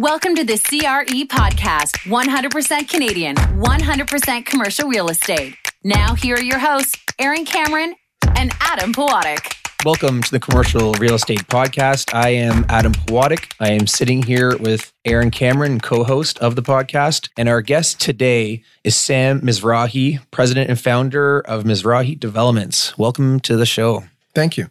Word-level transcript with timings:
Welcome 0.00 0.36
to 0.36 0.44
the 0.44 0.56
CRE 0.56 1.26
podcast 1.26 1.96
100% 2.06 2.88
Canadian, 2.88 3.34
100% 3.34 4.46
commercial 4.46 4.88
real 4.88 5.08
estate. 5.08 5.56
Now, 5.82 6.14
here 6.14 6.36
are 6.36 6.42
your 6.42 6.60
hosts, 6.60 6.96
Aaron 7.18 7.44
Cameron 7.44 7.96
and 8.36 8.52
Adam 8.60 8.92
Pawatic. 8.92 9.56
Welcome 9.84 10.22
to 10.22 10.30
the 10.30 10.38
Commercial 10.38 10.92
Real 11.00 11.16
Estate 11.16 11.48
Podcast. 11.48 12.14
I 12.14 12.28
am 12.28 12.64
Adam 12.68 12.92
Pawatic. 12.92 13.52
I 13.58 13.72
am 13.72 13.88
sitting 13.88 14.22
here 14.22 14.56
with 14.58 14.92
Aaron 15.04 15.32
Cameron, 15.32 15.80
co 15.80 16.04
host 16.04 16.38
of 16.38 16.54
the 16.54 16.62
podcast. 16.62 17.28
And 17.36 17.48
our 17.48 17.60
guest 17.60 18.00
today 18.00 18.62
is 18.84 18.94
Sam 18.94 19.40
Mizrahi, 19.40 20.20
president 20.30 20.70
and 20.70 20.80
founder 20.80 21.40
of 21.40 21.64
Mizrahi 21.64 22.16
Developments. 22.20 22.96
Welcome 22.96 23.40
to 23.40 23.56
the 23.56 23.66
show. 23.66 24.04
Thank 24.32 24.56
you. 24.56 24.68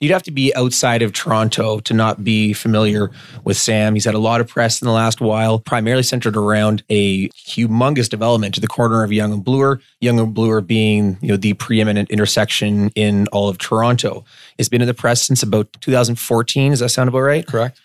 You'd 0.00 0.12
have 0.12 0.24
to 0.24 0.32
be 0.32 0.54
outside 0.56 1.02
of 1.02 1.12
Toronto 1.12 1.78
to 1.80 1.94
not 1.94 2.24
be 2.24 2.52
familiar 2.52 3.10
with 3.44 3.56
Sam. 3.56 3.94
He's 3.94 4.04
had 4.04 4.14
a 4.14 4.18
lot 4.18 4.40
of 4.40 4.48
press 4.48 4.82
in 4.82 4.86
the 4.86 4.92
last 4.92 5.20
while, 5.20 5.60
primarily 5.60 6.02
centered 6.02 6.36
around 6.36 6.82
a 6.90 7.28
humongous 7.28 8.08
development 8.08 8.54
to 8.56 8.60
the 8.60 8.66
corner 8.66 9.04
of 9.04 9.12
Yonge 9.12 9.32
and 9.32 9.44
Bloor. 9.44 9.80
Yonge 10.00 10.20
and 10.20 10.34
Bloor 10.34 10.60
being, 10.60 11.16
you 11.22 11.28
know, 11.28 11.36
the 11.36 11.54
preeminent 11.54 12.10
intersection 12.10 12.90
in 12.96 13.28
all 13.28 13.48
of 13.48 13.58
Toronto. 13.58 14.24
It's 14.58 14.68
been 14.68 14.82
in 14.82 14.88
the 14.88 14.94
press 14.94 15.22
since 15.22 15.44
about 15.44 15.72
2014. 15.80 16.72
Does 16.72 16.80
that 16.80 16.88
sound 16.88 17.08
about 17.08 17.20
right? 17.20 17.46
Correct. 17.46 17.80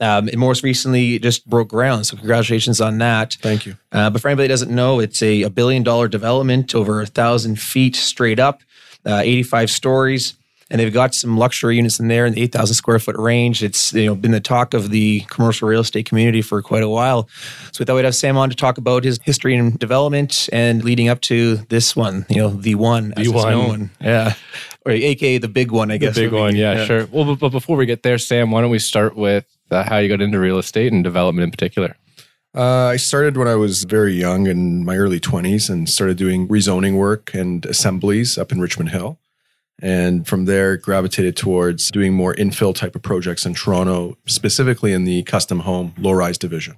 Um, 0.00 0.26
and 0.26 0.38
most 0.38 0.64
recently, 0.64 1.14
it 1.14 1.22
just 1.22 1.48
broke 1.48 1.68
ground. 1.68 2.06
So 2.06 2.16
congratulations 2.16 2.80
on 2.80 2.98
that. 2.98 3.34
Thank 3.40 3.66
you. 3.66 3.76
Uh, 3.92 4.10
but 4.10 4.20
for 4.20 4.28
anybody 4.28 4.48
that 4.48 4.52
doesn't 4.52 4.74
know, 4.74 4.98
it's 4.98 5.22
a, 5.22 5.42
a 5.42 5.50
billion 5.50 5.84
dollar 5.84 6.08
development 6.08 6.74
over 6.74 7.00
a 7.00 7.06
thousand 7.06 7.60
feet 7.60 7.94
straight 7.94 8.40
up, 8.40 8.62
uh, 9.06 9.20
85 9.24 9.70
stories 9.70 10.34
and 10.72 10.80
they've 10.80 10.92
got 10.92 11.14
some 11.14 11.36
luxury 11.36 11.76
units 11.76 12.00
in 12.00 12.08
there 12.08 12.24
in 12.24 12.32
the 12.32 12.40
8,000 12.42 12.74
square 12.74 12.98
foot 12.98 13.16
range. 13.16 13.62
It's 13.62 13.92
you 13.92 14.06
know 14.06 14.14
been 14.14 14.30
the 14.30 14.40
talk 14.40 14.72
of 14.72 14.88
the 14.88 15.20
commercial 15.28 15.68
real 15.68 15.82
estate 15.82 16.06
community 16.06 16.40
for 16.40 16.62
quite 16.62 16.82
a 16.82 16.88
while. 16.88 17.28
So 17.72 17.80
we 17.80 17.84
thought 17.84 17.96
we'd 17.96 18.06
have 18.06 18.16
Sam 18.16 18.38
on 18.38 18.48
to 18.48 18.56
talk 18.56 18.78
about 18.78 19.04
his 19.04 19.20
history 19.22 19.54
and 19.54 19.78
development 19.78 20.48
and 20.50 20.82
leading 20.82 21.10
up 21.10 21.20
to 21.22 21.56
this 21.68 21.94
one, 21.94 22.24
you 22.30 22.36
know, 22.36 22.48
the 22.48 22.74
one, 22.74 23.12
the 23.16 23.28
one. 23.28 23.68
one. 23.68 23.90
yeah, 24.00 24.34
or 24.86 24.92
AKA 24.92 25.38
the 25.38 25.48
big 25.48 25.70
one, 25.70 25.90
I 25.90 25.98
guess. 25.98 26.14
The 26.14 26.22
big 26.22 26.32
one, 26.32 26.56
yeah, 26.56 26.78
yeah, 26.78 26.84
sure. 26.86 27.06
Well, 27.12 27.26
but, 27.26 27.38
but 27.38 27.50
before 27.50 27.76
we 27.76 27.84
get 27.84 28.02
there, 28.02 28.16
Sam, 28.16 28.50
why 28.50 28.62
don't 28.62 28.70
we 28.70 28.78
start 28.78 29.14
with 29.14 29.44
uh, 29.70 29.84
how 29.84 29.98
you 29.98 30.08
got 30.08 30.22
into 30.22 30.40
real 30.40 30.58
estate 30.58 30.90
and 30.90 31.04
development 31.04 31.44
in 31.44 31.50
particular? 31.50 31.96
Uh, 32.54 32.86
I 32.86 32.96
started 32.96 33.36
when 33.36 33.48
I 33.48 33.54
was 33.54 33.84
very 33.84 34.14
young 34.14 34.46
in 34.46 34.84
my 34.84 34.96
early 34.96 35.20
20s 35.20 35.70
and 35.70 35.88
started 35.88 36.18
doing 36.18 36.48
rezoning 36.48 36.98
work 36.98 37.32
and 37.34 37.64
assemblies 37.64 38.36
up 38.36 38.52
in 38.52 38.60
Richmond 38.60 38.90
Hill. 38.90 39.18
And 39.82 40.26
from 40.26 40.44
there, 40.44 40.76
gravitated 40.76 41.36
towards 41.36 41.90
doing 41.90 42.14
more 42.14 42.34
infill 42.34 42.72
type 42.72 42.94
of 42.94 43.02
projects 43.02 43.44
in 43.44 43.54
Toronto, 43.54 44.16
specifically 44.26 44.92
in 44.92 45.04
the 45.04 45.24
custom 45.24 45.60
home 45.60 45.92
low 45.98 46.12
rise 46.12 46.38
division. 46.38 46.76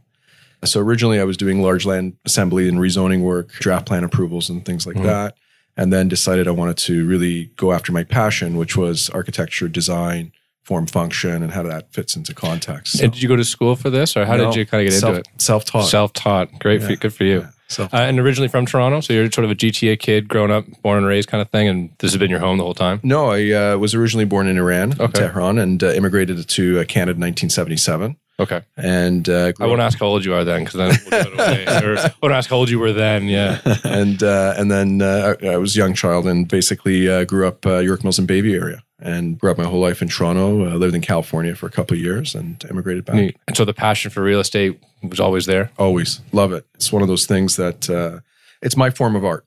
So 0.65 0.81
originally, 0.81 1.21
I 1.21 1.25
was 1.25 1.37
doing 1.37 1.61
large 1.61 1.85
land 1.85 2.17
assembly 2.25 2.67
and 2.67 2.79
rezoning 2.79 3.21
work, 3.21 3.53
draft 3.53 3.85
plan 3.85 4.05
approvals, 4.05 4.49
and 4.49 4.65
things 4.65 4.87
like 4.87 4.97
mm-hmm. 4.97 5.07
that. 5.07 5.37
And 5.77 5.93
then 5.93 6.09
decided 6.09 6.49
I 6.49 6.53
wanted 6.53 6.79
to 6.79 7.07
really 7.07 7.51
go 7.57 7.73
after 7.73 7.93
my 7.93 8.05
passion, 8.05 8.57
which 8.57 8.75
was 8.77 9.11
architecture, 9.11 9.69
design, 9.69 10.33
form, 10.63 10.87
function, 10.87 11.43
and 11.43 11.53
how 11.53 11.65
that 11.65 11.93
fits 11.93 12.17
into 12.17 12.33
context. 12.33 12.99
So, 12.99 13.05
and 13.05 13.13
did 13.13 13.23
you 13.23 13.29
go 13.29 13.37
to 13.37 13.45
school 13.45 13.77
for 13.77 13.91
this, 13.91 14.17
or 14.17 14.25
how 14.25 14.37
no, 14.37 14.47
did 14.47 14.57
you 14.57 14.65
kind 14.65 14.87
of 14.87 14.91
get 14.91 14.99
self, 14.99 15.17
into 15.17 15.31
it? 15.31 15.43
Self 15.43 15.65
taught. 15.67 15.89
Self 15.89 16.13
taught. 16.15 16.59
Great. 16.61 16.81
Yeah. 16.81 16.89
For, 16.89 16.97
good 16.97 17.13
for 17.13 17.25
you. 17.25 17.41
Yeah. 17.41 17.51
So, 17.75 17.85
uh, 17.85 17.89
and 17.93 18.19
originally 18.21 18.49
from 18.49 18.67
Toronto, 18.67 19.01
so 19.01 19.13
you're 19.13 19.31
sort 19.31 19.45
of 19.45 19.51
a 19.51 19.55
GTA 19.55 19.99
kid, 19.99 20.29
grown 20.29 20.51
up, 20.51 20.65
born 20.83 20.99
and 20.99 21.07
raised 21.07 21.29
kind 21.29 21.43
of 21.43 21.51
thing, 21.51 21.69
and 21.69 21.91
this 21.99 22.13
has 22.13 22.19
been 22.19 22.31
your 22.31 22.41
home 22.41 22.59
the 22.59 22.65
whole 22.65 22.75
time. 22.75 23.01
No, 23.03 23.31
I 23.31 23.51
uh, 23.51 23.79
was 23.79 23.95
originally 23.95 24.25
born 24.25 24.47
in 24.47 24.57
Iran, 24.57 24.93
okay. 25.01 25.21
Tehran, 25.21 25.59
and 25.59 25.83
uh, 25.83 25.89
immigrated 25.89 26.49
to 26.49 26.81
uh, 26.81 26.85
Canada 26.85 27.17
in 27.17 27.21
1977. 27.21 28.17
Okay. 28.39 28.63
And 28.77 29.29
uh, 29.29 29.53
I 29.61 29.67
won't 29.67 29.81
ask 29.81 29.99
how 29.99 30.07
old 30.07 30.25
you 30.25 30.35
are 30.35 30.45
then, 30.45 30.65
because 30.65 30.75
then 30.75 30.99
we'll 31.11 31.41
or 31.41 31.99
I 31.99 32.13
won't 32.23 32.35
ask 32.35 32.51
how 32.51 32.57
old 32.57 32.69
you 32.69 32.81
were 32.81 32.93
then. 32.93 33.29
Yeah. 33.29 33.61
and 33.85 34.23
uh, 34.23 34.55
and 34.57 34.71
then 34.71 35.03
uh, 35.03 35.37
I 35.43 35.57
was 35.57 35.77
a 35.77 35.79
young 35.79 35.95
child 35.95 36.27
and 36.27 36.49
basically 36.49 37.09
uh, 37.09 37.25
grew 37.25 37.47
up 37.47 37.65
uh, 37.65 37.79
York 37.79 38.03
Mills 38.03 38.19
and 38.19 38.29
Bayview 38.29 38.61
area 38.61 38.83
and 39.05 39.39
grew 39.39 39.51
up 39.51 39.59
my 39.59 39.65
whole 39.65 39.81
life 39.81 40.03
in 40.03 40.09
Toronto. 40.09 40.67
Uh, 40.67 40.75
lived 40.75 40.95
in 40.95 41.01
California 41.01 41.55
for 41.55 41.67
a 41.67 41.71
couple 41.71 41.95
of 41.95 42.01
years 42.01 42.35
and 42.35 42.65
immigrated 42.69 43.05
back. 43.05 43.17
Neat. 43.17 43.37
And 43.47 43.57
so 43.57 43.65
the 43.65 43.75
passion 43.75 44.11
for 44.11 44.23
real 44.23 44.41
estate 44.41 44.83
was 45.03 45.21
always 45.21 45.47
there. 45.47 45.71
Always 45.79 46.21
love 46.33 46.53
it. 46.53 46.67
It's 46.75 46.91
one 46.91 47.03
of 47.03 47.09
those 47.09 47.27
things 47.27 47.57
that 47.57 47.89
uh, 47.89 48.21
it's 48.63 48.77
my 48.77 48.91
form 48.91 49.15
of 49.15 49.25
art. 49.25 49.45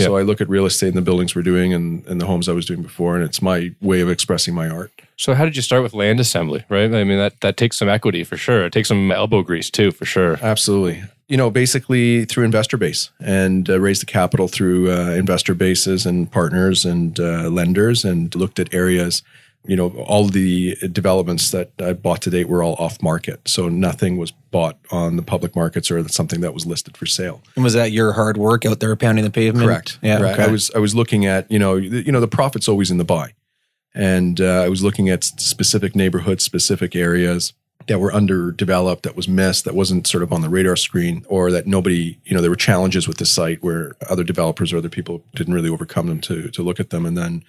So 0.00 0.16
I 0.16 0.22
look 0.22 0.40
at 0.40 0.48
real 0.48 0.64
estate 0.64 0.88
and 0.88 0.96
the 0.96 1.02
buildings 1.02 1.34
we're 1.34 1.42
doing 1.42 1.74
and, 1.74 2.06
and 2.06 2.20
the 2.20 2.26
homes 2.26 2.48
I 2.48 2.52
was 2.52 2.66
doing 2.66 2.82
before, 2.82 3.16
and 3.16 3.24
it's 3.24 3.42
my 3.42 3.74
way 3.80 4.00
of 4.00 4.08
expressing 4.08 4.54
my 4.54 4.68
art. 4.68 4.92
So 5.16 5.34
how 5.34 5.44
did 5.44 5.56
you 5.56 5.62
start 5.62 5.82
with 5.82 5.92
land 5.92 6.20
assembly, 6.20 6.64
right? 6.68 6.94
I 6.94 7.02
mean, 7.02 7.18
that, 7.18 7.40
that 7.40 7.56
takes 7.56 7.76
some 7.76 7.88
equity 7.88 8.22
for 8.22 8.36
sure. 8.36 8.64
It 8.64 8.72
takes 8.72 8.86
some 8.86 9.10
elbow 9.10 9.42
grease 9.42 9.70
too, 9.70 9.90
for 9.90 10.04
sure. 10.04 10.38
Absolutely. 10.40 11.02
You 11.28 11.36
know, 11.36 11.50
basically 11.50 12.24
through 12.24 12.44
investor 12.44 12.76
base 12.76 13.10
and 13.20 13.68
uh, 13.68 13.78
raised 13.78 14.02
the 14.02 14.06
capital 14.06 14.48
through 14.48 14.90
uh, 14.90 15.10
investor 15.10 15.54
bases 15.54 16.06
and 16.06 16.30
partners 16.30 16.84
and 16.84 17.20
uh, 17.20 17.48
lenders 17.48 18.04
and 18.04 18.34
looked 18.34 18.58
at 18.58 18.72
areas– 18.74 19.22
you 19.68 19.76
know, 19.76 19.90
all 19.90 20.24
the 20.24 20.76
developments 20.92 21.50
that 21.50 21.70
I 21.78 21.92
bought 21.92 22.22
to 22.22 22.30
date 22.30 22.48
were 22.48 22.62
all 22.62 22.74
off 22.78 23.02
market. 23.02 23.46
So 23.46 23.68
nothing 23.68 24.16
was 24.16 24.30
bought 24.30 24.78
on 24.90 25.16
the 25.16 25.22
public 25.22 25.54
markets 25.54 25.90
or 25.90 26.08
something 26.08 26.40
that 26.40 26.54
was 26.54 26.64
listed 26.64 26.96
for 26.96 27.06
sale. 27.06 27.42
And 27.54 27.64
was 27.64 27.74
that 27.74 27.92
your 27.92 28.12
hard 28.12 28.38
work 28.38 28.64
out 28.64 28.80
there 28.80 28.94
pounding 28.96 29.24
the 29.24 29.30
pavement? 29.30 29.66
Correct. 29.66 29.98
Yeah. 30.00 30.22
Right. 30.22 30.32
Okay. 30.32 30.44
I 30.44 30.46
was 30.46 30.70
I 30.74 30.78
was 30.78 30.94
looking 30.94 31.26
at, 31.26 31.50
you 31.50 31.58
know, 31.58 31.76
you 31.76 32.10
know, 32.10 32.20
the 32.20 32.28
profit's 32.28 32.68
always 32.68 32.90
in 32.90 32.98
the 32.98 33.04
buy. 33.04 33.34
And 33.94 34.40
uh, 34.40 34.62
I 34.62 34.68
was 34.68 34.82
looking 34.82 35.08
at 35.08 35.24
specific 35.24 35.94
neighborhoods, 35.94 36.44
specific 36.44 36.94
areas 36.94 37.52
that 37.88 37.98
were 37.98 38.12
underdeveloped, 38.12 39.02
that 39.02 39.16
was 39.16 39.28
missed, 39.28 39.64
that 39.64 39.74
wasn't 39.74 40.06
sort 40.06 40.22
of 40.22 40.32
on 40.32 40.40
the 40.40 40.48
radar 40.48 40.76
screen, 40.76 41.24
or 41.28 41.50
that 41.50 41.66
nobody, 41.66 42.18
you 42.24 42.34
know, 42.34 42.40
there 42.40 42.50
were 42.50 42.56
challenges 42.56 43.08
with 43.08 43.18
the 43.18 43.26
site 43.26 43.62
where 43.62 43.96
other 44.08 44.24
developers 44.24 44.72
or 44.72 44.78
other 44.78 44.88
people 44.88 45.22
didn't 45.34 45.54
really 45.54 45.68
overcome 45.68 46.06
them 46.06 46.20
to 46.20 46.48
to 46.50 46.62
look 46.62 46.78
at 46.78 46.90
them. 46.90 47.04
And 47.04 47.16
then 47.16 47.42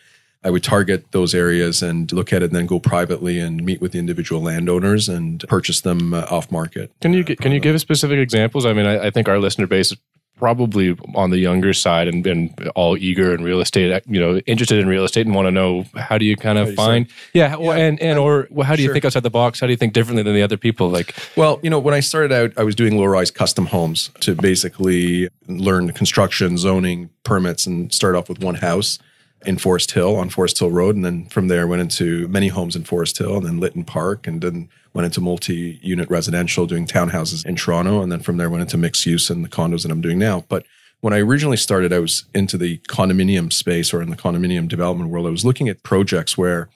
I 0.44 0.50
would 0.50 0.64
target 0.64 1.12
those 1.12 1.36
areas 1.36 1.84
and 1.84 2.12
look 2.14 2.32
at 2.32 2.42
it 2.42 2.46
and 2.46 2.56
then 2.56 2.66
go 2.66 2.80
privately 2.80 3.40
and 3.40 3.64
meet 3.64 3.82
with 3.82 3.92
the 3.92 4.00
individual 4.00 4.42
landowners 4.42 5.10
and 5.10 5.46
purchase 5.50 5.82
them 5.82 6.14
uh, 6.14 6.26
off 6.30 6.50
market. 6.52 6.92
Can 7.02 7.14
you 7.14 7.24
can 7.26 7.52
you 7.52 7.60
give 7.60 7.76
us 7.76 7.82
specific 7.82 8.20
examples? 8.20 8.66
I 8.66 8.74
mean, 8.74 8.86
I, 8.86 9.08
I, 9.08 9.12
think 9.12 9.28
our 9.28 9.40
listener 9.40 9.68
base 9.68 9.92
is 9.92 9.98
probably 10.40 10.98
on 11.14 11.30
the 11.30 11.38
younger 11.38 11.74
side 11.74 12.08
and, 12.08 12.26
and 12.26 12.72
all 12.76 12.98
eager 12.98 13.36
in 13.36 13.44
real 13.44 13.60
estate, 13.60 14.02
you 14.08 14.20
know, 14.20 14.38
interested 14.48 14.80
in 14.80 14.88
real 14.88 15.04
estate 15.04 15.26
and 15.26 15.36
want 15.36 15.46
to 15.46 15.52
know 15.52 15.86
how 15.96 16.18
do 16.18 16.26
you 16.26 16.36
kind 16.36 16.58
of 16.58 16.74
find, 16.74 17.08
yeah, 17.34 17.56
yeah, 17.60 17.72
and 17.74 18.00
and 18.00 18.18
or 18.18 18.48
well, 18.50 18.66
how 18.66 18.76
do 18.76 18.82
you 18.82 18.88
sure. 18.88 18.94
think 18.96 19.06
outside 19.06 19.24
the 19.24 19.30
box? 19.30 19.60
How 19.60 19.68
do 19.68 19.72
you 19.72 19.78
think 19.78 19.94
differently 19.94 20.24
than 20.24 20.34
the 20.34 20.42
other 20.42 20.58
people? 20.58 20.90
Like, 20.90 21.14
well, 21.36 21.60
you 21.62 21.70
know, 21.70 21.78
when 21.78 21.94
I 21.94 22.00
started 22.00 22.32
out, 22.32 22.54
I 22.58 22.64
was 22.64 22.76
doing 22.76 22.98
low 22.98 23.06
rise 23.06 23.30
custom 23.30 23.68
homes 23.68 24.10
to 24.22 24.34
basically 24.34 25.30
learn 25.48 25.92
construction, 25.92 26.58
zoning, 26.58 27.10
permits, 27.24 27.68
and 27.68 27.94
start 27.94 28.16
off 28.16 28.30
with 28.30 28.42
one 28.42 28.56
house 28.56 28.98
in 29.46 29.58
Forest 29.58 29.92
Hill 29.92 30.16
on 30.16 30.30
Forest 30.30 30.60
Hill 30.60 30.72
Road, 30.72 30.96
and 30.96 31.06
then 31.06 31.26
from 31.28 31.48
there 31.48 31.68
went 31.68 31.82
into 31.82 32.28
many 32.30 32.48
homes 32.48 32.76
in 32.76 32.84
Forest 32.84 33.18
Hill, 33.18 33.38
and 33.38 33.46
then 33.46 33.60
Lytton 33.60 33.84
Park, 33.84 34.28
and 34.28 34.42
then 34.42 34.70
went 34.94 35.06
into 35.06 35.22
multi-unit 35.22 36.10
residential, 36.10 36.66
doing 36.66 36.88
townhouses 36.88 37.46
in 37.46 37.56
Toronto, 37.56 38.02
and 38.02 38.12
then 38.12 38.22
from 38.22 38.38
there 38.38 38.50
went 38.50 38.62
into 38.62 38.78
mixed 38.78 39.06
use 39.06 39.30
and 39.30 39.44
the 39.44 39.50
condos 39.50 39.84
that 39.84 39.92
I'm 39.92 40.02
doing 40.02 40.20
now. 40.20 40.46
But 40.50 40.66
when 41.02 41.14
I 41.14 41.20
originally 41.20 41.58
started, 41.58 41.94
I 41.94 42.00
was 42.00 42.26
into 42.34 42.58
the 42.58 42.80
condominium 42.90 43.54
space 43.54 43.94
or 43.94 44.02
in 44.02 44.10
the 44.10 44.18
condominium 44.18 44.68
development 44.68 45.10
world. 45.10 45.28
I 45.28 45.32
was 45.32 45.46
looking 45.46 45.70
at 45.70 45.84
projects 45.84 46.38
where 46.38 46.70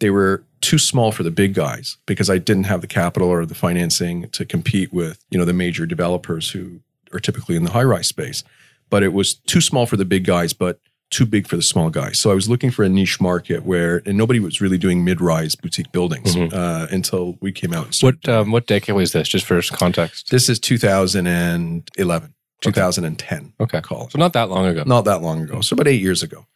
they 0.00 0.10
were 0.10 0.44
too 0.60 0.78
small 0.78 1.12
for 1.12 1.22
the 1.22 1.30
big 1.30 1.54
guys 1.54 1.96
because 2.06 2.28
I 2.28 2.38
didn't 2.38 2.64
have 2.64 2.80
the 2.80 2.86
capital 2.86 3.28
or 3.28 3.46
the 3.46 3.54
financing 3.54 4.28
to 4.30 4.44
compete 4.44 4.92
with, 4.92 5.24
you 5.30 5.38
know, 5.38 5.44
the 5.44 5.52
major 5.52 5.86
developers 5.86 6.50
who 6.50 6.80
are 7.12 7.20
typically 7.20 7.56
in 7.56 7.64
the 7.64 7.70
high 7.70 7.84
rise 7.84 8.08
space. 8.08 8.42
But 8.90 9.02
it 9.02 9.12
was 9.12 9.34
too 9.34 9.60
small 9.60 9.86
for 9.86 9.96
the 9.96 10.04
big 10.04 10.24
guys, 10.24 10.52
but 10.52 10.80
too 11.10 11.26
big 11.26 11.46
for 11.46 11.56
the 11.56 11.62
small 11.62 11.90
guy. 11.90 12.12
So 12.12 12.30
I 12.30 12.34
was 12.34 12.48
looking 12.48 12.70
for 12.70 12.84
a 12.84 12.88
niche 12.88 13.20
market 13.20 13.64
where, 13.64 14.02
and 14.04 14.16
nobody 14.16 14.40
was 14.40 14.60
really 14.60 14.78
doing 14.78 15.04
mid-rise 15.04 15.54
boutique 15.54 15.90
buildings 15.92 16.34
mm-hmm. 16.34 16.54
uh, 16.54 16.86
until 16.90 17.38
we 17.40 17.52
came 17.52 17.72
out. 17.72 17.96
What 18.00 18.28
um, 18.28 18.50
what 18.50 18.66
decade 18.66 18.94
was 18.94 19.12
this? 19.12 19.28
Just 19.28 19.46
for 19.46 19.60
context, 19.72 20.30
this 20.30 20.48
is 20.48 20.58
2011, 20.58 22.34
2010. 22.60 23.52
Okay, 23.60 23.80
call. 23.80 24.10
So 24.10 24.18
not 24.18 24.32
that 24.34 24.50
long 24.50 24.66
ago. 24.66 24.84
Not 24.86 25.04
that 25.06 25.22
long 25.22 25.42
ago. 25.42 25.60
So 25.60 25.74
about 25.74 25.88
eight 25.88 26.02
years 26.02 26.22
ago. 26.22 26.46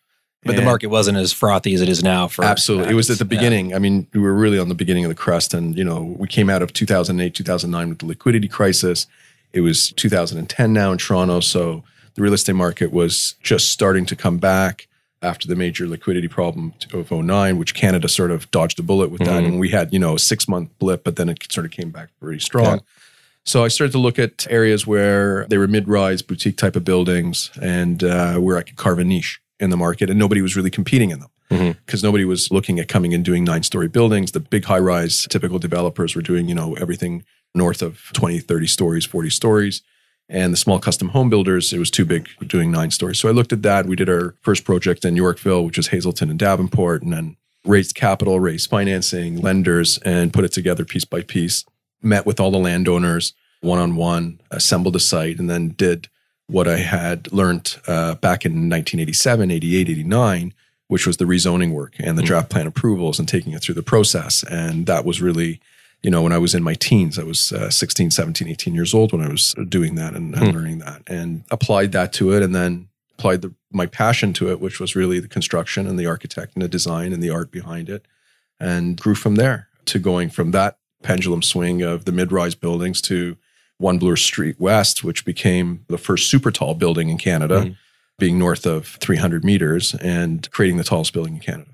But 0.44 0.56
and 0.56 0.58
the 0.58 0.64
market 0.64 0.88
wasn't 0.88 1.19
as 1.19 1.32
frothy 1.32 1.72
as 1.72 1.81
it 1.81 1.88
is 1.88 2.02
now. 2.02 2.26
For 2.26 2.44
absolutely, 2.44 2.93
it 2.93 2.96
was 2.96 3.08
at 3.10 3.19
the 3.19 3.25
beginning. 3.25 3.70
Yeah. 3.70 3.76
I 3.76 3.78
mean, 3.78 4.08
we 4.12 4.20
were 4.20 4.34
really 4.34 4.58
on 4.58 4.69
the 4.69 4.75
beginning 4.75 5.05
of 5.05 5.08
the 5.08 5.14
crust, 5.14 5.55
and 5.55 5.76
you 5.78 5.84
know, 5.84 6.16
we 6.19 6.26
came 6.26 6.50
out 6.50 6.62
of 6.62 6.72
2008, 6.72 7.32
2009 7.32 7.88
with 7.88 7.98
the 8.00 8.06
liquidity 8.06 8.48
crisis. 8.48 9.06
It 9.52 9.60
was 9.60 9.93
2010 9.93 10.72
now 10.72 10.90
in 10.90 10.98
Toronto, 10.98 11.38
so 11.40 11.84
the 12.14 12.23
real 12.23 12.32
estate 12.35 12.55
market 12.55 12.93
was 12.93 13.35
just 13.43 13.70
starting 13.70 14.06
to 14.06 14.17
come 14.17 14.38
back 14.38 14.88
after 15.23 15.47
the 15.47 15.55
major 15.55 15.87
liquidity 15.87 16.26
problem 16.29 16.75
of 16.93 17.11
09, 17.11 17.56
which 17.56 17.75
Canada 17.75 18.09
sort 18.09 18.31
of 18.31 18.50
dodged 18.50 18.79
a 18.81 18.82
bullet 18.82 19.11
with 19.11 19.20
that. 19.20 19.43
Mm-hmm. 19.43 19.47
And 19.53 19.61
we 19.61 19.69
had, 19.69 19.93
you 19.93 19.99
know, 19.99 20.17
a 20.17 20.19
six 20.19 20.49
month 20.49 20.70
blip, 20.79 21.05
but 21.05 21.17
then 21.17 21.29
it 21.29 21.50
sort 21.53 21.64
of 21.64 21.70
came 21.73 21.91
back 21.91 22.09
pretty 22.20 22.41
strong. 22.41 22.64
Yeah. 22.76 22.79
So 23.44 23.64
I 23.64 23.69
started 23.69 23.93
to 23.93 23.99
look 23.99 24.19
at 24.19 24.47
areas 24.50 24.87
where 24.87 25.47
they 25.49 25.59
were 25.59 25.69
mid 25.69 25.88
rise 25.88 26.23
boutique 26.23 26.56
type 26.56 26.76
of 26.76 26.85
buildings 26.85 27.50
and 27.61 28.03
uh, 28.05 28.37
where 28.38 28.56
I 28.56 28.62
could 28.62 28.76
carve 28.76 28.99
a 28.99 29.05
niche 29.05 29.41
in 29.61 29.70
the 29.70 29.76
market 29.76 30.11
and 30.11 30.19
nobody 30.19 30.43
was 30.43 30.56
really 30.56 30.70
competing 30.70 31.11
in 31.11 31.20
them. 31.20 31.29
because 31.85 32.00
Mhm. 32.00 32.05
nobody 32.05 32.25
was 32.25 32.50
looking 32.50 32.81
at 32.81 32.88
coming 32.88 33.12
and 33.12 33.23
doing 33.23 33.44
nine 33.44 33.62
story 33.62 33.87
buildings. 33.87 34.32
The 34.32 34.41
big 34.41 34.65
high 34.65 34.79
rise 34.79 35.26
typical 35.29 35.58
developers 35.58 36.17
were 36.17 36.23
doing, 36.23 36.49
you 36.49 36.55
know, 36.55 36.75
everything 36.76 37.25
north 37.55 37.82
of 37.82 38.00
20, 38.15 38.38
30 38.38 38.67
stories, 38.67 39.05
40 39.05 39.29
stories. 39.29 39.82
And 40.28 40.52
the 40.52 40.56
small 40.56 40.78
custom 40.78 41.08
home 41.10 41.28
builders, 41.28 41.72
it 41.72 41.78
was 41.78 41.90
too 41.90 42.04
big 42.04 42.28
doing 42.46 42.70
nine 42.70 42.90
stories. 42.90 43.19
So 43.19 43.28
I 43.28 43.32
looked 43.32 43.52
at 43.52 43.62
that. 43.62 43.86
We 43.86 43.96
did 43.96 44.08
our 44.08 44.34
first 44.40 44.64
project 44.64 45.04
in 45.04 45.16
Yorkville, 45.16 45.64
which 45.64 45.76
was 45.76 45.88
Hazelton 45.88 46.30
and 46.30 46.38
Davenport, 46.38 47.02
and 47.02 47.12
then 47.12 47.36
raised 47.64 47.94
capital, 47.94 48.40
raised 48.40 48.70
financing, 48.70 49.40
lenders, 49.40 49.98
and 49.98 50.32
put 50.32 50.44
it 50.44 50.52
together 50.52 50.84
piece 50.84 51.04
by 51.04 51.22
piece. 51.22 51.64
Met 52.02 52.24
with 52.26 52.40
all 52.40 52.50
the 52.50 52.58
landowners 52.58 53.34
one 53.60 53.78
on 53.78 53.94
one, 53.94 54.40
assembled 54.50 54.96
a 54.96 55.00
site, 55.00 55.38
and 55.38 55.48
then 55.48 55.69
did 55.70 56.08
what 56.48 56.66
I 56.66 56.78
had 56.78 57.32
learned 57.32 57.76
uh, 57.86 58.16
back 58.16 58.44
in 58.44 58.52
1987, 58.69 59.50
88, 59.52 59.88
89, 59.88 60.52
which 60.88 61.06
was 61.06 61.19
the 61.19 61.24
rezoning 61.26 61.70
work 61.72 61.94
and 62.00 62.19
the 62.19 62.22
Mhm. 62.22 62.26
draft 62.26 62.50
plan 62.50 62.66
approvals 62.66 63.19
and 63.20 63.28
taking 63.28 63.52
it 63.52 63.62
through 63.62 63.76
the 63.76 63.82
process. 63.82 64.42
And 64.50 64.86
that 64.86 65.04
was 65.04 65.22
really, 65.22 65.60
you 66.02 66.10
know, 66.10 66.22
when 66.22 66.32
I 66.32 66.38
was 66.38 66.54
in 66.54 66.62
my 66.62 66.75
teens, 66.75 67.19
I 67.19 67.22
was 67.22 67.52
uh, 67.52 67.70
16, 67.70 68.10
17, 68.10 68.49
18 68.49 68.75
years 68.75 68.93
old 68.93 69.12
when 69.12 69.22
I 69.22 69.28
was 69.28 69.54
doing 69.69 69.94
that 69.96 70.14
and, 70.14 70.34
and 70.34 70.49
Hmm. 70.49 70.56
learning 70.56 70.78
that 70.78 71.02
and 71.06 71.44
applied 71.50 71.93
that 71.93 72.12
to 72.14 72.32
it 72.32 72.43
and 72.43 72.54
then 72.54 72.88
applied 73.19 73.43
the, 73.43 73.54
my 73.72 73.87
passion 73.87 74.32
to 74.34 74.50
it, 74.50 74.60
which 74.60 74.81
was 74.81 74.96
really 74.96 75.20
the 75.20 75.28
construction 75.28 75.87
and 75.87 75.99
the 75.99 76.06
architect 76.06 76.54
and 76.54 76.62
the 76.62 76.69
design 76.69 77.12
and 77.12 77.22
the 77.22 77.31
art 77.31 77.50
behind 77.52 77.88
it 77.88 78.06
and 78.58 79.00
grew 79.00 79.14
from 79.14 79.37
there 79.37 79.69
to 79.87 79.99
going 79.99 80.28
from 80.31 80.50
that 80.52 80.78
pendulum 81.02 81.43
swing 81.43 81.82
of 81.82 82.05
the 82.05 82.12
mid-rise 82.12 82.55
buildings 82.55 83.00
to 83.02 83.37
one 83.78 83.98
Bloor 83.98 84.16
Street 84.16 84.56
West, 84.60 85.02
which 85.02 85.25
became 85.25 85.84
the 85.88 85.98
first 85.98 86.31
super 86.31 86.50
tall 86.52 86.75
building 86.75 87.08
in 87.10 87.19
Canada, 87.19 87.62
Mhm. 87.62 87.76
being 88.19 88.38
north 88.38 88.66
of 88.66 88.87
300 89.00 89.44
meters 89.44 89.94
and 89.96 90.48
creating 90.52 90.76
the 90.76 90.84
tallest 90.84 91.12
building 91.12 91.34
in 91.34 91.40
Canada. 91.40 91.70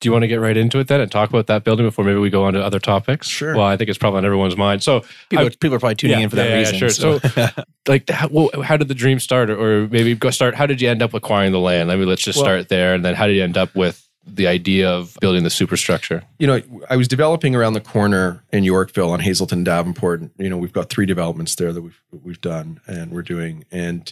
Do 0.00 0.08
you 0.08 0.12
want 0.12 0.22
to 0.22 0.28
get 0.28 0.40
right 0.40 0.56
into 0.56 0.78
it 0.78 0.88
then 0.88 1.00
and 1.02 1.12
talk 1.12 1.28
about 1.28 1.46
that 1.48 1.62
building 1.62 1.84
before 1.86 2.06
maybe 2.06 2.18
we 2.18 2.30
go 2.30 2.44
on 2.44 2.54
to 2.54 2.64
other 2.64 2.78
topics? 2.78 3.28
Sure. 3.28 3.54
Well, 3.54 3.66
I 3.66 3.76
think 3.76 3.90
it's 3.90 3.98
probably 3.98 4.18
on 4.18 4.24
everyone's 4.24 4.56
mind. 4.56 4.82
So, 4.82 5.04
People, 5.28 5.46
I- 5.46 5.48
people 5.50 5.74
are 5.74 5.78
probably 5.78 5.94
tuning 5.96 6.18
Yeah, 6.18 6.24
in 6.24 6.30
for 6.30 6.36
that 6.36 6.48
yeah, 6.48 6.52
yeah, 6.54 6.58
reason. 6.70 6.78
sure. 6.78 6.88
So, 6.88 7.20
like, 7.86 8.08
how, 8.08 8.28
well, 8.28 8.48
how 8.62 8.78
did 8.78 8.88
the 8.88 8.94
dream 8.94 9.20
start, 9.20 9.50
or, 9.50 9.60
or 9.84 9.88
maybe 9.88 10.14
go 10.14 10.30
start? 10.30 10.54
How 10.54 10.64
did 10.66 10.80
you 10.80 10.88
end 10.88 11.02
up 11.02 11.12
acquiring 11.12 11.52
the 11.52 11.58
land? 11.60 11.92
I 11.92 11.96
mean, 11.96 12.08
let's 12.08 12.22
just 12.24 12.38
Well- 12.38 12.46
start 12.46 12.68
there, 12.70 12.94
and 12.94 13.04
then 13.04 13.14
how 13.14 13.26
did 13.26 13.36
you 13.36 13.42
end 13.44 13.58
up 13.58 13.74
with 13.74 14.06
the 14.26 14.46
idea 14.46 14.88
of 14.88 15.16
building 15.20 15.44
the 15.44 15.50
superstructure? 15.50 16.22
you 16.38 16.46
know, 16.46 16.62
I 16.88 16.96
was 16.96 17.06
developing 17.06 17.54
around 17.54 17.74
the 17.74 17.80
corner 17.80 18.42
in 18.54 18.64
Yorkville 18.64 19.10
on 19.10 19.20
Hazelton 19.20 19.64
Davenport. 19.64 20.22
You 20.38 20.48
know, 20.48 20.56
we've 20.56 20.72
got 20.72 20.88
three 20.88 21.04
developments 21.06 21.54
there 21.56 21.72
that 21.74 21.82
we've 21.82 22.00
we've 22.22 22.40
done 22.40 22.80
and 22.86 23.10
we're 23.12 23.22
doing. 23.22 23.64
And 23.70 24.10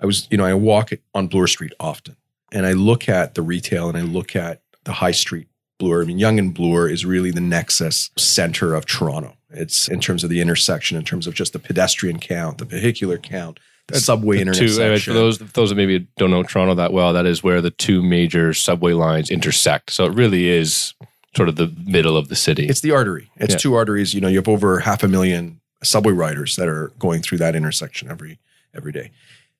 I 0.00 0.04
was, 0.06 0.28
you 0.30 0.36
know, 0.36 0.44
I 0.44 0.52
walk 0.54 0.90
on 1.14 1.28
Bloor 1.28 1.46
Street 1.46 1.72
often, 1.80 2.16
and 2.52 2.66
I 2.66 2.72
look 2.72 3.08
at 3.08 3.34
the 3.36 3.42
retail 3.42 3.88
and 3.88 3.96
I 3.96 4.02
look 4.02 4.36
at 4.36 4.60
the 4.90 4.94
high 4.94 5.12
street 5.12 5.46
Bloor. 5.78 6.02
I 6.02 6.04
mean, 6.04 6.18
Yonge 6.18 6.38
and 6.40 6.52
Bloor 6.52 6.88
is 6.90 7.06
really 7.06 7.30
the 7.30 7.40
nexus 7.40 8.10
center 8.18 8.74
of 8.74 8.84
Toronto. 8.84 9.34
It's 9.48 9.88
in 9.88 9.98
terms 10.00 10.22
of 10.24 10.28
the 10.28 10.40
intersection, 10.42 10.98
in 10.98 11.04
terms 11.04 11.26
of 11.26 11.32
just 11.32 11.52
the 11.54 11.58
pedestrian 11.58 12.18
count, 12.18 12.58
the 12.58 12.64
vehicular 12.66 13.16
count, 13.16 13.58
the 13.86 13.98
subway 13.98 14.36
Two, 14.36 14.42
intersection. 14.42 14.82
uh, 14.82 14.98
for 14.98 15.12
those 15.14 15.38
those 15.38 15.68
that 15.70 15.76
maybe 15.76 16.06
don't 16.18 16.30
know 16.30 16.42
Toronto 16.42 16.74
that 16.74 16.92
well, 16.92 17.12
that 17.14 17.24
is 17.24 17.42
where 17.42 17.62
the 17.62 17.70
two 17.70 18.02
major 18.02 18.52
subway 18.52 18.92
lines 18.92 19.30
intersect. 19.30 19.90
So 19.90 20.04
it 20.04 20.12
really 20.12 20.48
is 20.48 20.92
sort 21.36 21.48
of 21.48 21.56
the 21.56 21.72
middle 21.86 22.16
of 22.16 22.28
the 22.28 22.36
city. 22.36 22.66
It's 22.68 22.80
the 22.82 22.90
artery. 22.90 23.30
It's 23.36 23.54
Yeah. 23.54 23.58
two 23.58 23.74
arteries. 23.74 24.12
You 24.12 24.20
know, 24.20 24.28
you 24.28 24.36
have 24.36 24.48
over 24.48 24.80
half 24.80 25.02
a 25.04 25.08
million 25.08 25.60
subway 25.82 26.12
riders 26.12 26.56
that 26.56 26.68
are 26.68 26.92
going 26.98 27.22
through 27.22 27.38
that 27.38 27.54
intersection 27.56 28.10
every 28.10 28.38
every 28.74 28.92
day, 28.92 29.12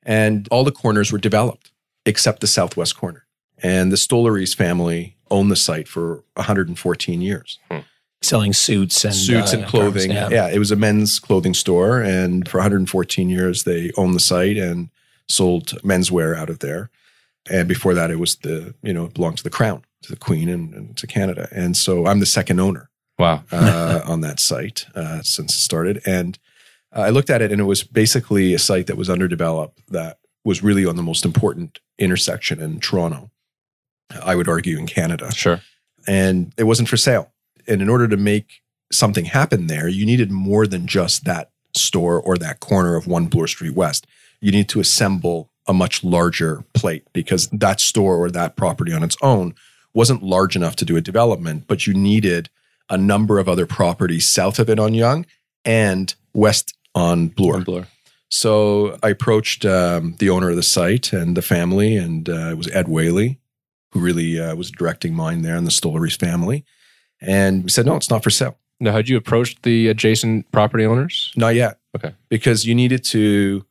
and 0.02 0.46
all 0.50 0.64
the 0.64 0.72
corners 0.72 1.10
were 1.12 1.18
developed 1.18 1.70
except 2.04 2.40
the 2.40 2.46
southwest 2.46 2.94
corner. 2.96 3.24
And 3.62 3.92
the 3.92 3.96
Stollerys 3.96 4.54
family 4.54 5.16
owned 5.30 5.50
the 5.50 5.56
site 5.56 5.88
for 5.88 6.24
114 6.34 7.20
years. 7.20 7.58
selling 8.22 8.52
suits 8.52 9.02
and 9.04 9.14
Suits 9.14 9.54
uh, 9.54 9.58
and 9.58 9.66
clothing. 9.66 10.10
garments, 10.12 10.32
Yeah. 10.32 10.48
it 10.48 10.58
was 10.58 10.70
a 10.70 10.76
men's 10.76 11.18
clothing 11.18 11.54
store, 11.54 12.02
and 12.02 12.46
for 12.48 12.58
114 12.58 13.30
years 13.30 13.64
they 13.64 13.90
owned 13.96 14.14
the 14.14 14.20
site 14.20 14.58
and 14.58 14.90
sold 15.28 15.68
menswear 15.82 16.36
out 16.36 16.50
of 16.50 16.58
there. 16.58 16.90
And 17.50 17.66
before 17.66 17.94
that, 17.94 18.10
it 18.10 18.18
was 18.18 18.36
the 18.36 18.74
you 18.82 18.92
know 18.92 19.06
it 19.06 19.14
belonged 19.14 19.38
to 19.38 19.42
the 19.42 19.50
crown, 19.50 19.84
to 20.02 20.10
the 20.10 20.18
queen, 20.18 20.48
and, 20.48 20.74
and 20.74 20.96
to 20.98 21.06
Canada. 21.06 21.48
And 21.50 21.76
so 21.76 22.06
I'm 22.06 22.20
the 22.20 22.26
second 22.26 22.60
owner 22.60 22.90
wow. 23.18 23.42
uh, 23.50 24.00
on 24.04 24.20
that 24.20 24.38
site 24.40 24.86
uh, 24.94 25.22
since 25.22 25.54
it 25.54 25.58
started. 25.60 26.02
And 26.04 26.38
uh, 26.94 27.00
I 27.00 27.10
looked 27.10 27.30
at 27.30 27.40
it, 27.40 27.50
and 27.52 27.60
it 27.60 27.64
was 27.64 27.82
basically 27.82 28.52
a 28.52 28.58
site 28.58 28.86
that 28.88 28.96
was 28.98 29.08
underdeveloped 29.08 29.80
that 29.90 30.18
was 30.44 30.62
really 30.62 30.84
on 30.84 30.96
the 30.96 31.02
most 31.02 31.24
important 31.24 31.78
intersection 31.98 32.60
in 32.60 32.80
Toronto. 32.80 33.30
I 34.22 34.34
would 34.34 34.48
argue 34.48 34.78
in 34.78 34.86
Canada, 34.86 35.30
Sure. 35.32 35.60
and 36.06 36.52
it 36.56 36.64
wasn't 36.64 36.88
for 36.88 36.96
sale. 36.96 37.30
And 37.66 37.80
in 37.82 37.88
order 37.88 38.08
to 38.08 38.16
make 38.16 38.62
something 38.92 39.26
happen 39.26 39.66
there, 39.68 39.88
you 39.88 40.04
needed 40.06 40.30
more 40.30 40.66
than 40.66 40.86
just 40.86 41.24
that 41.24 41.50
store 41.76 42.20
or 42.20 42.36
that 42.38 42.60
corner 42.60 42.96
of 42.96 43.06
One 43.06 43.26
Bloor 43.26 43.46
Street 43.46 43.74
West. 43.74 44.06
You 44.40 44.50
need 44.50 44.68
to 44.70 44.80
assemble 44.80 45.50
a 45.68 45.72
much 45.72 46.02
larger 46.02 46.64
plate 46.74 47.04
because 47.12 47.48
that 47.50 47.80
store 47.80 48.16
or 48.16 48.30
that 48.30 48.56
property 48.56 48.92
on 48.92 49.02
its 49.04 49.16
own 49.22 49.54
wasn't 49.94 50.22
large 50.22 50.56
enough 50.56 50.74
to 50.76 50.84
do 50.84 50.96
a 50.96 51.00
development, 51.00 51.64
but 51.68 51.86
you 51.86 51.94
needed 51.94 52.48
a 52.88 52.96
number 52.98 53.38
of 53.38 53.48
other 53.48 53.66
properties 53.66 54.26
south 54.28 54.58
of 54.58 54.68
it 54.68 54.80
on 54.80 54.94
Yonge 54.94 55.26
and 55.64 56.14
west 56.34 56.74
on 56.94 57.28
Bloor. 57.28 57.60
Bloor. 57.60 57.86
So 58.28 58.98
I 59.02 59.10
approached 59.10 59.64
um, 59.64 60.14
the 60.18 60.30
owner 60.30 60.50
of 60.50 60.56
the 60.56 60.62
site 60.62 61.12
and 61.12 61.36
the 61.36 61.42
family, 61.42 61.96
and 61.96 62.28
uh, 62.28 62.50
it 62.50 62.56
was 62.56 62.68
Ed 62.70 62.86
Whaley, 62.88 63.38
who 63.92 64.00
really 64.00 64.38
uh, 64.40 64.54
was 64.54 64.70
directing 64.70 65.14
mine 65.14 65.42
there 65.42 65.56
in 65.56 65.64
the 65.64 65.70
Stollerys 65.70 66.18
family. 66.18 66.64
And 67.20 67.64
we 67.64 67.70
said, 67.70 67.86
no, 67.86 67.96
it's 67.96 68.10
not 68.10 68.22
for 68.22 68.30
sale. 68.30 68.56
Now, 68.78 68.92
had 68.92 69.08
you 69.08 69.16
approached 69.16 69.62
the 69.62 69.88
adjacent 69.88 70.50
property 70.52 70.86
owners? 70.86 71.32
Not 71.36 71.54
yet. 71.54 71.78
Okay. 71.94 72.14
Because 72.28 72.64
you 72.64 72.74
needed 72.74 73.04
to 73.06 73.64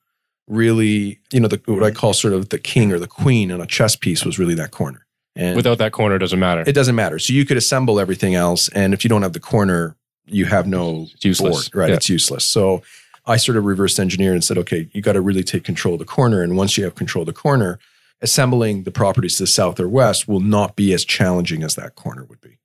really, 0.48 1.20
you 1.32 1.40
know, 1.40 1.48
the, 1.48 1.62
what 1.66 1.84
I 1.84 1.92
call 1.92 2.14
sort 2.14 2.34
of 2.34 2.50
the 2.50 2.60
king 2.60 2.92
or 2.92 3.00
the 3.00 3.08
queen 3.08 3.52
on 3.52 3.62
a 3.62 3.66
chess 3.66 3.96
piece 3.96 4.26
was 4.26 4.38
really 4.38 4.56
that 4.56 4.72
corner. 4.72 5.06
And 5.36 5.56
Without 5.56 5.78
that 5.78 5.94
corner, 5.94 6.16
it 6.16 6.20
doesn't 6.20 6.40
matter. 6.40 6.64
it 6.68 6.74
doesn't 6.74 6.96
matter. 6.96 7.18
So 7.18 7.34
you 7.34 7.46
could 7.46 7.58
assemble 7.58 8.00
everything 8.00 8.36
else. 8.36 8.68
And 8.70 8.94
if 8.94 9.04
you 9.04 9.10
don't 9.10 9.22
have 9.22 9.34
the 9.34 9.40
corner, 9.40 9.96
you 10.26 10.46
have 10.46 10.68
no 10.68 11.08
It's 11.14 11.24
useless. 11.26 11.70
board, 11.70 11.76
right? 11.82 11.90
Yeah. 11.90 11.96
It's 11.96 12.10
useless. 12.10 12.46
So 12.46 12.82
I 13.26 13.38
sort 13.38 13.58
of 13.58 13.66
reversed 13.66 14.00
engineered 14.00 14.34
and 14.34 14.44
said, 14.44 14.58
okay, 14.58 14.90
you 14.92 15.02
got 15.02 15.14
to 15.14 15.22
really 15.22 15.44
take 15.44 15.64
control 15.64 15.94
of 15.96 16.00
the 16.00 16.06
corner. 16.06 16.42
And 16.42 16.58
once 16.58 16.78
you 16.78 16.84
have 16.84 16.96
control 16.96 17.22
of 17.24 17.28
the 17.28 17.34
corner, 17.34 17.80
assembling 18.22 18.84
the 18.84 18.92
properties 18.92 19.38
to 19.38 19.44
the 19.44 19.48
south 19.48 19.80
or 19.80 19.88
west 19.88 20.28
will 20.28 20.40
not 20.40 20.76
be 20.76 20.94
as 20.94 21.06
challenging 21.06 21.64
as 21.64 21.76
that 21.76 21.96
corner 21.96 22.26
would 22.26 22.42
be. 22.42 22.58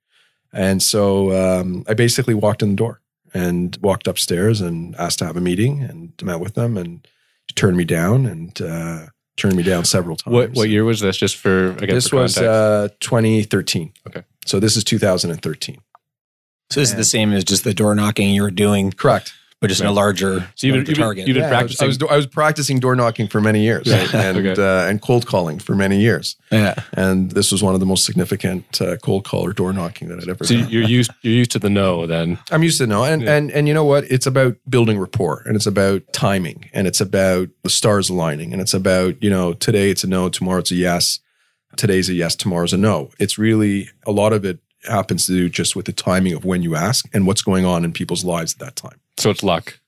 And 0.52 0.82
so 0.82 1.32
um, 1.32 1.84
I 1.88 1.94
basically 1.94 2.34
walked 2.34 2.62
in 2.62 2.70
the 2.70 2.76
door 2.76 3.00
and 3.32 3.76
walked 3.82 4.06
upstairs 4.06 4.60
and 4.60 4.94
asked 4.96 5.18
to 5.18 5.26
have 5.26 5.36
a 5.36 5.40
meeting 5.40 5.82
and 5.82 6.12
met 6.22 6.40
with 6.40 6.54
them 6.54 6.76
and 6.76 7.06
turned 7.54 7.76
me 7.76 7.84
down 7.84 8.26
and 8.26 8.60
uh, 8.62 9.06
turned 9.36 9.56
me 9.56 9.62
down 9.62 9.84
several 9.84 10.16
times. 10.16 10.32
what 10.32 10.50
what 10.52 10.68
year 10.68 10.84
was 10.84 11.00
this? 11.00 11.16
Just 11.16 11.36
for 11.36 11.72
again, 11.72 11.94
This 11.96 12.08
for 12.08 12.16
was 12.16 12.38
uh, 12.38 12.88
2013. 13.00 13.92
Okay. 14.06 14.22
So 14.46 14.60
this 14.60 14.76
is 14.76 14.84
2013. 14.84 15.78
So 16.70 16.80
this 16.80 16.90
is 16.90 16.96
the 16.96 17.04
same 17.04 17.32
as 17.32 17.44
just 17.44 17.64
the 17.64 17.74
door 17.74 17.94
knocking 17.94 18.30
you 18.30 18.42
were 18.42 18.50
doing, 18.50 18.92
Correct. 18.92 19.32
But 19.64 19.68
just 19.70 19.80
in 19.80 19.86
a 19.86 19.92
larger, 19.92 20.48
So 20.54 20.66
you've 20.66 20.74
been- 20.74 20.80
you've 20.80 20.86
been- 20.86 20.94
target. 20.96 21.26
you've 21.28 21.34
been 21.34 21.42
Yeah, 21.42 21.58
I 21.58 21.62
was- 21.62 21.76
practicing. 21.76 21.84
I 21.84 21.88
was, 21.88 22.12
I 22.12 22.16
was 22.16 22.26
practicing 22.26 22.80
door 22.80 22.94
knocking 22.94 23.28
for 23.28 23.40
many 23.40 23.62
years 23.62 23.86
Yeah. 23.86 24.06
and 24.14 24.38
Okay. 24.38 24.60
uh, 24.62 24.88
and 24.88 25.00
cold 25.00 25.26
calling 25.26 25.58
for 25.58 25.74
many 25.74 26.00
years. 26.00 26.36
yeah. 26.52 26.74
And 26.92 27.30
this 27.32 27.50
was 27.52 27.62
one 27.62 27.74
of 27.74 27.80
the 27.80 27.86
most 27.86 28.04
significant 28.04 28.80
uh, 28.80 28.96
cold 28.98 29.24
call 29.24 29.42
or 29.42 29.52
door 29.52 29.72
knocking 29.72 30.08
that 30.08 30.18
I'd 30.20 30.28
ever 30.28 30.44
so 30.44 30.54
done. 30.54 30.68
you're 30.70 30.82
used 30.82 31.10
you're 31.22 31.34
used 31.34 31.50
to 31.52 31.58
the 31.58 31.70
no 31.70 32.06
then. 32.06 32.38
I'm 32.50 32.62
used 32.62 32.78
to 32.78 32.86
no, 32.86 33.04
And, 33.04 33.22
Yeah. 33.22 33.34
and, 33.36 33.50
and 33.50 33.66
you 33.68 33.74
know 33.74 33.84
what? 33.84 34.04
It's 34.10 34.26
about 34.26 34.56
building 34.68 34.98
rapport 34.98 35.42
and 35.46 35.56
it's 35.56 35.66
about 35.66 36.02
timing 36.12 36.68
and 36.72 36.86
it's 36.86 37.00
about 37.00 37.48
the 37.62 37.70
stars 37.70 38.10
aligning 38.10 38.52
and 38.52 38.60
it's 38.62 38.74
about, 38.74 39.22
you 39.22 39.30
know, 39.30 39.52
today 39.54 39.90
it's 39.90 40.04
a 40.04 40.06
no, 40.06 40.28
tomorrow 40.28 40.58
it's 40.60 40.70
a 40.70 40.76
yes. 40.76 41.20
Today's 41.76 42.08
a 42.08 42.14
yes, 42.14 42.36
tomorrow's 42.36 42.72
a 42.72 42.76
no. 42.76 43.10
It's 43.18 43.36
really 43.38 43.88
a 44.06 44.12
lot 44.12 44.32
of 44.32 44.44
it 44.44 44.58
happens 44.86 45.26
to 45.26 45.32
do 45.32 45.48
just 45.48 45.74
with 45.74 45.86
the 45.86 45.92
timing 45.92 46.34
of 46.34 46.44
when 46.44 46.62
you 46.62 46.76
ask 46.76 47.08
and 47.14 47.26
what's 47.26 47.42
going 47.42 47.64
on 47.64 47.84
in 47.84 47.92
people's 47.92 48.22
lives 48.24 48.52
at 48.52 48.58
that 48.60 48.76
time. 48.76 49.00
So 49.18 49.30
it's 49.30 49.42
luck. 49.42 49.78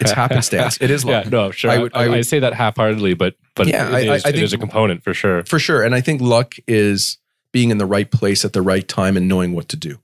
It's 0.00 0.10
happenstance. 0.22 0.78
It 0.80 0.90
is 0.90 1.04
luck. 1.04 1.24
Yeah, 1.24 1.30
no, 1.30 1.50
sure. 1.50 1.70
I 1.70 1.78
would- 1.78 1.92
I, 1.94 2.04
I 2.04 2.08
would- 2.08 2.18
I 2.18 2.20
say 2.22 2.38
that 2.38 2.54
half-heartedly, 2.54 3.14
but 3.14 3.34
but 3.54 3.66
Yeah, 3.66 3.88
it 3.88 3.92
I- 3.94 4.00
is- 4.16 4.24
I 4.24 4.28
it 4.28 4.32
think- 4.32 4.44
is 4.44 4.52
a 4.52 4.58
component 4.58 5.02
for 5.02 5.12
sure. 5.14 5.44
For 5.44 5.58
sure. 5.58 5.82
And 5.82 5.94
I 5.94 6.00
think 6.00 6.20
luck 6.20 6.54
is 6.68 7.18
being 7.52 7.70
in 7.70 7.78
the 7.78 7.86
right 7.86 8.10
place 8.10 8.44
at 8.44 8.52
the 8.52 8.62
right 8.62 8.86
time 8.86 9.16
and 9.16 9.26
knowing 9.26 9.52
what 9.52 9.68
to 9.70 9.76
do. 9.76 9.98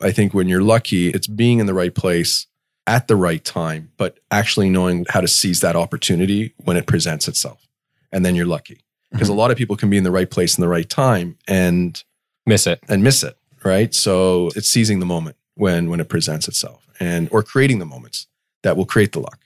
I 0.00 0.12
think 0.12 0.34
when 0.34 0.48
you're 0.48 0.62
lucky, 0.62 1.08
it's 1.10 1.26
being 1.26 1.58
in 1.58 1.66
the 1.66 1.74
right 1.74 1.94
place 1.94 2.46
at 2.86 3.06
the 3.08 3.16
right 3.16 3.44
time, 3.44 3.90
but 3.96 4.18
actually 4.30 4.68
knowing 4.68 5.06
how 5.08 5.20
to 5.20 5.28
seize 5.28 5.60
that 5.60 5.74
opportunity 5.76 6.52
when 6.58 6.76
it 6.76 6.86
presents 6.86 7.28
itself. 7.28 7.66
And 8.12 8.24
then 8.26 8.34
you're 8.34 8.46
lucky. 8.46 8.74
Mm-hmm. 8.74 9.16
Because 9.16 9.28
a 9.28 9.34
lot 9.34 9.50
of 9.50 9.56
people 9.56 9.76
can 9.76 9.90
be 9.90 9.96
in 9.96 10.04
the 10.04 10.10
right 10.10 10.30
place 10.30 10.56
in 10.58 10.62
the 10.62 10.68
right 10.68 10.88
time 10.88 11.36
and 11.48 12.02
Miss 12.46 12.66
it. 12.66 12.80
and 12.88 13.02
miss 13.04 13.22
it, 13.22 13.36
right? 13.64 13.94
So 13.94 14.50
it's 14.56 14.68
seizing 14.68 14.98
the 15.00 15.06
moment 15.06 15.36
when 15.54 15.88
when 15.90 16.00
it 16.00 16.08
presents 16.08 16.48
itself 16.48 16.86
and 17.06 17.28
or 17.32 17.42
creating 17.42 17.78
the 17.80 17.86
moments 17.94 18.26
that 18.62 18.76
will 18.76 18.86
create 18.86 19.12
the 19.12 19.20
luck. 19.20 19.40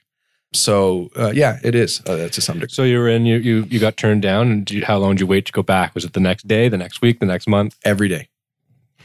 So 0.53 1.11
uh, 1.17 1.33
yeah, 1.35 1.59
it 1.63 1.75
is 1.75 2.01
uh, 2.07 2.29
to 2.29 2.41
some 2.41 2.59
degree. 2.59 2.73
So 2.73 2.83
you 2.85 2.99
were 2.99 3.09
in, 3.17 3.27
you 3.27 3.37
you, 3.49 3.57
you 3.73 3.79
got 3.81 3.97
turned 3.97 4.23
down, 4.23 4.51
and 4.53 4.71
you, 4.71 4.85
how 4.85 4.99
long 4.99 5.13
did 5.15 5.21
you 5.21 5.27
wait 5.27 5.45
to 5.47 5.53
go 5.53 5.63
back? 5.63 5.95
Was 5.95 6.05
it 6.05 6.13
the 6.13 6.21
next 6.21 6.47
day, 6.47 6.69
the 6.69 6.79
next 6.79 7.03
week, 7.03 7.19
the 7.21 7.27
next 7.27 7.47
month? 7.49 7.77
Every 7.85 8.09
day, 8.09 8.29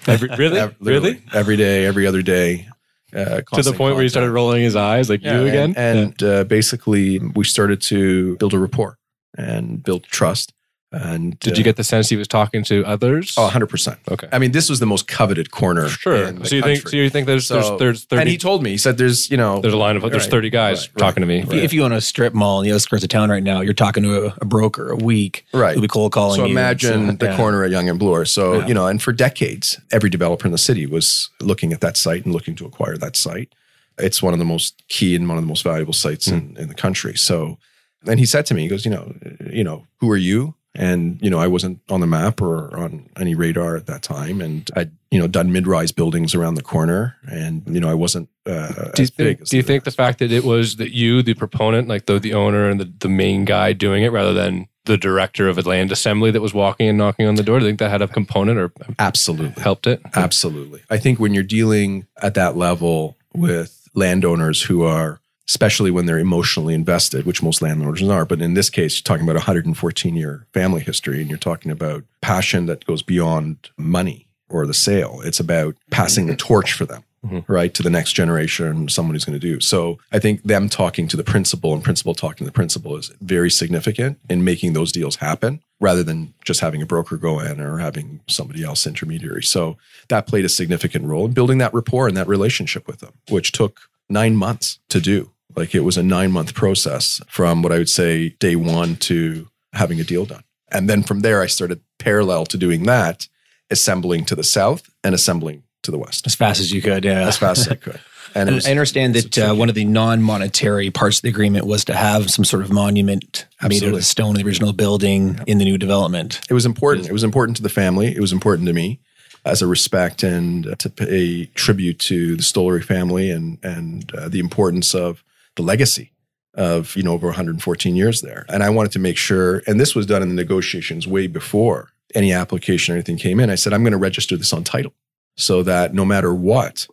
Every, 0.07 0.29
really, 0.37 0.59
Ev- 0.59 0.75
literally. 0.79 1.13
really, 1.13 1.23
every 1.33 1.57
day, 1.57 1.85
every 1.85 2.05
other 2.07 2.21
day. 2.21 2.67
Uh, 3.13 3.41
to 3.53 3.61
the 3.61 3.73
point 3.73 3.95
where 3.95 4.03
he 4.03 4.09
started 4.09 4.31
rolling 4.31 4.63
his 4.63 4.75
eyes, 4.75 5.09
like 5.09 5.21
Yeah, 5.21 5.33
you 5.41 5.47
again. 5.47 5.73
And, 5.75 5.99
and 5.99 6.23
uh, 6.23 6.43
basically, 6.45 7.19
we 7.19 7.43
started 7.43 7.81
to 7.93 8.37
build 8.37 8.53
a 8.53 8.59
rapport 8.59 8.97
and 9.37 9.83
build 9.83 10.03
trust. 10.03 10.53
And 10.93 11.39
Did 11.39 11.57
you 11.57 11.61
uh, 11.61 11.65
get 11.65 11.77
the 11.77 11.85
sense 11.85 12.09
he 12.09 12.17
was 12.17 12.27
talking 12.27 12.63
to 12.65 12.83
others? 12.85 13.35
Oh, 13.37 13.49
100%. 13.49 13.97
okay, 14.11 14.27
I 14.33 14.39
mean, 14.39 14.51
this 14.51 14.69
was 14.69 14.81
the 14.81 14.85
most 14.85 15.07
coveted 15.07 15.49
corner. 15.49 15.87
sure. 15.87 16.25
in 16.27 16.39
the 16.39 16.45
So 16.45 16.55
you 16.57 16.61
think? 16.61 16.85
So 16.87 16.97
you 16.97 17.09
think 17.09 17.27
there's 17.27 17.47
So- 17.47 17.55
there's 17.55 17.79
there's 17.79 18.03
thirty? 18.05 18.19
and 18.21 18.29
he 18.29 18.37
told 18.37 18.61
me, 18.61 18.71
he 18.71 18.77
said, 18.77 18.97
there's, 18.97 19.31
you 19.31 19.37
know, 19.37 19.61
there's 19.61 19.73
a 19.73 19.77
line 19.77 19.95
of 19.95 20.01
there's 20.01 20.23
Right, 20.23 20.31
thirty 20.31 20.49
guys 20.49 20.89
right, 20.89 20.97
talking 20.97 21.21
to 21.21 21.27
me. 21.27 21.39
If 21.39 21.53
you- 21.53 21.61
If 21.61 21.73
you 21.73 21.83
own 21.85 21.93
a 21.93 22.01
strip 22.01 22.33
mall 22.33 22.59
in 22.61 22.67
the 22.67 22.73
outskirts 22.75 23.03
of 23.03 23.09
town 23.09 23.29
right 23.29 23.41
now, 23.43 23.61
you're 23.61 23.73
talking 23.73 24.03
to 24.03 24.25
a, 24.27 24.33
a 24.41 24.45
broker 24.45 24.89
a 24.91 24.97
week. 24.97 25.45
Right. 25.53 25.73
Who'll 25.73 25.81
be 25.81 25.87
cold 25.87 26.11
calling 26.11 26.35
So 26.39 26.45
you. 26.45 26.51
imagine 26.51 27.11
So, 27.11 27.15
the 27.15 27.25
yeah. 27.27 27.37
corner 27.37 27.63
at 27.63 27.71
Yonge 27.71 27.89
and 27.89 27.97
Bloor. 27.99 28.25
So, 28.25 28.59
Yeah. 28.59 28.67
you 28.67 28.73
know, 28.73 28.87
and 28.87 29.01
for 29.01 29.13
decades, 29.13 29.79
every 29.91 30.09
developer 30.09 30.45
in 30.45 30.51
the 30.51 30.57
city 30.57 30.85
was 30.85 31.29
looking 31.39 31.71
at 31.71 31.79
that 31.79 31.95
site 31.95 32.25
and 32.25 32.33
looking 32.33 32.55
to 32.55 32.65
acquire 32.65 32.97
that 32.97 33.15
site. 33.15 33.53
It's 33.97 34.21
one 34.21 34.33
of 34.33 34.39
the 34.39 34.45
most 34.45 34.81
key 34.89 35.15
and 35.15 35.25
one 35.29 35.37
of 35.37 35.43
the 35.43 35.47
most 35.47 35.63
valuable 35.63 35.93
sites 35.93 36.27
in, 36.27 36.57
in 36.59 36.67
the 36.67 36.73
country. 36.73 37.15
So 37.15 37.57
then 38.03 38.17
he 38.17 38.25
said 38.25 38.45
to 38.47 38.53
me, 38.53 38.63
he 38.63 38.67
goes, 38.67 38.83
you 38.83 38.91
know, 38.91 39.13
you 39.49 39.63
know, 39.63 39.85
who 39.99 40.09
are 40.09 40.17
you? 40.17 40.55
And, 40.73 41.19
you 41.21 41.29
know, 41.29 41.37
I 41.37 41.47
wasn't 41.47 41.81
on 41.89 41.99
the 41.99 42.07
map 42.07 42.41
or 42.41 42.75
on 42.77 43.09
any 43.19 43.35
radar 43.35 43.75
at 43.75 43.87
that 43.87 44.01
time. 44.01 44.39
And 44.39 44.69
I'd, 44.75 44.91
you 45.11 45.19
know, 45.19 45.27
done 45.27 45.51
mid-rise 45.51 45.91
buildings 45.91 46.33
around 46.33 46.55
the 46.55 46.61
corner. 46.61 47.17
And, 47.29 47.63
you 47.67 47.81
know, 47.81 47.89
I 47.89 47.93
wasn't 47.93 48.29
uh, 48.45 48.91
Do 48.95 49.01
you 49.01 49.03
as 49.03 49.11
big 49.11 49.27
think? 49.27 49.41
as 49.41 49.49
Do 49.49 49.57
you 49.57 49.63
think 49.63 49.83
the 49.83 49.91
fact 49.91 50.19
that 50.19 50.31
it 50.31 50.45
was 50.45 50.77
that 50.77 50.91
you, 50.91 51.21
the 51.21 51.33
proponent, 51.33 51.89
like 51.89 52.05
the 52.05 52.19
the 52.19 52.33
owner 52.33 52.69
and 52.69 52.79
the, 52.79 52.91
the 52.99 53.09
main 53.09 53.43
guy 53.43 53.73
doing 53.73 54.03
it, 54.03 54.13
rather 54.13 54.33
than 54.33 54.67
the 54.85 54.97
director 54.97 55.47
of 55.47 55.57
a 55.57 55.61
land 55.61 55.91
assembly 55.91 56.31
that 56.31 56.41
was 56.41 56.53
walking 56.53 56.87
and 56.87 56.97
knocking 56.97 57.27
on 57.27 57.35
the 57.35 57.43
door, 57.43 57.59
do 57.59 57.65
you 57.65 57.69
think 57.69 57.79
that 57.79 57.91
had 57.91 58.01
a 58.01 58.07
component 58.07 58.57
or 58.57 58.71
Absolutely. 58.97 59.61
helped 59.61 59.85
it? 59.85 60.01
Absolutely. 60.15 60.81
I 60.89 60.97
think 60.97 61.19
when 61.19 61.33
you're 61.35 61.43
dealing 61.43 62.07
at 62.21 62.33
that 62.33 62.57
level 62.57 63.15
with 63.33 63.87
landowners 63.93 64.63
who 64.63 64.81
are, 64.83 65.19
especially 65.51 65.91
when 65.91 66.05
they're 66.05 66.17
emotionally 66.17 66.73
invested, 66.73 67.25
which 67.25 67.43
most 67.43 67.61
landowners 67.61 68.01
are, 68.03 68.23
but 68.25 68.41
in 68.41 68.53
this 68.53 68.69
case, 68.69 68.95
you're 68.95 69.03
talking 69.03 69.25
about 69.25 69.35
a 69.35 69.43
114 69.43 70.15
year 70.15 70.47
family 70.53 70.79
history 70.81 71.19
and 71.19 71.29
you're 71.29 71.37
talking 71.37 71.73
about 71.73 72.05
passion 72.21 72.67
that 72.67 72.85
goes 72.85 73.01
beyond 73.01 73.69
money 73.77 74.27
or 74.49 74.65
the 74.65 74.73
sale. 74.73 75.19
It's 75.25 75.41
about 75.41 75.75
passing 75.89 76.27
the 76.27 76.37
torch 76.37 76.71
for 76.71 76.85
them. 76.85 77.03
Mhm. 77.27 77.43
Right 77.47 77.73
to 77.75 77.83
the 77.83 77.89
next 77.89 78.13
generation, 78.13 78.87
someone 78.89 79.13
who's 79.13 79.25
going 79.25 79.39
to 79.39 79.47
do. 79.51 79.59
So 79.59 79.99
I 80.11 80.19
think 80.19 80.41
them 80.43 80.69
talking 80.69 81.07
to 81.09 81.17
the 81.17 81.23
principal 81.23 81.73
and 81.73 81.83
principal 81.83 82.15
talking 82.15 82.37
to 82.37 82.45
the 82.45 82.51
principal 82.51 82.95
is 82.97 83.11
very 83.21 83.51
significant 83.51 84.19
in 84.29 84.43
making 84.43 84.71
those 84.73 84.91
deals 84.93 85.17
happen 85.17 85.61
rather 85.81 86.01
than 86.01 86.33
just 86.45 86.61
having 86.61 86.81
a 86.81 86.85
broker 86.85 87.17
go 87.17 87.39
in 87.39 87.59
or 87.59 87.77
having 87.77 88.21
somebody 88.27 88.63
else 88.63 88.87
intermediary. 88.87 89.43
So 89.43 89.77
that 90.07 90.27
played 90.27 90.45
a 90.45 90.49
significant 90.49 91.05
role 91.05 91.25
in 91.25 91.33
building 91.33 91.57
that 91.59 91.73
rapport 91.73 92.07
and 92.07 92.15
that 92.17 92.27
relationship 92.27 92.87
with 92.87 93.01
them, 93.01 93.13
which 93.29 93.51
took 93.51 93.81
nine 94.09 94.35
months 94.35 94.79
to 94.89 94.99
do. 94.99 95.29
Like 95.55 95.75
it 95.75 95.81
was 95.81 95.97
a 95.97 96.03
nine 96.03 96.31
month 96.31 96.53
process 96.53 97.21
from 97.27 97.61
what 97.61 97.71
I 97.71 97.77
would 97.77 97.89
say 97.89 98.29
day 98.39 98.55
one 98.55 98.95
to 98.97 99.47
having 99.73 99.99
a 99.99 100.03
deal 100.03 100.25
done. 100.25 100.43
And 100.71 100.89
then 100.89 101.03
from 101.03 101.21
there, 101.21 101.41
I 101.41 101.47
started 101.47 101.81
parallel 101.99 102.45
to 102.47 102.57
doing 102.57 102.83
that, 102.83 103.27
assembling 103.69 104.25
to 104.25 104.35
the 104.35 104.43
south 104.43 104.89
and 105.03 105.13
assembling 105.13 105.63
to 105.83 105.91
the 105.91 105.97
west 105.97 106.27
as 106.27 106.35
fast 106.35 106.59
as 106.59 106.71
you 106.71 106.81
could. 106.81 107.03
Yeah. 107.03 107.27
as 107.27 107.37
fast 107.37 107.61
as 107.61 107.67
I 107.69 107.75
could. 107.75 107.99
And 108.33 108.47
And 108.47 108.55
was, 108.55 108.65
I 108.65 108.71
understand 108.71 109.15
that 109.15 109.37
uh, 109.37 109.53
one 109.53 109.67
of 109.67 109.75
the 109.75 109.83
non-monetary 109.83 110.89
parts 110.89 111.17
of 111.17 111.23
the 111.23 111.27
agreement 111.27 111.65
was 111.65 111.83
to 111.85 111.93
have 111.93 112.31
some 112.31 112.45
sort 112.45 112.63
of 112.63 112.71
monument 112.71 113.45
made 113.67 113.83
out 113.83 113.93
of 113.93 114.05
stone 114.05 114.35
of 114.35 114.37
the 114.37 114.45
original 114.45 114.71
building 114.71 115.37
in 115.47 115.57
the 115.57 115.65
new 115.65 115.77
development. 115.77 116.39
it 116.49 116.53
was 116.53 116.65
important. 116.65 117.09
It 117.09 117.11
was 117.11 117.25
important 117.25 117.57
to 117.57 117.63
the 117.63 117.67
family. 117.67 118.15
It 118.15 118.21
was 118.21 118.31
important 118.31 118.67
to 118.67 118.73
me 118.73 118.99
as 119.43 119.61
a 119.61 119.67
respect 119.67 120.23
and 120.23 120.79
to 120.79 120.89
pay 120.89 121.47
tribute 121.55 121.99
to 121.99 122.37
the 122.37 122.43
Stollery 122.43 122.83
family 122.83 123.31
and 123.31 123.57
and 123.63 124.13
uh, 124.15 124.29
the 124.29 124.39
importance 124.39 124.95
of 124.95 125.23
the 125.61 125.67
legacy 125.67 126.11
of 126.53 126.95
you 126.95 127.03
know 127.03 127.13
over 127.13 127.27
114 127.27 127.95
years 127.95 128.21
there. 128.21 128.45
And 128.49 128.63
I 128.63 128.69
wanted 128.69 128.91
to 128.93 128.99
make 128.99 129.17
sure, 129.17 129.61
and 129.67 129.79
this 129.79 129.95
was 129.95 130.05
done 130.05 130.21
in 130.21 130.29
the 130.29 130.35
negotiations 130.35 131.07
way 131.07 131.27
before 131.27 131.89
any 132.13 132.33
application 132.33 132.93
or 132.93 132.97
anything 132.97 133.17
came 133.17 133.39
in. 133.39 133.49
I 133.49 133.55
said 133.55 133.73
I'm 133.73 133.83
going 133.83 133.91
to 133.93 133.97
register 133.97 134.35
this 134.35 134.51
on 134.51 134.63
title 134.63 134.93
so 135.37 135.63
that 135.63 135.93
no 135.93 136.03
matter 136.03 136.33
what 136.33 136.87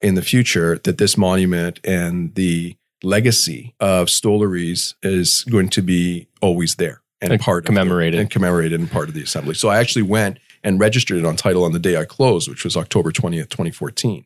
in 0.00 0.14
the 0.14 0.22
future, 0.22 0.78
that 0.84 0.98
this 0.98 1.16
monument 1.16 1.80
and 1.84 2.34
the 2.34 2.76
legacy 3.02 3.74
of 3.80 4.08
Stollery's 4.08 4.94
is 5.02 5.44
going 5.44 5.70
to 5.70 5.82
be 5.82 6.28
always 6.40 6.76
there 6.76 7.02
and, 7.20 7.32
And 7.32 7.40
part 7.40 7.64
commemorated. 7.66 8.14
of 8.14 8.18
the, 8.18 8.20
and 8.22 8.30
commemorated 8.30 8.78
and 8.80 8.90
part 8.90 9.08
of 9.08 9.14
the 9.14 9.22
assembly. 9.22 9.54
So 9.54 9.68
I 9.68 9.78
actually 9.78 10.02
went 10.02 10.38
and 10.62 10.78
registered 10.78 11.18
it 11.18 11.24
on 11.24 11.36
title 11.36 11.64
on 11.64 11.72
the 11.72 11.78
day 11.78 11.96
I 11.96 12.04
closed, 12.04 12.48
which 12.48 12.64
was 12.64 12.76
October 12.76 13.10
20th, 13.10 13.48
2014. 13.48 14.24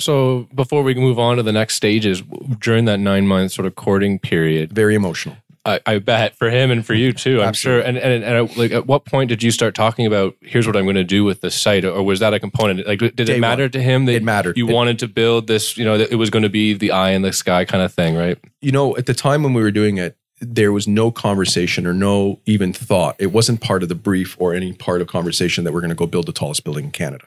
So 0.00 0.48
before 0.54 0.82
we 0.82 0.94
move 0.94 1.18
on 1.18 1.36
to 1.38 1.42
the 1.42 1.52
next 1.52 1.74
stages, 1.74 2.22
during 2.60 2.84
that 2.86 2.98
nine 3.00 3.26
month 3.26 3.52
sort 3.52 3.66
of 3.66 3.74
courting 3.74 4.18
period, 4.18 4.72
Very 4.72 4.94
emotional. 4.94 5.36
I, 5.66 5.80
I 5.84 5.98
bet 5.98 6.34
for 6.34 6.48
him 6.48 6.70
and 6.70 6.86
for 6.86 6.94
you 6.94 7.12
too. 7.12 7.42
I'm 7.42 7.52
sure. 7.52 7.80
And 7.80 7.98
and, 7.98 8.24
and 8.24 8.56
like, 8.56 8.70
at 8.70 8.86
what 8.86 9.04
point 9.04 9.28
did 9.28 9.42
you 9.42 9.50
start 9.50 9.74
talking 9.74 10.06
about 10.06 10.34
here's 10.40 10.66
what 10.66 10.76
I'm 10.76 10.84
going 10.84 10.94
to 10.96 11.04
do 11.04 11.24
with 11.24 11.42
the 11.42 11.50
site, 11.50 11.84
or 11.84 12.02
was 12.02 12.20
that 12.20 12.32
a 12.32 12.40
component? 12.40 12.86
Like, 12.86 13.00
did 13.00 13.16
Day 13.16 13.36
it 13.36 13.40
matter 13.40 13.64
one. 13.64 13.70
to 13.72 13.82
him 13.82 14.06
that 14.06 14.14
It 14.14 14.22
mattered. 14.22 14.56
you 14.56 14.66
It- 14.68 14.72
wanted 14.72 14.98
to 15.00 15.08
build 15.08 15.46
this? 15.46 15.76
You 15.76 15.84
know, 15.84 15.98
that 15.98 16.10
it 16.10 16.14
was 16.16 16.30
going 16.30 16.44
to 16.44 16.48
be 16.48 16.72
the 16.72 16.92
eye 16.92 17.10
in 17.10 17.20
the 17.22 17.32
sky 17.34 17.66
kind 17.66 17.82
of 17.82 17.92
thing, 17.92 18.16
right? 18.16 18.38
You 18.62 18.72
know, 18.72 18.96
at 18.96 19.04
the 19.06 19.12
time 19.14 19.42
when 19.42 19.52
we 19.52 19.60
were 19.60 19.72
doing 19.72 19.98
it, 19.98 20.16
there 20.40 20.72
was 20.72 20.88
no 20.88 21.10
conversation 21.10 21.86
or 21.86 21.92
no 21.92 22.40
even 22.46 22.72
thought. 22.72 23.16
It 23.18 23.32
wasn't 23.32 23.60
part 23.60 23.82
of 23.82 23.90
the 23.90 23.94
brief 23.96 24.36
or 24.38 24.54
any 24.54 24.72
part 24.72 25.02
of 25.02 25.08
conversation 25.08 25.64
that 25.64 25.72
we're 25.74 25.80
going 25.80 25.90
to 25.90 25.96
go 25.96 26.06
build 26.06 26.26
the 26.26 26.32
tallest 26.32 26.64
building 26.64 26.86
in 26.86 26.90
Canada. 26.92 27.26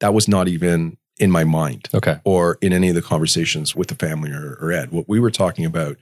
That 0.00 0.12
was 0.12 0.28
not 0.28 0.46
even 0.48 0.98
in 1.18 1.30
my 1.30 1.44
mind. 1.44 1.88
Okay. 1.94 2.18
or 2.24 2.58
in 2.60 2.72
any 2.72 2.88
of 2.88 2.94
the 2.94 3.02
conversations 3.02 3.74
with 3.74 3.88
the 3.88 3.94
family 3.94 4.30
or, 4.30 4.56
or 4.60 4.72
Ed. 4.72 4.90
What 4.90 5.08
we 5.08 5.20
were 5.20 5.30
talking 5.30 5.64
about 5.64 5.96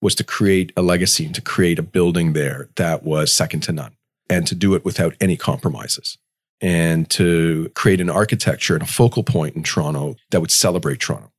was 0.00 0.14
to 0.16 0.24
create 0.24 0.72
a 0.76 0.82
legacy 0.82 1.24
and 1.24 1.34
to 1.34 1.40
create 1.40 1.78
a 1.78 1.82
building 1.82 2.32
there 2.32 2.68
that 2.76 3.02
was 3.02 3.32
second 3.32 3.60
to 3.62 3.72
none 3.72 3.96
and 4.28 4.46
to 4.46 4.54
do 4.54 4.74
it 4.74 4.84
without 4.84 5.14
any 5.20 5.36
compromises 5.36 6.18
and 6.60 7.08
to 7.10 7.70
create 7.74 8.00
an 8.00 8.10
architecture 8.10 8.74
and 8.74 8.82
a 8.82 8.86
focal 8.86 9.22
point 9.22 9.56
in 9.56 9.62
Toronto 9.62 10.16
that 10.30 10.40
would 10.40 10.50
celebrate 10.50 11.00
Toronto. 11.00 11.30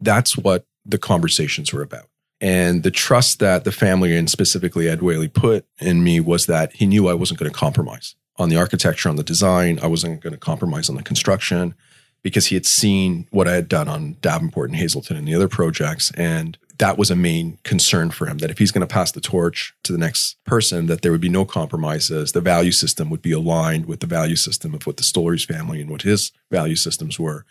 That's 0.00 0.36
what 0.36 0.64
the 0.84 0.98
conversations 0.98 1.72
were 1.72 1.82
about. 1.82 2.08
And 2.40 2.82
the 2.82 2.90
trust 2.90 3.38
that 3.38 3.64
the 3.64 3.70
family 3.72 4.16
and 4.16 4.28
specifically 4.28 4.88
Ed 4.88 5.00
Whaley 5.00 5.28
put 5.28 5.64
in 5.80 6.02
me 6.02 6.18
was 6.18 6.46
that 6.46 6.72
he 6.72 6.86
knew 6.86 7.08
I 7.08 7.14
wasn't 7.14 7.38
going 7.38 7.50
to 7.50 7.56
compromise 7.56 8.16
on 8.36 8.48
the 8.48 8.56
architecture, 8.56 9.08
on 9.08 9.16
the 9.16 9.22
design. 9.22 9.78
I 9.80 9.86
wasn't 9.86 10.20
going 10.20 10.32
to 10.32 10.38
compromise 10.38 10.88
on 10.88 10.96
the 10.96 11.02
construction 11.02 11.74
because 12.22 12.46
he 12.46 12.54
had 12.54 12.66
seen 12.66 13.26
what 13.30 13.48
I 13.48 13.52
had 13.54 13.68
done 13.68 13.88
on 13.88 14.16
Davenport 14.20 14.70
and 14.70 14.78
Hazelton 14.78 15.16
and 15.16 15.26
the 15.26 15.34
other 15.34 15.48
projects. 15.48 16.12
And 16.16 16.56
that 16.78 16.96
was 16.96 17.10
a 17.10 17.16
main 17.16 17.58
concern 17.64 18.10
for 18.10 18.26
him 18.26 18.38
that 18.38 18.50
if 18.50 18.58
he's 18.58 18.70
going 18.70 18.86
to 18.86 18.92
pass 18.92 19.12
the 19.12 19.20
torch 19.20 19.74
to 19.82 19.92
the 19.92 19.98
next 19.98 20.36
person, 20.44 20.86
that 20.86 21.02
there 21.02 21.12
would 21.12 21.20
be 21.20 21.28
no 21.28 21.44
compromises. 21.44 22.32
The 22.32 22.40
value 22.40 22.72
system 22.72 23.10
would 23.10 23.22
be 23.22 23.32
aligned 23.32 23.86
with 23.86 24.00
the 24.00 24.06
value 24.06 24.36
system 24.36 24.74
of 24.74 24.86
what 24.86 24.96
the 24.96 25.02
Stollery's 25.02 25.44
family 25.44 25.80
and 25.80 25.90
what 25.90 26.02
his 26.02 26.32
value 26.50 26.76
systems 26.76 27.18
were. 27.18 27.44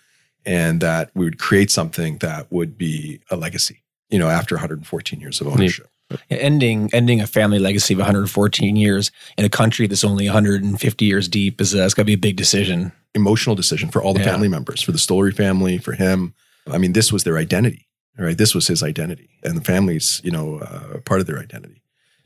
And 0.45 0.81
that 0.81 1.11
we 1.13 1.25
would 1.25 1.37
create 1.37 1.69
something 1.69 2.17
that 2.17 2.51
would 2.51 2.77
be 2.77 3.19
a 3.29 3.35
legacy, 3.35 3.83
you 4.09 4.17
know, 4.17 4.27
after 4.27 4.55
114 4.55 5.19
years 5.19 5.39
of 5.39 5.47
ownership. 5.47 5.87
Ending 6.29 6.89
ending 6.93 7.21
a 7.21 7.27
family 7.27 7.59
legacy 7.59 7.93
of 7.93 7.99
114 7.99 8.75
years 8.75 9.11
in 9.37 9.45
a 9.45 9.49
country 9.49 9.87
that's 9.87 10.03
only 10.03 10.25
150 10.25 11.05
years 11.05 11.29
deep 11.29 11.61
is 11.61 11.73
uh, 11.73 11.83
it's 11.83 11.93
got 11.93 12.01
to 12.01 12.05
be 12.05 12.13
a 12.13 12.17
big 12.17 12.35
decision. 12.35 12.91
Emotional 13.13 13.55
decision 13.55 13.89
for 13.89 14.01
all 14.01 14.13
the 14.13 14.19
Yeah. 14.21 14.31
family 14.31 14.47
members, 14.47 14.81
for 14.81 14.91
the 14.93 14.97
Stollery 14.97 15.35
family, 15.35 15.77
for 15.77 15.93
him. 15.93 16.33
I 16.69 16.77
mean, 16.77 16.93
this 16.93 17.11
was 17.11 17.23
their 17.25 17.37
identity, 17.37 17.87
right? 18.17 18.37
This 18.37 18.55
was 18.55 18.67
his 18.67 18.81
identity, 18.81 19.29
and 19.43 19.57
the 19.57 19.61
family's, 19.63 20.21
you 20.23 20.31
know, 20.31 20.59
uh, 20.59 20.99
part 20.99 21.19
of 21.19 21.27
their 21.27 21.39
identity. 21.39 21.81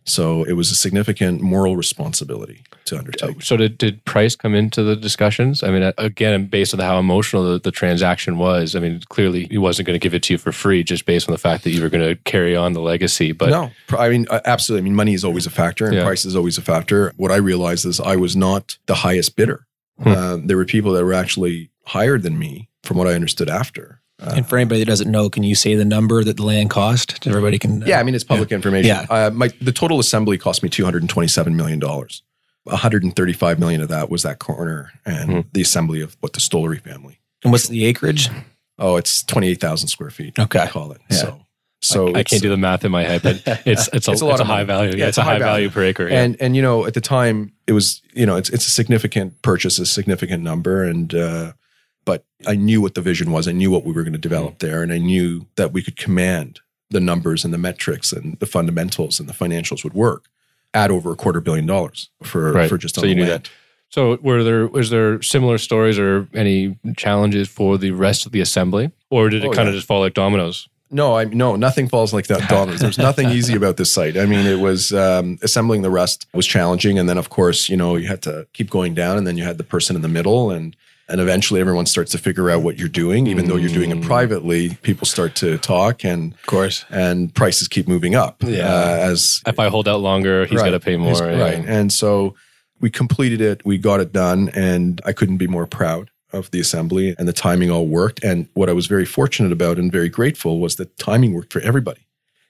So 0.08 0.44
it 0.44 0.54
was 0.54 0.70
a 0.70 0.76
significant 0.76 1.42
moral 1.42 1.76
responsibility 1.76 2.62
to 2.86 3.00
undertake. 3.00 3.42
So 3.42 3.58
did, 3.58 3.80
did 3.80 4.06
price 4.06 4.36
come 4.36 4.54
into 4.54 4.84
the 4.84 4.96
discussions? 4.96 5.64
I 5.64 5.72
mean, 5.72 5.92
again, 5.98 6.46
based 6.46 6.76
on 6.76 6.80
how 6.80 7.00
emotional 7.00 7.54
the, 7.54 7.60
the 7.60 7.72
transaction 7.72 8.38
was, 8.38 8.76
I 8.76 8.80
mean, 8.80 9.02
clearly 9.10 9.48
he 9.50 9.58
wasn't 9.58 9.88
going 9.88 10.00
to 10.00 10.04
give 10.04 10.14
it 10.14 10.22
to 10.24 10.34
you 10.34 10.38
for 10.38 10.52
free 10.52 10.84
just 10.84 11.08
based 11.08 11.28
on 11.28 11.32
the 11.34 11.40
fact 11.40 11.64
that 11.64 11.72
you 11.72 11.82
were 11.82 11.90
going 11.90 12.08
to 12.08 12.16
carry 12.24 12.56
on 12.56 12.74
the 12.74 12.82
legacy. 12.82 13.32
But 13.32 13.50
no, 13.50 13.72
I 13.98 14.10
mean, 14.10 14.28
uh, 14.30 14.42
absolutely. 14.46 14.82
I 14.82 14.84
mean, 14.84 14.96
money 14.96 15.16
is 15.16 15.26
always 15.26 15.48
a 15.48 15.50
factor, 15.50 15.88
and 15.88 15.96
Yeah. 15.96 16.04
price 16.04 16.24
is 16.24 16.36
always 16.36 16.60
a 16.60 16.62
factor. 16.62 17.12
What 17.18 17.32
I 17.32 17.38
realized 17.38 17.84
is 17.88 18.00
I 18.00 18.16
was 18.16 18.36
not 18.36 18.78
the 18.86 18.96
highest 18.96 19.36
bidder. 19.36 19.66
Hmm. 20.02 20.10
Uh, 20.10 20.38
there 20.44 20.58
were 20.58 20.66
people 20.66 20.94
that 20.94 21.04
were 21.06 21.14
actually 21.14 21.70
higher 21.86 22.18
than 22.18 22.38
me, 22.38 22.70
from 22.84 22.98
what 22.98 23.08
I 23.08 23.14
understood 23.14 23.50
after. 23.50 24.02
Uh, 24.20 24.34
and 24.38 24.48
for 24.48 24.58
anybody 24.58 24.80
that 24.80 24.86
doesn't 24.86 25.12
know, 25.12 25.30
can 25.30 25.44
you 25.44 25.56
say 25.56 25.76
the 25.76 25.84
number 25.86 26.24
that 26.24 26.38
the 26.38 26.44
land 26.44 26.70
cost? 26.70 27.26
Everybody 27.28 27.60
can. 27.60 27.84
uh, 27.84 27.86
yeah, 27.86 28.00
I 28.00 28.04
mean, 28.04 28.16
it's 28.16 28.24
public 28.24 28.52
information. 28.52 28.88
Yeah. 28.88 29.06
Uh, 29.10 29.30
my 29.34 29.50
the 29.62 29.72
total 29.74 30.00
assembly 30.00 30.38
cost 30.38 30.64
me 30.64 30.70
two 30.70 30.86
hundred 30.86 31.04
and 31.04 31.10
twenty-seven 31.10 31.56
million 31.56 31.80
dollars. 31.80 32.24
One 32.64 32.78
hundred 32.78 33.04
and 33.04 33.16
thirty-five 33.16 33.60
million 33.60 33.82
of 33.82 33.90
that 33.90 34.10
was 34.10 34.24
that 34.24 34.40
corner 34.40 34.92
and 35.06 35.32
Hmm. 35.32 35.40
the 35.54 35.62
assembly 35.62 36.02
of 36.02 36.16
what 36.22 36.34
the 36.34 36.40
Stollery 36.40 36.82
family. 36.82 37.20
And 37.44 37.52
what's 37.52 37.68
the 37.68 37.86
acreage? 37.86 38.30
Oh, 38.80 38.96
it's 38.96 39.22
twenty-eight 39.24 39.60
thousand 39.60 39.90
square 39.90 40.10
feet. 40.10 40.38
Okay. 40.40 40.60
I 40.60 40.68
call 40.68 40.92
it. 40.94 41.02
Yeah. 41.10 41.18
So, 41.18 41.45
So 41.86 42.14
I 42.16 42.24
can't 42.24 42.42
do 42.42 42.50
the 42.50 42.58
math 42.58 42.84
in 42.86 42.92
my 42.92 43.04
head, 43.04 43.22
but 43.22 43.42
it's 43.66 43.88
it's 43.94 44.08
a, 44.08 44.12
It's 44.12 44.22
a 44.22 44.26
lot 44.26 44.34
it's 44.34 44.42
a 44.42 44.46
high 44.46 44.64
value. 44.64 44.96
Yeah, 44.98 45.08
it's, 45.08 45.18
a 45.18 45.24
high 45.24 45.40
value, 45.40 45.70
per 45.70 45.84
acre. 45.84 46.08
Yeah. 46.10 46.22
And 46.24 46.38
and 46.40 46.56
you 46.56 46.62
know, 46.62 46.86
at 46.86 46.94
the 46.94 47.02
time, 47.02 47.54
it 47.68 47.74
was 47.74 48.02
you 48.14 48.26
know, 48.26 48.36
it's 48.38 48.50
it's 48.50 48.66
a 48.68 48.70
significant 48.70 49.42
purchase, 49.42 49.80
a 49.80 49.86
significant 49.86 50.44
number, 50.44 50.84
and 50.84 51.14
uh, 51.14 51.54
but 52.06 52.26
I 52.48 52.56
knew 52.56 52.82
what 52.82 52.96
the 52.96 53.02
vision 53.02 53.32
was. 53.32 53.48
I 53.48 53.52
knew 53.52 53.72
what 53.72 53.84
we 53.86 53.92
were 53.94 54.04
going 54.04 54.14
to 54.14 54.20
develop 54.20 54.60
there, 54.60 54.82
and 54.84 54.92
I 54.92 54.98
knew 55.00 55.48
that 55.56 55.72
we 55.74 55.82
could 55.82 55.98
command 55.98 56.60
the 56.92 57.00
numbers 57.00 57.44
and 57.44 57.54
the 57.54 57.58
metrics 57.58 58.12
and 58.14 58.38
the 58.40 58.46
fundamentals 58.46 59.20
and 59.20 59.28
the 59.28 59.34
financials 59.34 59.84
would 59.84 59.94
work 59.94 60.26
at 60.74 60.92
over 60.92 61.12
a 61.12 61.16
quarter 61.16 61.42
billion 61.42 61.66
dollars 61.66 62.10
for 62.24 62.52
Right. 62.52 62.70
for 62.70 62.78
just 62.78 62.96
So 62.96 63.02
on 63.02 63.10
you 63.10 63.16
the 63.16 63.22
knew 63.24 63.30
land. 63.32 63.50
So 63.90 64.18
were 64.22 64.44
there 64.44 64.68
was 64.68 64.90
there 64.90 65.22
similar 65.22 65.58
stories 65.58 65.98
or 65.98 66.28
any 66.34 66.78
challenges 66.98 67.48
for 67.48 67.78
the 67.78 67.92
rest 67.92 68.26
of 68.26 68.32
the 68.34 68.42
assembly, 68.42 68.92
or 69.10 69.30
did 69.30 69.44
it 69.44 69.48
Oh, 69.48 69.52
kind 69.54 69.68
of 69.70 69.74
just 69.76 69.88
fall 69.88 70.02
like 70.02 70.14
dominoes? 70.14 70.68
No, 70.92 71.18
I 71.18 71.24
no, 71.26 71.56
nothing 71.56 71.88
falls 71.90 72.14
like 72.14 72.28
that. 72.28 72.48
Dominoes. 72.48 72.80
There's 72.80 72.98
nothing 73.10 73.30
easy 73.30 73.56
about 73.56 73.78
this 73.78 73.92
site. 73.92 74.18
I 74.18 74.26
mean, 74.26 74.46
it 74.46 74.60
was 74.60 74.94
um, 74.94 75.40
assembling 75.42 75.82
the 75.82 75.90
rest 75.90 76.28
was 76.34 76.46
challenging, 76.46 77.00
and 77.00 77.10
then 77.10 77.18
of 77.18 77.30
course, 77.30 77.70
you 77.70 77.76
know, 77.78 77.96
you 77.96 78.08
had 78.08 78.22
to 78.24 78.48
keep 78.54 78.70
going 78.70 78.94
down, 78.94 79.18
and 79.18 79.26
then 79.26 79.38
you 79.38 79.44
had 79.44 79.58
the 79.58 79.64
person 79.64 79.96
in 79.96 80.02
the 80.02 80.08
middle, 80.08 80.52
and 80.52 80.76
and 81.08 81.22
eventually 81.22 81.60
everyone 81.62 81.86
starts 81.86 82.12
to 82.14 82.18
figure 82.18 82.50
out 82.50 82.62
what 82.64 82.78
you're 82.80 82.88
doing, 82.90 83.28
even 83.28 83.48
though 83.48 83.58
you're 83.58 83.70
doing 83.70 83.92
it 83.92 84.02
privately. 84.04 84.76
People 84.82 85.06
start 85.06 85.36
to 85.36 85.58
talk, 85.60 86.04
and 86.04 86.34
Of 86.34 86.46
course. 86.48 86.84
and 86.90 87.34
prices 87.34 87.68
keep 87.68 87.88
moving 87.88 88.16
up. 88.16 88.42
Yeah. 88.44 88.68
uh, 88.74 88.98
as 89.12 89.42
If 89.46 89.60
I 89.60 89.70
hold 89.70 89.88
out 89.88 90.02
longer, 90.02 90.46
he's 90.46 90.60
Right. 90.60 90.66
got 90.66 90.72
to 90.72 90.80
pay 90.80 90.98
more. 90.98 91.14
Yeah. 91.14 91.40
Right. 91.42 91.64
And 91.66 91.94
so 91.94 92.34
we 92.80 92.90
completed 92.90 93.40
it, 93.40 93.64
we 93.66 93.78
got 93.78 94.00
it 94.00 94.14
done, 94.14 94.50
and 94.56 95.00
I 95.06 95.14
couldn't 95.14 95.38
be 95.38 95.48
more 95.48 95.68
proud 95.68 96.10
of 96.36 96.52
the 96.52 96.60
assembly 96.60 97.16
and 97.18 97.28
the 97.28 97.34
timing 97.34 97.72
all 97.72 97.88
worked. 97.88 98.24
And 98.24 98.48
what 98.54 98.70
I 98.70 98.74
was 98.74 98.88
very 98.88 99.06
fortunate 99.06 99.52
about 99.52 99.80
and 99.80 99.92
very 99.92 100.10
grateful 100.10 100.60
was 100.60 100.76
that 100.76 100.98
timing 100.98 101.34
worked 101.34 101.54
for 101.54 101.62
everybody. 101.62 102.08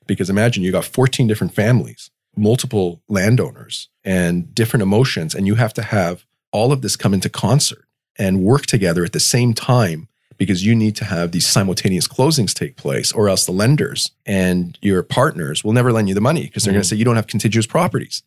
Because 0.07 0.29
imagine 0.29 0.63
you 0.63 0.71
got 0.71 0.85
14 0.85 1.27
different 1.27 1.55
families, 1.55 2.11
multiple 2.35 3.01
landowners, 3.07 3.89
and 4.03 4.53
different 4.53 4.83
emotions, 4.83 5.33
and 5.33 5.47
you 5.47 5.55
have 5.55 5.73
to 5.73 5.81
have 5.81 6.25
all 6.51 6.71
of 6.71 6.81
this 6.81 6.95
come 6.95 7.13
into 7.13 7.29
concert 7.29 7.85
and 8.17 8.43
work 8.43 8.65
together 8.65 9.03
at 9.03 9.13
the 9.13 9.19
same 9.19 9.53
time 9.53 10.07
because 10.37 10.65
you 10.65 10.75
need 10.75 10.95
to 10.97 11.05
have 11.05 11.31
these 11.31 11.47
simultaneous 11.47 12.07
closings 12.07 12.53
take 12.53 12.75
place, 12.75 13.11
or 13.11 13.29
else 13.29 13.45
the 13.45 13.51
lenders 13.51 14.11
and 14.25 14.77
your 14.81 15.01
partners 15.01 15.63
will 15.63 15.73
never 15.73 15.91
lend 15.91 16.09
you 16.09 16.13
the 16.13 16.21
money 16.21 16.43
because 16.43 16.63
they're 16.63 16.73
going 16.73 16.81
to 16.81 16.85
mm-hmm. 16.85 16.95
say 16.95 16.97
you 16.97 17.05
don't 17.05 17.15
have 17.15 17.27
contiguous 17.27 17.65
properties. 17.65 18.23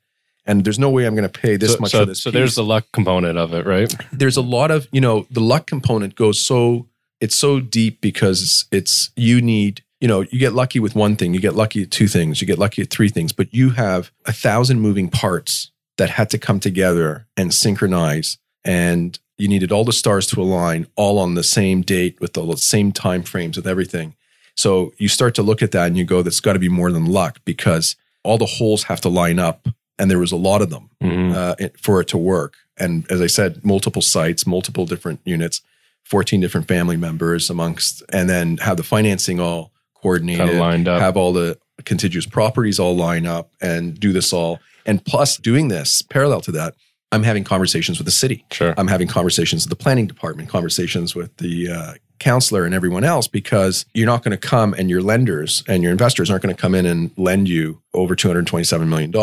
And 0.49 0.65
there's 0.65 0.79
no 0.79 0.91
way 0.91 1.05
I'm 1.05 1.15
going 1.15 1.29
to 1.29 1.41
pay 1.41 1.57
this 1.57 1.75
so, 1.75 1.79
much 1.79 1.91
so, 1.93 2.01
for 2.01 2.07
this. 2.07 2.23
so 2.23 2.31
there's 2.31 2.57
the 2.57 2.65
luck 2.65 2.87
component 2.93 3.39
of 3.39 3.53
it, 3.55 3.67
right? 3.67 3.95
there's 4.13 4.37
a 4.37 4.43
lot 4.43 4.71
of 4.73 4.89
you 4.91 5.01
know 5.01 5.27
the 5.31 5.41
luck 5.41 5.67
component 5.67 6.17
goes 6.17 6.45
so 6.45 6.89
it's 7.21 7.37
so 7.37 7.61
deep 7.61 8.01
because 8.01 8.67
it's 8.71 9.11
you 9.17 9.41
need 9.41 9.83
you 10.01 10.09
know 10.09 10.23
you 10.23 10.39
get 10.39 10.53
lucky 10.53 10.79
with 10.79 10.95
one 10.95 11.17
thing 11.17 11.35
you 11.35 11.41
get 11.41 11.55
lucky 11.55 11.83
at 11.83 11.91
two 11.91 12.09
things 12.09 12.41
you 12.41 12.47
get 12.47 12.59
lucky 12.59 12.83
at 12.83 12.91
three 12.91 13.09
things 13.09 13.33
but 13.33 13.53
you 13.53 13.71
have 13.71 14.11
a 14.27 14.33
thousand 14.33 14.81
moving 14.81 15.09
parts 15.09 15.71
that 15.97 16.11
had 16.11 16.31
to 16.31 16.39
come 16.39 16.61
together 16.61 17.27
and 17.37 17.53
synchronize 17.53 18.39
and 18.65 19.19
you 19.37 19.49
needed 19.49 19.73
all 19.73 19.85
the 19.85 19.93
stars 19.93 20.27
to 20.27 20.41
align 20.41 20.87
all 20.97 21.19
on 21.19 21.35
the 21.35 21.45
same 21.45 21.83
date 21.83 22.21
with 22.21 22.37
all 22.37 22.47
the 22.47 22.57
same 22.57 22.93
time 22.93 23.23
frames 23.23 23.57
with 23.57 23.67
everything 23.67 24.15
so 24.55 24.93
you 24.99 25.09
start 25.09 25.35
to 25.35 25.43
look 25.43 25.63
at 25.63 25.73
that 25.73 25.87
and 25.89 25.97
you 25.97 26.05
go 26.05 26.23
that's 26.23 26.41
got 26.41 26.53
to 26.53 26.59
be 26.59 26.69
more 26.69 26.93
than 26.93 27.07
luck 27.07 27.39
because 27.45 27.97
all 28.25 28.39
the 28.39 28.47
holes 28.47 28.85
have 28.85 29.01
to 29.01 29.09
line 29.09 29.39
up 29.39 29.69
and 29.99 30.11
there 30.11 30.19
was 30.19 30.33
a 30.33 30.37
lot 30.37 30.63
of 30.63 30.71
them 30.71 30.91
Mhm. 31.03 31.35
uh, 31.35 31.55
it- 31.59 31.77
for 31.81 32.01
it 32.01 32.09
to 32.09 32.19
work. 32.19 32.55
And 32.77 33.05
as 33.11 33.21
I 33.21 33.27
said, 33.27 33.65
multiple 33.65 34.03
sites, 34.03 34.47
multiple 34.47 34.87
different 34.87 35.21
units, 35.25 35.61
14 36.05 36.41
different 36.41 36.69
family 36.69 36.97
members 36.97 37.51
amongst, 37.51 38.03
and 38.13 38.31
then 38.31 38.57
have 38.59 38.77
the 38.77 38.83
financing 38.83 39.41
all 39.41 39.73
coordinated, 40.01 40.47
Kinda 40.47 40.61
lined 40.61 40.89
up. 40.89 41.01
have 41.01 41.17
all 41.17 41.33
the 41.33 41.59
contiguous 41.85 42.27
properties 42.27 42.79
all 42.79 42.97
line 42.97 43.27
up 43.27 43.51
and 43.61 43.99
do 43.99 44.13
this 44.13 44.33
all. 44.33 44.61
And 44.87 45.05
plus 45.05 45.37
doing 45.37 45.69
this 45.69 46.03
parallel 46.03 46.41
to 46.43 46.53
that, 46.53 46.75
I'm 47.13 47.23
having 47.25 47.43
conversations 47.45 47.99
with 47.99 48.05
the 48.07 48.11
city. 48.13 48.45
Sure. 48.53 48.75
I'm 48.79 48.89
having 48.89 49.09
conversations 49.09 49.65
with 49.65 49.71
the 49.71 49.83
planning 49.83 50.07
department, 50.07 50.49
conversations 50.49 51.15
with 51.15 51.37
the 51.39 51.69
uh, 51.71 51.93
councillor 52.19 52.65
and 52.65 52.75
everyone 52.75 53.05
else 53.05 53.29
because 53.29 53.87
you're 53.95 54.07
not 54.07 54.23
going 54.23 54.37
to 54.37 54.49
come 54.49 54.75
and 54.75 54.91
your 54.91 55.03
lenders 55.03 55.63
and 55.69 55.83
your 55.83 55.93
investors 55.93 56.31
aren't 56.31 56.43
going 56.43 56.55
to 56.55 56.61
come 56.61 56.75
in 56.75 56.87
and 56.87 57.11
lend 57.17 57.49
you 57.49 57.81
over 57.95 58.15
$227 58.15 58.89
million 58.89 59.15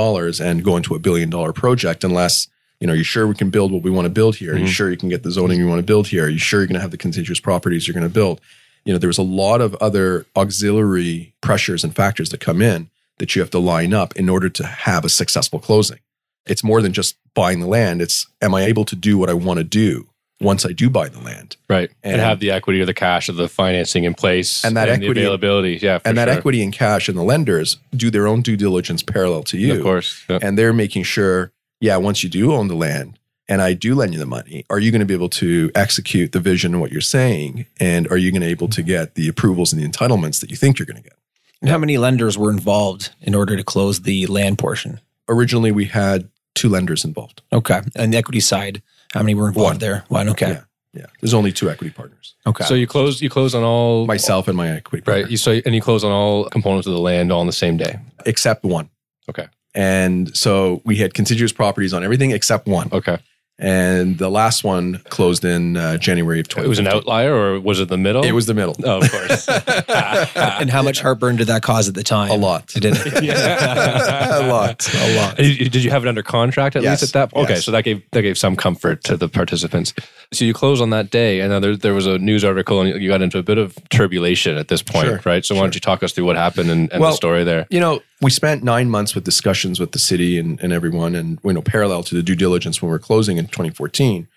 and 0.42 0.64
go 0.64 0.78
into 0.78 0.96
a 0.96 1.00
billion 1.00 1.30
dollar 1.30 1.54
project 1.54 2.04
unless 2.04 2.48
you 2.80 2.88
know 2.88 2.94
you're 2.94 3.04
sure 3.04 3.28
we 3.28 3.36
can 3.36 3.50
build 3.50 3.72
what 3.72 3.84
we 3.84 3.92
want 3.92 4.06
to 4.06 4.10
build 4.10 4.36
here. 4.36 4.54
Are 4.54 4.58
you 4.58 4.64
mm-hmm. 4.64 4.72
sure 4.72 4.92
you 4.92 4.98
can 4.98 5.10
get 5.10 5.24
the 5.24 5.32
zoning 5.32 5.60
you 5.60 5.68
want 5.68 5.80
to 5.80 5.86
build 5.86 6.08
here? 6.08 6.26
Are 6.26 6.30
you 6.30 6.38
sure 6.38 6.60
you're 6.60 6.68
going 6.68 6.76
to 6.76 6.82
have 6.82 6.92
the 6.92 6.98
contiguous 6.98 7.40
properties 7.40 7.88
you're 7.88 7.94
going 7.94 8.08
to 8.08 8.14
build? 8.14 8.42
You 8.84 8.94
know, 8.94 9.00
there 9.00 9.08
was 9.10 9.18
a 9.18 9.24
lot 9.24 9.62
of 9.62 9.76
other 9.76 10.26
auxiliary 10.36 11.34
pressures 11.42 11.84
and 11.84 11.96
factors 11.96 12.30
that 12.30 12.40
come 12.40 12.62
in 12.62 12.90
that 13.18 13.36
you 13.36 13.42
have 13.42 13.50
to 13.52 13.60
line 13.60 13.94
up 13.94 14.16
in 14.16 14.30
order 14.30 14.50
to 14.50 14.66
have 14.66 15.06
a 15.06 15.10
successful 15.10 15.60
closing. 15.60 16.00
It's 16.46 16.64
more 16.64 16.82
than 16.82 16.94
just 16.94 17.16
buying 17.34 17.60
the 17.60 17.68
land. 17.68 18.02
It's 18.02 18.28
am 18.42 18.54
I 18.54 18.64
able 18.64 18.86
to 18.86 18.96
do 18.96 19.18
what 19.18 19.30
I 19.30 19.34
want 19.34 19.58
to 19.58 19.64
do 19.64 20.08
once 20.46 20.66
I 20.66 20.72
do 20.72 20.90
buy 20.90 21.10
the 21.10 21.20
land? 21.20 21.58
Right. 21.70 21.92
And, 22.04 22.14
And- 22.14 22.22
have 22.22 22.40
the 22.40 22.52
equity 22.52 22.80
or 22.80 22.86
the 22.86 22.94
cash 22.94 23.28
or 23.28 23.34
the 23.34 23.50
financing 23.50 24.04
in 24.06 24.14
place 24.14 24.64
And 24.64 24.78
that 24.78 24.86
the 24.86 24.94
equity- 24.94 25.22
availability. 25.22 25.80
Yeah. 25.82 25.98
for 26.00 26.08
and 26.08 26.18
that 26.18 26.28
sure. 26.30 26.38
equity 26.38 26.64
and 26.64 26.72
cash 26.72 27.10
and 27.10 27.18
the 27.18 27.24
lenders 27.24 27.78
do 27.96 28.10
their 28.10 28.28
own 28.28 28.42
due 28.42 28.56
diligence 28.56 29.04
parallel 29.04 29.44
to 29.44 29.58
you. 29.58 29.74
Of 29.76 29.82
course. 29.84 30.24
Yeah. 30.30 30.40
And 30.42 30.58
they're 30.58 30.72
making 30.74 31.04
sure, 31.04 31.52
yeah, 31.82 31.98
once 31.98 32.24
you 32.24 32.30
do 32.30 32.54
own 32.54 32.68
the 32.70 32.76
land 32.76 33.20
and 33.50 33.62
I 33.62 33.74
do 33.74 33.94
lend 33.96 34.14
you 34.14 34.20
the 34.20 34.26
money, 34.26 34.66
are 34.70 34.80
you 34.80 34.92
going 34.92 35.02
to 35.02 35.06
be 35.06 35.14
able 35.14 35.30
to 35.30 35.70
execute 35.76 36.32
the 36.32 36.40
vision 36.40 36.74
and 36.74 36.82
what 36.82 36.92
you're 36.92 37.02
saying? 37.02 37.66
And 37.80 38.08
are 38.10 38.18
you 38.18 38.32
going 38.32 38.42
to 38.42 38.48
be 38.48 38.52
able 38.52 38.70
to 38.70 38.82
get 38.82 39.16
the 39.16 39.28
approvals 39.28 39.74
and 39.74 39.82
the 39.82 39.88
entitlements 39.88 40.40
that 40.42 40.50
you 40.50 40.56
think 40.56 40.80
you're 40.80 40.86
going 40.86 40.98
to 40.98 41.04
get? 41.04 41.14
And 41.62 41.70
how 41.70 41.78
many 41.78 41.98
lenders 41.98 42.38
were 42.38 42.52
involved 42.52 43.12
in 43.22 43.34
order 43.36 43.56
to 43.58 43.64
close 43.64 44.02
the 44.02 44.26
land 44.28 44.58
portion? 44.58 45.00
Originally, 45.28 45.72
we 45.72 45.86
had 45.86 46.30
two 46.54 46.70
lenders 46.70 47.04
involved. 47.04 47.42
Okay. 47.52 47.82
And 47.96 48.14
the 48.14 48.18
equity 48.18 48.40
side, 48.40 48.82
how 49.16 49.24
many 49.24 49.34
were 49.34 49.48
involved 49.48 49.72
One. 49.72 49.78
there? 49.80 50.04
One. 50.10 50.30
Okay. 50.30 50.52
Yeah. 50.52 50.64
Yeah. 50.94 51.06
There's 51.20 51.34
only 51.34 51.52
two 51.52 51.70
equity 51.70 51.94
partners 51.94 52.36
Okay. 52.48 52.64
So 52.64 52.74
you 52.74 52.88
close 52.88 53.22
you 53.22 53.30
close 53.30 53.54
on 53.56 53.64
all 53.64 54.06
myself 54.06 54.48
and 54.48 54.56
my 54.56 54.70
equity 54.70 55.04
partner, 55.04 55.24
right. 55.24 55.32
You 55.32 55.38
so 55.38 55.60
and 55.66 55.74
you 55.76 55.82
close 55.82 56.04
on 56.04 56.12
all 56.12 56.46
components 56.46 56.88
of 56.88 56.94
the 56.94 57.00
land 57.00 57.32
all 57.32 57.42
on 57.42 57.48
the 57.48 57.52
same 57.54 57.76
day. 57.78 58.00
except 58.26 58.64
one. 58.64 58.90
Okay. 59.30 59.48
And 59.74 60.36
so 60.38 60.82
we 60.86 60.96
had 60.98 61.14
contiguous 61.14 61.52
properties 61.52 61.94
on 61.94 62.04
everything 62.04 62.32
except 62.32 62.68
one. 62.68 62.90
Okay. 62.94 63.18
And 63.58 64.18
the 64.18 64.30
last 64.30 64.66
one 64.66 65.02
closed 65.08 65.46
in 65.46 65.78
uh, 65.78 65.96
January 65.98 66.42
of 66.42 66.48
20. 66.50 66.66
It 66.66 66.70
was 66.70 66.78
an 66.80 66.88
outlier 66.88 67.34
or 67.34 67.58
was 67.60 67.80
it 67.80 67.88
the 67.88 67.98
middle? 67.98 68.26
It 68.26 68.34
was 68.34 68.48
the 68.48 68.54
middle. 68.54 68.76
Oh, 68.84 68.98
of 69.02 69.10
course. 69.10 69.48
and 69.88 70.70
how 70.70 70.82
much 70.82 71.00
heartburn 71.00 71.38
did 71.38 71.48
that 71.48 71.62
cause 71.64 71.88
at 71.88 71.96
the 71.96 72.04
time? 72.04 72.32
A 72.32 72.36
lot. 72.36 72.76
It 72.76 72.82
did. 72.82 72.96
a 73.06 74.48
lot. 74.50 74.94
A 74.94 75.16
lot. 75.16 75.38
Did 75.38 75.76
you 75.76 75.90
have 75.90 76.04
it 76.04 76.10
under 76.10 76.22
contract 76.22 76.76
at 76.76 76.84
Yes. 76.84 77.02
least 77.02 77.16
at 77.16 77.20
that 77.20 77.34
point? 77.34 77.46
Okay, 77.46 77.54
Yes. 77.56 77.66
so 77.66 77.72
that 77.72 77.84
gave 77.86 78.04
that 78.12 78.24
gave 78.24 78.38
some 78.38 78.58
comfort 78.58 79.04
to 79.06 79.16
the 79.16 79.30
participants. 79.30 79.94
So 80.34 80.44
you 80.44 80.54
close 80.54 80.82
on 80.82 80.90
that 80.90 81.10
day, 81.10 81.40
and 81.40 81.50
then 81.52 81.62
there, 81.62 81.78
there 81.78 81.94
was 81.94 82.08
a 82.08 82.18
news 82.18 82.44
article, 82.44 82.82
and 82.82 83.02
you 83.02 83.08
got 83.10 83.22
into 83.22 83.38
a 83.38 83.44
bit 83.44 83.58
of 83.58 83.78
turbulation 83.90 84.58
at 84.58 84.68
this 84.68 84.82
point, 84.82 85.06
Sure, 85.08 85.22
right? 85.24 85.46
So 85.46 85.56
why 85.56 85.62
don't 85.62 85.76
you 85.76 85.82
talk 85.82 86.04
us 86.04 86.12
through 86.12 86.26
what 86.26 86.36
happened 86.36 86.70
and, 86.70 86.92
and 86.92 87.00
Well, 87.00 87.12
the 87.12 87.16
story 87.16 87.44
there? 87.46 87.68
You 87.70 87.80
know, 87.80 88.02
we 88.26 88.32
spent 88.32 88.64
nine 88.64 88.90
months 88.90 89.14
with 89.16 89.24
discussions 89.24 89.80
with 89.80 89.92
the 89.92 90.00
city 90.00 90.38
and, 90.40 90.60
and 90.62 90.74
everyone, 90.74 91.16
and 91.16 91.40
you 91.44 91.54
know, 91.54 91.62
parallel 91.62 92.04
to 92.04 92.16
the 92.16 92.24
due 92.24 92.36
diligence 92.36 92.82
when 92.82 92.90
we 92.92 92.96
are 92.96 93.00
closing 93.00 93.38
in 93.38 93.46
2014. 93.46 94.28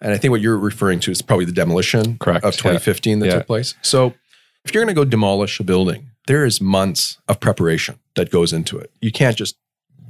And 0.00 0.12
I 0.12 0.16
think 0.18 0.30
what 0.32 0.40
you're 0.40 0.58
referring 0.58 0.98
to 1.00 1.10
is 1.10 1.22
probably 1.22 1.44
the 1.44 1.52
demolition 1.52 2.18
Correct, 2.18 2.44
of 2.44 2.54
2015 2.56 3.20
that 3.20 3.26
Yeah. 3.26 3.34
took 3.34 3.46
place. 3.46 3.74
So 3.82 4.14
if 4.64 4.72
you're 4.74 4.82
going 4.84 4.94
to 4.94 4.98
go 4.98 5.04
demolish 5.04 5.60
a 5.60 5.64
building, 5.64 6.08
there 6.26 6.44
is 6.44 6.60
months 6.60 7.18
of 7.28 7.38
preparation 7.38 7.98
that 8.16 8.30
goes 8.30 8.52
into 8.52 8.78
it. 8.78 8.90
You 9.00 9.12
can't 9.12 9.36
just 9.36 9.56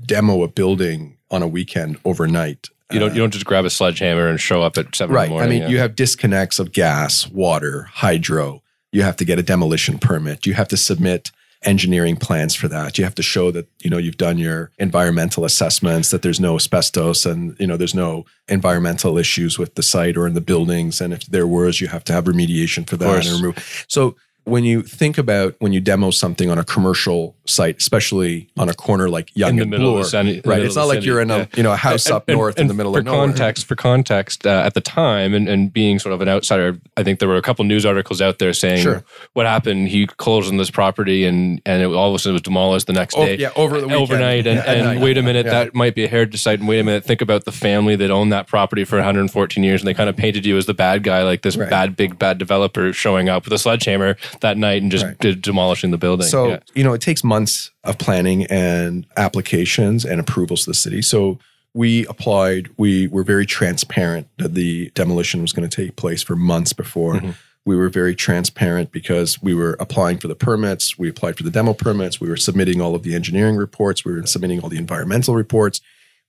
demo 0.07 0.43
a 0.43 0.49
building 0.49 1.17
on 1.31 1.43
a 1.43 1.49
weekend 1.49 1.99
overnight. 2.05 2.69
You 2.93 3.01
don't 3.01 3.15
you 3.15 3.21
don't 3.21 3.33
just 3.33 3.47
grab 3.47 3.65
a 3.65 3.71
sledgehammer 3.71 4.29
and 4.29 4.39
show 4.41 4.63
up 4.63 4.79
at 4.79 4.95
seven 4.95 5.17
Right. 5.17 5.25
in 5.25 5.31
the 5.31 5.35
morning. 5.35 5.49
I 5.49 5.51
mean, 5.53 5.63
yeah. 5.63 5.69
you 5.69 5.79
have 5.79 5.97
disconnects 5.97 6.59
of 6.61 6.71
gas, 6.71 7.29
water, 7.29 7.89
hydro. 7.95 8.63
You 8.93 9.03
have 9.03 9.17
to 9.17 9.25
get 9.25 9.39
a 9.41 9.43
demolition 9.43 9.99
permit. 9.99 10.47
You 10.47 10.55
have 10.55 10.69
to 10.69 10.77
submit 10.77 11.33
engineering 11.65 12.17
plans 12.17 12.55
for 12.55 12.69
that. 12.69 12.99
You 12.99 13.05
have 13.05 13.15
to 13.17 13.23
show 13.23 13.51
that, 13.51 13.69
you 13.81 13.91
know, 13.91 13.99
you've 13.99 14.17
done 14.17 14.39
your 14.39 14.71
environmental 14.79 15.45
assessments, 15.45 16.11
that 16.11 16.23
there's 16.23 16.41
no 16.41 16.57
asbestos 16.57 17.27
and, 17.27 17.57
you 17.59 17.67
know, 17.67 17.77
there's 17.77 17.95
no 17.95 18.25
environmental 18.49 19.19
issues 19.19 19.59
with 19.59 19.75
the 19.75 19.83
site 19.83 20.17
or 20.17 20.27
in 20.27 20.35
the 20.35 20.41
buildings. 20.41 21.01
And 21.01 21.13
if 21.13 21.27
there 21.27 21.47
was, 21.47 21.81
you 21.81 21.89
have 21.89 22.05
to 22.05 22.13
have 22.13 22.25
remediation 22.25 22.89
for 22.89 22.97
that 22.97 23.27
and 23.27 23.41
remove. 23.41 23.85
So 23.89 24.17
when 24.45 24.65
you 24.65 24.83
think 24.83 25.17
about 25.19 25.55
when 25.59 25.73
you 25.73 25.81
demo 25.81 26.11
something 26.11 26.51
on 26.51 26.59
a 26.59 26.65
commercial 26.65 27.35
site, 27.47 27.79
especially 27.79 28.49
on 28.59 28.69
a 28.69 28.75
corner 28.75 29.09
like 29.09 29.31
Yonge 29.35 29.51
in 29.53 29.57
the 29.57 29.63
and 29.63 29.71
middle 29.71 29.87
Bloor, 29.93 29.99
of 30.01 30.05
the 30.05 30.11
city, 30.11 30.41
right? 30.45 30.63
It's 30.63 30.77
not 30.77 30.85
like 30.89 31.03
you're 31.05 31.21
in 31.21 31.31
a 31.31 31.49
you 31.57 31.63
know 31.63 31.73
a 31.73 31.77
house 31.77 32.11
up 32.11 32.29
north 32.29 32.59
in 32.59 32.67
the 32.69 32.75
middle 32.75 32.93
for 32.93 32.99
of 33.01 33.05
nowhere. 33.07 33.27
context 33.29 33.67
for 33.67 33.75
context 33.77 34.47
uh, 34.47 34.63
at 34.65 34.75
the 34.75 34.81
time 34.81 35.33
and, 35.35 35.49
and 35.49 35.73
being 35.73 35.99
sort 35.99 36.13
of 36.15 36.21
an 36.21 36.29
outsider 36.29 36.79
i 36.97 37.03
think 37.03 37.19
there 37.21 37.29
were 37.29 37.37
a 37.37 37.43
couple 37.43 37.65
news 37.65 37.85
articles 37.87 38.21
out 38.21 38.39
there 38.39 38.53
saying 38.53 38.83
Sure. 38.83 39.03
what 39.35 39.47
happened 39.47 39.89
he 39.89 40.07
closed 40.07 40.51
on 40.51 40.57
this 40.59 40.71
property 40.71 41.25
and 41.25 41.61
and 41.67 41.83
it, 41.83 41.87
all 41.87 42.09
of 42.11 42.15
a 42.15 42.19
sudden 42.19 42.33
it 42.33 42.35
was 42.35 42.43
demolished 42.43 42.87
the 42.87 42.93
next 42.93 43.15
Oh, 43.17 43.25
day 43.25 43.37
yeah, 43.37 43.51
over 43.57 43.81
the 43.81 43.87
weekend. 43.87 44.03
overnight 44.03 44.47
and, 44.47 44.57
Yeah, 44.57 44.73
and 44.73 44.85
night. 44.85 45.01
wait 45.01 45.17
a 45.19 45.23
minute 45.23 45.47
Yeah. 45.47 45.53
that 45.65 45.75
might 45.75 45.95
be 45.95 46.05
a 46.05 46.09
heritage 46.09 46.41
site 46.43 46.59
and 46.61 46.69
wait 46.69 46.81
a 46.81 46.85
minute 46.85 47.05
think 47.05 47.21
about 47.21 47.45
the 47.45 47.53
family 47.53 47.97
that 47.97 48.11
owned 48.11 48.33
that 48.33 48.47
property 48.47 48.85
for 48.85 48.97
114 48.97 49.63
years 49.65 49.81
and 49.81 49.89
they 49.89 49.95
kind 49.95 50.09
of 50.11 50.17
painted 50.17 50.45
you 50.47 50.57
as 50.57 50.67
the 50.67 50.75
bad 50.75 51.03
guy 51.03 51.23
like 51.23 51.43
this 51.43 51.57
Right. 51.57 51.71
bad 51.71 51.97
big 51.97 52.19
bad 52.19 52.39
developer 52.39 52.93
showing 52.93 53.29
up 53.29 53.45
with 53.45 53.53
a 53.53 53.59
sledgehammer 53.59 54.17
that 54.41 54.57
night 54.57 54.83
and 54.83 54.91
just 54.91 55.05
Right. 55.05 55.19
de- 55.19 55.35
demolishing 55.35 55.91
the 55.91 55.99
building. 55.99 56.27
So, 56.27 56.49
yeah. 56.49 56.59
you 56.75 56.85
know, 56.85 56.93
it 56.93 57.01
takes 57.01 57.25
months 57.25 57.71
of 57.83 57.99
planning 57.99 58.47
and 58.47 59.07
applications 59.17 60.05
and 60.05 60.21
approvals 60.21 60.65
to 60.65 60.71
the 60.71 60.75
city. 60.75 61.03
So 61.03 61.39
we 61.75 62.07
applied, 62.07 62.71
we 62.77 63.09
were 63.09 63.25
very 63.25 63.47
transparent 63.47 64.29
that 64.39 64.55
the 64.55 64.91
demolition 64.95 65.43
was 65.43 65.53
going 65.53 65.69
to 65.69 65.77
take 65.85 65.97
place 65.97 66.23
for 66.23 66.37
months 66.37 66.73
before. 66.73 67.15
Mm-hmm. 67.15 67.31
We 67.67 67.77
were 67.77 67.89
very 67.89 68.15
transparent 68.15 68.93
because 68.93 69.43
we 69.43 69.55
were 69.55 69.77
applying 69.81 70.19
for 70.19 70.29
the 70.29 70.35
permits, 70.35 70.99
we 70.99 71.09
applied 71.09 71.37
for 71.37 71.43
the 71.43 71.51
demo 71.51 71.73
permits, 71.73 72.21
we 72.21 72.29
were 72.29 72.37
submitting 72.37 72.81
all 72.81 72.95
of 72.95 73.03
the 73.03 73.15
engineering 73.15 73.57
reports, 73.57 74.05
we 74.05 74.13
were 74.13 74.27
submitting 74.27 74.61
all 74.61 74.69
the 74.69 74.77
environmental 74.77 75.35
reports. 75.35 75.81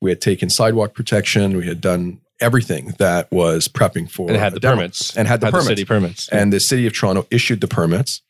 We 0.02 0.12
had 0.12 0.22
taken 0.22 0.50
sidewalk 0.50 0.94
protection, 0.94 1.58
we 1.58 1.68
had 1.68 1.82
done 1.82 2.22
everything 2.42 2.94
that 3.00 3.32
was 3.32 3.68
prepping 3.68 4.10
for 4.10 4.30
and 4.30 4.38
had 4.38 4.54
the 4.54 4.60
demo. 4.60 4.76
permits 4.76 5.16
and 5.16 5.28
had 5.28 5.42
the 5.42 5.48
permits. 5.48 5.68
city 5.68 5.86
permits. 5.86 6.30
And 6.30 6.52
the 6.52 6.60
city 6.60 6.86
of 6.86 6.94
Toronto 6.94 7.28
issued 7.32 7.62
the 7.62 7.68
permits 7.68 8.22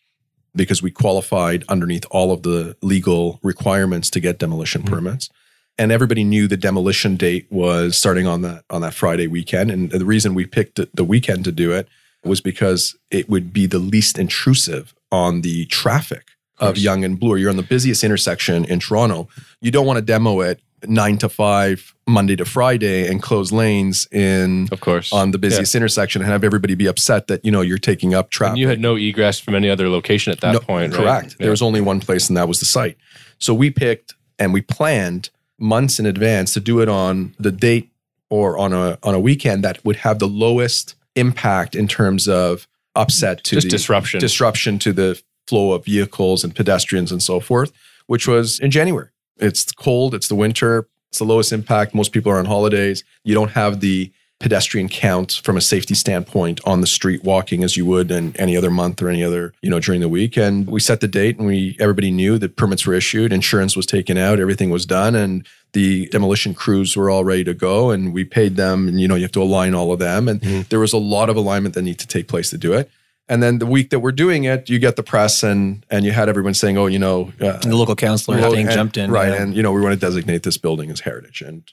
because 0.55 0.81
we 0.81 0.91
qualified 0.91 1.65
underneath 1.67 2.05
all 2.11 2.31
of 2.31 2.43
the 2.43 2.75
legal 2.81 3.39
requirements 3.43 4.09
to 4.11 4.19
get 4.19 4.37
demolition 4.37 4.81
hmm. 4.81 4.87
permits. 4.87 5.29
And 5.77 5.91
everybody 5.91 6.23
knew 6.23 6.47
the 6.47 6.55
demolition 6.55 7.17
date 7.17 7.47
was 7.49 7.97
starting 7.97 8.27
on 8.27 8.41
that 8.43 8.63
on 8.69 8.81
that 8.81 8.93
Friday 8.93 9.27
weekend. 9.27 9.71
And 9.71 9.91
the 9.91 10.05
reason 10.05 10.33
we 10.33 10.45
picked 10.45 10.75
the- 10.75 10.89
the 10.93 11.03
weekend 11.03 11.43
to 11.45 11.51
do 11.51 11.73
it 11.73 11.87
was 12.23 12.41
because 12.41 12.95
it 13.11 13.29
would 13.29 13.51
be 13.51 13.65
the 13.65 13.79
least 13.79 14.17
intrusive 14.17 14.95
on 15.11 15.41
the 15.41 15.65
traffic 15.65 16.31
of 16.57 16.77
Yonge 16.77 17.03
and 17.03 17.19
Bloor. 17.19 17.37
You're 17.37 17.49
on 17.49 17.57
the 17.57 17.63
busiest 17.63 18.03
intersection 18.03 18.65
in 18.65 18.79
Toronto. 18.79 19.27
You 19.61 19.71
don't 19.71 19.85
want 19.85 19.97
to 19.97 20.01
demo 20.01 20.41
it 20.41 20.61
nine 20.87 21.17
to 21.19 21.29
five, 21.29 21.94
Monday 22.07 22.35
to 22.35 22.45
Friday, 22.45 23.07
and 23.07 23.21
close 23.21 23.51
lanes 23.51 24.07
in 24.11 24.67
of 24.71 24.79
course, 24.79 25.11
on 25.11 25.31
the 25.31 25.39
busiest 25.39 25.73
intersection 25.73 26.21
and 26.21 26.29
have 26.29 26.43
everybody 26.43 26.75
be 26.75 26.85
upset 26.85 27.27
that 27.27 27.43
you 27.43 27.51
know 27.51 27.61
you're 27.61 27.77
taking 27.79 28.13
up 28.13 28.29
traffic. 28.29 28.51
And 28.51 28.59
you 28.59 28.67
had 28.67 28.79
no 28.79 28.95
egress 28.95 29.39
from 29.39 29.55
any 29.55 29.69
other 29.69 29.89
location 29.89 30.31
at 30.31 30.39
that 30.41 30.53
No, 30.53 30.59
point, 30.59 30.93
right? 30.93 31.01
correct. 31.01 31.31
Yeah. 31.39 31.45
There 31.45 31.51
was 31.51 31.61
only 31.63 31.81
one 31.81 31.99
place, 31.99 32.27
and 32.29 32.37
that 32.37 32.47
was 32.47 32.59
the 32.59 32.65
site. 32.65 32.97
So 33.39 33.53
we 33.53 33.71
picked 33.71 34.13
and 34.37 34.53
we 34.53 34.61
planned 34.61 35.29
months 35.57 35.99
in 35.99 36.05
advance 36.05 36.53
to 36.53 36.59
do 36.59 36.79
it 36.81 36.89
on 36.89 37.33
the 37.39 37.51
date 37.51 37.89
or 38.29 38.57
on 38.57 38.71
a 38.73 38.99
on 39.01 39.15
a 39.15 39.19
weekend 39.19 39.63
that 39.63 39.83
would 39.83 39.95
have 39.97 40.19
the 40.19 40.27
lowest 40.27 40.95
impact 41.15 41.75
in 41.75 41.87
terms 41.87 42.27
of 42.27 42.67
upset 42.95 43.43
to 43.45 43.55
Just 43.55 43.65
the 43.67 43.71
disruption. 43.71 44.19
disruption 44.19 44.77
to 44.79 44.93
the 44.93 45.21
flow 45.47 45.73
of 45.73 45.85
vehicles 45.85 46.43
and 46.43 46.53
pedestrians 46.55 47.11
and 47.11 47.21
so 47.23 47.39
forth, 47.39 47.71
which 48.07 48.27
was 48.27 48.59
in 48.59 48.69
January. 48.71 49.09
It's 49.37 49.71
cold, 49.71 50.13
it's 50.13 50.27
the 50.27 50.35
winter, 50.35 50.87
it's 51.15 51.19
the 51.19 51.25
lowest 51.25 51.53
impact. 51.53 51.95
Most 51.95 52.11
people 52.11 52.29
are 52.29 52.39
on 52.39 52.45
holidays. 52.45 53.05
You 53.23 53.33
don't 53.33 53.51
have 53.51 53.79
the 53.79 54.11
pedestrian 54.41 54.89
count 54.89 55.39
from 55.45 55.55
a 55.55 55.61
safety 55.61 55.95
standpoint 55.95 56.59
on 56.65 56.81
the 56.81 56.87
street 56.87 57.23
walking 57.23 57.63
as 57.63 57.77
you 57.77 57.85
would 57.85 58.11
in 58.11 58.35
any 58.35 58.57
other 58.57 58.69
month 58.69 59.01
or 59.01 59.07
any 59.07 59.23
other, 59.23 59.53
you 59.61 59.69
know, 59.69 59.79
during 59.79 60.01
the 60.01 60.09
week. 60.09 60.35
And 60.35 60.67
we 60.67 60.81
set 60.81 60.99
the 60.99 61.07
date 61.07 61.37
and 61.37 61.47
we 61.47 61.77
everybody 61.79 62.11
knew 62.11 62.37
that 62.39 62.57
permits 62.57 62.85
were 62.85 62.93
issued, 62.93 63.31
insurance 63.31 63.77
was 63.77 63.85
taken 63.85 64.17
out, 64.17 64.41
everything 64.41 64.71
was 64.71 64.85
done, 64.85 65.15
and 65.15 65.47
the 65.71 66.07
demolition 66.07 66.53
crews 66.53 66.97
were 66.97 67.09
all 67.09 67.23
ready 67.23 67.45
to 67.45 67.53
go. 67.53 67.91
And 67.91 68.13
we 68.13 68.25
paid 68.25 68.57
them, 68.57 68.89
and 68.89 68.99
you 68.99 69.07
know, 69.07 69.15
you 69.15 69.21
have 69.21 69.31
to 69.31 69.41
align 69.41 69.73
all 69.73 69.93
of 69.93 69.99
them. 69.99 70.27
And 70.27 70.41
mm-hmm. 70.41 70.61
there 70.67 70.81
was 70.81 70.91
a 70.91 70.97
lot 70.97 71.29
of 71.29 71.37
alignment 71.37 71.75
that 71.75 71.83
needed 71.83 71.99
to 71.99 72.07
take 72.07 72.27
place 72.27 72.49
to 72.49 72.57
do 72.57 72.73
it. 72.73 72.91
And 73.27 73.41
then 73.41 73.57
the 73.57 73.65
week 73.65 73.89
that 73.89 73.99
we're 74.01 74.11
doing 74.11 74.43
it, 74.43 74.69
you 74.69 74.77
get 74.77 74.95
the 74.97 75.03
press 75.03 75.41
and 75.43 75.83
and 75.89 76.05
you 76.05 76.11
had 76.11 76.29
everyone 76.29 76.53
saying, 76.53 76.77
"Oh, 76.77 76.85
you 76.85 76.99
know, 76.99 77.31
uh, 77.41 77.57
the 77.57 77.75
local 77.75 77.95
councillor 77.95 78.37
well, 78.37 78.53
and- 78.53 78.69
jumped 78.69 78.97
in. 78.97 79.09
right?" 79.11 79.29
yeah. 79.29 79.41
And 79.41 79.55
you 79.55 79.63
know, 79.63 79.71
we 79.71 79.81
want 79.81 79.93
to 79.93 79.99
designate 79.99 80.43
this 80.43 80.57
building 80.57 80.91
as 80.91 80.99
heritage, 81.01 81.41
and 81.41 81.63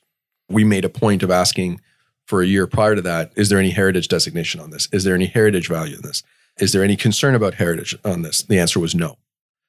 we 0.49 0.65
made 0.65 0.85
a 0.85 0.88
point 0.88 1.23
of 1.23 1.31
asking 1.31 1.81
for 2.27 2.41
a 2.43 2.47
year 2.47 2.67
prior 2.67 2.95
to 2.95 3.03
that: 3.03 3.33
Is 3.37 3.51
there 3.51 3.59
any 3.59 3.71
heritage 3.71 4.09
designation 4.09 4.61
on 4.61 4.71
this? 4.71 4.88
Is 4.93 5.05
there 5.05 5.15
any 5.15 5.27
heritage 5.27 5.69
value 5.69 5.97
in 5.97 6.03
this? 6.03 6.23
Is 6.59 6.73
there 6.73 6.83
any 6.83 6.97
concern 6.97 7.35
about 7.35 7.55
heritage 7.55 7.97
on 8.05 8.23
this? 8.23 8.43
The 8.43 8.59
answer 8.59 8.81
was 8.81 8.95
no. 8.95 9.19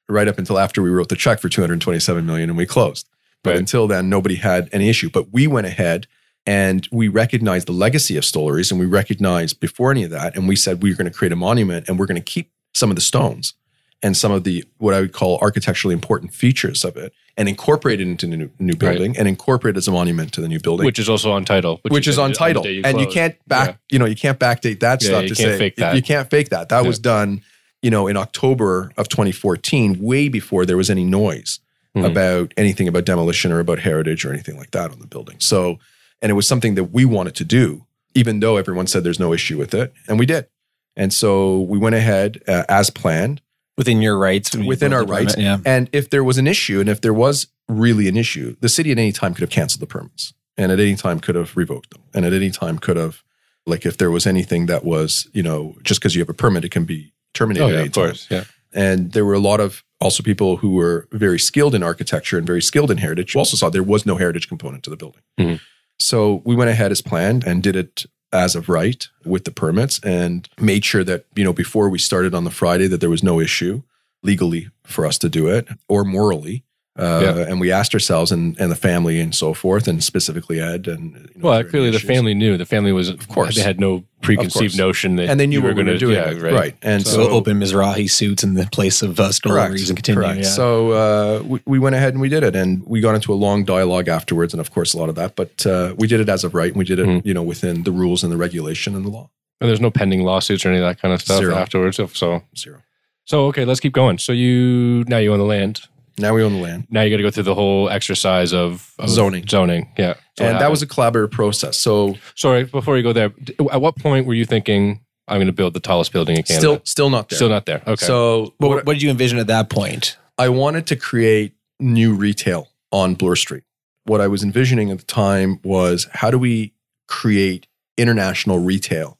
Right 0.10 0.28
up 0.28 0.38
until 0.38 0.60
after 0.60 0.82
we 0.82 0.89
wrote 0.89 1.10
the 1.10 1.15
check 1.15 1.39
for 1.39 1.48
227 1.50 2.26
million 2.26 2.50
and 2.50 2.58
we 2.58 2.65
closed. 2.65 3.08
But 3.41 3.52
Right. 3.52 3.60
until 3.60 3.88
then, 3.88 4.10
nobody 4.10 4.36
had 4.36 4.69
any 4.72 4.89
issue. 4.89 5.10
But 5.10 5.32
we 5.34 5.48
went 5.48 5.65
ahead 5.67 6.08
and 6.45 6.88
we 6.91 7.08
recognized 7.08 7.67
the 7.67 7.71
legacy 7.73 8.17
of 8.17 8.25
Stollery's 8.25 8.71
and 8.71 8.79
we 8.79 8.86
recognized 8.86 9.60
before 9.60 9.91
any 9.91 10.03
of 10.03 10.12
that. 10.12 10.36
And 10.36 10.47
we 10.47 10.56
said, 10.56 10.84
we're 10.84 10.95
going 10.95 11.10
to 11.10 11.17
create 11.17 11.32
a 11.32 11.36
monument 11.38 11.88
and 11.88 11.97
we're 11.97 12.06
going 12.06 12.21
to 12.21 12.21
keep 12.21 12.51
some 12.73 12.89
of 12.89 12.95
the 12.95 13.01
stones 13.01 13.53
and 14.01 14.17
some 14.17 14.32
of 14.32 14.43
the, 14.43 14.65
what 14.77 14.93
I 14.93 14.99
would 14.99 15.13
call 15.13 15.38
architecturally 15.41 15.93
important 15.93 16.34
features 16.34 16.84
of 16.84 16.97
it 16.97 17.13
and 17.38 17.47
incorporate 17.47 18.01
it 18.01 18.08
into 18.08 18.27
the 18.27 18.36
new, 18.36 18.49
new 18.60 18.75
building 18.75 19.15
and 19.17 19.27
incorporate 19.27 19.75
it 19.75 19.77
as 19.77 19.88
a 19.88 19.91
monument 19.91 20.34
to 20.34 20.41
the 20.41 20.49
new 20.49 20.60
building. 20.60 20.86
which 20.86 20.99
is 20.99 21.08
also 21.08 21.32
on 21.32 21.45
title, 21.45 21.79
which, 21.84 22.06
you 22.06 22.12
is 22.12 22.19
on 22.19 22.34
title. 22.34 22.62
day 22.63 22.82
and 22.84 22.99
you 22.99 23.08
can't 23.08 23.36
back, 23.47 23.69
Yeah. 23.69 23.75
you 23.91 23.99
know, 23.99 24.06
you 24.06 24.15
can't 24.15 24.38
backdate 24.39 24.82
that 24.82 25.01
Yeah, 25.01 25.08
stuff 25.08 25.23
you 25.23 25.29
to 25.29 25.36
can't 25.36 25.51
say, 25.53 25.58
fake 25.58 25.75
that. 25.77 25.95
you 25.95 26.01
can't 26.01 26.29
fake 26.29 26.49
that. 26.49 26.67
That 26.69 26.82
Yeah. 26.82 26.88
was 26.88 26.99
done, 26.99 27.41
you 27.82 27.89
know, 27.89 28.08
in 28.08 28.17
October 28.17 28.91
of 28.97 29.08
2014, 29.08 29.97
way 29.99 30.27
before 30.27 30.65
there 30.65 30.77
was 30.77 30.89
any 30.89 31.06
noise 31.06 31.60
Mhm. 31.95 32.06
about 32.06 32.53
anything 32.58 32.88
about 32.88 33.06
demolition 33.06 33.51
or 33.51 33.60
about 33.60 33.79
heritage 33.79 34.25
or 34.25 34.34
anything 34.34 34.58
like 34.58 34.71
that 34.71 34.91
on 34.91 34.99
the 34.99 35.08
building. 35.08 35.36
So, 35.39 35.79
and 36.24 36.30
it 36.32 36.34
was 36.34 36.48
something 36.48 36.74
that 36.76 36.86
we 36.86 37.04
wanted 37.06 37.36
to 37.36 37.44
do, 37.44 37.86
even 38.16 38.40
though 38.40 38.58
everyone 38.58 38.88
said 38.88 39.04
there's 39.04 39.20
no 39.20 39.34
issue 39.34 39.58
with 39.60 39.74
it. 39.74 39.94
And 40.08 40.18
we 40.18 40.26
did. 40.26 40.48
And 40.96 41.14
so 41.14 41.60
we 41.62 41.78
went 41.78 41.96
ahead 41.96 42.42
uh, 42.48 42.64
as 42.70 42.90
planned 42.90 43.42
within 43.78 44.02
your 44.02 44.18
rights. 44.18 44.56
within 44.56 44.94
our 44.94 45.04
rights. 45.06 45.36
Yeah. 45.38 45.58
And 45.66 45.90
if 45.92 46.10
there 46.10 46.24
was 46.24 46.38
an 46.38 46.48
issue, 46.48 46.80
and 46.80 46.88
if 46.88 47.02
there 47.02 47.14
was 47.14 47.48
really 47.68 48.08
an 48.08 48.16
issue, 48.16 48.56
the 48.62 48.70
city 48.70 48.92
at 48.92 48.98
any 48.98 49.12
time 49.12 49.34
could 49.34 49.42
have 49.42 49.50
canceled 49.50 49.82
the 49.82 49.88
permits 49.88 50.34
and 50.58 50.72
at 50.72 50.80
any 50.80 50.96
time 50.96 51.20
could 51.20 51.36
have 51.36 51.58
revoked 51.58 51.90
them 51.92 52.02
and 52.14 52.26
at 52.26 52.34
any 52.34 52.52
time 52.52 52.78
could 52.80 52.96
have, 52.96 53.22
like, 53.66 53.86
if 53.86 53.98
there 53.98 54.12
was 54.12 54.26
anything 54.26 54.68
that 54.68 54.86
was, 54.86 55.28
you 55.34 55.44
know, 55.44 55.76
just 55.84 56.00
because 56.00 56.16
you 56.16 56.22
have 56.22 56.30
a 56.30 56.34
permit, 56.34 56.64
it 56.64 56.70
can 56.72 56.86
be 56.86 57.12
terminated. 57.34 57.64
Oh 57.66 57.68
at 57.68 57.74
yeah, 57.74 57.80
any 57.80 57.88
of 57.88 57.94
time. 57.94 58.06
course. 58.06 58.28
Yeah. 58.30 58.44
And 58.74 59.12
there 59.12 59.26
were 59.26 59.34
a 59.34 59.40
lot 59.40 59.60
of 59.60 59.84
also 60.00 60.24
people 60.24 60.58
who 60.58 60.72
were 60.74 61.08
very 61.12 61.40
skilled 61.40 61.74
in 61.76 61.84
architecture 61.84 62.38
and 62.38 62.46
very 62.46 62.62
skilled 62.62 62.92
in 62.92 62.98
heritage. 62.98 63.34
You 63.34 63.40
also 63.40 63.56
saw 63.58 63.70
there 63.70 63.84
was 63.84 64.06
no 64.06 64.18
heritage 64.18 64.48
component 64.48 64.84
to 64.84 64.90
the 64.90 64.98
building. 64.98 65.22
Mhm. 65.40 65.60
So 65.99 66.41
we 66.45 66.56
went 66.56 66.69
ahead 66.69 66.91
as 66.91 67.01
planned 67.01 67.43
and 67.45 67.63
did 67.63 67.75
it 67.75 68.06
as 68.32 68.56
of 68.56 68.67
right 68.67 69.08
with 69.23 69.45
the 69.45 69.51
permits 69.51 69.99
and 70.03 70.49
made 70.60 70.84
sure 70.84 71.03
that, 71.03 71.25
you 71.36 71.43
know, 71.43 71.53
before 71.53 71.89
we 71.89 71.99
started 71.99 72.34
on 72.34 72.43
the 72.43 72.51
Friday 72.51 72.88
that 72.88 72.99
there 72.99 73.10
was 73.10 73.23
no 73.23 73.39
issue 73.39 73.84
legally 74.23 74.69
for 74.84 75.06
us 75.06 75.17
to 75.19 75.29
do 75.29 75.47
it 75.47 75.67
or 75.88 76.03
morally. 76.03 76.63
Uh, 76.95 77.21
Yeah. 77.23 77.45
And 77.49 77.60
we 77.60 77.71
asked 77.71 77.93
ourselves 77.95 78.32
and, 78.32 78.56
and 78.60 78.71
the 78.71 78.75
family 78.75 79.19
and 79.19 79.34
so 79.34 79.53
forth, 79.56 79.88
and 79.88 80.03
specifically 80.03 80.60
Ed. 80.62 80.88
And 80.88 81.13
you 81.13 81.41
know, 81.41 81.49
Well, 81.49 81.60
is 81.60 81.69
clearly 81.71 81.89
the 81.89 81.95
issues? 81.97 82.08
family 82.08 82.34
knew. 82.36 82.56
The 82.56 82.67
family 82.67 82.91
was, 82.91 83.10
of 83.10 83.27
course. 83.29 83.56
they 83.56 83.63
had 83.63 83.79
no 83.79 84.03
preconceived 84.21 84.77
notion 84.77 85.15
that 85.15 85.27
and 85.29 85.39
they 85.39 85.47
knew 85.47 85.58
you 85.58 85.63
what 85.63 85.75
we 85.75 85.82
were 85.82 85.86
gonna- 85.86 85.97
doing. 85.97 86.15
Yeah, 86.15 86.32
right. 86.39 86.53
right. 86.53 86.75
And 86.84 87.03
So, 87.06 87.23
so, 87.25 87.29
open 87.32 87.60
Mizrahi 87.60 88.10
suits 88.10 88.43
in 88.43 88.53
the 88.53 88.67
place 88.67 89.01
of 89.01 89.19
uh, 89.19 89.32
stories 89.32 89.89
and 89.89 89.97
continue. 89.97 90.21
Correct. 90.21 90.41
Yeah. 90.43 90.49
So 90.49 90.91
uh, 90.91 91.43
we, 91.43 91.60
we 91.65 91.79
went 91.79 91.95
ahead 91.95 92.13
and 92.13 92.21
we 92.21 92.29
did 92.29 92.43
it, 92.43 92.56
and 92.56 92.84
we 92.86 93.01
got 93.01 93.15
into 93.15 93.34
a 93.34 93.39
long 93.45 93.65
dialogue 93.65 94.08
afterwards, 94.08 94.53
and 94.53 94.62
of 94.62 94.71
course 94.71 94.93
a 94.93 94.97
lot 94.99 95.10
of 95.10 95.15
that. 95.15 95.36
But 95.36 95.65
uh, 95.65 95.95
we 95.97 96.08
did 96.08 96.19
it 96.19 96.29
as 96.29 96.43
of 96.43 96.53
right, 96.53 96.69
and 96.71 96.77
we 96.77 96.86
did 96.86 96.99
it, 96.99 97.08
Mhm. 97.08 97.25
you 97.25 97.34
know, 97.34 97.43
within 97.43 97.84
the 97.84 97.91
rules 97.91 98.23
and 98.23 98.32
the 98.32 98.38
regulation 98.38 98.95
and 98.95 99.03
the 99.03 99.10
law. 99.10 99.29
And 99.60 99.67
there's 99.69 99.82
no 99.82 99.89
pending 99.91 100.21
lawsuits 100.23 100.63
or 100.65 100.69
any 100.69 100.77
of 100.77 100.84
that 100.84 101.01
kind 101.01 101.13
of 101.13 101.21
stuff 101.21 101.39
Zero. 101.39 101.56
afterwards. 101.56 101.97
So, 101.97 102.08
so, 102.08 102.43
Zero. 102.56 102.84
so 103.25 103.45
okay, 103.47 103.65
let's 103.65 103.79
keep 103.79 103.93
going. 103.93 104.19
So 104.19 104.32
you 104.32 105.03
now 105.08 105.17
you 105.17 105.34
own 105.34 105.39
the 105.39 105.45
land. 105.45 105.82
Now 106.17 106.34
we 106.34 106.43
own 106.43 106.54
the 106.54 106.60
land, 106.60 106.88
Now 106.89 107.02
you 107.02 107.10
got 107.10 107.17
to 107.17 107.23
go 107.23 107.32
through 107.32 107.43
the 107.43 107.56
whole 107.56 107.89
exercise 107.89 108.54
of, 108.54 108.93
of 108.99 109.10
Zoning. 109.10 109.47
Zoning, 109.47 109.91
yeah. 109.97 110.15
So 110.38 110.45
and 110.45 110.60
that 110.62 110.69
was 110.69 110.82
a 110.82 110.88
collaborative 110.88 111.32
process. 111.32 111.78
So 111.78 112.15
sorry. 112.36 112.65
Before 112.65 112.97
you 112.97 113.04
go 113.04 113.13
there, 113.13 113.34
at 113.71 113.82
what 113.82 113.95
point 113.95 114.28
were 114.28 114.34
you 114.34 114.45
thinking 114.45 115.02
I'm 115.28 115.38
going 115.38 115.47
to 115.47 115.54
build 115.54 115.73
the 115.73 115.80
tallest 115.80 116.12
building 116.12 116.38
in 116.38 116.43
Canada? 116.43 116.62
still, 116.62 116.82
still 116.84 117.10
not 117.10 117.30
there. 117.30 117.38
Still 117.38 117.49
not 117.49 117.65
there. 117.65 117.82
Okay. 117.86 118.06
So 118.06 118.54
But 118.60 118.67
what, 118.67 118.76
what, 118.76 118.86
what 118.86 118.93
did 118.93 119.02
you 119.02 119.10
envision 119.10 119.39
at 119.39 119.47
that 119.47 119.69
point? 119.69 120.17
I 120.38 120.49
wanted 120.49 120.88
to 120.88 120.95
create 120.95 121.54
new 121.80 122.13
retail 122.13 122.69
on 122.91 123.15
Bloor 123.15 123.36
Street. 123.36 123.63
What 124.06 124.21
I 124.21 124.28
was 124.28 124.43
envisioning 124.43 124.91
at 124.91 124.99
the 124.99 125.06
time 125.06 125.60
was 125.63 126.08
how 126.12 126.30
do 126.32 126.38
we 126.38 126.73
create 127.08 127.67
international 127.97 128.60
retail 128.60 129.19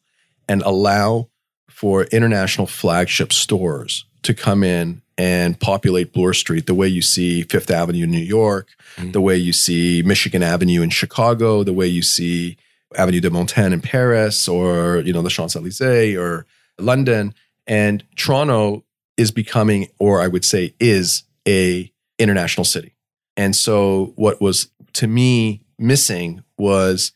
and 0.50 0.62
allow 0.64 1.30
for 1.70 2.04
international 2.06 2.68
flagship 2.68 3.32
stores 3.32 4.06
to 4.24 4.34
come 4.34 4.64
in 4.64 5.03
and 5.18 5.60
populate 5.60 6.12
Bloor 6.14 6.34
Street 6.34 6.66
the 6.66 6.74
way 6.74 6.88
you 6.88 7.02
see 7.02 7.44
Fifth 7.44 7.70
Avenue 7.70 8.04
in 8.06 8.12
New 8.12 8.18
York, 8.20 8.70
Mhm. 8.98 9.14
the 9.14 9.22
way 9.22 9.38
you 9.38 9.54
see 9.54 10.02
Michigan 10.04 10.42
Avenue 10.44 10.82
in 10.82 10.90
Chicago, 10.90 11.64
the 11.64 11.74
way 11.74 11.88
you 11.88 12.02
see 12.02 12.58
Avenue 12.96 13.20
de 13.22 13.30
Montaigne 13.30 13.74
in 13.74 13.82
Paris, 13.82 14.48
or 14.48 15.02
you 15.06 15.14
know 15.14 15.22
the 15.22 15.30
Champs 15.30 15.56
Elysees 15.56 16.16
or 16.18 16.46
London. 16.80 17.34
And 17.68 18.04
Toronto 18.16 18.84
is 19.18 19.32
becoming, 19.32 19.88
or 20.00 20.22
I 20.22 20.28
would 20.28 20.44
say, 20.46 20.74
is 20.80 21.24
a 21.48 21.92
international 22.20 22.66
city. 22.66 22.94
And 23.38 23.56
so, 23.56 24.14
what 24.16 24.42
was 24.42 24.68
to 24.94 25.08
me 25.08 25.62
missing 25.80 26.44
was 26.58 27.12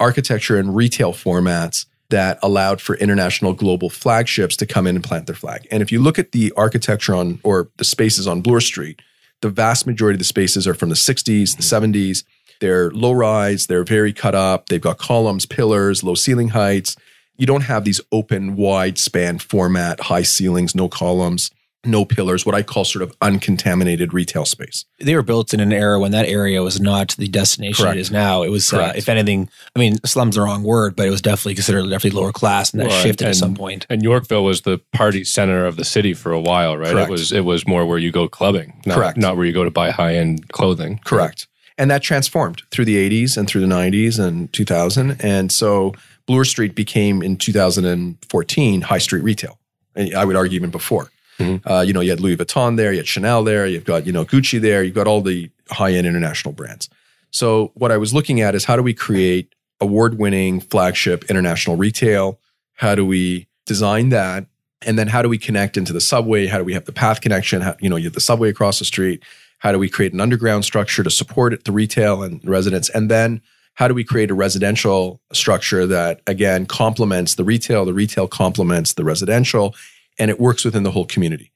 architecture 0.00 0.56
and 0.58 0.74
retail 0.74 1.12
formats 1.12 1.86
that 2.10 2.38
allowed 2.42 2.80
for 2.80 2.96
international 2.96 3.52
global 3.52 3.90
flagships 3.90 4.56
to 4.56 4.66
come 4.66 4.86
in 4.86 4.96
and 4.96 5.04
plant 5.04 5.26
their 5.26 5.36
flag. 5.36 5.66
And 5.70 5.82
if 5.82 5.92
you 5.92 6.00
look 6.00 6.18
at 6.18 6.32
the 6.32 6.52
architecture 6.56 7.14
on 7.14 7.40
or 7.42 7.68
the 7.76 7.84
spaces 7.84 8.26
on 8.26 8.40
Bloor 8.40 8.60
Street, 8.60 9.02
the 9.40 9.50
vast 9.50 9.86
majority 9.86 10.16
of 10.16 10.20
the 10.20 10.24
spaces 10.24 10.66
are 10.66 10.74
from 10.74 10.88
the 10.88 10.94
60s, 10.94 11.24
the 11.24 11.62
mm-hmm. 11.62 11.92
70s. 11.92 12.24
They're 12.60 12.90
low 12.90 13.12
rise, 13.12 13.66
they're 13.66 13.84
very 13.84 14.12
cut 14.12 14.34
up, 14.34 14.68
they've 14.68 14.80
got 14.80 14.98
columns, 14.98 15.46
pillars, 15.46 16.02
low 16.02 16.14
ceiling 16.14 16.48
heights. 16.48 16.96
you 17.36 17.46
don't 17.46 17.62
have 17.62 17.84
these 17.84 18.00
open, 18.10 18.56
wide 18.56 18.98
span 18.98 19.38
format, 19.38 20.00
high 20.00 20.22
ceilings, 20.22 20.74
no 20.74 20.88
columns, 20.88 21.52
no 21.86 22.04
pillars, 22.04 22.44
what 22.44 22.54
I 22.54 22.62
call 22.62 22.84
sort 22.84 23.02
of 23.02 23.14
uncontaminated 23.22 24.12
retail 24.12 24.44
space. 24.44 24.84
They 24.98 25.14
were 25.14 25.22
built 25.22 25.54
in 25.54 25.60
an 25.60 25.72
era 25.72 26.00
when 26.00 26.10
that 26.12 26.26
area 26.28 26.62
was 26.62 26.80
not 26.80 27.14
the 27.18 27.28
destination 27.28 27.84
Correct. 27.84 27.96
it 27.96 28.00
is 28.00 28.10
now. 28.10 28.42
It 28.42 28.48
was, 28.50 28.72
uh, 28.72 28.92
if 28.96 29.08
anything, 29.08 29.48
I 29.76 29.78
mean, 29.78 29.96
slum's 30.04 30.34
the 30.34 30.42
wrong 30.42 30.64
word, 30.64 30.96
but 30.96 31.06
it 31.06 31.10
was 31.10 31.22
definitely 31.22 31.54
considered 31.54 31.82
definitely 31.88 32.18
lower 32.20 32.32
class, 32.32 32.72
and 32.72 32.80
that 32.80 32.88
Well, 32.88 33.02
shifted 33.02 33.24
and- 33.26 33.30
at 33.30 33.36
some 33.36 33.54
point. 33.54 33.86
And 33.88 34.02
Yorkville 34.02 34.42
was 34.44 34.62
the 34.62 34.80
party 34.92 35.22
center 35.24 35.66
of 35.66 35.76
the 35.76 35.84
city 35.84 36.14
for 36.14 36.32
a 36.32 36.40
while, 36.40 36.76
right? 36.76 36.90
Correct. 36.90 37.08
It 37.08 37.12
was 37.12 37.32
it 37.32 37.44
was 37.44 37.66
more 37.66 37.86
where 37.86 37.98
you 37.98 38.10
go 38.10 38.28
clubbing, 38.28 38.74
not, 38.84 38.96
Correct. 38.96 39.16
not 39.16 39.36
where 39.36 39.46
you 39.46 39.52
go 39.52 39.64
to 39.64 39.70
buy 39.70 39.90
high 39.90 40.16
end 40.16 40.48
clothing. 40.50 41.00
Correct. 41.04 41.46
And 41.80 41.88
that 41.92 42.02
transformed 42.02 42.62
through 42.72 42.86
the 42.86 42.96
80s 42.96 43.36
and 43.36 43.46
through 43.48 43.60
the 43.60 43.68
90s 43.68 44.18
and 44.18 44.52
2000. 44.52 45.16
And 45.20 45.52
so 45.52 45.94
Bloor 46.26 46.44
Street 46.44 46.74
became 46.74 47.22
in 47.22 47.36
2014 47.36 48.80
high 48.82 48.98
street 48.98 49.22
retail. 49.22 49.58
And 49.94 50.14
I 50.14 50.24
would 50.24 50.36
argue 50.36 50.56
even 50.56 50.70
before. 50.70 51.10
Mhm. 51.38 51.60
Uh, 51.64 51.80
you 51.80 51.92
know, 51.92 52.00
you 52.00 52.10
had 52.10 52.20
Louis 52.20 52.36
Vuitton 52.36 52.76
there, 52.76 52.92
you 52.92 52.98
had 52.98 53.06
Chanel 53.06 53.44
there, 53.44 53.66
you've 53.66 53.84
got, 53.84 54.06
you 54.06 54.12
know, 54.12 54.24
Gucci 54.24 54.60
there, 54.60 54.82
you've 54.82 54.94
got 54.94 55.06
all 55.06 55.20
the 55.20 55.50
high 55.70 55.92
end 55.92 56.06
international 56.06 56.52
brands. 56.52 56.88
So 57.30 57.72
what 57.74 57.92
I 57.92 57.96
was 57.96 58.12
looking 58.14 58.40
at 58.40 58.54
is 58.54 58.64
how 58.64 58.76
do 58.76 58.82
we 58.82 58.94
create 58.94 59.54
award 59.80 60.18
winning 60.18 60.60
flagship 60.60 61.24
international 61.30 61.76
retail? 61.76 62.40
How 62.74 62.94
do 62.94 63.06
we 63.06 63.46
design 63.66 64.08
that? 64.08 64.46
And 64.82 64.98
then 64.98 65.08
how 65.08 65.22
do 65.22 65.28
we 65.28 65.38
connect 65.38 65.76
into 65.76 65.92
the 65.92 66.00
subway? 66.00 66.46
How 66.46 66.58
do 66.58 66.64
we 66.64 66.72
have 66.74 66.84
the 66.84 66.92
path 66.92 67.20
connection? 67.20 67.60
How, 67.62 67.76
you 67.80 67.88
know, 67.88 67.96
you 67.96 68.04
have 68.04 68.14
the 68.14 68.20
subway 68.20 68.48
across 68.48 68.78
the 68.78 68.84
street. 68.84 69.22
How 69.58 69.72
do 69.72 69.78
we 69.78 69.88
create 69.88 70.12
an 70.12 70.20
underground 70.20 70.64
structure 70.64 71.02
to 71.02 71.10
support 71.10 71.52
it, 71.52 71.64
the 71.64 71.72
retail 71.72 72.22
and 72.22 72.40
residents? 72.44 72.88
And 72.90 73.10
then 73.10 73.40
how 73.74 73.88
do 73.88 73.94
we 73.94 74.04
create 74.04 74.30
a 74.30 74.34
residential 74.34 75.20
structure 75.32 75.86
that 75.86 76.20
again 76.26 76.66
complements 76.66 77.34
the 77.34 77.44
retail, 77.44 77.84
the 77.84 77.94
retail 77.94 78.26
complements 78.28 78.94
the 78.94 79.04
residential, 79.04 79.74
and 80.18 80.30
it 80.30 80.40
works 80.40 80.64
within 80.64 80.82
the 80.82 80.90
whole 80.90 81.06
community? 81.06 81.52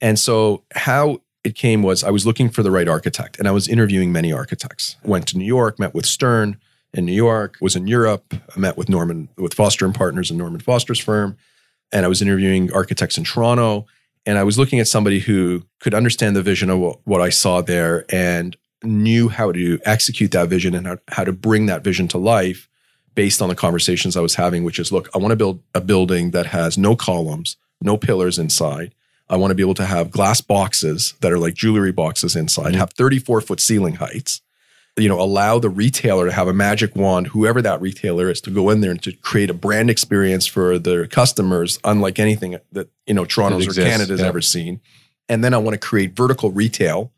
And 0.00 0.18
so 0.18 0.64
how 0.74 1.20
it 1.44 1.54
came 1.54 1.82
was 1.82 2.04
I 2.04 2.10
was 2.10 2.26
looking 2.26 2.48
for 2.48 2.62
the 2.62 2.70
right 2.70 2.88
architect 2.88 3.38
and 3.38 3.46
I 3.46 3.52
was 3.52 3.68
interviewing 3.68 4.12
many 4.12 4.32
architects. 4.32 4.96
Went 5.04 5.26
to 5.28 5.38
New 5.38 5.44
York, 5.44 5.78
met 5.78 5.94
with 5.94 6.06
Stern 6.06 6.58
in 6.92 7.04
New 7.06 7.12
York, 7.12 7.56
was 7.60 7.76
in 7.76 7.86
Europe, 7.86 8.34
met 8.56 8.76
with 8.76 8.88
Norman 8.88 9.28
with 9.36 9.54
Foster 9.54 9.84
and 9.84 9.94
Partners 9.94 10.30
and 10.30 10.38
Norman 10.38 10.60
Foster's 10.60 10.98
firm, 10.98 11.36
and 11.92 12.04
I 12.04 12.08
was 12.08 12.20
interviewing 12.20 12.72
architects 12.72 13.16
in 13.16 13.24
Toronto 13.24 13.86
and 14.26 14.38
I 14.38 14.42
was 14.42 14.58
looking 14.58 14.80
at 14.80 14.88
somebody 14.88 15.20
who 15.20 15.62
could 15.80 15.94
understand 15.94 16.34
the 16.34 16.42
vision 16.42 16.68
of 16.68 16.80
what, 16.80 16.98
what 17.04 17.20
I 17.20 17.28
saw 17.28 17.62
there 17.62 18.04
and 18.10 18.56
knew 18.82 19.28
how 19.28 19.52
to 19.52 19.78
execute 19.84 20.32
that 20.32 20.48
vision 20.48 20.74
and 20.74 20.86
how, 20.86 20.98
how 21.08 21.24
to 21.24 21.32
bring 21.32 21.66
that 21.66 21.84
vision 21.84 22.08
to 22.08 22.18
life 22.18 22.68
based 23.14 23.40
on 23.40 23.48
the 23.48 23.54
conversations 23.54 24.16
I 24.16 24.20
was 24.20 24.34
having, 24.34 24.64
which 24.64 24.78
is 24.78 24.92
look, 24.92 25.08
I 25.14 25.18
want 25.18 25.30
to 25.30 25.36
build 25.36 25.62
a 25.74 25.80
building 25.80 26.32
that 26.32 26.46
has 26.46 26.76
no 26.76 26.96
columns, 26.96 27.56
no 27.80 27.96
pillars 27.96 28.38
inside. 28.38 28.94
I 29.28 29.36
want 29.36 29.50
to 29.50 29.54
be 29.54 29.62
able 29.62 29.74
to 29.74 29.86
have 29.86 30.10
glass 30.10 30.40
boxes 30.40 31.14
that 31.20 31.32
are 31.32 31.38
like 31.38 31.54
jewelry 31.54 31.92
boxes 31.92 32.36
inside, 32.36 32.70
mm-hmm. 32.70 32.78
have 32.78 32.92
34 32.92 33.40
foot 33.40 33.60
ceiling 33.60 33.94
heights. 33.94 34.40
You 34.98 35.10
know, 35.10 35.20
allow 35.20 35.58
the 35.58 35.68
retailer 35.68 36.24
to 36.24 36.32
have 36.32 36.48
a 36.48 36.54
magic 36.54 36.96
wand, 36.96 37.26
whoever 37.26 37.60
that 37.60 37.82
retailer 37.82 38.30
is, 38.30 38.40
to 38.42 38.50
go 38.50 38.70
in 38.70 38.80
there 38.80 38.92
and 38.92 39.02
to 39.02 39.12
create 39.12 39.50
a 39.50 39.54
brand 39.54 39.90
experience 39.90 40.46
for 40.46 40.78
their 40.78 41.06
customers, 41.06 41.78
unlike 41.84 42.18
anything 42.18 42.56
that 42.72 42.88
you 43.06 43.12
know 43.12 43.26
Toronto's 43.26 43.66
or 43.66 43.82
Canada's 43.82 44.20
yeah. 44.20 44.26
ever 44.26 44.40
seen. 44.40 44.80
And 45.28 45.44
then 45.44 45.52
I 45.52 45.58
want 45.58 45.74
to 45.74 45.86
create 45.86 46.16
vertical 46.16 46.50
retail 46.50 47.12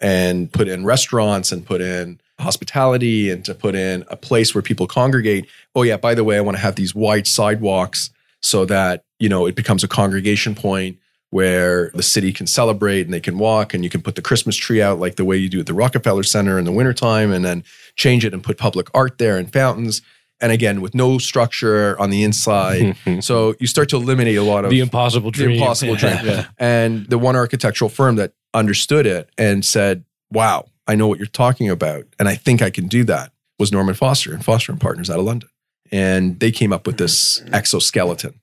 and 0.00 0.52
put 0.52 0.66
in 0.66 0.84
restaurants 0.84 1.52
and 1.52 1.64
put 1.64 1.80
in 1.80 2.20
hospitality 2.40 3.30
and 3.30 3.44
to 3.44 3.54
put 3.54 3.74
in 3.74 4.04
a 4.08 4.16
place 4.16 4.52
where 4.54 4.62
people 4.62 4.86
congregate. 4.86 5.46
Oh 5.74 5.82
yeah, 5.82 5.98
by 5.98 6.14
the 6.14 6.24
way, 6.24 6.36
I 6.36 6.40
want 6.40 6.56
to 6.56 6.62
have 6.62 6.74
these 6.74 6.94
wide 6.94 7.28
sidewalks 7.28 8.10
so 8.42 8.64
that, 8.66 9.04
you 9.18 9.28
know, 9.28 9.46
it 9.46 9.54
becomes 9.54 9.84
a 9.84 9.88
congregation 9.88 10.54
point 10.54 10.98
where 11.30 11.90
the 11.94 12.02
city 12.02 12.32
can 12.32 12.46
celebrate 12.46 13.02
and 13.02 13.14
they 13.14 13.20
can 13.20 13.38
walk 13.38 13.72
and 13.72 13.84
you 13.84 13.90
can 13.90 14.02
put 14.02 14.16
the 14.16 14.22
Christmas 14.22 14.56
tree 14.56 14.82
out 14.82 14.98
like 14.98 15.14
the 15.16 15.24
way 15.24 15.36
you 15.36 15.48
do 15.48 15.60
at 15.60 15.66
the 15.66 15.74
Rockefeller 15.74 16.24
Center 16.24 16.58
in 16.58 16.64
the 16.64 16.72
wintertime 16.72 17.32
and 17.32 17.44
then 17.44 17.62
change 17.94 18.24
it 18.24 18.34
and 18.34 18.42
put 18.42 18.58
public 18.58 18.88
art 18.94 19.18
there 19.18 19.36
and 19.38 19.52
fountains. 19.52 20.02
And 20.40 20.50
again, 20.50 20.80
with 20.80 20.94
no 20.94 21.18
structure 21.18 22.00
on 22.00 22.10
the 22.10 22.24
inside. 22.24 22.96
so 23.20 23.54
you 23.60 23.66
start 23.66 23.90
to 23.90 23.96
eliminate 23.96 24.38
a 24.38 24.42
lot 24.42 24.64
of 24.64 24.70
the 24.70 24.80
impossible 24.80 25.30
dream. 25.30 25.50
the 25.50 25.54
impossible 25.56 25.94
dream. 25.96 26.16
Yeah. 26.24 26.46
And 26.58 27.06
the 27.06 27.18
one 27.18 27.36
architectural 27.36 27.90
firm 27.90 28.16
that 28.16 28.32
understood 28.54 29.06
it 29.06 29.28
and 29.38 29.64
said, 29.64 30.04
"Wow, 30.32 30.66
I 30.86 30.96
know 30.96 31.06
what 31.06 31.18
you're 31.18 31.26
talking 31.26 31.68
about, 31.68 32.06
and 32.18 32.26
I 32.28 32.34
think 32.34 32.62
I 32.62 32.70
can 32.70 32.88
do 32.88 33.04
that." 33.04 33.32
Was 33.58 33.70
Norman 33.70 33.94
Foster 33.94 34.32
and 34.32 34.42
Foster 34.42 34.72
and 34.72 34.80
Partners 34.80 35.10
out 35.10 35.18
of 35.18 35.26
London, 35.26 35.50
and 35.92 36.38
they 36.40 36.50
came 36.50 36.72
up 36.72 36.86
with 36.86 36.96
this 36.98 37.42
exoskeleton, 37.52 38.34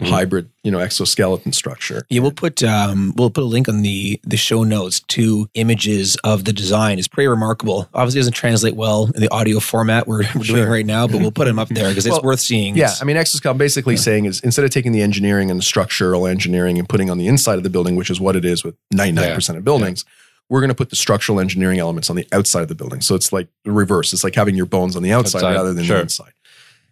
Mhm. 0.00 0.08
hybrid, 0.08 0.48
you 0.64 0.70
know, 0.70 0.78
exoskeleton 0.78 1.52
structure. 1.52 2.06
Yeah, 2.08 2.20
we'll 2.22 2.30
put 2.32 2.62
um, 2.62 3.12
we'll 3.16 3.28
put 3.30 3.42
a 3.44 3.46
link 3.46 3.68
on 3.68 3.82
the 3.82 4.18
the 4.24 4.36
show 4.38 4.64
notes 4.64 5.00
to 5.08 5.48
images 5.54 6.16
of 6.24 6.44
the 6.46 6.52
design. 6.54 6.98
It's 6.98 7.06
pretty 7.08 7.28
remarkable. 7.28 7.88
Obviously, 7.92 8.18
it 8.18 8.22
doesn't 8.22 8.32
translate 8.32 8.76
well 8.76 9.10
in 9.14 9.20
the 9.20 9.30
audio 9.30 9.60
format 9.60 10.06
we're, 10.08 10.22
we're 10.34 10.42
doing 10.44 10.68
right 10.68 10.86
now, 10.86 11.06
but 11.06 11.20
we'll 11.20 11.30
put 11.32 11.44
them 11.46 11.58
up 11.58 11.68
there 11.68 11.88
because 11.90 12.06
it's 12.06 12.14
Well, 12.14 12.22
worth 12.22 12.40
seeing. 12.40 12.76
Yeah, 12.76 12.84
It's- 12.84 13.02
I 13.02 13.04
mean, 13.04 13.16
exoskeleton 13.18 13.58
basically 13.58 13.96
saying 13.98 14.24
is 14.24 14.40
instead 14.40 14.64
of 14.64 14.70
taking 14.70 14.92
the 14.92 15.02
engineering 15.02 15.50
and 15.50 15.60
the 15.60 15.64
structural 15.64 16.26
engineering 16.26 16.78
and 16.78 16.88
putting 16.88 17.10
on 17.10 17.18
the 17.18 17.26
inside 17.26 17.56
of 17.58 17.62
the 17.62 17.70
building, 17.70 17.94
which 17.96 18.08
is 18.10 18.18
what 18.20 18.36
it 18.36 18.44
is 18.46 18.64
with 18.64 18.76
99% 18.94 19.58
of 19.58 19.64
buildings, 19.64 20.04
we're 20.48 20.60
going 20.60 20.68
to 20.70 20.74
put 20.74 20.90
the 20.90 20.96
structural 20.96 21.38
engineering 21.38 21.78
elements 21.78 22.08
on 22.10 22.16
the 22.16 22.26
outside 22.32 22.62
of 22.62 22.68
the 22.68 22.74
building. 22.74 23.00
So 23.02 23.14
it's 23.14 23.32
like 23.32 23.46
the 23.64 23.70
reverse. 23.70 24.12
It's 24.12 24.24
like 24.24 24.34
having 24.34 24.56
your 24.56 24.66
bones 24.66 24.96
on 24.96 25.02
the 25.04 25.12
outside, 25.12 25.38
Outside, 25.44 25.52
rather 25.54 25.72
than 25.74 25.84
sure. 25.84 25.96
the 25.98 26.02
inside. 26.02 26.32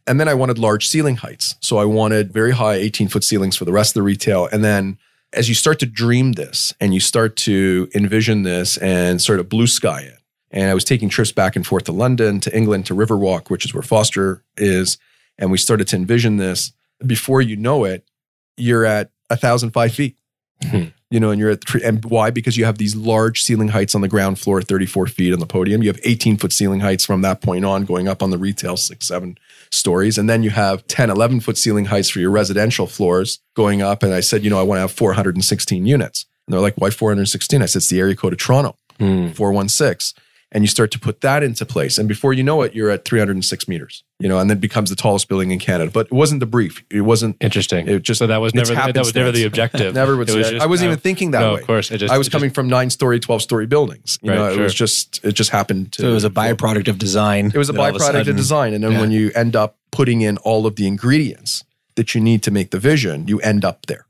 And 0.09 0.19
then 0.19 0.27
I 0.27 0.35
wanted 0.35 0.59
large 0.59 0.89
ceiling 0.89 1.17
heights. 1.17 1.57
So 1.61 1.77
I 1.77 1.85
wanted 1.85 2.33
very 2.33 2.53
high 2.53 2.75
18 2.75 3.09
foot 3.09 3.23
ceilings 3.23 3.57
for 3.57 3.67
the 3.67 3.73
rest 3.73 3.91
of 3.91 3.95
the 3.95 4.03
retail. 4.03 4.49
And 4.51 4.65
then 4.65 4.99
as 5.35 5.49
you 5.49 5.55
start 5.55 5.79
to 5.81 5.87
dream 5.87 6.33
this 6.33 6.75
and 6.81 6.95
you 6.95 7.01
start 7.01 7.37
to 7.37 7.89
envision 7.95 8.43
this 8.43 8.79
and 8.79 9.21
sort 9.21 9.39
of 9.39 9.49
blue 9.49 9.67
sky 9.67 10.01
it, 10.01 10.19
and 10.51 10.71
I 10.71 10.75
was 10.75 10.85
taking 10.85 11.11
trips 11.11 11.31
back 11.31 11.57
and 11.57 11.67
forth 11.67 11.85
to 11.85 11.93
London, 11.93 12.41
to 12.41 12.57
England, 12.57 12.87
to 12.87 12.95
Riverwalk, 12.95 13.51
which 13.51 13.67
is 13.67 13.75
where 13.75 13.83
Foster 13.83 14.43
is. 14.57 14.97
And 15.37 15.51
we 15.51 15.59
started 15.59 15.87
to 15.89 15.97
envision 15.97 16.39
this. 16.39 16.73
Before 17.05 17.43
you 17.43 17.57
know 17.57 17.85
it, 17.85 18.09
you're 18.57 18.87
at 18.87 19.11
1,005 19.29 19.95
feet. 19.95 20.17
Hmm. 20.63 20.85
You 21.11 21.21
know, 21.21 21.31
and 21.31 21.39
you're 21.39 21.51
at 21.51 21.65
three. 21.65 21.83
And 21.83 22.05
why? 22.05 22.31
Because 22.31 22.57
you 22.57 22.65
have 22.65 22.79
these 22.79 22.97
large 22.97 23.43
ceiling 23.43 23.69
heights 23.69 23.95
on 23.95 24.01
the 24.01 24.09
ground 24.09 24.39
floor, 24.39 24.61
34 24.61 25.07
feet 25.07 25.33
on 25.33 25.39
the 25.39 25.47
podium. 25.47 25.83
You 25.83 25.89
have 25.89 26.01
18 26.03 26.37
foot 26.39 26.53
ceiling 26.53 26.81
heights 26.81 27.05
from 27.05 27.23
that 27.23 27.41
point 27.41 27.65
on, 27.65 27.85
going 27.85 28.09
up 28.09 28.23
on 28.23 28.31
the 28.31 28.39
retail 28.39 28.77
six, 28.77 29.07
seven 29.07 29.39
stories. 29.71 30.19
And 30.19 30.29
then 30.29 30.43
you 30.43 30.51
have 30.51 30.87
10, 30.87 31.11
11 31.11 31.41
foot 31.41 31.59
ceiling 31.59 31.87
heights 31.87 32.09
for 32.09 32.21
your 32.21 32.31
residential 32.31 32.87
floors 32.87 33.39
going 33.55 33.83
up. 33.83 34.03
And 34.03 34.15
I 34.15 34.21
said, 34.21 34.45
you 34.45 34.51
know, 34.51 34.59
I 34.59 34.63
want 34.63 34.79
to 34.79 34.83
have 34.83 34.93
416 34.93 35.87
units. 35.87 36.27
And 36.47 36.55
they're 36.55 36.61
like, 36.61 36.77
why 36.77 36.91
416? 36.91 37.63
I 37.63 37.67
said, 37.67 37.79
it's 37.79 37.89
the 37.89 38.01
area 38.01 38.17
code 38.17 38.33
of 38.33 38.39
Toronto. 38.39 38.77
Hmm. 38.99 39.29
416 39.29 40.23
and 40.51 40.65
you 40.65 40.69
start 40.69 40.91
to 40.91 40.99
put 40.99 41.21
that 41.21 41.43
into 41.43 41.67
place 41.67 41.99
and 41.99 42.09
before 42.09 42.33
you 42.33 42.43
know 42.43 42.63
it 42.63 42.75
you're 42.75 42.91
at 42.91 43.05
306 43.05 43.69
meters 43.69 44.03
you 44.19 44.29
know 44.29 44.39
and 44.39 44.49
then 44.49 44.57
it 44.57 44.61
becomes 44.61 44.89
the 44.89 44.97
tallest 44.97 45.29
building 45.29 45.51
in 45.51 45.59
canada 45.59 45.91
but 45.91 46.07
it 46.07 46.13
wasn't 46.13 46.41
the 46.41 46.47
brief 46.47 46.83
it 46.91 47.03
wasn't 47.03 47.37
Interesting. 47.41 47.87
It 47.87 48.03
just- 48.03 48.19
so 48.19 48.27
that 48.27 48.39
was 48.39 48.53
it's 48.55 48.71
never 48.71 48.93
that 48.93 48.97
was 48.99 49.15
never 49.15 49.31
the 49.31 49.45
objective. 49.45 49.95
never 50.03 50.17
would 50.17 50.29
It 50.31 50.37
was 50.37 50.51
just 50.51 50.63
i 50.63 50.67
wasn't 50.67 50.87
how- 50.89 50.93
even 50.93 51.01
thinking 51.01 51.33
that 51.33 51.41
no, 51.41 51.55
way 51.55 51.61
of 51.61 51.67
course. 51.67 51.91
It 51.91 51.99
just, 51.99 52.13
i 52.13 52.17
was 52.19 52.29
it 52.29 52.31
coming 52.31 52.49
just- 52.49 52.55
from 52.55 52.69
nine 52.69 52.89
story 52.91 53.21
12 53.21 53.43
story 53.43 53.67
buildings 53.67 54.19
you 54.23 54.31
Right, 54.31 54.37
know 54.39 54.49
it 54.49 54.55
sure. 54.55 54.63
was 54.65 54.75
just 54.75 55.23
it 55.25 55.33
just 55.33 55.51
happened 55.51 55.93
to 55.93 56.03
so 56.03 56.09
it 56.11 56.15
was 56.15 56.25
a 56.25 56.31
byproduct 56.31 56.89
of 56.89 56.99
design. 56.99 57.47
it 57.55 57.59
was 57.59 57.69
a 57.69 57.73
that 57.73 57.81
all 57.81 57.87
of 57.89 57.95
byproduct 57.97 58.29
of 58.29 58.37
design 58.37 58.73
and 58.75 58.83
then 58.83 58.93
yeah. 58.93 59.01
when 59.01 59.11
you 59.11 59.31
end 59.35 59.55
up 59.55 59.77
putting 59.91 60.23
in 60.23 60.37
all 60.39 60.67
of 60.67 60.77
the 60.77 60.87
ingredients 60.87 61.65
that 61.97 62.15
you 62.15 62.21
need 62.21 62.43
to 62.45 62.51
make 62.51 62.71
the 62.71 62.79
vision 62.79 63.29
you 63.29 63.39
end 63.41 63.65
up 63.65 63.85
there 63.87 64.07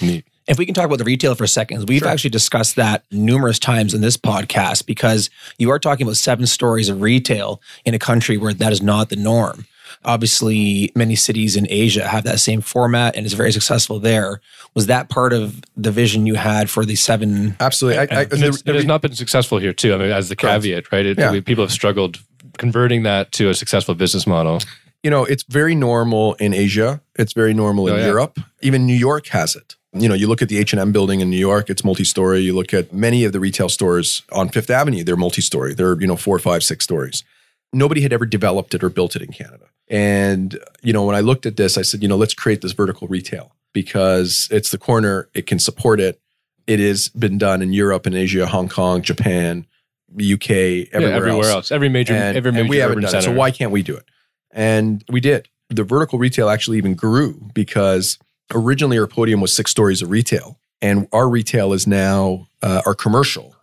Neat. 0.00 0.24
If 0.48 0.58
we 0.58 0.64
can 0.64 0.74
talk 0.74 0.86
about 0.86 0.98
the 0.98 1.04
retail 1.04 1.34
for 1.34 1.44
a 1.44 1.48
second, 1.48 1.88
we've 1.88 2.00
Sure. 2.00 2.08
actually 2.08 2.30
discussed 2.30 2.76
that 2.76 3.04
numerous 3.12 3.58
times 3.58 3.92
in 3.92 4.00
this 4.00 4.16
podcast 4.16 4.86
because 4.86 5.28
you 5.58 5.70
are 5.70 5.78
talking 5.78 6.06
about 6.06 6.16
seven 6.16 6.46
stories 6.46 6.88
of 6.88 7.02
retail 7.02 7.60
in 7.84 7.92
a 7.94 7.98
country 7.98 8.36
where 8.38 8.54
that 8.54 8.72
is 8.72 8.80
not 8.82 9.10
the 9.10 9.16
norm. 9.16 9.66
Obviously, 10.04 10.90
many 10.94 11.14
cities 11.16 11.54
in 11.56 11.66
Asia 11.68 12.06
have 12.08 12.24
that 12.24 12.40
same 12.40 12.60
format 12.60 13.14
and 13.14 13.26
is 13.26 13.34
very 13.34 13.52
successful 13.52 13.98
there. 14.00 14.40
Was 14.74 14.86
that 14.86 15.08
part 15.10 15.32
of 15.32 15.60
the 15.76 15.90
vision 15.90 16.26
you 16.26 16.34
had 16.36 16.70
for 16.70 16.84
the 16.84 16.94
seven? 16.96 17.56
absolutely 17.60 17.98
I, 17.98 18.02
I, 18.02 18.22
And 18.22 18.32
it's- 18.34 18.62
it 18.64 18.74
has 18.74 18.84
not 18.86 19.02
been 19.02 19.14
successful 19.14 19.58
here 19.58 19.72
too. 19.72 19.94
I 19.94 19.98
mean, 19.98 20.10
as 20.10 20.28
the 20.30 20.36
caveat, 20.36 20.90
right? 20.92 21.04
It, 21.04 21.18
Yeah. 21.18 21.30
we- 21.32 21.40
people 21.42 21.64
have 21.64 21.72
struggled 21.72 22.18
converting 22.56 23.02
that 23.02 23.32
to 23.32 23.50
a 23.50 23.54
successful 23.54 23.94
business 23.94 24.26
model. 24.26 24.60
you 25.04 25.10
know, 25.10 25.24
it's 25.24 25.44
very 25.48 25.76
normal 25.76 26.34
in 26.34 26.52
Asia. 26.52 27.00
It's 27.16 27.32
very 27.32 27.54
normal 27.54 27.86
in 27.86 27.94
Oh, 27.94 27.98
yeah. 27.98 28.06
Europe. 28.06 28.40
Even 28.62 28.84
New 28.84 28.96
York 28.96 29.28
has 29.28 29.54
it. 29.54 29.76
You 30.00 30.08
know, 30.08 30.14
you 30.14 30.26
look 30.26 30.42
at 30.42 30.48
the 30.48 30.58
H&M 30.58 30.92
building 30.92 31.20
in 31.20 31.30
New 31.30 31.38
York, 31.38 31.70
it's 31.70 31.84
multi-story. 31.84 32.40
You 32.40 32.54
look 32.54 32.72
at 32.72 32.92
many 32.92 33.24
of 33.24 33.32
the 33.32 33.40
retail 33.40 33.68
stores 33.68 34.22
on 34.32 34.48
Fifth 34.48 34.70
Avenue, 34.70 35.04
they're 35.04 35.16
multi-story. 35.16 35.74
They're, 35.74 36.00
you 36.00 36.06
know, 36.06 36.16
four, 36.16 36.38
five, 36.38 36.62
six 36.62 36.84
stories. 36.84 37.24
Nobody 37.72 38.00
had 38.00 38.12
ever 38.12 38.24
developed 38.24 38.74
it 38.74 38.82
or 38.82 38.88
built 38.88 39.16
it 39.16 39.22
in 39.22 39.32
Canada. 39.32 39.66
And, 39.88 40.58
you 40.82 40.92
know, 40.92 41.04
when 41.04 41.16
I 41.16 41.20
looked 41.20 41.46
at 41.46 41.56
this, 41.56 41.76
I 41.76 41.82
said, 41.82 42.02
you 42.02 42.08
know, 42.08 42.16
let's 42.16 42.34
create 42.34 42.60
this 42.60 42.72
vertical 42.72 43.08
retail 43.08 43.52
because 43.72 44.48
it's 44.50 44.70
the 44.70 44.78
corner, 44.78 45.28
it 45.34 45.46
can 45.46 45.58
support 45.58 46.00
it. 46.00 46.20
It 46.66 46.80
has 46.80 47.08
been 47.08 47.38
done 47.38 47.62
in 47.62 47.72
Europe 47.72 48.04
and 48.06 48.14
Asia, 48.14 48.46
Hong 48.46 48.68
Kong, 48.68 49.00
Japan, 49.02 49.66
UK, 50.12 50.50
everywhere, 50.50 50.88
yeah, 50.92 51.16
everywhere 51.16 51.42
else 51.42 51.54
else. 51.54 51.72
every 51.72 51.88
major, 51.88 52.14
and, 52.14 52.36
every 52.36 52.50
and 52.50 52.56
major 52.56 52.68
we 52.68 52.76
haven't 52.78 53.00
done 53.00 53.10
center. 53.10 53.18
it. 53.18 53.22
So 53.24 53.32
why 53.32 53.50
can't 53.50 53.72
we 53.72 53.82
do 53.82 53.96
it? 53.96 54.04
And 54.50 55.04
we 55.08 55.20
did. 55.20 55.48
the 55.70 55.84
vertical 55.84 56.18
retail 56.18 56.48
actually 56.48 56.78
even 56.78 56.94
grew 56.94 57.40
because 57.54 58.18
originally 58.54 58.98
our 58.98 59.06
podium 59.06 59.40
was 59.40 59.54
six 59.54 59.70
stories 59.70 60.02
of 60.02 60.10
retail, 60.10 60.58
and 60.82 61.08
our 61.12 61.28
retail 61.28 61.72
is 61.72 61.86
now 61.86 62.48
uh, 62.62 62.82
our 62.86 62.94
commercial 62.94 63.54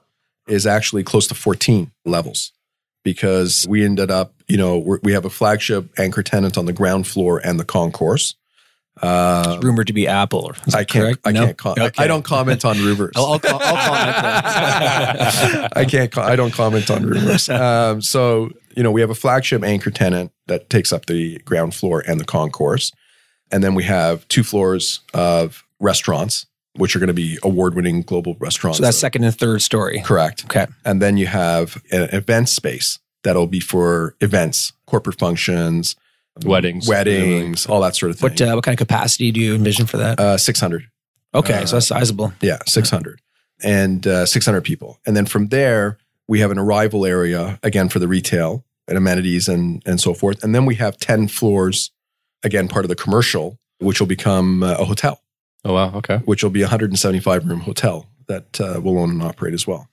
is 0.47 0.67
actually 0.67 1.03
close 1.03 1.27
to 1.27 1.35
14 1.35 1.91
levels 2.05 2.51
because 3.03 3.65
we 3.67 3.83
ended 3.83 4.11
up, 4.11 4.33
you 4.47 4.57
know, 4.57 4.77
we're, 4.77 4.99
we 5.03 5.11
have 5.13 5.25
a 5.25 5.29
flagship 5.29 5.87
anchor 5.97 6.21
tenant 6.23 6.57
on 6.57 6.65
the 6.65 6.73
ground 6.73 7.07
floor 7.07 7.41
and 7.43 7.59
the 7.59 7.65
concourse. 7.65 8.35
Uh, 9.01 9.59
rumored 9.61 9.87
to 9.87 9.93
be 9.93 10.07
Apple. 10.07 10.53
I 10.73 10.85
can't. 10.85 11.19
I 11.25 11.31
No? 11.33 11.45
can't. 11.47 11.57
Com- 11.57 11.75
I, 11.77 11.85
Okay. 11.87 12.03
I 12.03 12.07
don't 12.07 12.23
comment 12.23 12.63
on 12.63 12.77
rumors. 12.77 13.11
I'll, 13.17 13.25
I'll, 13.25 13.39
I'll 13.43 13.59
comment. 13.59 15.71
I 15.75 15.85
can't. 15.89 16.11
co- 16.11 16.21
I 16.21 16.35
don't 16.37 16.53
comment 16.53 16.89
on 16.89 17.05
rumors. 17.05 17.49
Um, 17.49 18.01
so 18.01 18.51
you 18.77 18.83
know, 18.83 18.91
we 18.91 19.01
have 19.01 19.09
a 19.09 19.15
flagship 19.15 19.63
anchor 19.63 19.91
tenant 19.91 20.31
that 20.47 20.69
takes 20.69 20.93
up 20.93 21.07
the 21.07 21.39
ground 21.39 21.73
floor 21.75 22.03
and 22.07 22.19
the 22.19 22.25
concourse, 22.25 22.93
and 23.51 23.63
then 23.63 23.75
we 23.75 23.84
have 23.84 24.27
two 24.27 24.43
floors 24.43 25.01
of 25.13 25.63
restaurants, 25.79 26.45
which 26.75 26.95
are 26.95 26.99
going 26.99 27.08
to 27.08 27.13
be 27.13 27.38
award-winning 27.43 28.01
global 28.01 28.36
restaurants. 28.39 28.77
so 28.79 28.84
that's 28.84 28.97
second 28.97 29.23
and 29.23 29.36
third 29.38 29.62
story. 29.62 30.01
correct. 30.05 30.45
Okay. 30.45 30.67
And 30.84 31.01
then 31.01 31.17
you 31.17 31.27
have 31.27 31.81
an 31.91 32.10
event 32.13 32.49
space 32.49 32.99
that'll 33.23 33.47
be 33.47 33.60
for 33.60 34.15
events, 34.21 34.73
corporate 34.86 35.17
functions, 35.19 35.95
Weddings. 36.43 36.86
weddings, 36.88 37.65
all 37.65 37.79
that 37.81 37.95
sort 37.95 38.10
of 38.12 38.19
thing. 38.19 38.29
What 38.29 38.41
uh, 38.41 38.53
what 38.55 38.63
kind 38.65 38.73
of 38.73 38.77
capacity 38.77 39.31
do 39.31 39.39
you 39.39 39.55
envision 39.55 39.86
for 39.86 39.95
that? 39.97 40.19
uh, 40.19 40.38
Six 40.38 40.60
hundred. 40.60 40.89
Okay, 41.34 41.53
uh, 41.63 41.65
so 41.65 41.75
that's 41.77 41.88
sizable. 41.88 42.34
Yeah, 42.41 42.58
600 42.65 43.21
and 43.63 44.05
uh, 44.08 44.25
600 44.25 44.62
people. 44.62 44.99
And 45.05 45.15
then 45.15 45.25
from 45.25 45.47
there, 45.47 45.97
we 46.27 46.39
have 46.41 46.51
an 46.51 46.58
arrival 46.60 47.05
area 47.05 47.60
again 47.63 47.88
for 47.89 47.99
the 47.99 48.08
retail 48.08 48.65
and 48.88 48.97
amenities 48.97 49.47
and, 49.47 49.81
and 49.86 49.99
so 49.99 50.13
forth. 50.13 50.43
And 50.43 50.53
then 50.55 50.65
we 50.65 50.75
have 50.75 50.97
10 50.97 51.27
floors, 51.29 51.91
again, 52.45 52.67
part 52.69 52.86
of 52.86 52.89
the 52.89 52.95
commercial, 52.95 53.58
which 53.79 53.99
will 53.99 54.08
become 54.08 54.63
uh, 54.63 54.75
a 54.79 54.86
hotel, 54.86 55.19
Oh 55.65 55.73
wow. 55.73 55.91
Okay. 55.95 56.17
which 56.25 56.43
will 56.43 56.51
be 56.51 56.62
a 56.62 56.65
175 56.65 57.45
room 57.45 57.60
hotel 57.62 58.08
that 58.27 58.62
uh, 58.62 58.79
we'll 58.81 58.97
own 58.97 59.10
and 59.12 59.21
operate 59.23 59.53
as 59.53 59.67
well. 59.67 59.88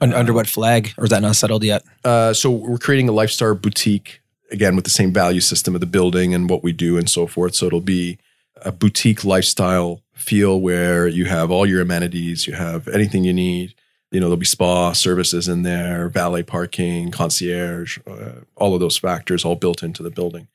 Un- 0.00 0.12
under 0.14 0.32
what 0.32 0.46
flag, 0.46 0.92
or 0.98 1.04
is 1.04 1.10
that 1.10 1.20
not 1.22 1.36
settled 1.36 1.62
yet? 1.64 1.82
Uh, 2.04 2.32
so 2.32 2.50
we're 2.50 2.78
creating 2.78 3.08
a 3.08 3.12
lifestyle 3.12 3.54
boutique, 3.54 4.20
again, 4.50 4.74
with 4.76 4.84
the 4.84 4.90
same 4.90 5.12
value 5.12 5.40
system 5.40 5.74
of 5.74 5.80
the 5.80 5.86
building 5.86 6.34
and 6.34 6.48
what 6.50 6.62
we 6.62 6.72
do 6.72 6.96
and 6.98 7.08
so 7.10 7.26
forth. 7.26 7.54
So 7.54 7.66
it'll 7.66 7.80
be 7.80 8.18
a 8.62 8.72
boutique 8.72 9.24
lifestyle 9.24 10.02
feel 10.14 10.60
where 10.60 11.06
you 11.06 11.26
have 11.26 11.50
all 11.50 11.66
your 11.66 11.80
amenities, 11.82 12.46
you 12.46 12.54
have 12.54 12.88
anything 12.88 13.24
you 13.24 13.32
need. 13.34 13.74
You 14.12 14.20
know, 14.20 14.26
there'll 14.26 14.36
be 14.38 14.46
spa 14.46 14.92
services 14.92 15.48
in 15.48 15.62
there, 15.62 16.08
valet 16.08 16.42
parking, 16.44 17.10
concierge, 17.10 17.98
uh, 18.06 18.40
all 18.54 18.72
of 18.74 18.80
those 18.80 18.96
factors 18.96 19.44
all 19.44 19.56
built 19.56 19.82
into 19.82 20.02
the 20.02 20.10
building. 20.10 20.48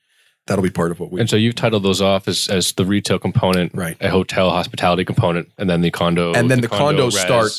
That'll 0.47 0.63
be 0.63 0.69
part 0.71 0.91
of 0.91 0.99
what 0.99 1.11
we 1.11 1.19
And 1.21 1.29
so 1.29 1.35
you've 1.35 1.55
titled 1.55 1.83
those 1.83 2.01
off 2.01 2.27
as, 2.27 2.47
as 2.49 2.71
the 2.73 2.85
retail 2.85 3.19
component, 3.19 3.73
Right. 3.75 3.95
A 4.01 4.09
hotel 4.09 4.49
hospitality 4.49 5.05
component, 5.05 5.49
and 5.57 5.69
then 5.69 5.81
the 5.81 5.91
condo. 5.91 6.33
And 6.33 6.49
then 6.49 6.61
the 6.61 6.67
condo 6.67 7.05
res. 7.05 7.19
start- 7.19 7.51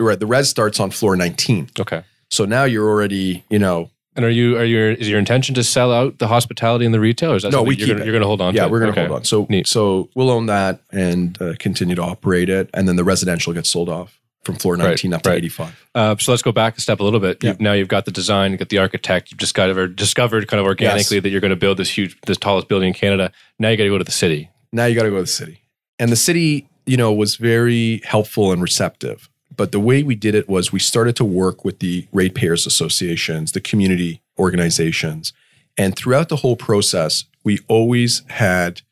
right. 0.00 0.18
The 0.18 0.26
res 0.26 0.48
starts 0.48 0.80
on 0.80 0.90
floor 0.90 1.16
19. 1.16 1.70
Okay. 1.78 2.02
So 2.30 2.44
now 2.44 2.64
you're 2.64 2.88
already, 2.88 3.44
you 3.50 3.58
know, 3.60 3.90
And 4.16 4.24
are 4.24 4.30
you 4.30 4.56
are 4.58 4.64
your 4.64 4.90
is 4.92 5.08
your 5.08 5.18
intention 5.18 5.54
to 5.56 5.62
sell 5.64 5.92
out 5.92 6.18
the 6.18 6.26
hospitality 6.28 6.84
and 6.84 6.92
the 6.94 7.00
retail? 7.00 7.32
Or 7.32 7.36
is 7.36 7.42
that 7.44 7.52
No, 7.52 7.62
we 7.62 7.76
you're 7.76 7.86
keep 7.86 7.94
gonna, 7.96 8.04
you're 8.04 8.12
going 8.12 8.22
to 8.22 8.26
hold 8.28 8.40
on 8.40 8.54
yeah, 8.54 8.64
to? 8.64 8.70
we're 8.70 8.80
going 8.80 8.92
to 8.92 9.00
Okay. 9.00 9.06
hold 9.08 9.20
on. 9.20 9.24
So, 9.24 9.46
Neat. 9.48 9.66
so 9.68 10.08
we'll 10.14 10.30
own 10.30 10.46
that 10.46 10.80
and 10.92 11.40
uh, 11.40 11.54
continue 11.58 11.94
to 11.96 12.02
operate 12.02 12.48
it. 12.48 12.68
And 12.74 12.86
then 12.88 12.96
the 12.96 13.04
residential 13.04 13.52
gets 13.52 13.68
sold 13.68 13.88
off 13.88 14.20
from 14.44 14.56
floor 14.56 14.76
19 14.76 15.12
up 15.14 15.22
to 15.22 15.30
right. 15.30 15.38
85. 15.38 15.88
Uh, 15.94 16.16
so 16.18 16.32
let's 16.32 16.42
go 16.42 16.52
back 16.52 16.76
a 16.76 16.80
step 16.80 17.00
a 17.00 17.04
little 17.04 17.20
bit. 17.20 17.42
Yeah. 17.42 17.50
You've, 17.50 17.60
now 17.60 17.72
you've 17.72 17.88
got 17.88 18.04
the 18.04 18.10
design, 18.10 18.50
you've 18.52 18.58
got 18.58 18.68
the 18.68 18.78
architect. 18.78 19.30
You've 19.30 19.58
ever 19.58 19.86
discovered 19.86 20.48
kind 20.48 20.60
of 20.60 20.66
organically 20.66 21.16
Yes. 21.16 21.22
that 21.22 21.30
you're 21.30 21.40
going 21.40 21.50
to 21.50 21.56
build 21.56 21.78
this 21.78 21.90
huge, 21.90 22.20
this 22.22 22.38
tallest 22.38 22.68
building 22.68 22.88
in 22.88 22.94
Canada. 22.94 23.32
Now 23.58 23.68
you 23.70 23.76
got 23.76 23.84
to 23.84 23.90
go 23.90 23.98
to 23.98 24.04
the 24.04 24.10
city. 24.10 24.50
Now 24.72 24.86
you 24.86 24.94
got 24.94 25.04
to 25.04 25.10
go 25.10 25.16
to 25.16 25.22
the 25.22 25.26
city. 25.26 25.60
And 25.98 26.10
the 26.10 26.16
city, 26.16 26.68
you 26.86 26.96
know, 26.96 27.12
was 27.12 27.36
very 27.36 28.00
helpful 28.04 28.52
and 28.52 28.60
receptive. 28.60 29.28
But 29.56 29.70
the 29.72 29.80
way 29.80 30.02
we 30.02 30.16
did 30.16 30.34
it 30.34 30.48
was 30.48 30.72
we 30.72 30.80
started 30.80 31.14
to 31.16 31.24
work 31.24 31.64
with 31.64 31.78
the 31.78 32.08
ratepayers 32.12 32.66
associations, 32.66 33.52
the 33.52 33.60
community 33.60 34.20
organizations. 34.38 35.32
And 35.78 35.96
throughout 35.96 36.28
the 36.28 36.36
whole 36.36 36.56
process, 36.56 37.24
we 37.44 37.60
always 37.68 38.22
had 38.28 38.82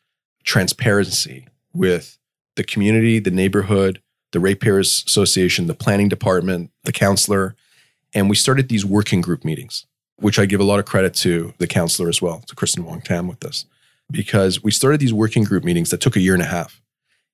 transparency 0.45 1.47
with 1.73 2.19
the 2.57 2.65
community, 2.65 3.19
the 3.19 3.31
neighborhood, 3.31 4.02
the 4.33 4.40
ratepayers 4.40 5.05
association, 5.07 5.66
the 5.66 5.75
planning 5.75 6.09
department, 6.09 6.71
the 6.85 6.92
councillor. 6.92 7.55
And 8.14 8.29
we 8.29 8.37
started 8.37 8.68
these 8.68 8.85
working 8.85 9.21
group 9.21 9.45
meetings, 9.45 9.87
which 10.16 10.38
I 10.38 10.47
give 10.47 10.61
a 10.61 10.64
lot 10.64 10.79
of 10.79 10.85
credit 10.85 11.14
to 11.16 11.55
the 11.59 11.66
councillor 11.66 12.09
as 12.09 12.21
well, 12.21 12.42
to 12.47 12.55
Kristyn 12.55 12.85
Wong-Tam 12.85 13.29
with 13.29 13.40
this 13.40 13.66
because 14.12 14.62
we 14.62 14.71
started 14.71 15.01
these 15.01 15.12
working 15.12 15.42
group 15.42 15.64
meetings 15.64 15.90
that 15.90 16.01
took 16.01 16.16
a 16.16 16.21
year 16.21 16.35
and 16.35 16.42
a 16.42 16.47
half. 16.47 16.81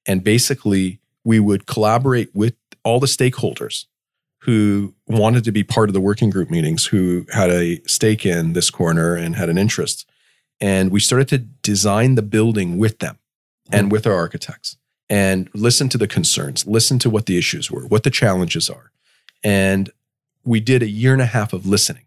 And 0.06 0.24
basically, 0.24 1.00
we 1.24 1.40
would 1.40 1.66
collaborate 1.66 2.34
with 2.34 2.54
all 2.84 3.00
the 3.00 3.06
stakeholders 3.06 3.84
who 4.42 4.94
wanted 5.06 5.44
to 5.44 5.52
be 5.52 5.64
part 5.64 5.90
of 5.90 5.92
the 5.92 6.00
working 6.00 6.30
group 6.30 6.48
meetings, 6.48 6.87
who 6.87 7.26
had 7.32 7.50
a 7.50 7.82
stake 7.87 8.24
in 8.24 8.52
this 8.52 8.70
corner 8.70 9.14
and 9.14 9.37
had 9.37 9.50
an 9.50 9.58
interest. 9.58 10.08
And 10.61 10.90
we 10.90 11.00
started 11.00 11.28
to 11.28 11.38
design 11.38 12.14
the 12.14 12.22
building 12.22 12.78
with 12.78 13.00
them 13.00 13.18
and 13.70 13.87
mm-hmm. 13.87 13.90
with 13.90 14.06
our 14.06 14.14
architects 14.14 14.77
and 15.10 15.48
listen 15.54 15.88
to 15.90 15.98
the 15.98 16.08
concerns, 16.08 16.66
listen 16.66 16.98
to 17.00 17.10
what 17.10 17.26
the 17.26 17.38
issues 17.38 17.70
were, 17.70 17.86
what 17.86 18.02
the 18.02 18.10
challenges 18.10 18.68
are. 18.68 18.90
And 19.42 19.90
we 20.44 20.60
did 20.60 20.82
a 20.82 20.88
year 20.88 21.12
and 21.12 21.22
a 21.22 21.26
half 21.26 21.52
of 21.52 21.66
listening. 21.66 22.04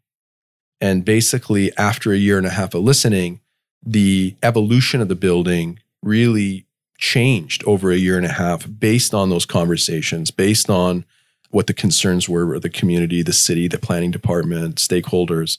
And 0.80 1.06
basically, 1.06 1.76
after 1.78 2.12
a 2.12 2.18
year 2.18 2.38
and 2.38 2.48
a 2.48 2.52
half 2.52 2.74
of 2.74 2.84
listening, 2.84 3.40
the 3.84 4.36
evolution 4.42 5.02
of 5.02 5.08
the 5.08 5.16
building 5.16 5.80
really 6.02 6.66
changed 6.98 7.64
over 7.66 7.92
a 7.92 7.98
year 7.98 8.18
and 8.18 8.26
a 8.26 8.32
half 8.32 8.68
based 8.80 9.14
on 9.14 9.30
those 9.30 9.46
conversations, 9.46 10.32
based 10.32 10.70
on 10.70 11.06
what 11.50 11.68
the 11.68 11.74
concerns 11.74 12.30
were 12.30 12.56
of 12.56 12.62
the 12.62 12.70
community, 12.70 13.22
the 13.22 13.34
city, 13.34 13.68
the 13.68 13.78
planning 13.78 14.12
department, 14.12 14.76
stakeholders. 14.76 15.58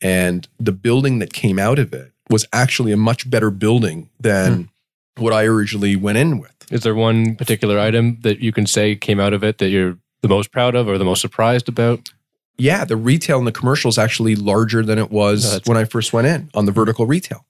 And 0.00 0.48
the 0.58 0.72
building 0.72 1.18
that 1.18 1.32
came 1.32 1.58
out 1.58 1.78
of 1.78 1.92
it 1.92 2.12
was 2.30 2.46
actually 2.52 2.92
a 2.92 2.96
much 2.96 3.28
better 3.28 3.50
building 3.50 4.08
than 4.20 4.54
hmm. 4.54 4.62
What 5.16 5.32
I 5.32 5.44
originally 5.44 5.96
went 5.96 6.18
in 6.18 6.38
with. 6.38 6.50
Is 6.70 6.82
there 6.82 6.94
one 6.94 7.36
particular 7.36 7.78
item 7.78 8.18
that 8.22 8.40
you 8.40 8.52
can 8.52 8.66
say 8.66 8.96
came 8.96 9.20
out 9.20 9.32
of 9.32 9.44
it 9.44 9.58
that 9.58 9.68
you're 9.68 9.98
the 10.22 10.28
most 10.28 10.52
proud 10.52 10.74
of 10.74 10.88
or 10.88 10.96
the 10.98 11.04
most 11.04 11.20
surprised 11.20 11.68
about? 11.68 12.10
Yeah, 12.58 12.84
the 12.84 12.96
retail 12.96 13.38
and 13.38 13.46
the 13.46 13.52
commercial 13.52 13.88
is 13.88 13.98
actually 13.98 14.36
larger 14.36 14.82
than 14.84 14.98
it 14.98 15.10
was 15.10 15.52
No, 15.54 15.60
when 15.66 15.76
I 15.76 15.84
first 15.84 16.12
went 16.12 16.26
in 16.26 16.50
on 16.54 16.66
the 16.66 16.72
vertical 16.72 17.06
retail. 17.06 17.44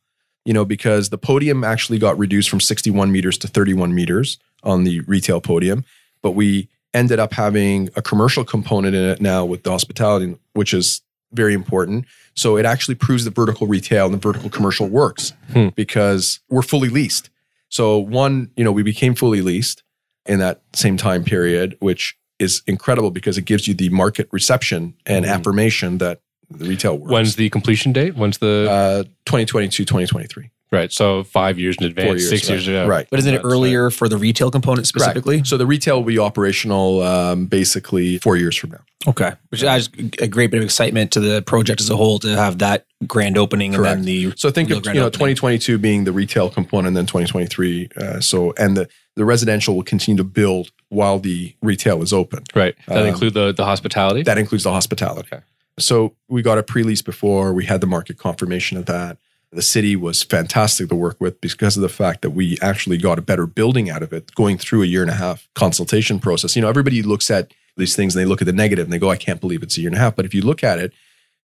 You 0.45 0.53
know, 0.53 0.65
because 0.65 1.11
the 1.11 1.19
podium 1.19 1.63
actually 1.63 1.99
got 1.99 2.19
reduced 2.19 2.51
from 2.51 2.59
61 2.61 3.13
meters 3.13 3.39
to 3.39 3.49
31 3.49 3.95
meters 3.95 4.39
on 4.65 4.83
the 4.85 5.01
retail 5.01 5.41
podium, 5.41 5.85
but 6.21 6.33
we 6.33 6.69
ended 6.95 7.19
up 7.21 7.33
having 7.33 7.91
a 7.95 8.03
commercial 8.03 8.45
component 8.45 8.95
in 8.95 9.03
it 9.05 9.21
now 9.21 9.45
with 9.45 9.63
the 9.63 9.71
hospitality, 9.71 10.37
which 10.55 10.75
is 10.75 11.01
very 11.33 11.55
important. 11.55 12.07
So 12.35 12.57
it 12.57 12.67
actually 12.67 12.97
proves 12.97 13.25
the 13.25 13.31
vertical 13.31 13.67
retail 13.69 14.07
and 14.07 14.15
the 14.15 14.19
vertical 14.19 14.51
commercial 14.51 14.89
works 14.89 15.33
Hmm. 15.53 15.69
because 15.77 16.41
we're 16.49 16.63
fully 16.63 16.89
leased. 16.89 17.31
So 17.73 17.99
one, 17.99 18.51
you 18.55 18.65
know, 18.65 18.71
we 18.71 18.83
became 18.83 19.15
fully 19.15 19.41
leased 19.41 19.83
in 20.27 20.39
that 20.41 20.61
same 20.75 20.99
time 20.99 21.25
period, 21.25 21.75
which 21.81 22.15
is 22.39 22.61
incredible 22.67 23.11
because 23.11 23.39
it 23.39 23.47
gives 23.47 23.67
you 23.67 23.73
the 23.73 23.89
market 23.89 24.29
reception 24.31 24.93
and 25.07 25.25
Mhm. 25.25 25.29
affirmation 25.31 25.97
that 25.99 26.21
the 26.51 26.67
retail 26.67 26.99
works. 26.99 27.11
When's 27.11 27.37
the 27.37 27.49
completion 27.49 27.93
date? 27.95 28.15
When's 28.15 28.39
the 28.39 28.69
uh, 28.71 29.03
2022, 29.25 29.87
2023. 29.87 30.51
Right? 30.73 30.91
So 30.93 31.23
five 31.25 31.59
years 31.59 31.77
in 31.79 31.85
advance, 31.87 32.07
Four 32.09 32.17
years, 32.17 32.29
six 32.29 32.49
right. 32.49 32.55
years 32.55 32.67
ago. 32.69 32.87
Right. 32.87 33.07
But 33.11 33.19
isn't 33.21 33.33
it 33.35 33.43
That's, 33.43 33.53
earlier 33.55 33.91
for 33.91 34.09
the 34.09 34.17
retail 34.17 34.51
component 34.51 34.87
specifically? 34.87 35.37
Correct. 35.37 35.49
So 35.49 35.57
the 35.57 35.67
retail 35.67 35.99
will 35.99 36.07
be 36.07 36.19
operational 36.19 37.03
um, 37.03 37.47
basically 37.47 38.19
four 38.19 38.37
years 38.37 38.57
from 38.57 38.71
now. 38.71 38.81
Okay, 39.07 39.33
which 39.49 39.65
adds 39.65 39.91
a 40.21 40.29
great 40.29 40.51
bit 40.53 40.59
of 40.59 40.65
excitement 40.65 41.11
to 41.13 41.21
the 41.21 41.43
project 41.43 41.81
as 41.81 41.91
a 41.91 41.97
whole 41.97 42.19
to 42.21 42.37
have 42.37 42.59
that 42.59 42.87
grand 43.07 43.37
opening 43.37 43.73
Correct. 43.73 43.99
and 43.99 44.05
then 44.05 44.07
the 44.07 44.33
So 44.37 44.51
think 44.51 44.71
of 44.71 44.87
you 44.87 44.95
know 44.95 45.07
opening. 45.07 45.35
2022 45.35 45.79
being 45.79 46.05
the 46.05 46.13
retail 46.13 46.49
component, 46.49 46.89
and 46.89 46.97
then 46.97 47.07
2023. 47.07 47.89
Uh, 47.97 48.21
so 48.21 48.55
and 48.59 48.77
the 48.77 48.89
the 49.17 49.25
residential 49.25 49.75
will 49.75 49.83
continue 49.83 50.17
to 50.17 50.25
build 50.25 50.71
while 50.89 51.19
the 51.19 51.55
retail 51.61 52.01
is 52.03 52.13
open. 52.13 52.45
Right. 52.55 52.75
That 52.87 52.99
Um, 53.03 53.07
include 53.09 53.35
the 53.35 53.53
the 53.53 53.65
hospitality. 53.65 54.23
That 54.23 54.39
includes 54.39 54.65
the 54.65 54.71
hospitality. 54.73 55.29
Okay. 55.33 55.43
So 55.81 56.15
we 56.29 56.43
got 56.43 56.59
a 56.59 56.63
pre-lease 56.63 57.03
before. 57.03 57.53
We 57.53 57.65
had 57.65 57.81
the 57.81 57.87
market 57.89 58.19
confirmation 58.19 58.77
of 58.79 58.87
that. 58.87 59.17
The 59.53 59.63
city 59.63 59.97
was 59.97 60.23
fantastic 60.23 60.89
to 60.89 60.95
work 60.95 61.21
with 61.21 61.41
because 61.43 61.77
of 61.77 61.83
the 61.83 61.89
fact 61.89 62.23
that 62.23 62.31
we 62.31 62.57
actually 62.63 62.97
got 62.97 63.19
a 63.19 63.23
better 63.23 63.47
building 63.47 63.91
out 63.91 64.03
of 64.03 64.13
it 64.13 64.35
going 64.35 64.57
through 64.57 64.83
a 64.83 64.87
year 64.87 65.03
and 65.03 65.11
a 65.11 65.15
half 65.15 65.47
consultation 65.55 66.19
process. 66.19 66.57
You 66.57 66.63
know, 66.63 66.69
everybody 66.69 67.03
looks 67.03 67.31
at 67.31 67.53
these 67.77 67.95
things 67.95 68.17
and 68.17 68.23
they 68.23 68.29
look 68.29 68.41
at 68.41 68.47
the 68.47 68.53
negative 68.53 68.87
and 68.87 68.93
they 68.93 68.99
go, 68.99 69.11
I 69.11 69.17
can't 69.17 69.41
believe 69.41 69.63
it's 69.63 69.77
a 69.77 69.81
year 69.81 69.89
and 69.89 69.97
a 69.97 70.01
half. 70.01 70.17
But 70.17 70.25
if 70.25 70.35
you 70.35 70.41
look 70.43 70.65
at 70.65 70.79
it 70.79 70.93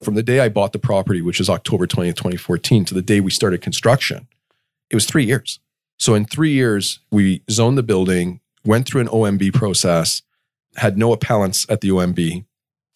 from 0.03 0.15
the 0.15 0.23
day 0.23 0.41
I 0.41 0.49
bought 0.49 0.73
the 0.73 0.79
property, 0.79 1.21
which 1.21 1.41
is 1.41 1.51
October 1.51 1.87
20th, 1.87 2.17
2014, 2.17 2.85
to 2.87 2.95
the 2.95 3.03
day 3.03 3.21
we 3.21 3.31
started 3.31 3.61
construction, 3.61 4.27
it 4.91 4.97
was 4.97 5.05
three 5.05 5.25
years. 5.25 5.59
So 5.99 6.15
in 6.15 6.25
three 6.25 6.53
years, 6.53 7.01
we 7.11 7.43
zoned 7.51 7.77
the 7.77 7.83
building, 7.83 8.41
went 8.65 8.87
through 8.87 9.03
an 9.03 9.09
OMB 9.09 9.53
process, 9.53 10.23
had 10.77 10.97
no 10.97 11.13
appellants 11.13 11.67
at 11.69 11.81
the 11.81 11.89
OMB, 11.89 12.45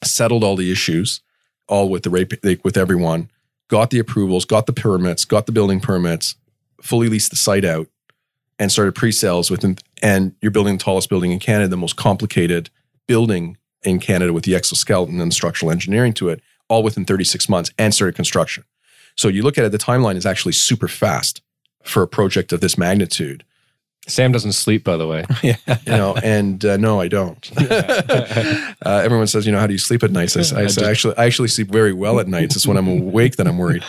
settled 0.04 0.44
all 0.44 0.56
the 0.56 0.70
issues, 0.70 1.20
all 1.68 1.88
with 1.88 2.04
the 2.04 2.38
like, 2.42 2.64
with 2.64 2.76
everyone, 2.76 3.30
got 3.72 3.88
the 3.88 3.98
approvals, 3.98 4.44
got 4.44 4.66
the 4.66 4.72
permits, 4.74 5.24
got 5.24 5.46
the 5.46 5.52
building 5.52 5.80
permits, 5.80 6.36
fully 6.82 7.08
leased 7.08 7.30
the 7.30 7.36
site 7.36 7.64
out 7.64 7.86
and 8.58 8.70
started 8.70 8.94
pre-sales 8.94 9.50
within 9.50 9.78
and 10.02 10.34
you're 10.42 10.50
building 10.50 10.76
the 10.76 10.84
tallest 10.84 11.08
building 11.08 11.32
in 11.32 11.38
Canada, 11.38 11.68
the 11.68 11.76
most 11.78 11.96
complicated 11.96 12.68
building 13.06 13.56
in 13.82 13.98
Canada 13.98 14.30
with 14.30 14.44
the 14.44 14.54
exoskeleton 14.54 15.22
and 15.22 15.32
structural 15.32 15.72
engineering 15.72 16.12
to 16.12 16.28
it, 16.28 16.42
all 16.68 16.82
within 16.82 17.06
36 17.06 17.48
months 17.48 17.70
and 17.78 17.94
started 17.94 18.14
construction. 18.14 18.62
So 19.16 19.28
you 19.28 19.42
look 19.42 19.56
at 19.56 19.64
it, 19.64 19.72
the 19.72 19.78
timeline 19.78 20.16
is 20.16 20.26
actually 20.26 20.52
super 20.52 20.86
fast 20.86 21.40
for 21.82 22.02
a 22.02 22.06
project 22.06 22.52
of 22.52 22.60
this 22.60 22.76
magnitude. 22.76 23.42
Sam 24.08 24.32
doesn't 24.32 24.52
sleep, 24.52 24.82
by 24.82 24.96
the 24.96 25.06
way. 25.06 25.24
yeah. 25.42 25.56
You 25.68 25.92
know, 25.92 26.16
and 26.16 26.64
uh, 26.64 26.76
no, 26.76 27.00
I 27.00 27.08
don't. 27.08 27.50
uh, 27.60 28.74
everyone 28.84 29.26
says, 29.28 29.46
you 29.46 29.52
know, 29.52 29.60
how 29.60 29.66
do 29.66 29.72
you 29.72 29.78
sleep 29.78 30.02
at 30.02 30.10
nights? 30.10 30.36
I, 30.36 30.60
I, 30.60 30.64
I 30.64 30.66
say, 30.66 30.90
actually, 30.90 31.16
I 31.16 31.26
actually 31.26 31.48
sleep 31.48 31.68
very 31.68 31.92
well 31.92 32.18
at 32.18 32.26
nights. 32.26 32.56
It's 32.56 32.66
when 32.66 32.76
I'm 32.76 32.88
awake 32.88 33.36
that 33.36 33.46
I'm 33.46 33.58
worried. 33.58 33.84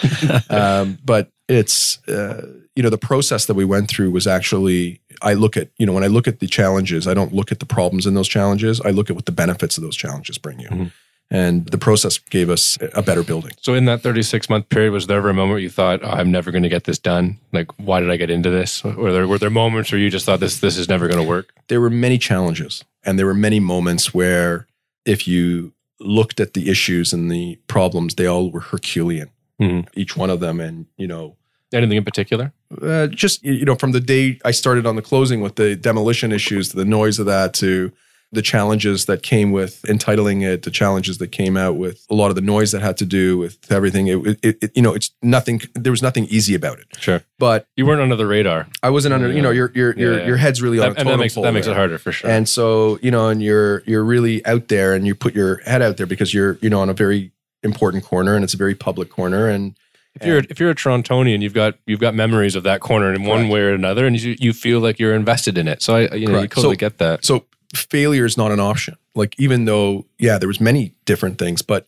Um, 0.50 1.00
but 1.04 1.32
it's, 1.48 2.06
uh, 2.08 2.48
you 2.76 2.84
know, 2.84 2.90
the 2.90 2.98
process 2.98 3.46
that 3.48 3.56
we 3.56 3.66
went 3.66 3.90
through 3.90 4.12
was 4.12 4.28
actually, 4.28 5.02
I 5.22 5.34
look 5.34 5.58
at, 5.58 5.70
you 5.78 5.86
know, 5.86 5.94
when 5.94 6.04
I 6.04 6.08
look 6.08 6.28
at 6.28 6.40
the 6.40 6.48
challenges, 6.48 7.08
I 7.08 7.14
don't 7.14 7.34
look 7.34 7.52
at 7.52 7.60
the 7.60 7.66
problems 7.66 8.06
in 8.06 8.14
those 8.14 8.28
challenges. 8.28 8.82
I 8.82 8.92
look 8.92 9.10
at 9.10 9.16
what 9.16 9.26
the 9.26 9.32
benefits 9.32 9.78
of 9.78 9.84
those 9.84 9.96
challenges 9.96 10.38
bring 10.38 10.60
you. 10.60 10.70
Mm-hmm. 10.70 10.86
And 11.32 11.66
the 11.68 11.78
process 11.80 12.20
gave 12.20 12.50
us 12.52 12.78
a 12.94 13.02
better 13.02 13.24
building. 13.24 13.54
So 13.60 13.74
in 13.74 13.86
that 13.86 14.02
36 14.02 14.50
month 14.50 14.70
period, 14.70 14.92
was 14.92 15.08
there 15.08 15.18
ever 15.18 15.30
a 15.30 15.34
moment 15.34 15.62
you 15.62 15.70
thought, 15.70 16.02
oh, 16.04 16.10
I'm 16.10 16.32
never 16.32 16.52
going 16.52 16.62
to 16.64 16.70
get 16.70 16.84
this 16.84 17.00
done? 17.00 17.40
Like, 17.52 17.72
why 17.80 18.00
did 18.02 18.12
I 18.12 18.18
get 18.18 18.30
into 18.30 18.52
this? 18.52 18.86
Or 18.86 19.12
there, 19.12 19.28
were 19.28 19.40
there 19.40 19.50
moments 19.50 19.92
where 19.92 20.00
you 20.00 20.12
just 20.12 20.26
thought 20.26 20.40
this, 20.40 20.60
this 20.60 20.78
is 20.78 20.88
never 20.90 21.08
going 21.08 21.22
to 21.22 21.28
work? 21.28 21.54
There 21.70 21.82
were 21.82 21.90
many 21.90 22.18
challenges 22.20 22.84
and 23.04 23.18
there 23.18 23.26
were 23.26 23.34
many 23.34 23.60
moments 23.60 24.14
where 24.14 24.68
if 25.06 25.28
you 25.28 25.74
looked 26.00 26.40
at 26.40 26.54
the 26.54 26.70
issues 26.70 27.14
and 27.14 27.32
the 27.32 27.58
problems, 27.68 28.16
they 28.16 28.28
all 28.28 28.52
were 28.52 28.60
Herculean, 28.60 29.30
Mhm. 29.60 29.88
each 29.96 30.16
one 30.16 30.30
of 30.30 30.40
them. 30.40 30.60
And, 30.60 30.86
you 30.98 31.08
know, 31.08 31.36
Anything 31.74 31.98
in 31.98 32.04
particular? 32.04 32.54
uh, 32.84 33.08
just 33.08 33.44
you 33.44 33.66
know 33.66 33.74
from 33.76 33.92
the 33.94 34.00
day 34.00 34.40
I 34.46 34.52
started 34.52 34.86
on 34.86 34.96
the 34.96 35.02
closing 35.02 35.42
with 35.42 35.56
the 35.56 35.76
demolition 35.76 36.32
issues, 36.32 36.70
to 36.70 36.76
the 36.78 36.86
noise 36.86 37.18
of 37.18 37.26
that, 37.26 37.54
to 37.56 37.92
the 38.34 38.42
challenges 38.42 39.06
that 39.06 39.24
came 39.24 39.52
with 39.52 39.86
entitling 39.88 40.42
it, 40.42 40.64
the 40.64 40.72
challenges 40.72 41.20
that 41.20 41.32
came 41.32 41.56
out 41.56 41.76
with 41.78 42.06
a 42.10 42.16
lot 42.16 42.30
of 42.30 42.36
the 42.36 42.42
noise 42.42 42.72
that 42.72 42.82
had 42.82 42.98
to 42.98 43.06
do 43.06 43.38
with 43.38 43.72
everything. 43.72 44.08
It, 44.08 44.40
it, 44.44 44.58
it 44.64 44.72
you 44.76 44.82
know, 44.82 44.94
it's 44.94 45.12
nothing. 45.22 45.62
There 45.76 45.92
was 45.92 46.02
nothing 46.02 46.26
easy 46.26 46.56
about 46.56 46.80
it. 46.80 46.88
Sure. 47.00 47.22
But 47.40 47.68
You 47.78 47.86
weren't 47.86 48.02
under 48.02 48.16
the 48.16 48.26
radar. 48.26 48.68
I 48.82 48.90
wasn't 48.90 49.14
under. 49.14 49.32
You 49.32 49.42
know, 49.42 49.52
your 49.52 49.72
your 49.76 49.96
your, 49.98 50.18
Yeah. 50.20 50.26
your 50.28 50.38
head's 50.38 50.62
really 50.62 50.80
on 50.80 50.90
That, 50.94 51.00
and 51.00 51.10
that 51.10 51.18
makes, 51.20 51.36
that 51.36 51.54
makes 51.54 51.68
it 51.68 51.76
harder 51.76 51.98
for 51.98 52.12
sure. 52.12 52.30
And 52.30 52.50
so, 52.50 53.00
you 53.02 53.12
know, 53.12 53.30
and 53.30 53.42
you're 53.42 53.84
you're 53.86 54.04
really 54.04 54.46
out 54.46 54.68
there 54.68 54.94
and 54.94 55.06
you 55.08 55.16
put 55.16 55.34
your 55.36 55.58
head 55.62 55.82
out 55.82 55.98
there 55.98 56.08
because 56.08 56.34
you're, 56.34 56.58
you 56.62 56.70
know, 56.70 56.82
on 56.82 56.90
a 56.90 56.94
very 56.94 57.32
important 57.62 58.04
corner 58.04 58.36
and 58.36 58.44
it's 58.44 58.54
a 58.54 58.58
very 58.58 58.76
public 58.76 59.10
corner 59.10 59.48
and 59.48 59.76
if 60.16 60.28
you're 60.28 60.42
if 60.50 60.60
you're 60.60 60.70
a 60.70 60.76
Torontonian, 60.76 61.42
you've 61.42 61.56
got 61.56 61.74
you've 61.88 62.00
got 62.00 62.14
memories 62.14 62.56
of 62.56 62.62
that 62.64 62.82
corner 62.82 63.12
in 63.14 63.24
one 63.24 63.50
way 63.50 63.62
or 63.62 63.74
another, 63.74 64.06
and 64.06 64.22
you, 64.22 64.36
you 64.40 64.54
feel 64.54 64.80
like 64.80 65.00
you're 65.00 65.16
invested 65.16 65.58
in 65.58 65.68
it. 65.68 65.82
So 65.82 65.96
I 65.96 66.14
you 66.14 66.28
know 66.28 66.42
you 66.42 66.48
totally 66.48 66.76
So- 66.76 66.78
get 66.78 67.00
that. 67.00 67.26
so 67.26 67.46
failure 67.76 68.26
is 68.26 68.38
not 68.38 68.52
an 68.52 68.60
option. 68.60 68.96
Like 69.16 69.40
even 69.40 69.66
though, 69.66 70.06
yeah, 70.18 70.38
there 70.38 70.48
was 70.48 70.62
many 70.62 70.94
different 71.06 71.38
things, 71.38 71.62
but 71.62 71.88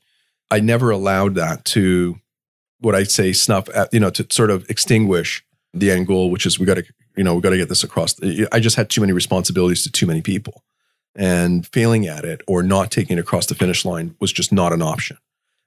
I 0.52 0.60
never 0.60 0.90
allowed 0.92 1.36
that 1.36 1.66
to 1.66 2.20
what 2.80 2.96
I 2.96 3.04
say 3.04 3.34
snuff 3.34 3.68
at, 3.70 3.94
you 3.94 4.00
know, 4.00 4.10
to 4.12 4.28
sort 4.30 4.52
of 4.52 4.70
extinguish 4.70 5.44
the 5.74 5.92
end 5.92 6.08
goal, 6.08 6.30
which 6.30 6.46
is 6.46 6.60
we 6.60 6.66
got 6.66 6.76
to, 6.76 6.86
you 7.16 7.24
know, 7.24 7.36
we 7.36 7.42
got 7.42 7.50
to 7.50 7.58
get 7.58 7.70
this 7.70 7.84
across. 7.84 8.16
I 8.52 8.60
just 8.60 8.76
had 8.76 8.90
too 8.90 9.02
many 9.02 9.14
responsibilities 9.14 9.84
to 9.84 9.92
too 9.92 10.06
many 10.06 10.22
people 10.22 10.64
and 11.16 11.66
failing 11.68 12.08
at 12.08 12.26
it 12.26 12.42
or 12.48 12.62
not 12.62 12.92
taking 12.92 13.18
it 13.18 13.22
across 13.22 13.46
the 13.46 13.56
finish 13.56 13.86
line 13.86 14.16
was 14.20 14.32
just 14.32 14.52
not 14.52 14.74
an 14.74 14.82
option. 14.82 15.18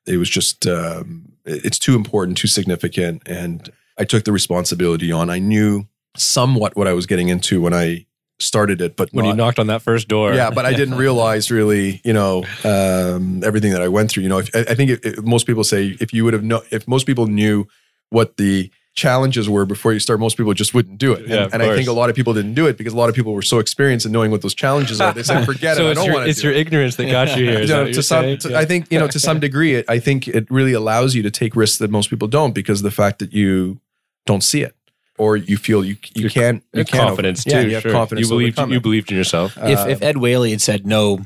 It 0.06 0.16
was 0.16 0.28
just, 0.30 0.66
um, 0.66 1.32
it's 1.44 1.78
too 1.78 1.94
important, 1.94 2.38
too 2.38 2.48
significant. 2.48 3.22
And 3.26 3.70
I 3.98 4.04
took 4.04 4.24
the 4.24 4.32
responsibility 4.32 5.10
on. 5.10 5.30
I 5.30 5.38
knew 5.38 5.86
somewhat 6.16 6.76
what 6.76 6.86
I 6.88 6.92
was 6.92 7.06
getting 7.06 7.28
into 7.28 7.60
when 7.60 7.74
I 7.74 8.06
started 8.40 8.80
it, 8.80 8.96
but 8.96 9.08
when 9.12 9.24
you 9.24 9.34
knocked 9.34 9.58
on 9.58 9.66
that 9.66 9.82
first 9.82 10.08
door, 10.08 10.32
yeah, 10.34 10.50
but 10.50 10.64
I 10.64 10.72
didn't 10.72 10.96
realize 11.06 11.50
really, 11.50 12.00
you 12.04 12.12
know, 12.12 12.44
um, 12.64 13.42
everything 13.44 13.72
that 13.72 13.82
I 13.82 13.88
went 13.88 14.10
through. 14.10 14.22
You 14.22 14.28
know, 14.28 14.38
if, 14.38 14.54
I 14.54 14.60
I 14.60 14.74
think 14.74 14.90
if, 14.90 15.04
if 15.04 15.22
most 15.22 15.46
people 15.46 15.64
say 15.64 15.96
if 16.00 16.12
you 16.12 16.24
would 16.24 16.34
have 16.34 16.44
know, 16.44 16.62
if 16.70 16.86
most 16.86 17.06
people 17.06 17.26
knew 17.26 17.66
what 18.10 18.36
the 18.36 18.70
challenges 18.94 19.48
were 19.48 19.64
before 19.64 19.92
you 19.92 20.00
start, 20.00 20.18
most 20.18 20.36
people 20.36 20.52
just 20.54 20.74
wouldn't 20.74 20.98
do 20.98 21.12
it. 21.12 21.20
And, 21.20 21.28
Yeah, 21.30 21.48
and 21.52 21.62
I 21.62 21.74
think 21.76 21.88
a 21.88 21.92
lot 21.92 22.10
of 22.10 22.16
people 22.16 22.34
didn't 22.34 22.54
do 22.54 22.66
it 22.66 22.76
because 22.76 22.92
a 22.92 22.96
lot 22.96 23.08
of 23.08 23.14
people 23.14 23.32
were 23.32 23.42
so 23.42 23.60
experienced 23.60 24.06
in 24.06 24.12
knowing 24.12 24.30
what 24.30 24.42
those 24.42 24.54
challenges 24.54 25.00
are. 25.00 25.12
They 25.12 25.22
said, 25.22 25.44
"Forget 25.44 25.76
so 25.78 25.84
it. 25.84 25.88
I 25.88 25.90
it's 25.90 25.98
don't 25.98 26.06
your, 26.06 26.14
want 26.14 26.24
to." 26.26 26.30
it's 26.30 26.42
your 26.42 26.52
ignorance 26.52 26.96
that 26.96 27.06
got 27.10 27.36
you 27.36 27.44
here. 27.50 27.60
you 27.60 27.66
know, 27.68 27.92
to 27.92 28.02
some, 28.02 28.38
to- 28.38 28.50
Yeah. 28.50 28.58
I 28.58 28.64
think 28.64 28.90
you 28.90 28.98
know 28.98 29.08
to 29.08 29.20
some 29.20 29.40
degree, 29.40 29.74
it, 29.74 29.84
I 29.88 29.98
think 29.98 30.28
it 30.28 30.50
really 30.50 30.72
allows 30.72 31.14
you 31.14 31.22
to 31.22 31.30
take 31.30 31.54
risks 31.56 31.78
that 31.78 31.90
most 31.90 32.10
people 32.10 32.28
don't 32.28 32.54
because 32.54 32.80
of 32.80 32.84
the 32.84 32.90
fact 32.90 33.18
that 33.20 33.32
you 33.32 33.80
don't 34.26 34.42
see 34.42 34.62
it 34.62 34.74
or 35.18 35.36
you 35.36 35.56
feel 35.56 35.84
you 35.84 35.96
you 36.14 36.22
Your 36.22 36.30
can't 36.30 36.62
you 36.72 36.84
can't 36.84 36.94
over- 37.00 37.08
confidence 37.08 37.44
yeah, 37.46 37.62
too. 37.62 37.68
you 37.68 37.74
have 37.74 37.82
sure. 37.82 37.92
confidence. 37.92 38.26
You 38.26 38.34
believed 38.34 38.58
you 38.58 38.80
believed 38.80 39.10
in 39.10 39.16
yourself. 39.16 39.56
if, 39.58 39.78
Uh, 39.78 39.86
if 39.88 40.02
Ed 40.02 40.16
Whaley 40.18 40.50
had 40.52 40.60
said 40.60 40.86
no 40.86 41.20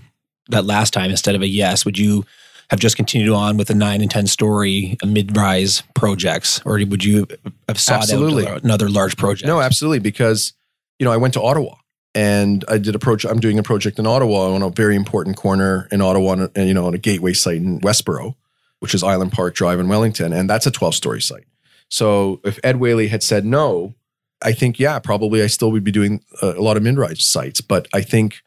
that 0.49 0.65
last 0.65 0.93
time 0.93 1.11
instead 1.11 1.35
of 1.35 1.43
a 1.43 1.47
yes, 1.49 1.85
would 1.85 1.99
you 1.99 2.25
have 2.71 2.81
just 2.81 2.97
continued 2.97 3.29
on 3.33 3.57
with 3.59 3.69
the 3.69 3.75
nine 3.75 4.01
and 4.01 4.11
ten 4.11 4.27
story 4.27 4.97
mid-rise 5.05 5.83
projects, 5.95 6.61
or 6.65 6.81
would 6.87 7.05
you 7.05 7.27
have 7.69 7.79
sought 7.79 8.03
Absolutely. 8.03 8.47
out 8.47 8.65
another 8.65 8.89
large 8.89 9.17
project? 9.17 9.47
No, 9.47 9.61
absolutely. 9.61 9.99
Because, 9.99 10.55
you 10.99 11.05
know, 11.05 11.13
I 11.13 11.19
went 11.19 11.35
to 11.35 11.43
Ottawa 11.43 11.75
and 12.15 12.65
I 12.69 12.79
did 12.79 12.95
a 12.95 12.99
project. 12.99 13.31
I'm 13.33 13.41
doing 13.41 13.59
a 13.59 13.63
project 13.63 13.99
in 13.99 14.07
Ottawa 14.07 14.55
on 14.55 14.63
a 14.63 14.71
very 14.71 14.97
important 14.97 15.37
corner 15.37 15.87
in 15.93 16.01
Ottawa, 16.01 16.49
and 16.57 16.67
you 16.69 16.75
know, 16.75 16.87
on 16.87 16.95
a 16.95 16.99
gateway 16.99 17.35
site 17.35 17.57
in 17.59 17.79
Westboro, 17.81 18.35
which 18.81 18.95
is 18.95 19.03
Island 19.03 19.33
Park 19.33 19.55
Drive 19.55 19.79
in 19.79 19.89
Wellington, 19.89 20.33
and 20.33 20.49
that's 20.49 20.67
a 20.67 20.71
12 20.71 20.95
story 20.95 21.21
site. 21.21 21.45
So 21.93 22.41
if 22.43 22.59
Ed 22.65 22.81
Whaley 22.81 23.09
had 23.09 23.23
said 23.23 23.45
no, 23.45 23.95
I 24.41 24.53
think 24.53 24.79
yeah, 24.79 24.99
probably 24.99 25.43
I 25.43 25.47
still 25.47 25.71
would 25.73 25.85
be 25.85 25.93
doing 25.93 26.25
a, 26.41 26.53
lot 26.53 26.79
of 26.79 26.83
mid-rise 26.83 27.23
sites. 27.23 27.61
But 27.61 27.87
I 27.93 28.01
think 28.01 28.41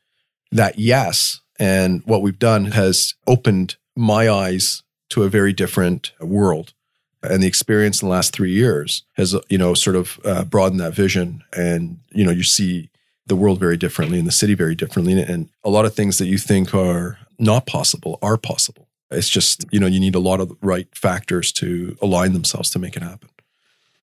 that 0.51 0.79
yes, 0.79 1.41
and 1.59 2.01
what 2.05 2.23
we've 2.23 2.39
done 2.39 2.65
has 2.71 3.13
opened 3.27 3.75
my 3.95 4.27
eyes 4.27 4.81
to 5.09 5.21
a 5.21 5.29
very 5.29 5.53
different 5.53 6.11
world. 6.19 6.73
And 7.21 7.43
the 7.43 7.47
experience 7.47 8.01
in 8.01 8.07
the 8.07 8.11
last 8.11 8.33
three 8.33 8.51
years 8.51 9.03
has 9.13 9.35
you 9.47 9.59
know 9.59 9.75
sort 9.75 9.95
of 9.95 10.19
uh, 10.25 10.43
broadened 10.43 10.81
that 10.81 10.95
vision. 10.95 11.43
And 11.53 11.99
you 12.09 12.25
know 12.25 12.31
you 12.31 12.43
see 12.43 12.89
the 13.27 13.35
world 13.35 13.59
very 13.59 13.77
differently 13.77 14.17
and 14.17 14.27
the 14.27 14.31
city 14.31 14.55
very 14.55 14.73
differently. 14.73 15.21
And 15.21 15.49
a 15.63 15.69
lot 15.69 15.85
of 15.85 15.93
things 15.93 16.17
that 16.17 16.25
you 16.25 16.39
think 16.39 16.73
are 16.73 17.19
not 17.37 17.67
possible 17.67 18.17
are 18.23 18.37
possible. 18.37 18.87
It's 19.11 19.29
just 19.29 19.65
you 19.71 19.79
know 19.79 19.87
you 19.87 19.99
need 19.99 20.15
a 20.15 20.19
lot 20.19 20.39
of 20.39 20.49
the 20.49 20.57
right 20.61 20.87
factors 20.95 21.51
to 21.53 21.95
align 22.01 22.33
themselves 22.33 22.71
to 22.71 22.79
make 22.79 22.97
it 22.97 23.03
happen 23.03 23.29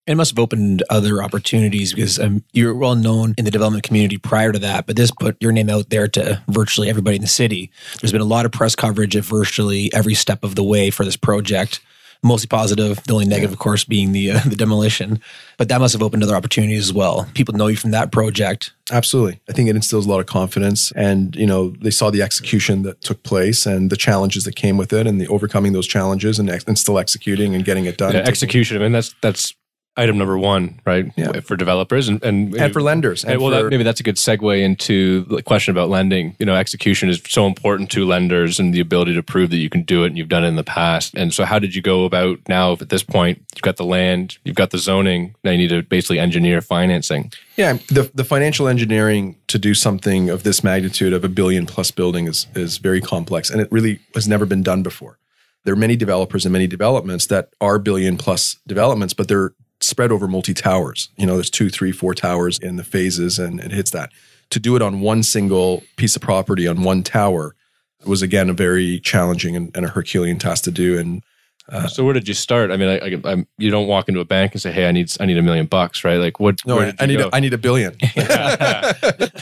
It 0.07 0.17
must 0.17 0.33
have 0.33 0.39
opened 0.39 0.83
other 0.91 1.23
opportunities 1.23 1.93
because 1.93 2.19
um, 2.19 2.43
you're 2.53 2.75
well 2.75 2.97
known 2.97 3.35
in 3.39 3.45
the 3.45 3.53
development 3.53 3.85
community 3.85 4.19
prior 4.19 4.51
to 4.51 4.59
that, 4.59 4.87
but 4.87 4.97
this 4.97 5.13
put 5.13 5.37
your 5.41 5.53
name 5.53 5.71
out 5.71 5.91
there 5.91 6.09
to 6.09 6.43
virtually 6.49 6.89
everybody 6.91 7.17
in 7.17 7.23
the 7.23 7.29
city. 7.29 7.71
There's 8.01 8.11
been 8.11 8.21
a 8.21 8.25
lot 8.25 8.45
of 8.45 8.51
press 8.51 8.75
coverage 8.75 9.15
of 9.15 9.25
virtually 9.25 9.93
every 9.95 10.15
step 10.15 10.43
of 10.43 10.57
the 10.57 10.65
way 10.65 10.91
for 10.91 11.05
this 11.05 11.17
project. 11.17 11.81
Mostly 12.25 12.47
positive. 12.47 13.03
The 13.03 13.15
only 13.15 13.25
negative, 13.27 13.53
of 13.53 13.59
course, 13.59 13.83
being 13.83 14.13
the 14.13 14.31
uh, 14.31 14.41
the 14.47 14.55
demolition. 14.55 15.21
But 15.57 15.69
that 15.69 15.81
must 15.81 15.93
have 15.93 16.03
opened 16.03 16.23
other 16.23 16.37
opportunities 16.37 16.79
as 16.79 16.93
well. 16.93 17.29
People 17.35 17.55
know 17.55 17.67
you 17.67 17.77
from 17.77 17.91
that 17.93 18.13
project. 18.13 18.73
Absolutely. 18.93 19.41
I 19.49 19.53
think 19.53 19.69
it 19.69 19.75
instills 19.75 20.07
a 20.07 20.09
lot 20.09 20.21
of 20.21 20.27
confidence. 20.27 20.93
And, 20.93 21.35
you 21.35 21.47
know, 21.47 21.71
they 21.81 21.91
saw 21.91 22.11
the 22.11 22.23
execution 22.23 22.83
that 22.83 23.01
took 23.01 23.25
place 23.25 23.67
and 23.67 23.91
the 23.91 23.97
challenges 23.97 24.45
that 24.45 24.55
came 24.55 24.77
with 24.77 24.93
it 24.93 25.07
and 25.07 25.21
the 25.21 25.27
overcoming 25.29 25.73
those 25.73 25.87
challenges 25.87 26.39
and, 26.39 26.49
ex- 26.49 26.65
and 26.65 26.79
still 26.79 26.99
executing 26.99 27.57
and 27.57 27.65
getting 27.65 27.87
it 27.87 27.99
done. 27.99 28.13
Yeah, 28.13 28.21
And 28.21 28.29
execution. 28.29 28.77
I 28.77 28.81
mean, 28.81 28.93
that's 28.93 29.15
that's 29.21 29.55
item 29.97 30.17
number 30.19 30.39
one, 30.39 30.81
right? 30.87 31.13
Yeah. 31.17 31.41
For 31.41 31.57
developers 31.57 32.09
and 32.09 32.23
and, 32.23 32.55
And 32.55 32.73
for 32.73 32.81
lenders. 32.81 33.25
And 33.25 33.35
And 33.35 33.43
well, 33.43 33.51
for, 33.51 33.65
that, 33.65 33.71
maybe 33.71 33.83
that's 33.83 34.01
a 34.01 34.03
good 34.03 34.17
segue 34.17 34.61
into 34.61 35.25
the 35.25 35.43
question 35.43 35.71
about 35.73 35.89
lending. 35.89 36.37
You 36.39 36.47
know, 36.47 36.55
execution 36.55 37.09
is 37.09 37.21
so 37.29 37.47
important 37.47 37.91
to 37.93 38.07
lenders 38.07 38.59
and 38.59 38.73
the 38.73 38.81
ability 38.81 39.15
to 39.15 39.23
prove 39.23 39.51
that 39.51 39.59
you 39.59 39.69
can 39.69 39.83
do 39.83 40.05
it 40.05 40.09
and 40.09 40.19
you've 40.19 40.29
done 40.29 40.45
it 40.45 40.49
in 40.49 40.57
the 40.57 40.65
past. 40.65 41.15
And 41.15 41.33
so, 41.35 41.45
how 41.45 41.59
did 41.59 41.75
you 41.75 41.83
go 41.83 42.05
about 42.05 42.39
now 42.49 42.73
at 42.73 42.89
this 42.89 43.03
point? 43.03 43.45
You've 43.55 43.63
got 43.63 43.77
the 43.77 43.85
land, 43.85 44.39
you've 44.45 44.57
got 44.57 44.71
the 44.71 44.79
zoning. 44.79 45.35
Now 45.45 45.51
you 45.51 45.59
need 45.59 45.71
to 45.71 45.83
basically 45.83 46.19
engineer 46.19 46.61
financing. 46.61 47.33
Yeah, 47.57 47.75
the 47.89 48.11
the 48.15 48.25
financial 48.25 48.69
engineering 48.69 49.37
to 49.49 49.59
do 49.59 49.75
something 49.75 50.31
of 50.31 50.43
this 50.43 50.65
magnitude 50.65 51.13
of 51.13 51.25
a 51.25 51.29
billion 51.29 51.67
plus 51.67 51.91
building 51.91 52.27
is 52.27 52.47
is 52.55 52.79
very 52.79 53.01
complex, 53.01 53.51
and 53.51 53.61
it 53.61 53.71
really 53.71 54.01
has 54.15 54.27
never 54.27 54.47
been 54.47 54.63
done 54.63 54.83
before. 54.83 55.19
There 55.65 55.75
are 55.75 55.77
many 55.77 55.95
developers 55.95 56.45
and 56.45 56.53
many 56.53 56.67
developments 56.67 57.27
that 57.27 57.51
are 57.61 57.79
billion 57.79 58.17
plus 58.17 58.57
developments, 58.67 59.15
but 59.15 59.29
they're 59.29 59.53
spread 59.83 60.13
over 60.13 60.29
multi 60.29 60.55
towers. 60.55 61.09
You 61.17 61.27
know, 61.27 61.35
there's 61.35 61.51
two, 61.51 61.71
three, 61.71 61.93
four 61.93 62.15
towers 62.15 62.59
in 62.59 62.77
the 62.77 62.85
phases, 62.85 63.39
and 63.39 63.61
it 63.61 63.73
hits 63.73 63.91
that. 63.93 64.11
To 64.51 64.61
do 64.61 64.77
it 64.77 64.83
on 64.83 65.01
one 65.01 65.23
single 65.23 65.83
piece 65.97 66.17
of 66.17 66.23
property 66.23 66.69
on 66.69 66.83
one 66.83 67.03
tower 67.03 67.55
was 68.05 68.23
again 68.23 68.51
a 68.51 68.55
very 68.55 69.01
challenging 69.01 69.57
and, 69.57 69.75
and 69.77 69.87
a 69.87 69.89
Herculean 69.89 70.39
task 70.39 70.65
to 70.65 70.71
do. 70.71 70.99
And 70.99 71.23
so, 71.89 72.05
where 72.05 72.13
did 72.13 72.29
you 72.29 72.35
start? 72.35 72.71
I 72.71 72.77
mean, 72.77 72.89
I, 72.89 72.99
I, 72.99 73.33
I'm, 73.33 73.47
you 73.59 73.71
don't 73.71 73.87
walk 73.87 74.09
into 74.09 74.21
a 74.21 74.25
bank 74.25 74.53
and 74.53 74.61
say, 74.61 74.73
"Hey, 74.73 74.87
I 74.87 74.93
need 74.93 75.11
I 75.21 75.27
need 75.27 75.39
a 75.39 75.43
million 75.43 75.67
bucks," 75.67 76.05
right? 76.05 76.17
Like, 76.17 76.41
what? 76.41 76.65
no, 76.67 76.77
where 76.77 76.87
I, 76.87 76.91
did 76.91 77.01
I 77.01 77.05
you 77.05 77.09
need 77.09 77.19
go? 77.19 77.29
a, 77.29 77.31
I 77.33 77.41
need 77.41 77.55
a 77.55 77.59
billion. 77.59 77.97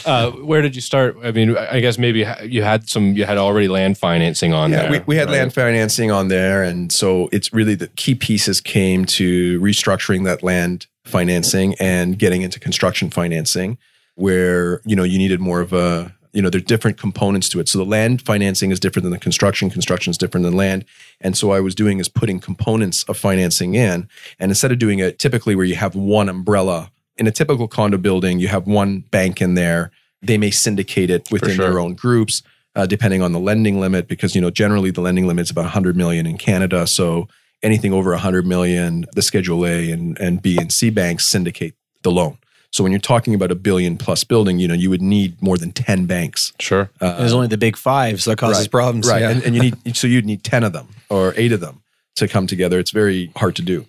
uh, 0.05 0.31
where 0.31 0.61
did 0.61 0.75
you 0.75 0.81
start? 0.81 1.17
I 1.23 1.31
mean, 1.31 1.57
I 1.57 1.79
guess 1.79 1.97
maybe 1.97 2.25
you 2.43 2.63
had 2.63 2.89
some, 2.89 3.15
you 3.15 3.25
had 3.25 3.37
already 3.37 3.67
land 3.67 3.97
financing 3.97 4.53
on 4.53 4.71
yeah, 4.71 4.83
there. 4.83 4.91
we, 4.91 4.99
we 4.99 5.15
had 5.15 5.27
right? 5.27 5.39
land 5.39 5.53
financing 5.53 6.11
on 6.11 6.27
there. 6.27 6.63
And 6.63 6.91
so 6.91 7.29
it's 7.31 7.53
really 7.53 7.75
the 7.75 7.87
key 7.87 8.15
pieces 8.15 8.61
came 8.61 9.05
to 9.05 9.59
restructuring 9.59 10.25
that 10.25 10.43
land 10.43 10.87
financing 11.05 11.75
and 11.79 12.17
getting 12.17 12.41
into 12.41 12.59
construction 12.59 13.09
financing 13.09 13.77
where, 14.15 14.81
you 14.85 14.95
know, 14.95 15.03
you 15.03 15.17
needed 15.17 15.39
more 15.39 15.61
of 15.61 15.73
a, 15.73 16.13
you 16.33 16.41
know, 16.41 16.49
there's 16.49 16.63
different 16.63 16.97
components 16.97 17.49
to 17.49 17.59
it. 17.59 17.67
So 17.67 17.77
the 17.77 17.85
land 17.85 18.21
financing 18.21 18.71
is 18.71 18.79
different 18.79 19.03
than 19.03 19.11
the 19.11 19.19
construction. 19.19 19.69
Construction 19.69 20.11
is 20.11 20.17
different 20.17 20.45
than 20.45 20.55
land. 20.55 20.85
And 21.19 21.35
so 21.37 21.51
I 21.51 21.59
was 21.59 21.75
doing 21.75 21.99
is 21.99 22.07
putting 22.07 22.39
components 22.39 23.03
of 23.03 23.17
financing 23.17 23.75
in. 23.75 24.07
And 24.39 24.51
instead 24.51 24.71
of 24.71 24.79
doing 24.79 24.99
it 24.99 25.19
typically 25.19 25.55
where 25.55 25.65
you 25.65 25.75
have 25.75 25.95
one 25.95 26.29
umbrella 26.29 26.91
in 27.17 27.27
a 27.27 27.31
typical 27.31 27.67
condo 27.67 27.97
building, 27.97 28.39
you 28.39 28.47
have 28.47 28.65
one 28.65 28.99
bank 28.99 29.41
in 29.41 29.55
there. 29.55 29.91
They 30.21 30.37
may 30.37 30.51
syndicate 30.51 31.09
it 31.09 31.29
within 31.31 31.55
sure. 31.55 31.69
their 31.69 31.79
own 31.79 31.95
groups, 31.95 32.43
uh, 32.75 32.85
depending 32.85 33.21
on 33.21 33.33
the 33.33 33.39
lending 33.39 33.79
limit, 33.79 34.07
because, 34.07 34.33
you 34.35 34.41
know, 34.41 34.51
generally 34.51 34.91
the 34.91 35.01
lending 35.01 35.27
limit 35.27 35.43
is 35.43 35.51
about 35.51 35.65
100 35.65 35.97
million 35.97 36.25
in 36.25 36.37
Canada. 36.37 36.87
So 36.87 37.27
anything 37.61 37.91
over 37.91 38.11
100 38.11 38.45
million, 38.45 39.05
the 39.13 39.21
Schedule 39.21 39.65
A 39.65 39.91
and, 39.91 40.17
and 40.19 40.41
B 40.41 40.57
and 40.57 40.71
C 40.71 40.89
banks 40.89 41.25
syndicate 41.25 41.75
the 42.03 42.11
loan. 42.11 42.37
So 42.71 42.83
when 42.83 42.91
you're 42.91 42.99
talking 42.99 43.35
about 43.35 43.51
a 43.51 43.55
billion 43.55 43.97
plus 43.97 44.23
building, 44.23 44.59
you 44.59 44.67
know, 44.67 44.73
you 44.73 44.89
would 44.89 45.01
need 45.01 45.41
more 45.41 45.57
than 45.57 45.71
10 45.73 46.05
banks. 46.05 46.53
Sure. 46.59 46.89
Uh, 47.01 47.17
There's 47.17 47.33
only 47.33 47.47
the 47.47 47.57
big 47.57 47.75
five, 47.75 48.21
so 48.21 48.31
that 48.31 48.37
causes 48.37 48.63
right, 48.63 48.71
problems. 48.71 49.09
Right. 49.09 49.21
Yeah. 49.21 49.31
And, 49.31 49.43
and 49.43 49.55
you 49.55 49.61
need, 49.61 49.75
so 49.95 50.07
you'd 50.07 50.25
need 50.25 50.43
10 50.43 50.63
of 50.63 50.71
them 50.71 50.87
or 51.09 51.33
eight 51.35 51.51
of 51.51 51.59
them 51.59 51.81
to 52.15 52.27
come 52.27 52.47
together. 52.47 52.79
It's 52.79 52.91
very 52.91 53.31
hard 53.35 53.55
to 53.57 53.61
do. 53.61 53.85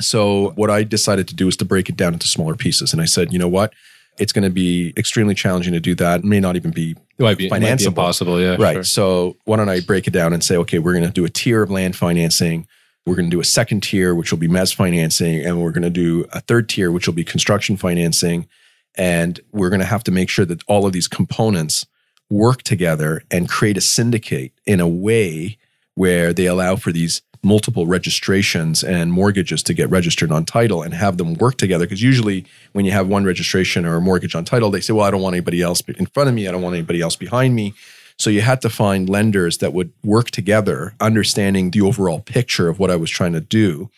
So 0.00 0.50
what 0.56 0.70
I 0.70 0.82
decided 0.82 1.28
to 1.28 1.34
do 1.34 1.46
was 1.46 1.56
to 1.58 1.64
break 1.64 1.88
it 1.88 1.96
down 1.96 2.12
into 2.12 2.26
smaller 2.26 2.56
pieces. 2.56 2.92
And 2.92 3.00
I 3.00 3.04
said, 3.04 3.32
you 3.32 3.38
know 3.38 3.48
what? 3.48 3.72
It's 4.18 4.32
going 4.32 4.44
to 4.44 4.50
be 4.50 4.92
extremely 4.96 5.34
challenging 5.34 5.72
to 5.72 5.80
do 5.80 5.94
that. 5.96 6.20
It 6.20 6.24
may 6.24 6.40
not 6.40 6.56
even 6.56 6.72
be 6.72 6.96
It 7.18 7.22
might 7.22 7.38
be, 7.38 7.46
it 7.46 7.50
might 7.50 7.78
be 7.78 7.84
impossible. 7.84 8.40
Yeah. 8.40 8.56
Right. 8.58 8.74
sure. 8.74 8.84
So 8.84 9.36
why 9.44 9.56
don't 9.56 9.68
I 9.68 9.80
break 9.80 10.06
it 10.08 10.12
down 10.12 10.32
and 10.32 10.42
say, 10.42 10.56
okay, 10.56 10.78
we're 10.80 10.92
going 10.92 11.04
to 11.04 11.10
do 11.10 11.24
a 11.24 11.28
tier 11.28 11.62
of 11.62 11.70
land 11.70 11.94
financing. 11.94 12.66
We're 13.06 13.16
going 13.16 13.26
to 13.26 13.36
do 13.36 13.40
a 13.40 13.44
second 13.44 13.82
tier, 13.82 14.14
which 14.14 14.30
will 14.32 14.38
be 14.38 14.48
mezz 14.48 14.74
financing, 14.74 15.44
and 15.44 15.60
we're 15.60 15.72
going 15.72 15.82
to 15.82 15.90
do 15.90 16.26
a 16.32 16.40
third 16.40 16.68
tier, 16.68 16.90
which 16.90 17.06
will 17.06 17.14
be 17.14 17.24
construction 17.24 17.76
financing. 17.76 18.48
And 18.96 19.40
we're 19.52 19.68
going 19.68 19.80
to 19.80 19.86
have 19.86 20.04
to 20.04 20.12
make 20.12 20.30
sure 20.30 20.46
that 20.46 20.62
all 20.66 20.86
of 20.86 20.92
these 20.92 21.08
components 21.08 21.86
work 22.30 22.62
together 22.62 23.22
and 23.30 23.48
create 23.48 23.76
a 23.76 23.82
syndicate 23.82 24.52
in 24.64 24.80
a 24.80 24.88
way 24.88 25.58
where 25.94 26.32
they 26.32 26.46
allow 26.46 26.76
for 26.76 26.92
these 26.92 27.22
multiple 27.42 27.86
registrations 27.86 28.82
and 28.82 29.12
mortgages 29.12 29.62
to 29.62 29.74
get 29.74 29.90
registered 29.90 30.32
on 30.32 30.46
title 30.46 30.82
and 30.82 30.94
have 30.94 31.18
them 31.18 31.34
work 31.34 31.56
together. 31.56 31.84
Because 31.84 32.02
usually, 32.02 32.46
when 32.72 32.86
you 32.86 32.92
have 32.92 33.06
one 33.06 33.24
registration 33.24 33.84
or 33.84 33.96
a 33.96 34.00
mortgage 34.00 34.34
on 34.34 34.44
title, 34.44 34.70
they 34.70 34.80
say, 34.80 34.94
Well, 34.94 35.04
I 35.04 35.10
don't 35.10 35.20
want 35.20 35.34
anybody 35.34 35.60
else 35.60 35.82
in 35.82 36.06
front 36.06 36.30
of 36.30 36.34
me. 36.34 36.48
I 36.48 36.52
don't 36.52 36.62
want 36.62 36.74
anybody 36.74 37.02
else 37.02 37.16
behind 37.16 37.54
me. 37.54 37.74
So 38.18 38.30
you 38.30 38.40
had 38.42 38.60
to 38.62 38.70
find 38.70 39.08
lenders 39.08 39.58
that 39.58 39.72
would 39.72 39.92
work 40.04 40.30
together, 40.30 40.94
understanding 41.00 41.70
the 41.70 41.80
overall 41.80 42.20
picture 42.20 42.68
of 42.68 42.78
what 42.78 42.90
I 42.90 42.96
was 42.96 43.10
trying 43.10 43.32
to 43.32 43.40
do 43.40 43.90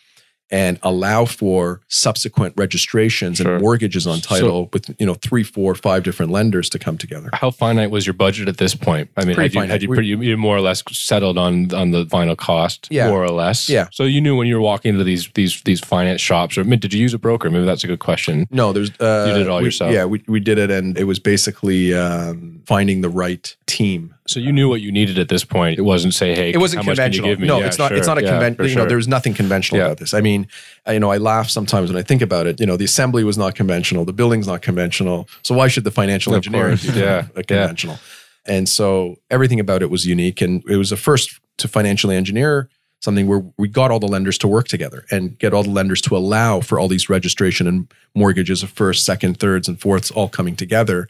and 0.51 0.79
allow 0.83 1.25
for 1.25 1.81
subsequent 1.89 2.55
registrations 2.57 3.39
Sure. 3.39 3.55
and 3.55 3.63
mortgages 3.63 4.07
on 4.07 4.21
So- 4.21 4.29
title 4.29 4.71
with 4.73 4.95
you 4.99 5.07
know 5.07 5.15
three, 5.15 5.43
four, 5.43 5.75
five 5.75 6.03
different 6.05 6.31
lenders 6.33 6.69
to 6.71 6.79
come 6.79 6.97
together. 6.99 7.31
How 7.33 7.51
finite 7.51 7.91
was 7.91 8.07
your 8.07 8.15
budget 8.15 8.49
at 8.49 8.59
this 8.59 8.75
point? 8.75 9.11
I 9.17 9.25
mean, 9.25 9.35
Pretty 9.35 9.43
had 9.49 9.55
you, 9.55 9.61
finite. 9.61 9.71
had 9.71 9.83
you, 9.83 9.89
pretty, 9.89 10.09
you 10.09 10.37
more 10.37 10.57
or 10.57 10.61
less 10.61 10.83
settled 10.93 11.39
on 11.39 11.75
on 11.75 11.91
the 11.91 12.07
final 12.07 12.37
cost, 12.37 12.87
Yeah. 12.91 13.09
more 13.09 13.25
or 13.25 13.31
less. 13.31 13.69
Yeah. 13.69 13.89
So 13.93 14.05
you 14.05 14.21
knew 14.21 14.37
when 14.37 14.47
you 14.47 14.55
were 14.55 14.61
walking 14.61 14.91
into 14.91 15.05
these 15.05 15.29
these 15.35 15.61
these 15.65 15.81
finance 15.81 16.21
shops, 16.21 16.57
or 16.57 16.61
I 16.61 16.65
mean, 16.65 16.79
did 16.79 16.93
you 16.95 17.01
use 17.01 17.15
a 17.15 17.19
broker? 17.19 17.51
Maybe 17.51 17.65
that's 17.65 17.85
a 17.85 17.89
good 17.89 17.99
question. 18.01 18.47
No, 18.51 18.73
there's 18.73 18.91
uh, 19.01 19.25
You 19.29 19.35
did 19.35 19.43
it 19.43 19.49
all 19.49 19.59
we- 19.59 19.65
yourself. 19.65 19.93
Yeah, 19.93 20.05
we 20.05 20.23
we 20.29 20.41
did 20.41 20.59
it, 20.59 20.71
and 20.71 20.97
it 20.99 21.05
was 21.05 21.19
basically 21.19 21.95
um, 21.95 22.61
finding 22.67 23.01
the 23.01 23.09
right 23.09 23.55
team. 23.67 24.15
So 24.29 24.41
you 24.41 24.53
knew 24.53 24.69
what 24.69 24.81
you 24.81 24.91
needed 24.93 25.19
at 25.19 25.29
this 25.29 25.45
point. 25.45 25.79
It 25.79 25.83
wasn't 25.83 26.15
say, 26.15 26.35
hey, 26.35 26.51
It 26.51 26.59
wasn't 26.59 26.83
how 26.85 26.91
much 26.91 26.97
can 26.99 27.13
you 27.13 27.21
conventional. 27.23 27.29
give 27.31 27.41
me? 27.41 27.47
No, 27.49 27.59
Yeah, 27.61 27.67
it's 27.67 27.79
not. 27.79 27.89
sure. 27.89 27.97
It's 27.97 28.07
not 28.07 28.19
a 28.19 28.23
Yeah, 28.23 28.31
conventional. 28.31 28.69
You 28.69 28.75
know, 28.75 28.81
sure. 28.83 28.89
there's 28.89 29.09
nothing 29.09 29.35
conventional 29.35 29.79
Yeah. 29.81 29.87
about 29.87 29.99
this. 29.99 30.15
I 30.15 30.21
mean, 30.21 30.47
I- 30.87 30.95
you 30.95 31.01
know, 31.01 31.11
I 31.11 31.19
laugh 31.19 31.49
sometimes 31.49 31.91
when 31.91 31.99
I 31.99 32.03
think 32.03 32.23
about 32.23 32.47
it. 32.47 32.59
You 32.61 32.67
know, 32.67 32.77
the 32.77 32.85
assembly 32.85 33.25
was 33.25 33.39
not 33.39 33.55
conventional. 33.55 34.05
The 34.05 34.13
building's 34.13 34.47
not 34.47 34.63
conventional. 34.63 35.29
So 35.43 35.55
why 35.55 35.69
should 35.69 35.85
the 35.85 35.91
financial 35.91 36.33
Of 36.35 36.39
engineering 36.39 36.77
course, 36.79 36.87
be 36.95 37.01
yeah, 37.01 37.07
uh, 37.37 37.41
a 37.41 37.43
conventional? 37.45 37.99
And 38.47 38.69
so 38.69 39.17
everything 39.31 39.61
about 39.61 39.83
it 39.83 39.91
was 39.91 40.07
unique, 40.07 40.41
and 40.41 40.63
it 40.69 40.77
was 40.77 40.91
the 40.91 40.97
first 40.97 41.41
to 41.59 41.69
financially 41.69 42.17
engineer 42.17 42.69
something 43.01 43.27
where 43.27 43.45
we 43.59 43.69
got 43.69 43.91
all 43.91 44.01
the 44.01 44.09
lenders 44.09 44.39
to 44.39 44.49
work 44.49 44.67
together 44.69 45.05
and 45.11 45.39
get 45.39 45.53
all 45.53 45.63
the 45.63 45.71
lenders 45.71 46.01
to 46.01 46.17
allow 46.17 46.61
for 46.61 46.79
all 46.81 46.89
these 46.89 47.09
registration 47.11 47.67
and 47.69 47.87
mortgages 48.15 48.63
of 48.63 48.71
first, 48.71 49.05
second, 49.05 49.39
thirds, 49.39 49.69
and 49.69 49.81
fourths 49.81 50.11
all 50.11 50.29
coming 50.29 50.57
together 50.57 51.07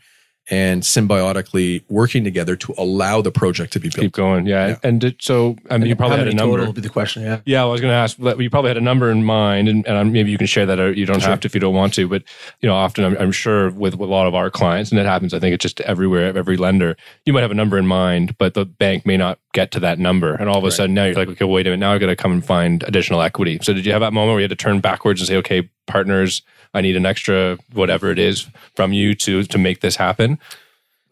and 0.49 0.82
symbiotically 0.82 1.82
working 1.88 2.22
together 2.24 2.55
to 2.57 2.74
allow 2.78 3.20
the 3.20 3.32
project 3.32 3.72
to 3.72 3.80
be 3.80 3.88
built. 3.88 4.01
keep 4.01 4.12
going. 4.12 4.47
Yeah. 4.47 4.68
Yeah. 4.68 4.76
And 4.82 5.01
did, 5.01 5.20
so, 5.20 5.57
I 5.70 5.78
mean, 5.78 5.88
you 5.88 5.97
probably 5.97 6.18
had 6.18 6.28
a 6.28 6.32
number. 6.34 6.53
total 6.53 6.66
would 6.66 6.74
be 6.76 6.80
the 6.82 6.88
question. 6.88 7.22
Yeah. 7.22 7.40
Yeah, 7.44 7.62
I 7.62 7.66
was 7.66 7.80
going 7.80 7.90
to 7.90 7.97
ask. 7.97 8.16
but 8.18 8.38
You 8.38 8.49
probably 8.51 8.68
had 8.70 8.76
a 8.76 8.80
number 8.82 9.11
in 9.11 9.24
mind, 9.24 9.68
and, 9.68 9.86
and 9.86 10.12
maybe 10.12 10.30
you 10.30 10.38
can 10.38 10.47
share 10.47 10.66
that. 10.66 10.78
Or 10.78 10.92
you 10.92 11.05
don't 11.07 11.20
Sure. 11.20 11.30
have 11.30 11.40
to 11.40 11.47
if 11.47 11.55
you 11.55 11.61
don't 11.61 11.74
want 11.74 11.94
to. 11.94 12.07
But 12.09 12.22
you 12.61 12.68
know, 12.68 12.74
often 12.76 13.05
I'm, 13.05 13.16
I'm 13.18 13.32
sure 13.32 13.70
with, 13.70 13.97
with 13.97 14.09
a 14.09 14.12
lot 14.12 14.26
of 14.26 14.34
our 14.34 14.51
clients, 14.51 14.90
and 14.92 15.01
it 15.01 15.07
happens. 15.07 15.34
I 15.34 15.38
think 15.40 15.55
it's 15.55 15.62
just 15.62 15.80
everywhere. 15.80 16.36
Every 16.36 16.57
lender, 16.57 16.97
you 17.24 17.32
might 17.32 17.42
have 17.42 17.51
a 17.51 17.55
number 17.55 17.78
in 17.78 17.86
mind, 17.86 18.36
but 18.38 18.55
the 18.55 18.64
bank 18.64 19.05
may 19.07 19.16
not 19.16 19.38
get 19.53 19.70
to 19.72 19.80
that 19.80 19.99
number, 19.99 20.34
and 20.34 20.49
all 20.49 20.59
of 20.59 20.64
a 20.64 20.66
Right. 20.66 20.72
sudden 20.72 20.94
now 20.94 21.07
you're 21.07 21.14
like, 21.14 21.28
okay, 21.28 21.44
wait 21.44 21.66
a 21.66 21.70
minute, 21.70 21.80
now 21.80 21.92
I've 21.92 22.01
got 22.01 22.07
to 22.09 22.16
come 22.16 22.30
and 22.32 22.44
find 22.44 22.82
additional 22.84 23.22
equity. 23.22 23.59
So 23.62 23.72
did 23.72 23.86
you 23.86 23.92
have 23.92 24.01
that 24.03 24.12
moment 24.12 24.34
where 24.34 24.40
you 24.40 24.44
had 24.44 24.51
to 24.51 24.57
turn 24.57 24.80
backwards 24.80 25.20
and 25.20 25.26
say, 25.28 25.36
okay, 25.36 25.68
partners, 25.86 26.42
I 26.75 26.81
need 26.81 26.97
an 26.97 27.07
extra 27.07 27.59
whatever 27.73 28.11
it 28.11 28.19
is 28.19 28.47
from 28.75 28.93
you 28.93 29.14
to 29.14 29.45
to 29.45 29.59
make 29.59 29.81
this 29.81 29.97
happen? 29.97 30.39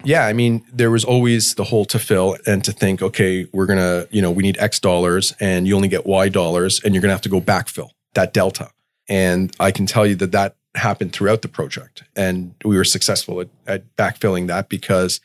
Yeah, 0.03 0.27
I 0.27 0.33
mean, 0.33 0.65
there 0.73 0.91
was 0.91 1.05
always 1.05 1.55
the 1.55 1.65
hole 1.65 1.87
to 1.87 1.99
fill 1.99 2.37
and 2.47 2.63
to 2.65 2.73
think, 2.73 3.01
okay, 3.01 3.47
we're 3.53 3.67
gonna, 3.67 4.07
you 4.11 4.21
know, 4.21 4.31
we 4.31 4.43
need 4.43 4.59
X 4.59 4.79
dollars 4.79 5.33
and 5.41 5.67
you 5.67 5.75
only 5.75 5.89
get 5.89 6.05
Y 6.05 6.29
dollars 6.29 6.81
and 6.85 6.95
you're 6.95 7.01
gonna 7.01 7.15
have 7.15 7.23
to 7.23 7.29
go 7.29 7.41
backfill 7.41 7.91
that 8.15 8.33
delta. 8.33 8.71
And 9.09 9.55
I 9.61 9.71
can 9.71 9.87
tell 9.87 10.07
you 10.07 10.15
that 10.17 10.33
that 10.33 10.57
happened 10.75 11.13
throughout 11.13 11.43
the 11.43 11.49
project. 11.49 12.03
And 12.17 12.55
we 12.65 12.77
were 12.77 12.85
successful 12.85 13.41
at, 13.41 13.49
at 13.67 13.97
backfilling 13.97 14.47
that 14.49 14.69
because 14.69 15.21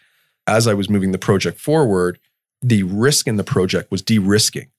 as 0.47 0.67
I 0.67 0.73
was 0.73 0.89
moving 0.89 1.11
the 1.11 1.17
project 1.17 1.59
forward, 1.59 2.19
the 2.61 2.83
risk 2.83 3.27
in 3.27 3.37
the 3.37 3.43
project 3.43 3.91
was 3.91 4.01
de 4.01 4.17
risking. 4.19 4.69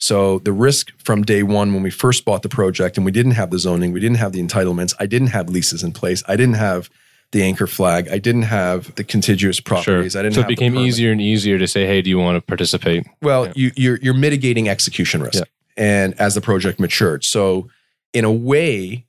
So 0.00 0.38
the 0.40 0.52
risk 0.52 0.92
from 1.04 1.22
day 1.22 1.42
one 1.42 1.74
when 1.74 1.82
we 1.82 1.90
first 1.90 2.24
bought 2.24 2.42
the 2.42 2.48
project 2.48 2.96
and 2.96 3.04
we 3.04 3.12
didn't 3.12 3.32
have 3.32 3.50
the 3.50 3.58
zoning, 3.58 3.92
we 3.92 4.00
didn't 4.00 4.16
have 4.16 4.32
the 4.32 4.42
entitlements, 4.42 4.94
I 4.98 5.06
didn't 5.06 5.28
have 5.28 5.48
leases 5.50 5.82
in 5.82 5.92
place, 5.92 6.22
I 6.26 6.36
didn't 6.36 6.54
have 6.56 6.88
the 7.32 7.42
anchor 7.42 7.66
flag, 7.66 8.08
I 8.10 8.18
didn't 8.18 8.42
have 8.42 8.94
the 8.96 9.04
contiguous 9.04 9.60
properties, 9.60 10.16
I 10.16 10.22
didn't. 10.22 10.34
so 10.34 10.40
it 10.40 10.48
became 10.48 10.74
easier 10.76 11.12
and 11.12 11.20
easier 11.20 11.58
to 11.58 11.68
say, 11.68 11.86
hey, 11.86 12.00
do 12.02 12.08
you 12.10 12.18
want 12.18 12.36
to 12.36 12.40
participate? 12.40 13.06
Well, 13.22 13.46
Yeah. 13.48 13.52
you, 13.56 13.70
you're 13.76 13.98
you're 14.02 14.14
mitigating 14.14 14.68
execution 14.68 15.22
risk, 15.22 15.34
Yeah. 15.34 15.44
and 15.76 16.18
as 16.18 16.34
the 16.34 16.40
project 16.40 16.80
matured, 16.80 17.22
so 17.24 17.68
in 18.14 18.24
a 18.24 18.32
way, 18.32 19.06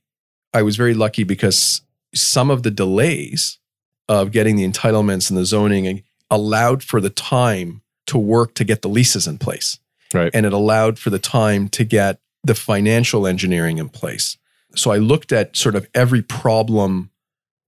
I 0.53 0.61
was 0.61 0.75
very 0.75 0.93
lucky 0.93 1.23
because 1.23 1.81
some 2.13 2.51
of 2.51 2.63
the 2.63 2.69
delays 2.71 3.57
of 4.09 4.31
getting 4.33 4.57
the 4.57 4.67
entitlements 4.67 5.29
and 5.29 5.39
the 5.39 5.45
zoning 5.45 6.03
allowed 6.29 6.83
for 6.83 6.99
the 6.99 7.09
time 7.09 7.81
to 8.07 8.17
work 8.17 8.53
to 8.55 8.65
get 8.65 8.81
the 8.81 8.89
leases 8.89 9.25
in 9.25 9.37
place, 9.37 9.79
Right. 10.13 10.31
and 10.33 10.45
it 10.45 10.53
allowed 10.53 10.99
for 10.99 11.09
the 11.09 11.19
time 11.19 11.69
to 11.69 11.83
get 11.83 12.19
the 12.43 12.55
financial 12.55 13.27
engineering 13.27 13.77
in 13.77 13.89
place. 13.89 14.37
So 14.75 14.91
I 14.91 14.97
looked 14.97 15.31
at 15.31 15.55
sort 15.55 15.75
of 15.75 15.87
every 15.93 16.21
problem 16.21 17.11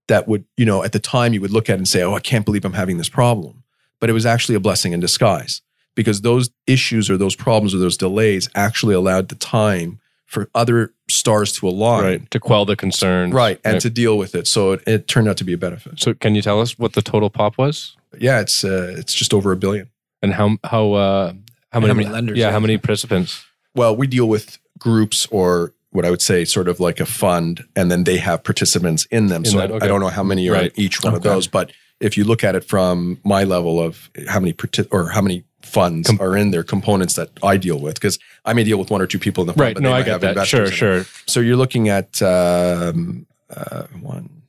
that 0.07 0.27
would, 0.27 0.45
you 0.57 0.65
know, 0.65 0.83
at 0.83 0.91
the 0.91 0.99
time 0.99 1.33
you 1.33 1.41
would 1.41 1.51
look 1.51 1.69
at 1.69 1.77
and 1.77 1.87
say, 1.87 2.01
"Oh, 2.01 2.13
I 2.15 2.19
can't 2.19 2.45
believe 2.45 2.65
I'm 2.65 2.73
having 2.73 2.97
this 2.97 3.09
problem," 3.09 3.63
but 3.99 4.09
it 4.09 4.13
was 4.13 4.25
actually 4.25 4.55
a 4.55 4.59
blessing 4.59 4.93
in 4.93 4.99
disguise 4.99 5.61
because 5.95 6.21
those 6.21 6.49
issues 6.67 7.09
or 7.09 7.17
those 7.17 7.35
problems 7.35 7.73
or 7.75 7.77
those 7.77 7.97
delays 7.97 8.49
actually 8.55 8.95
allowed 8.95 9.29
the 9.29 9.35
time 9.35 9.99
for 10.25 10.49
other 10.55 10.91
stars 11.09 11.51
to 11.53 11.67
align, 11.67 12.03
right 12.03 12.31
to 12.31 12.39
quell 12.39 12.65
the 12.65 12.75
concern. 12.75 13.29
right, 13.31 13.59
and 13.63 13.79
to 13.81 13.89
deal 13.89 14.17
with 14.17 14.33
it. 14.33 14.47
So 14.47 14.71
it, 14.73 14.83
it 14.87 15.07
turned 15.07 15.27
out 15.27 15.37
to 15.37 15.43
be 15.43 15.53
a 15.53 15.57
benefit. 15.57 15.99
so 15.99 16.13
can 16.15 16.33
you 16.35 16.41
tell 16.41 16.59
us 16.59 16.79
what 16.79 16.93
the 16.93 17.01
total 17.03 17.29
pop 17.29 17.57
was 17.57 17.95
Yeah, 18.17 18.39
it's 18.41 18.63
uh, 18.63 18.95
it's 18.97 19.13
just 19.13 19.33
over 19.33 19.51
a 19.51 19.55
billion. 19.57 19.89
and 20.23 20.33
how 20.33 20.57
how 20.63 20.93
uh 20.93 21.33
how 21.73 21.79
many, 21.79 21.89
how 21.89 21.97
many 21.97 22.09
lenders, 22.09 22.37
yeah, 22.37 22.45
yeah. 22.47 22.51
how 22.51 22.59
many 22.59 22.77
participants 22.77 23.43
Well, 23.75 23.95
we 23.95 24.07
deal 24.07 24.27
with 24.29 24.59
groups 24.77 25.25
or 25.31 25.73
what 25.91 26.05
I 26.05 26.09
would 26.09 26.21
say 26.21 26.45
sort 26.45 26.67
of 26.67 26.79
like 26.79 26.99
a 26.99 27.05
fund, 27.05 27.65
and 27.75 27.91
then 27.91 28.03
they 28.03 28.17
have 28.17 28.43
participants 28.43 29.05
in 29.11 29.27
them. 29.27 29.43
In 29.43 29.51
so 29.51 29.57
that, 29.57 29.71
I, 29.71 29.73
okay. 29.75 29.85
I 29.85 29.87
don't 29.87 29.99
know 30.01 30.07
how 30.09 30.23
many 30.23 30.47
are 30.49 30.53
Right. 30.53 30.71
in 30.75 30.79
each 30.79 31.03
one 31.03 31.13
of 31.13 31.21
those, 31.23 31.47
but 31.47 31.71
if 31.99 32.17
you 32.17 32.23
look 32.23 32.43
at 32.43 32.55
it 32.55 32.63
from 32.63 33.19
my 33.23 33.43
level 33.43 33.79
of 33.81 34.09
how 34.27 34.39
many 34.39 34.53
parti- 34.53 34.87
or 34.91 35.09
how 35.09 35.21
many 35.21 35.43
funds 35.61 36.07
Com- 36.09 36.19
are 36.19 36.35
in 36.35 36.51
there, 36.51 36.63
components 36.63 37.13
that 37.15 37.29
I 37.43 37.57
deal 37.57 37.79
with, 37.79 37.93
because 37.95 38.17
I 38.43 38.53
may 38.53 38.63
deal 38.63 38.77
with 38.77 38.89
one 38.91 39.01
or 39.01 39.07
two 39.07 39.19
people 39.19 39.43
in 39.43 39.47
the 39.47 39.53
fund, 39.53 39.61
right 39.61 39.73
but 39.75 39.83
no 39.83 39.89
they 39.89 39.95
i 39.95 39.99
get 40.03 40.11
have 40.13 40.21
that 40.21 40.29
investors 40.31 40.73
sure 40.73 40.93
in 40.93 40.99
it. 41.01 41.05
sure 41.05 41.23
So 41.27 41.39
you're 41.39 41.55
looking 41.55 41.89
at 41.89 42.21
um, 42.21 43.25
uh, 43.55 43.83
one, 44.01 44.41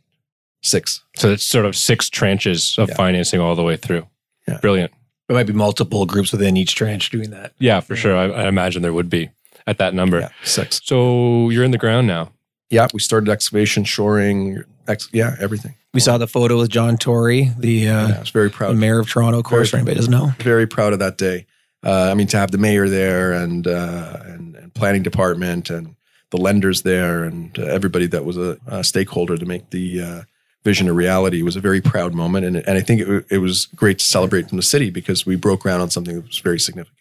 six. 0.62 1.02
so 1.16 1.30
it's 1.30 1.44
sort 1.44 1.66
of 1.66 1.76
six 1.76 2.08
tranches 2.08 2.78
of 2.78 2.88
Yeah. 2.88 2.94
financing 2.96 3.38
all 3.40 3.54
the 3.54 3.62
way 3.62 3.76
through 3.76 4.06
Yeah. 4.48 4.58
brilliant 4.60 4.92
There 5.28 5.36
might 5.36 5.46
be 5.46 5.52
multiple 5.52 6.04
groups 6.06 6.32
within 6.32 6.56
each 6.56 6.74
tranche 6.74 7.10
doing 7.10 7.30
that. 7.30 7.52
yeah 7.58 7.80
for 7.80 7.96
sure 7.96 8.16
I, 8.16 8.24
I 8.44 8.48
imagine 8.48 8.82
there 8.82 8.92
would 8.92 9.08
be 9.10 9.30
at 9.66 9.78
that 9.78 9.94
number 9.94 10.20
Yeah, 10.20 10.28
six. 10.42 10.80
so 10.84 11.48
you're 11.50 11.64
in 11.64 11.70
the 11.70 11.78
ground 11.78 12.06
now 12.06 12.32
Yeah, 12.70 12.88
we 12.92 13.00
started 13.00 13.30
excavation, 13.30 13.84
shoring, 13.84 14.62
ex- 14.88 15.08
yeah, 15.12 15.36
everything. 15.40 15.74
We 15.94 16.00
saw 16.00 16.18
the 16.18 16.26
photo 16.26 16.58
with 16.58 16.70
John 16.70 16.96
Tory, 16.98 17.52
the, 17.58 17.88
uh, 17.88 18.08
yeah, 18.08 18.16
I 18.16 18.20
was 18.20 18.30
very 18.30 18.48
the 18.48 18.54
proud. 18.54 18.76
mayor 18.76 18.98
of 18.98 19.08
Toronto, 19.08 19.38
of 19.38 19.44
course, 19.44 19.70
for 19.70 19.76
Very- 19.76 19.82
anybody 19.82 19.96
doesn't 19.96 20.10
know. 20.10 20.32
very 20.40 20.66
proud 20.66 20.92
of 20.92 20.98
that 20.98 21.16
day. 21.18 21.46
Uh, 21.84 22.08
I 22.10 22.14
mean, 22.14 22.26
to 22.28 22.36
have 22.38 22.50
the 22.50 22.58
mayor 22.58 22.88
there 22.88 23.32
and, 23.32 23.66
uh, 23.66 24.18
and 24.24 24.56
and 24.56 24.74
planning 24.74 25.02
department 25.02 25.70
and 25.70 25.94
the 26.30 26.36
lenders 26.38 26.82
there 26.82 27.22
and 27.24 27.56
uh, 27.58 27.62
everybody 27.62 28.06
that 28.08 28.24
was 28.24 28.36
a, 28.36 28.58
a 28.66 28.82
stakeholder 28.82 29.36
to 29.38 29.46
make 29.46 29.70
the 29.70 30.00
uh, 30.02 30.22
vision 30.64 30.88
a 30.88 30.92
reality. 30.92 31.42
Was 31.42 31.56
a 31.56 31.60
very 31.60 31.80
proud 31.80 32.14
moment, 32.14 32.46
and, 32.46 32.56
and 32.56 32.76
I 32.78 32.80
think 32.80 33.00
it, 33.02 33.26
it 33.30 33.38
was 33.38 33.66
great 33.66 33.98
to 34.00 34.04
celebrate 34.04 34.48
from 34.48 34.56
the 34.56 34.62
city 34.62 34.90
because 34.90 35.24
we 35.26 35.36
broke 35.36 35.60
ground 35.60 35.82
on 35.82 35.90
something 35.90 36.16
that 36.16 36.26
was 36.26 36.38
very 36.38 36.58
significant 36.58 36.96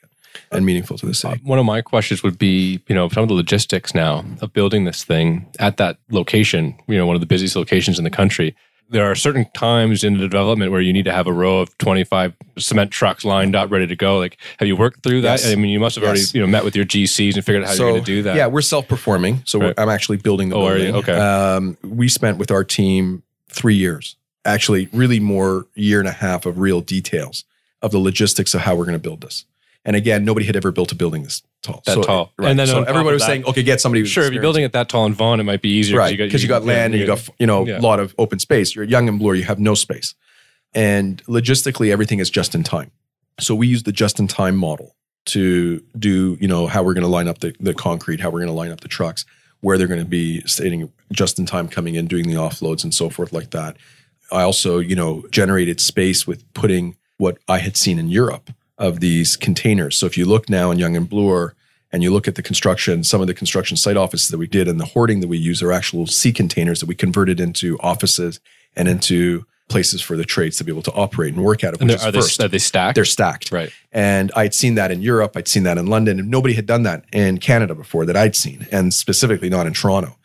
and 0.51 0.65
meaningful 0.65 0.97
to 0.97 1.05
the 1.05 1.13
city. 1.13 1.39
One 1.43 1.59
of 1.59 1.65
my 1.65 1.81
questions 1.81 2.21
would 2.23 2.37
be, 2.37 2.81
you 2.87 2.95
know, 2.95 3.09
some 3.09 3.23
of 3.23 3.29
the 3.29 3.35
logistics 3.35 3.95
now 3.95 4.23
of 4.41 4.53
building 4.53 4.83
this 4.85 5.03
thing 5.03 5.47
at 5.59 5.77
that 5.77 5.97
location, 6.11 6.75
you 6.87 6.97
know, 6.97 7.05
one 7.07 7.15
of 7.15 7.21
the 7.21 7.25
busiest 7.27 7.55
locations 7.55 7.97
in 7.97 8.03
the 8.03 8.09
country. 8.11 8.55
There 8.89 9.09
are 9.09 9.15
certain 9.15 9.45
times 9.55 10.03
in 10.03 10.17
the 10.17 10.27
development 10.27 10.71
where 10.71 10.81
you 10.81 10.93
need 10.93 11.05
to 11.05 11.11
have 11.13 11.25
a 11.25 11.33
row 11.33 11.59
of 11.61 11.75
25 11.79 12.33
cement 12.59 12.91
trucks 12.91 13.25
lined 13.25 13.55
up, 13.55 13.71
ready 13.71 13.87
to 13.87 13.95
go. 13.95 14.19
Like, 14.19 14.37
have 14.59 14.67
you 14.67 14.75
worked 14.75 15.01
through 15.01 15.21
that? 15.21 15.39
Yes. 15.39 15.51
I 15.51 15.55
mean, 15.55 15.71
you 15.71 15.79
must 15.79 15.95
have 15.95 16.03
already, 16.03 16.21
you 16.33 16.41
know, 16.41 16.47
met 16.47 16.63
with 16.63 16.75
your 16.75 16.85
GCs 16.85 17.35
and 17.35 17.43
figured 17.43 17.63
out 17.63 17.69
how 17.69 17.75
you're 17.75 17.91
going 17.93 18.01
to 18.03 18.05
do 18.05 18.21
that. 18.23 18.35
Yeah, 18.35 18.47
we're 18.47 18.61
self-performing, 18.61 19.43
so 19.45 19.57
we're, 19.57 19.65
Right. 19.67 19.79
I'm 19.79 19.89
actually 19.89 20.17
building 20.17 20.49
the 20.49 20.57
Oh, 20.57 20.67
building. 20.67 20.95
Okay. 20.95 21.13
Um, 21.17 21.77
we 21.83 22.07
spent 22.07 22.37
with 22.37 22.51
our 22.51 22.63
team 22.63 23.23
three 23.53 23.75
years, 23.75 24.15
actually, 24.45 24.89
really 24.91 25.19
more 25.19 25.67
year 25.75 25.99
and 25.99 26.07
a 26.07 26.11
half 26.13 26.45
of 26.45 26.59
real 26.59 26.81
details 26.81 27.43
of 27.81 27.91
the 27.91 27.99
logistics 27.99 28.53
of 28.53 28.61
how 28.61 28.75
we're 28.75 28.85
going 28.85 28.93
to 28.97 28.99
build 29.09 29.21
this. 29.21 29.45
And 29.85 29.95
again, 29.97 30.23
nobody 30.23 30.45
had 30.45 30.55
ever 30.55 30.71
built 30.71 30.93
a 30.93 30.95
building 30.95 31.23
this 31.23 31.41
tall. 31.61 31.81
That 31.85 31.95
So- 31.95 32.03
tall. 32.03 32.31
right. 32.37 32.49
And 32.49 32.57
then 32.57 32.67
so 32.67 32.83
everybody 32.83 33.13
was 33.15 33.21
that- 33.21 33.27
saying, 33.27 33.45
okay, 33.45 33.63
get 33.63 33.81
somebody. 33.81 34.05
Sure, 34.05 34.23
if 34.23 34.31
you're 34.31 34.41
building 34.41 34.63
it 34.63 34.71
that 34.71 34.87
tall 34.87 35.05
in 35.05 35.13
Vaughan, 35.13 35.41
it 35.41 35.43
might 35.43 35.61
be 35.61 35.69
easier. 35.69 35.97
right 35.97 36.17
because 36.17 36.41
you, 36.41 36.47
got 36.47 36.63
land 36.63 36.93
and 36.93 37.01
you 37.01 37.05
got 37.07 37.27
you 37.39 37.45
know 37.47 37.63
a 37.63 37.67
Yeah. 37.67 37.79
lot 37.79 37.99
of 37.99 38.15
open 38.17 38.39
space 38.39 38.75
you're 38.75 38.85
Yonge 38.85 39.09
and 39.09 39.19
Bloor 39.19 39.35
you 39.35 39.43
have 39.43 39.59
no 39.59 39.75
space 39.75 40.15
and 40.73 41.21
logistically 41.25 41.91
everything 41.91 42.19
is 42.19 42.29
just 42.29 42.55
in 42.55 42.63
time 42.63 42.91
so 43.39 43.53
we 43.55 43.67
use 43.67 43.83
the 43.83 43.91
just 43.91 44.19
in 44.19 44.27
time 44.27 44.55
model 44.55 44.95
to 45.25 45.83
do 45.97 46.37
you 46.39 46.47
know 46.47 46.67
how 46.67 46.81
we're 46.83 46.93
going 46.93 47.03
to 47.03 47.07
line 47.09 47.27
up 47.27 47.39
the, 47.39 47.53
the 47.59 47.73
concrete 47.73 48.19
how 48.21 48.29
we're 48.29 48.39
going 48.39 48.47
to 48.47 48.53
line 48.53 48.71
up 48.71 48.81
the 48.81 48.87
trucks 48.87 49.25
where 49.63 49.77
they're 49.77 49.87
going 49.87 49.99
to 49.99 50.05
be 50.05 50.41
stating 50.41 50.91
just 51.11 51.39
in 51.39 51.45
time 51.45 51.69
coming 51.69 51.95
in 51.95 52.05
doing 52.05 52.27
the 52.27 52.35
offloads 52.35 52.83
and 52.83 52.93
so 52.93 53.09
forth 53.09 53.31
like 53.31 53.51
that. 53.51 53.77
I 54.31 54.43
also 54.43 54.79
you 54.79 54.95
know 54.95 55.23
generated 55.31 55.79
space 55.79 56.27
with 56.27 56.41
putting 56.53 56.95
what 57.17 57.37
i 57.47 57.59
had 57.59 57.77
seen 57.77 57.99
in 57.99 58.09
europe 58.09 58.49
of 58.77 58.99
these 58.99 59.37
containers. 59.37 59.97
So 59.97 60.05
if 60.05 60.17
you 60.17 60.25
look 60.25 60.49
now 60.49 60.71
in 60.71 60.79
Yonge 60.79 60.97
and 60.97 61.09
Bloor 61.09 61.55
and 61.91 62.03
you 62.03 62.11
look 62.11 62.27
at 62.27 62.35
the 62.35 62.41
construction, 62.41 63.03
some 63.03 63.21
of 63.21 63.27
the 63.27 63.33
construction 63.33 63.77
site 63.77 63.97
offices 63.97 64.29
that 64.29 64.37
we 64.37 64.47
did 64.47 64.67
and 64.67 64.79
the 64.79 64.85
hoarding 64.85 65.19
that 65.21 65.27
we 65.27 65.37
use 65.37 65.61
are 65.61 65.71
actual 65.71 66.07
sea 66.07 66.33
containers 66.33 66.79
that 66.79 66.87
we 66.87 66.95
converted 66.95 67.39
into 67.39 67.77
offices 67.79 68.39
and 68.75 68.87
into 68.87 69.45
places 69.69 70.01
for 70.01 70.17
the 70.17 70.25
trades 70.25 70.57
to 70.57 70.63
be 70.63 70.71
able 70.71 70.81
to 70.83 70.91
operate 70.91 71.33
and 71.33 71.43
work 71.43 71.63
out 71.63 71.73
of, 71.73 71.81
And 71.81 71.89
which 71.89 71.99
they're- 72.01 72.09
is 72.09 72.15
first. 72.15 72.37
they, 72.39 72.45
are 72.45 72.47
they 72.49 72.57
stacked? 72.59 72.95
They're 72.95 73.05
stacked. 73.05 73.51
right. 73.51 73.71
And 73.91 74.31
I'd 74.35 74.53
seen 74.53 74.75
that 74.75 74.91
in 74.91 75.01
Europe, 75.01 75.33
I'd 75.35 75.47
seen 75.47 75.63
that 75.63 75.77
in 75.77 75.87
London, 75.87 76.19
and 76.19 76.29
nobody 76.29 76.53
had 76.53 76.65
done 76.65 76.83
that 76.83 77.05
in 77.11 77.37
Canada 77.39 77.73
before 77.75 78.05
that 78.05 78.15
I'd 78.17 78.35
seen, 78.35 78.67
and 78.71 78.93
specifically 78.93 79.49
not 79.49 79.65
in 79.67 79.73
Toronto. 79.73 80.15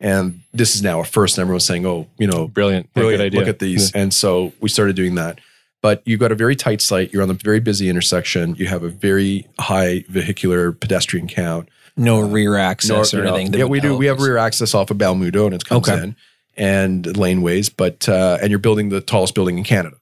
And 0.00 0.40
this 0.52 0.74
is 0.74 0.82
now 0.82 1.00
a 1.00 1.04
first, 1.04 1.38
and 1.38 1.42
everyone's 1.42 1.64
saying, 1.64 1.86
oh, 1.86 2.08
you 2.18 2.26
know, 2.26 2.48
Brilliant. 2.48 2.92
Brilliant. 2.92 3.18
Good 3.20 3.26
idea. 3.26 3.40
Look 3.40 3.48
at 3.48 3.58
these. 3.58 3.92
And 3.92 4.12
so 4.12 4.52
we 4.60 4.68
started 4.68 4.96
doing 4.96 5.14
that. 5.14 5.38
But 5.82 6.02
you've 6.06 6.20
got 6.20 6.32
a 6.32 6.34
very 6.34 6.56
tight 6.56 6.80
site. 6.80 7.12
You're 7.12 7.22
on 7.22 7.30
a 7.30 7.34
very 7.34 7.60
busy 7.60 7.88
intersection. 7.90 8.54
You 8.56 8.66
have 8.68 8.82
a 8.82 8.88
very 8.88 9.46
high 9.58 10.04
vehicular 10.08 10.72
pedestrian 10.72 11.28
count. 11.28 11.68
No 11.96 12.20
rear 12.20 12.56
access 12.56 13.12
Nor- 13.12 13.20
or 13.22 13.24
you 13.24 13.28
know, 13.30 13.34
anything. 13.36 13.52
that 13.52 13.58
Yeah, 13.58 13.64
we 13.66 13.80
do. 13.80 13.88
help 13.88 13.98
We 14.00 14.06
have 14.06 14.18
rear 14.20 14.36
access 14.38 14.74
off 14.74 14.90
of 14.90 14.96
Balmuto, 14.98 15.44
and 15.44 15.54
it 15.54 15.64
comes 15.64 15.88
Okay. 15.88 16.02
in 16.02 16.16
and 16.56 17.04
laneways. 17.04 17.72
But 17.74 18.08
uh, 18.08 18.38
and 18.40 18.50
you're 18.50 18.58
building 18.58 18.88
the 18.90 19.00
tallest 19.00 19.34
building 19.34 19.58
in 19.58 19.64
Canada, 19.64 19.96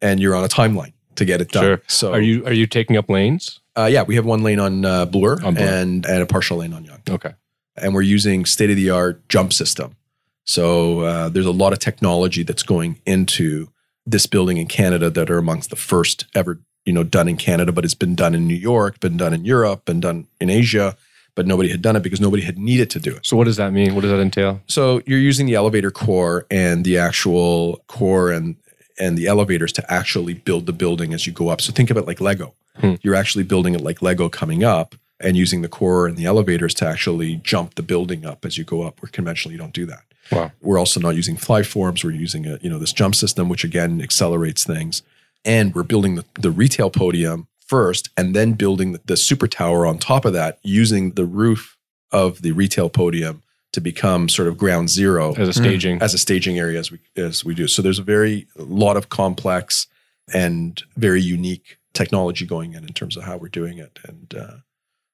and 0.00 0.20
you're 0.20 0.34
on 0.34 0.44
a 0.44 0.48
timeline 0.48 0.92
to 1.16 1.24
get 1.24 1.40
it 1.40 1.50
done. 1.50 1.64
Sure. 1.64 1.82
So 1.86 2.12
Are 2.12 2.20
you 2.20 2.44
are 2.46 2.52
you 2.52 2.66
taking 2.66 2.96
up 2.96 3.08
lanes? 3.08 3.60
Uh, 3.76 3.88
yeah, 3.90 4.02
we 4.02 4.14
have 4.16 4.24
one 4.24 4.42
lane 4.42 4.58
on 4.58 4.84
uh, 4.84 5.04
Bloor, 5.06 5.42
On 5.44 5.54
Bloor. 5.54 5.68
and 5.68 6.06
and 6.06 6.22
a 6.22 6.26
partial 6.26 6.58
lane 6.58 6.72
on 6.72 6.84
Yonge, 6.84 7.10
Okay. 7.10 7.34
and 7.76 7.94
we're 7.94 8.02
using 8.02 8.44
state 8.46 8.70
of 8.70 8.76
the 8.76 8.90
art 8.90 9.28
jump 9.28 9.52
system. 9.52 9.96
So 10.44 11.00
uh, 11.00 11.28
there's 11.28 11.46
a 11.46 11.50
lot 11.52 11.72
of 11.72 11.78
technology 11.80 12.42
that's 12.42 12.62
going 12.62 13.00
into 13.04 13.68
this 14.06 14.26
building 14.26 14.56
in 14.58 14.66
Canada 14.68 15.10
that 15.10 15.28
are 15.30 15.38
amongst 15.38 15.70
the 15.70 15.76
first 15.76 16.24
ever, 16.34 16.60
you 16.84 16.92
know, 16.92 17.02
done 17.02 17.28
in 17.28 17.36
Canada, 17.36 17.72
but 17.72 17.84
it's 17.84 17.94
been 17.94 18.14
done 18.14 18.34
in 18.34 18.46
New 18.46 18.54
York, 18.54 19.00
been 19.00 19.16
done 19.16 19.34
in 19.34 19.44
Europe, 19.44 19.84
been 19.84 19.98
done 20.00 20.28
in 20.40 20.48
Asia, 20.48 20.96
but 21.36 21.46
nobody 21.46 21.68
had 21.68 21.82
done 21.82 21.94
it 21.94 22.02
because 22.02 22.20
nobody 22.20 22.42
had 22.42 22.58
needed 22.58 22.90
to 22.90 22.98
do 22.98 23.14
it. 23.14 23.24
So 23.24 23.36
what 23.36 23.44
does 23.44 23.58
that 23.58 23.72
mean? 23.72 23.94
What 23.94 24.00
does 24.00 24.10
that 24.10 24.20
entail? 24.20 24.60
So 24.66 25.02
you're 25.06 25.20
using 25.20 25.46
the 25.46 25.54
elevator 25.54 25.92
core 25.92 26.46
and 26.50 26.84
the 26.84 26.98
actual 26.98 27.84
core 27.86 28.32
and 28.32 28.56
and 28.98 29.16
the 29.16 29.26
elevators 29.26 29.72
to 29.74 29.92
actually 29.92 30.32
build 30.32 30.64
the 30.64 30.72
building 30.72 31.12
as 31.12 31.26
you 31.26 31.32
go 31.32 31.50
up. 31.50 31.60
So 31.60 31.70
think 31.70 31.90
of 31.90 31.98
it 31.98 32.06
like 32.06 32.18
Lego. 32.18 32.54
Hmm. 32.76 32.94
You're 33.02 33.14
actually 33.14 33.44
building 33.44 33.74
it 33.74 33.82
like 33.82 34.00
Lego 34.00 34.30
coming 34.30 34.64
up 34.64 34.94
and 35.20 35.36
using 35.36 35.60
the 35.60 35.68
core 35.68 36.06
and 36.06 36.16
the 36.16 36.24
elevators 36.24 36.72
to 36.74 36.86
actually 36.86 37.36
jump 37.36 37.74
the 37.74 37.82
building 37.82 38.24
up 38.24 38.46
as 38.46 38.56
you 38.56 38.64
go 38.64 38.82
up. 38.82 39.02
Where 39.02 39.10
conventionally 39.10 39.52
you 39.52 39.58
don't 39.58 39.74
do 39.74 39.86
that. 39.86 40.04
Wow. 40.32 40.50
We're 40.62 40.78
also 40.78 40.98
not 40.98 41.14
using 41.14 41.36
fly 41.36 41.62
forms. 41.62 42.02
We're 42.02 42.12
using 42.12 42.46
a, 42.46 42.58
you 42.62 42.70
know 42.70 42.78
this 42.78 42.94
jump 42.94 43.14
system, 43.14 43.50
which 43.50 43.62
again 43.62 44.00
accelerates 44.00 44.64
things. 44.64 45.02
And 45.44 45.74
we're 45.74 45.84
building 45.84 46.16
the, 46.16 46.24
the 46.40 46.50
retail 46.50 46.90
podium 46.90 47.46
first, 47.66 48.10
and 48.16 48.34
then 48.34 48.52
building 48.52 48.92
the, 48.92 49.00
the 49.04 49.16
super 49.16 49.46
tower 49.46 49.86
on 49.86 49.98
top 49.98 50.24
of 50.24 50.32
that, 50.32 50.58
using 50.62 51.12
the 51.12 51.24
roof 51.24 51.76
of 52.12 52.42
the 52.42 52.52
retail 52.52 52.88
podium 52.88 53.42
to 53.72 53.80
become 53.80 54.28
sort 54.28 54.48
of 54.48 54.56
ground 54.56 54.88
zero 54.88 55.34
As 55.34 55.48
a 55.48 55.52
staging. 55.52 56.00
as 56.00 56.14
a 56.14 56.18
staging 56.18 56.58
area 56.58 56.78
as 56.78 56.90
we 56.90 56.98
as 57.16 57.44
we 57.44 57.54
do. 57.54 57.68
So 57.68 57.82
there's 57.82 57.98
a 57.98 58.02
very 58.02 58.46
lot 58.56 58.96
of 58.96 59.08
complex 59.08 59.86
and 60.32 60.82
very 60.96 61.20
unique 61.20 61.78
technology 61.92 62.46
going 62.46 62.74
in 62.74 62.84
in 62.84 62.92
terms 62.92 63.16
of 63.16 63.24
how 63.24 63.36
we're 63.36 63.48
doing 63.48 63.78
it, 63.78 63.98
and 64.06 64.34
uh, 64.34 64.56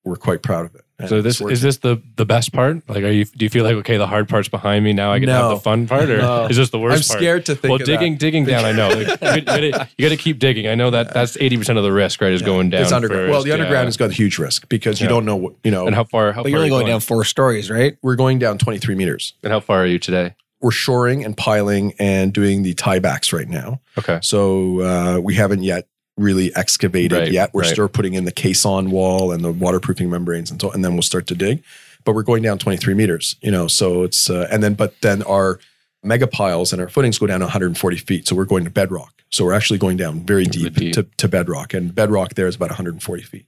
we're 0.04 0.16
quite 0.16 0.42
proud 0.42 0.66
of 0.66 0.74
it. 0.74 0.82
And 0.98 1.08
so 1.08 1.16
it's 1.16 1.24
this 1.38 1.40
is 1.40 1.62
this 1.62 1.78
the 1.78 2.00
the 2.16 2.24
best 2.24 2.52
part? 2.52 2.88
Like, 2.88 3.02
are 3.02 3.10
you? 3.10 3.24
Do 3.24 3.44
you 3.44 3.48
feel 3.50 3.64
like 3.64 3.74
okay, 3.76 3.96
the 3.96 4.06
hard 4.06 4.28
part's 4.28 4.48
behind 4.48 4.84
me 4.84 4.92
now? 4.92 5.12
I 5.12 5.18
can 5.18 5.26
No. 5.26 5.32
have 5.48 5.50
the 5.50 5.60
fun 5.60 5.88
part, 5.88 6.08
or 6.08 6.18
No. 6.22 6.46
is 6.46 6.56
this 6.56 6.70
the 6.70 6.78
worst? 6.78 7.10
I'm 7.10 7.14
part? 7.14 7.20
scared 7.20 7.46
to 7.46 7.54
think. 7.56 7.72
Well, 7.72 7.80
of 7.80 7.86
digging 7.86 8.12
that. 8.12 8.18
digging 8.20 8.44
down, 8.44 8.64
I 8.64 8.70
know. 8.72 8.88
Like, 8.88 9.06
you, 9.98 10.08
gotta, 10.08 10.16
keep 10.16 10.38
digging. 10.38 10.68
I 10.68 10.76
know 10.76 10.90
that 10.90 11.12
that's 11.12 11.36
eighty 11.40 11.56
percent 11.56 11.76
of 11.78 11.82
the 11.84 11.92
risk, 11.92 12.20
right? 12.20 12.32
Is 12.32 12.42
going 12.42 12.70
down. 12.70 12.82
It's 12.82 12.92
underground. 12.92 13.22
first, 13.22 13.32
well, 13.32 13.42
the 13.42 13.50
underground 13.52 13.82
yeah. 13.82 13.86
has 13.86 13.96
got 13.96 14.10
a 14.10 14.12
huge 14.12 14.38
risk 14.38 14.68
because 14.68 15.00
you 15.00 15.06
Yeah. 15.06 15.10
don't 15.10 15.24
know 15.24 15.36
what 15.36 15.54
you 15.64 15.72
know. 15.72 15.86
And 15.86 15.94
how 15.96 16.04
far? 16.04 16.30
How 16.32 16.42
But 16.42 16.44
far 16.44 16.50
you're 16.50 16.58
only 16.58 16.68
you 16.68 16.74
going 16.74 16.86
down 16.86 17.00
four 17.00 17.24
stories, 17.24 17.68
right? 17.68 17.96
we're 18.02 18.14
going 18.16 18.38
down 18.38 18.58
23 18.58 18.94
meters. 18.94 19.34
And 19.42 19.52
how 19.52 19.58
far 19.60 19.82
are 19.82 19.86
you 19.86 19.98
today? 19.98 20.34
We're 20.60 20.70
shoring 20.70 21.24
and 21.24 21.36
piling 21.36 21.94
and 21.98 22.32
doing 22.32 22.62
the 22.62 22.74
tiebacks 22.74 23.32
right 23.32 23.48
now. 23.48 23.80
Okay. 23.98 24.20
So 24.22 24.80
uh, 24.82 25.18
we 25.20 25.34
haven't 25.34 25.64
yet 25.64 25.88
really 26.16 26.54
excavated 26.54 27.18
Right, 27.18 27.32
yet. 27.32 27.54
We're 27.54 27.62
right. 27.62 27.72
still 27.72 27.88
putting 27.88 28.14
in 28.14 28.24
the 28.24 28.32
caisson 28.32 28.90
wall 28.90 29.32
and 29.32 29.44
the 29.44 29.52
waterproofing 29.52 30.10
membranes 30.10 30.50
and 30.50 30.60
so, 30.60 30.70
and 30.70 30.84
then 30.84 30.92
we'll 30.92 31.02
start 31.02 31.26
to 31.28 31.34
dig. 31.34 31.62
But 32.04 32.14
we're 32.14 32.22
going 32.22 32.42
down 32.42 32.58
23 32.58 32.94
meters, 32.94 33.36
you 33.42 33.50
know. 33.50 33.68
So 33.68 34.02
it's 34.02 34.28
uh, 34.28 34.48
and 34.50 34.62
then 34.62 34.74
but 34.74 35.00
then 35.02 35.22
our 35.22 35.60
mega 36.02 36.26
piles 36.26 36.72
and 36.72 36.82
our 36.82 36.88
footings 36.88 37.18
go 37.18 37.26
down 37.26 37.40
140 37.40 37.96
feet. 37.98 38.26
So 38.26 38.34
we're 38.34 38.44
going 38.44 38.64
to 38.64 38.70
bedrock. 38.70 39.22
So 39.30 39.44
we're 39.44 39.52
actually 39.52 39.78
going 39.78 39.96
down 39.96 40.20
very 40.20 40.44
deep, 40.44 40.74
deep. 40.74 40.94
To, 40.94 41.04
to 41.04 41.28
bedrock, 41.28 41.72
and 41.72 41.94
bedrock 41.94 42.34
there 42.34 42.46
is 42.46 42.56
about 42.56 42.70
140 42.70 43.22
feet. 43.22 43.46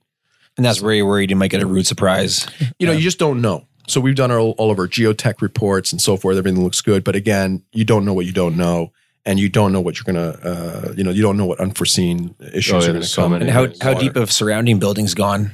And 0.57 0.65
that's 0.65 0.81
where 0.81 0.95
you're 0.95 1.07
worried 1.07 1.31
you 1.31 1.37
might 1.37 1.51
get 1.51 1.63
a 1.63 1.67
rude 1.67 1.87
surprise. 1.87 2.47
You 2.79 2.87
know, 2.87 2.93
you 2.93 3.03
just 3.03 3.19
don't 3.19 3.41
know. 3.41 3.67
So 3.89 4.01
we've 4.01 4.15
done 4.15 4.31
all, 4.31 4.53
all 4.53 4.71
of 4.71 4.79
our 4.79 4.89
geotech 4.89 5.43
reports 5.43 5.93
and 5.93 6.01
so 6.01 6.17
forth. 6.17 6.37
Everything 6.37 6.63
looks 6.63 6.81
good, 6.81 7.05
but 7.05 7.15
again, 7.17 7.63
you 7.73 7.85
don't 7.85 8.05
know 8.05 8.15
what 8.15 8.25
you 8.27 8.33
don't 8.33 8.57
know, 8.57 8.93
and 9.27 9.39
you 9.39 9.49
don't 9.49 9.73
know 9.73 9.81
what 9.81 9.97
you're 9.99 10.05
gonna, 10.13 10.39
uh, 10.43 10.93
you 10.97 11.03
know, 11.05 11.11
you 11.11 11.23
don't 11.23 11.37
know 11.37 11.47
what 11.47 11.61
unforeseen 11.61 12.35
issues 12.53 12.73
Oh, 12.75 12.79
yeah, 12.81 12.85
are 12.91 12.93
gonna 12.95 13.05
so 13.05 13.23
come. 13.23 13.33
many. 13.33 13.45
And 13.47 13.51
how, 13.51 13.63
Water. 13.63 13.75
how 13.81 13.95
deep 13.95 14.17
have 14.17 14.31
surrounding 14.33 14.79
buildings 14.79 15.15
gone? 15.15 15.51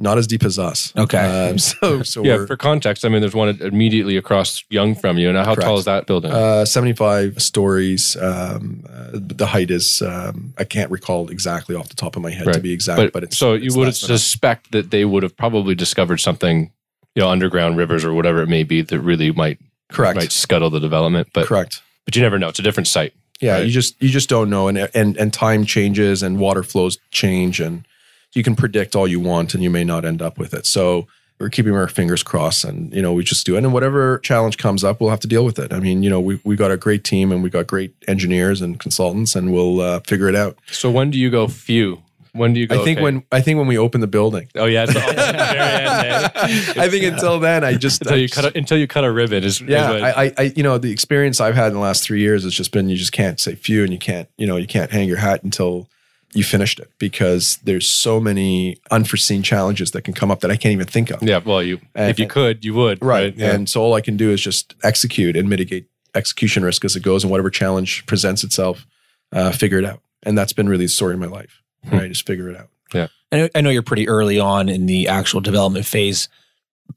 Not 0.00 0.16
as 0.16 0.28
deep 0.28 0.44
as 0.44 0.60
us. 0.60 0.92
Okay. 0.96 1.18
Um, 1.50 1.58
so 1.58 2.02
so 2.04 2.22
Yeah. 2.22 2.46
For 2.46 2.56
context, 2.56 3.04
I 3.04 3.08
mean, 3.08 3.20
there's 3.20 3.34
one 3.34 3.48
immediately 3.60 4.16
across 4.16 4.62
Yonge 4.70 5.00
from 5.00 5.18
you. 5.18 5.32
Now, 5.32 5.40
how 5.44 5.54
Correct. 5.56 5.66
tall 5.66 5.78
is 5.78 5.86
that 5.86 6.06
building? 6.06 6.30
uh, 6.30 6.64
75 6.64 7.42
stories. 7.42 8.16
Um, 8.16 8.84
uh, 8.88 9.08
the 9.14 9.46
height 9.46 9.72
is 9.72 10.00
um, 10.02 10.54
I 10.56 10.62
can't 10.62 10.88
recall 10.92 11.28
exactly 11.30 11.74
off 11.74 11.88
the 11.88 11.96
top 11.96 12.14
of 12.14 12.22
my 12.22 12.30
head 12.30 12.52
to 12.52 12.60
be 12.60 12.72
exact, 12.72 13.12
but, 13.12 13.24
it's 13.24 13.36
so 13.36 13.54
it's 13.54 13.64
you 13.64 13.76
would 13.80 13.86
less 13.86 14.00
than 14.02 14.14
a- 14.14 14.18
suspect 14.18 14.70
that 14.70 14.92
they 14.92 15.04
would 15.04 15.24
have 15.24 15.36
probably 15.36 15.74
discovered 15.74 16.18
something, 16.18 16.70
you 17.16 17.22
know, 17.22 17.28
underground 17.28 17.76
rivers 17.76 18.04
or 18.04 18.12
whatever 18.14 18.40
it 18.42 18.48
may 18.48 18.62
be 18.62 18.82
that 18.82 19.00
really 19.00 19.32
might 19.32 19.58
correct. 19.90 20.14
might 20.16 20.30
scuttle 20.30 20.70
the 20.70 20.78
development. 20.78 21.30
But 21.34 21.46
correct. 21.48 21.82
But 22.08 22.16
you 22.16 22.22
never 22.22 22.38
know. 22.38 22.48
It's 22.48 22.58
a 22.58 22.62
different 22.62 22.86
site. 22.86 23.12
Yeah, 23.38 23.56
Right. 23.56 23.66
you 23.66 23.70
just 23.70 24.02
you 24.02 24.08
just 24.08 24.30
don't 24.30 24.48
know, 24.48 24.66
and 24.66 24.78
and 24.94 25.14
and 25.18 25.30
time 25.30 25.66
changes, 25.66 26.22
and 26.22 26.38
water 26.38 26.62
flows 26.62 26.96
change, 27.10 27.60
and 27.60 27.86
you 28.32 28.42
can 28.42 28.56
predict 28.56 28.96
all 28.96 29.06
you 29.06 29.20
want, 29.20 29.52
and 29.52 29.62
you 29.62 29.68
may 29.68 29.84
not 29.84 30.06
end 30.06 30.22
up 30.22 30.38
with 30.38 30.54
it. 30.54 30.64
So 30.64 31.06
we're 31.38 31.50
keeping 31.50 31.74
our 31.74 31.86
fingers 31.86 32.22
crossed, 32.22 32.64
and 32.64 32.90
you 32.94 33.02
know 33.02 33.12
we 33.12 33.24
just 33.24 33.44
do 33.44 33.56
it. 33.56 33.58
And 33.58 33.74
whatever 33.74 34.20
challenge 34.20 34.56
comes 34.56 34.82
up, 34.84 35.02
we'll 35.02 35.10
have 35.10 35.20
to 35.20 35.28
deal 35.28 35.44
with 35.44 35.58
it. 35.58 35.70
I 35.70 35.80
mean, 35.80 36.02
you 36.02 36.08
know, 36.08 36.18
we 36.18 36.40
we 36.44 36.56
got 36.56 36.70
a 36.70 36.78
great 36.78 37.04
team, 37.04 37.30
and 37.30 37.42
we 37.42 37.50
got 37.50 37.66
great 37.66 37.92
engineers 38.08 38.62
and 38.62 38.80
consultants, 38.80 39.36
and 39.36 39.52
we'll 39.52 39.82
uh, 39.82 40.00
figure 40.00 40.30
it 40.30 40.34
out. 40.34 40.56
So 40.70 40.90
when 40.90 41.10
do 41.10 41.18
you 41.18 41.28
go 41.28 41.46
phew? 41.46 42.02
When 42.32 42.52
do 42.52 42.60
you 42.60 42.66
go? 42.66 42.80
I 42.80 42.84
think 42.84 42.98
okay. 42.98 43.02
when 43.04 43.22
I 43.32 43.40
think 43.40 43.58
when 43.58 43.66
we 43.66 43.78
open 43.78 44.00
the 44.00 44.06
building. 44.06 44.48
Oh 44.54 44.66
yeah, 44.66 44.84
it's 44.84 44.94
the 44.94 45.00
end, 45.00 45.36
eh? 45.36 46.82
I 46.82 46.88
think 46.88 47.04
until 47.04 47.40
then, 47.40 47.64
I 47.64 47.74
just 47.74 48.00
until 48.02 48.14
I 48.16 48.20
you 48.20 48.28
just- 48.28 48.40
cut 48.40 48.54
a, 48.54 48.58
until 48.58 48.78
you 48.78 48.86
cut 48.86 49.04
a 49.04 49.12
ribbon 49.12 49.44
is 49.44 49.60
is 49.60 49.68
Yeah, 49.68 49.90
what- 49.90 50.02
I, 50.02 50.24
I, 50.24 50.32
I, 50.38 50.42
you 50.56 50.62
know, 50.62 50.78
the 50.78 50.90
experience 50.92 51.40
I've 51.40 51.54
had 51.54 51.68
in 51.68 51.74
the 51.74 51.80
last 51.80 52.02
three 52.04 52.20
years 52.20 52.44
has 52.44 52.54
just 52.54 52.72
been 52.72 52.88
you 52.88 52.96
just 52.96 53.12
can't 53.12 53.38
say 53.40 53.54
phew, 53.54 53.82
and 53.84 53.92
you 53.92 53.98
can't, 53.98 54.28
you 54.36 54.46
know, 54.46 54.56
you 54.56 54.66
can't 54.66 54.90
hang 54.90 55.08
your 55.08 55.18
hat 55.18 55.42
until 55.42 55.88
you 56.34 56.44
finished 56.44 56.78
it 56.78 56.90
because 56.98 57.58
there's 57.64 57.88
so 57.88 58.20
many 58.20 58.76
unforeseen 58.90 59.42
challenges 59.42 59.92
that 59.92 60.02
can 60.02 60.12
come 60.12 60.30
up 60.30 60.40
that 60.40 60.50
I 60.50 60.56
can't 60.56 60.72
even 60.74 60.86
think 60.86 61.10
of. 61.10 61.22
Yeah, 61.22 61.40
well, 61.44 61.62
you 61.62 61.80
And- 61.94 62.10
if 62.10 62.18
you 62.18 62.26
could, 62.26 62.64
you 62.64 62.74
would. 62.74 63.02
Right. 63.02 63.34
Yeah. 63.34 63.52
And 63.54 63.68
so 63.68 63.80
all 63.82 63.94
I 63.94 64.02
can 64.02 64.16
do 64.18 64.30
is 64.30 64.40
just 64.40 64.74
execute 64.82 65.36
and 65.36 65.48
mitigate 65.48 65.86
execution 66.14 66.64
risk 66.64 66.84
as 66.84 66.96
it 66.96 67.02
goes 67.02 67.24
and 67.24 67.30
whatever 67.30 67.48
challenge 67.50 68.04
presents 68.06 68.44
itself, 68.44 68.86
uh, 69.32 69.52
figure 69.52 69.78
it 69.78 69.84
out. 69.84 70.00
And 70.22 70.36
that's 70.36 70.52
been 70.52 70.68
really 70.68 70.84
the 70.84 70.88
story 70.90 71.14
of 71.14 71.20
my 71.20 71.26
life. 71.26 71.57
Hmm. 71.86 71.96
Right. 71.96 72.08
Just 72.10 72.26
figure 72.26 72.48
it 72.50 72.56
out. 72.56 72.68
Yeah. 72.94 73.08
know, 73.32 73.48
I 73.54 73.60
know 73.60 73.70
you're 73.70 73.82
pretty 73.82 74.08
early 74.08 74.38
on 74.40 74.68
in 74.68 74.86
the 74.86 75.08
actual 75.08 75.40
development 75.40 75.84
phase 75.86 76.28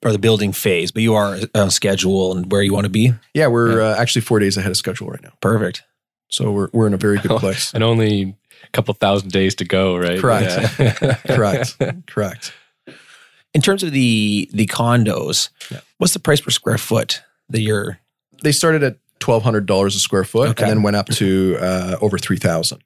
or 0.03 0.11
the 0.13 0.19
building 0.19 0.53
phase, 0.53 0.91
but 0.91 1.01
you 1.03 1.13
are 1.15 1.37
on 1.53 1.69
schedule 1.69 2.35
and 2.35 2.49
where 2.51 2.61
you 2.61 2.73
want 2.73 2.85
to 2.85 2.89
be. 2.89 3.13
Yeah. 3.33 3.47
We're 3.47 3.81
Uh, 3.81 3.95
actually 3.97 4.21
four 4.21 4.39
days 4.39 4.55
ahead 4.57 4.71
of 4.71 4.77
schedule 4.77 5.07
right 5.09 5.21
now. 5.21 5.33
Perfect. 5.41 5.83
So 6.29 6.51
we're, 6.51 6.69
we're 6.71 6.87
in 6.87 6.93
a 6.93 6.97
very 6.97 7.17
good 7.19 7.31
place. 7.39 7.73
and 7.73 7.83
only 7.83 8.35
a 8.63 8.67
couple 8.71 8.93
thousand 8.93 9.31
days 9.31 9.55
to 9.55 9.65
go, 9.65 9.97
right? 9.97 10.19
Correct. 10.19 10.79
Yeah. 10.79 11.15
Correct. 11.27 11.77
Correct. 12.07 12.53
In 13.53 13.61
terms 13.61 13.83
of 13.83 13.91
the 13.91 14.49
the 14.53 14.65
condos, 14.67 15.49
Yeah. 15.69 15.81
what's 15.97 16.13
the 16.13 16.19
price 16.19 16.39
per 16.39 16.51
square 16.51 16.77
foot 16.77 17.21
that 17.49 17.59
you're 17.61 17.99
They 18.43 18.53
started 18.53 18.81
at 18.83 18.95
$1,200 19.19 19.87
a 19.87 19.91
square 19.91 20.23
foot 20.23 20.49
Okay. 20.51 20.63
and 20.63 20.71
then 20.71 20.83
went 20.83 20.95
up 20.95 21.07
to 21.09 21.57
uh, 21.59 21.97
over 22.01 22.17
3000 22.17 22.81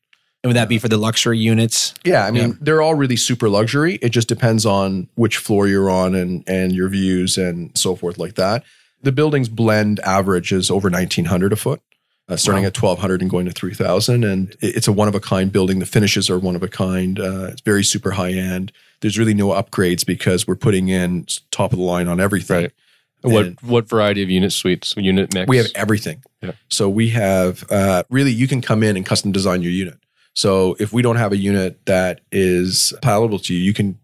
and 0.46 0.50
would 0.52 0.58
that 0.58 0.70
be 0.70 0.78
for 0.78 0.88
the 0.88 0.98
luxury 0.98 1.40
units? 1.40 1.96
Yeah, 2.04 2.24
I 2.24 2.30
mean, 2.30 2.50
Yeah. 2.50 2.54
they're 2.62 2.82
all 2.84 2.94
really 2.94 3.16
super 3.16 3.50
luxury. 3.50 3.96
It 4.00 4.10
just 4.10 4.28
depends 4.28 4.64
on 4.64 5.08
which 5.16 5.38
floor 5.38 5.68
you're 5.68 5.90
on 5.90 6.14
and 6.14 6.44
and 6.46 6.72
your 6.72 6.88
views 6.88 7.36
and 7.36 7.72
so 7.74 7.96
forth 7.96 8.20
like 8.20 8.36
that. 8.36 8.64
The 9.02 9.12
building's 9.12 9.50
blend 9.50 10.00
average 10.02 10.52
is 10.52 10.70
over 10.70 10.90
1900 10.92 11.52
a 11.52 11.56
foot, 11.56 11.82
uh, 12.30 12.36
starting 12.38 12.64
Wow. 12.64 12.68
at 12.68 12.74
1200 12.76 13.22
and 13.22 13.30
going 13.32 13.48
to 13.48 13.52
3000 13.52 14.24
and 14.24 14.56
it- 14.62 14.76
it's 14.78 14.88
a 14.88 14.92
one 14.92 15.08
of 15.08 15.16
a 15.16 15.20
kind 15.20 15.52
building. 15.52 15.80
The 15.80 15.86
finishes 15.88 16.30
are 16.30 16.38
one 16.38 16.56
of 16.56 16.62
a 16.62 16.68
kind. 16.68 17.20
Uh, 17.20 17.48
it's 17.52 17.62
very 17.62 17.84
super 17.84 18.12
high 18.12 18.34
end. 18.34 18.72
There's 19.02 19.18
really 19.18 19.34
no 19.34 19.48
upgrades 19.50 20.06
because 20.06 20.46
we're 20.48 20.56
putting 20.56 20.90
in 20.90 21.26
top 21.50 21.74
of 21.74 21.80
the 21.80 21.86
line 21.86 22.08
on 22.08 22.20
everything. 22.20 22.56
Right. 22.62 22.72
What 23.24 23.46
And- 23.48 23.58
what 23.62 23.90
variety 23.90 24.22
of 24.22 24.30
unit 24.30 24.54
suites, 24.54 24.94
unit 24.96 25.34
mix? 25.34 25.48
We 25.48 25.58
have 25.58 25.72
everything. 25.74 26.22
Yeah. 26.44 26.52
So 26.70 26.88
we 26.88 27.10
have 27.10 27.66
uh, 27.72 28.04
really 28.12 28.32
you 28.32 28.48
can 28.48 28.62
come 28.62 28.84
in 28.84 28.96
and 28.96 29.04
custom 29.04 29.32
design 29.32 29.64
your 29.64 29.72
unit. 29.72 29.96
So 30.36 30.76
if 30.80 30.94
we 30.94 31.02
don't 31.02 31.16
have 31.16 31.32
a 31.32 31.38
unit 31.38 31.86
that 31.86 32.22
is 32.32 32.94
palatable 33.02 33.40
to 33.40 33.54
you, 33.54 33.60
you 33.60 33.74
can 33.74 33.98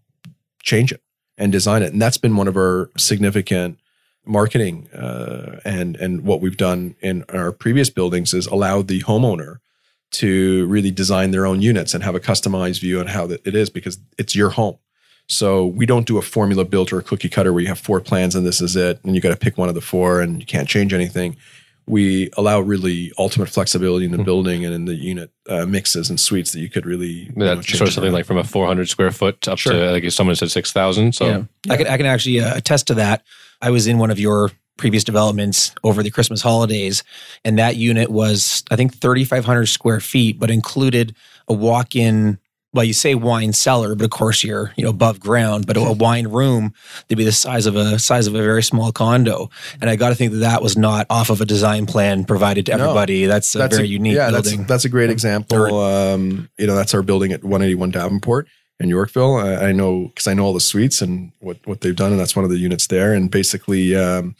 change 0.62 0.90
it 0.90 1.02
and 1.38 1.52
design 1.52 1.82
it. 1.82 1.92
And 1.92 2.00
that's 2.00 2.16
been 2.16 2.36
one 2.36 2.48
of 2.48 2.56
our 2.56 2.90
significant 2.96 3.78
marketing 4.24 4.88
uh, 4.92 5.60
and 5.64 5.96
and 5.96 6.22
what 6.22 6.40
we've 6.40 6.56
done 6.56 6.94
in 7.00 7.24
our 7.28 7.50
previous 7.50 7.90
buildings 7.90 8.32
is 8.32 8.46
allow 8.46 8.80
the 8.80 9.00
homeowner 9.00 9.58
to 10.12 10.66
really 10.66 10.90
design 10.90 11.32
their 11.32 11.46
own 11.46 11.60
units 11.60 11.94
and 11.94 12.04
have 12.04 12.14
a 12.14 12.20
customized 12.20 12.80
view 12.80 13.00
on 13.00 13.08
how 13.08 13.24
it 13.24 13.54
is 13.54 13.70
because 13.70 13.98
it's 14.18 14.36
your 14.36 14.50
home. 14.50 14.78
So 15.28 15.66
we 15.66 15.86
don't 15.86 16.06
do 16.06 16.18
a 16.18 16.22
formula 16.22 16.64
built 16.64 16.92
or 16.92 16.98
a 16.98 17.02
cookie 17.02 17.28
cutter 17.28 17.52
where 17.52 17.62
you 17.62 17.68
have 17.68 17.78
four 17.78 18.00
plans 18.00 18.34
and 18.34 18.46
this 18.46 18.60
is 18.60 18.76
it, 18.76 19.00
and 19.04 19.14
you 19.14 19.20
got 19.20 19.30
to 19.30 19.36
pick 19.36 19.56
one 19.56 19.68
of 19.68 19.74
the 19.74 19.80
four 19.80 20.20
and 20.20 20.40
you 20.40 20.46
can't 20.46 20.68
change 20.68 20.92
anything. 20.92 21.36
We 21.92 22.30
allow 22.38 22.60
really 22.60 23.12
ultimate 23.18 23.48
flexibility 23.50 24.06
in 24.06 24.12
the 24.12 24.24
building 24.24 24.64
and 24.64 24.74
in 24.74 24.84
the 24.86 24.94
unit 24.94 25.30
uh, 25.48 25.66
mixes 25.66 26.08
and 26.10 26.18
suites 26.18 26.52
that 26.52 26.60
you 26.60 26.70
could 26.70 26.86
really 26.86 27.28
you 27.28 27.32
know, 27.36 27.54
change 27.56 27.78
sort 27.78 27.88
of 27.88 27.94
something 27.94 28.08
around. 28.08 28.14
like 28.14 28.26
from 28.26 28.38
a 28.38 28.44
400 28.44 28.88
square 28.88 29.10
foot 29.10 29.46
up 29.46 29.58
Sure. 29.58 29.72
to 29.72 29.90
like 29.92 30.04
if 30.04 30.12
someone 30.14 30.34
said 30.36 30.50
6,000. 30.50 31.14
So 31.14 31.26
yeah. 31.26 31.42
I 31.72 31.76
can 31.76 31.86
I 31.86 31.96
can 31.98 32.06
actually 32.06 32.40
uh, 32.40 32.56
attest 32.56 32.86
to 32.86 32.94
that. 32.94 33.22
I 33.60 33.70
was 33.70 33.86
in 33.86 33.98
one 33.98 34.10
of 34.10 34.18
your 34.18 34.50
previous 34.78 35.04
developments 35.04 35.74
over 35.84 36.02
the 36.02 36.10
Christmas 36.10 36.40
holidays, 36.42 37.04
and 37.44 37.58
that 37.58 37.76
unit 37.76 38.08
was 38.10 38.64
I 38.70 38.76
think 38.76 38.94
3,500 38.98 39.66
square 39.66 40.00
feet, 40.00 40.38
but 40.38 40.50
included 40.50 41.14
a 41.46 41.52
walk-in. 41.52 42.38
Well, 42.74 42.84
you 42.84 42.94
say 42.94 43.14
wine 43.14 43.52
cellar, 43.52 43.94
but 43.94 44.04
of 44.04 44.10
course 44.10 44.42
you're 44.42 44.72
you 44.76 44.84
know 44.84 44.90
above 44.90 45.20
ground. 45.20 45.66
But 45.66 45.76
a, 45.76 45.80
a 45.80 45.92
wine 45.92 46.28
room 46.28 46.72
to 47.10 47.16
be 47.16 47.22
the 47.24 47.32
size 47.32 47.66
of 47.66 47.76
a 47.76 47.98
size 47.98 48.26
of 48.26 48.34
a 48.34 48.42
very 48.42 48.62
small 48.62 48.92
condo, 48.92 49.50
and 49.80 49.90
I 49.90 49.96
got 49.96 50.08
to 50.08 50.14
think 50.14 50.32
that 50.32 50.38
that 50.38 50.62
was 50.62 50.76
not 50.76 51.06
off 51.10 51.28
of 51.28 51.40
a 51.42 51.44
design 51.44 51.84
plan 51.84 52.24
provided 52.24 52.66
to 52.66 52.76
No. 52.76 52.84
everybody. 52.84 53.26
that's 53.26 53.54
a 53.54 53.68
very 53.68 53.88
unique 53.88 54.14
yeah, 54.14 54.30
building. 54.30 54.58
That's, 54.58 54.68
that's 54.68 54.84
a 54.86 54.88
great 54.88 55.10
example. 55.10 55.80
Um, 55.80 56.48
you 56.58 56.66
know, 56.66 56.74
that's 56.74 56.94
our 56.94 57.02
building 57.02 57.32
at 57.32 57.42
181 57.44 57.90
Davenport 57.90 58.48
in 58.80 58.88
Yorkville. 58.88 59.36
I, 59.36 59.68
I 59.68 59.72
know 59.72 60.06
because 60.08 60.26
I 60.26 60.32
know 60.32 60.44
all 60.44 60.54
the 60.54 60.60
suites 60.60 61.02
and 61.02 61.32
what 61.40 61.58
what 61.66 61.82
they've 61.82 61.94
done, 61.94 62.10
and 62.12 62.18
that's 62.20 62.34
one 62.34 62.44
of 62.44 62.50
the 62.50 62.58
units 62.58 62.86
there. 62.86 63.12
And 63.12 63.30
basically, 63.30 63.94
um, 63.94 64.34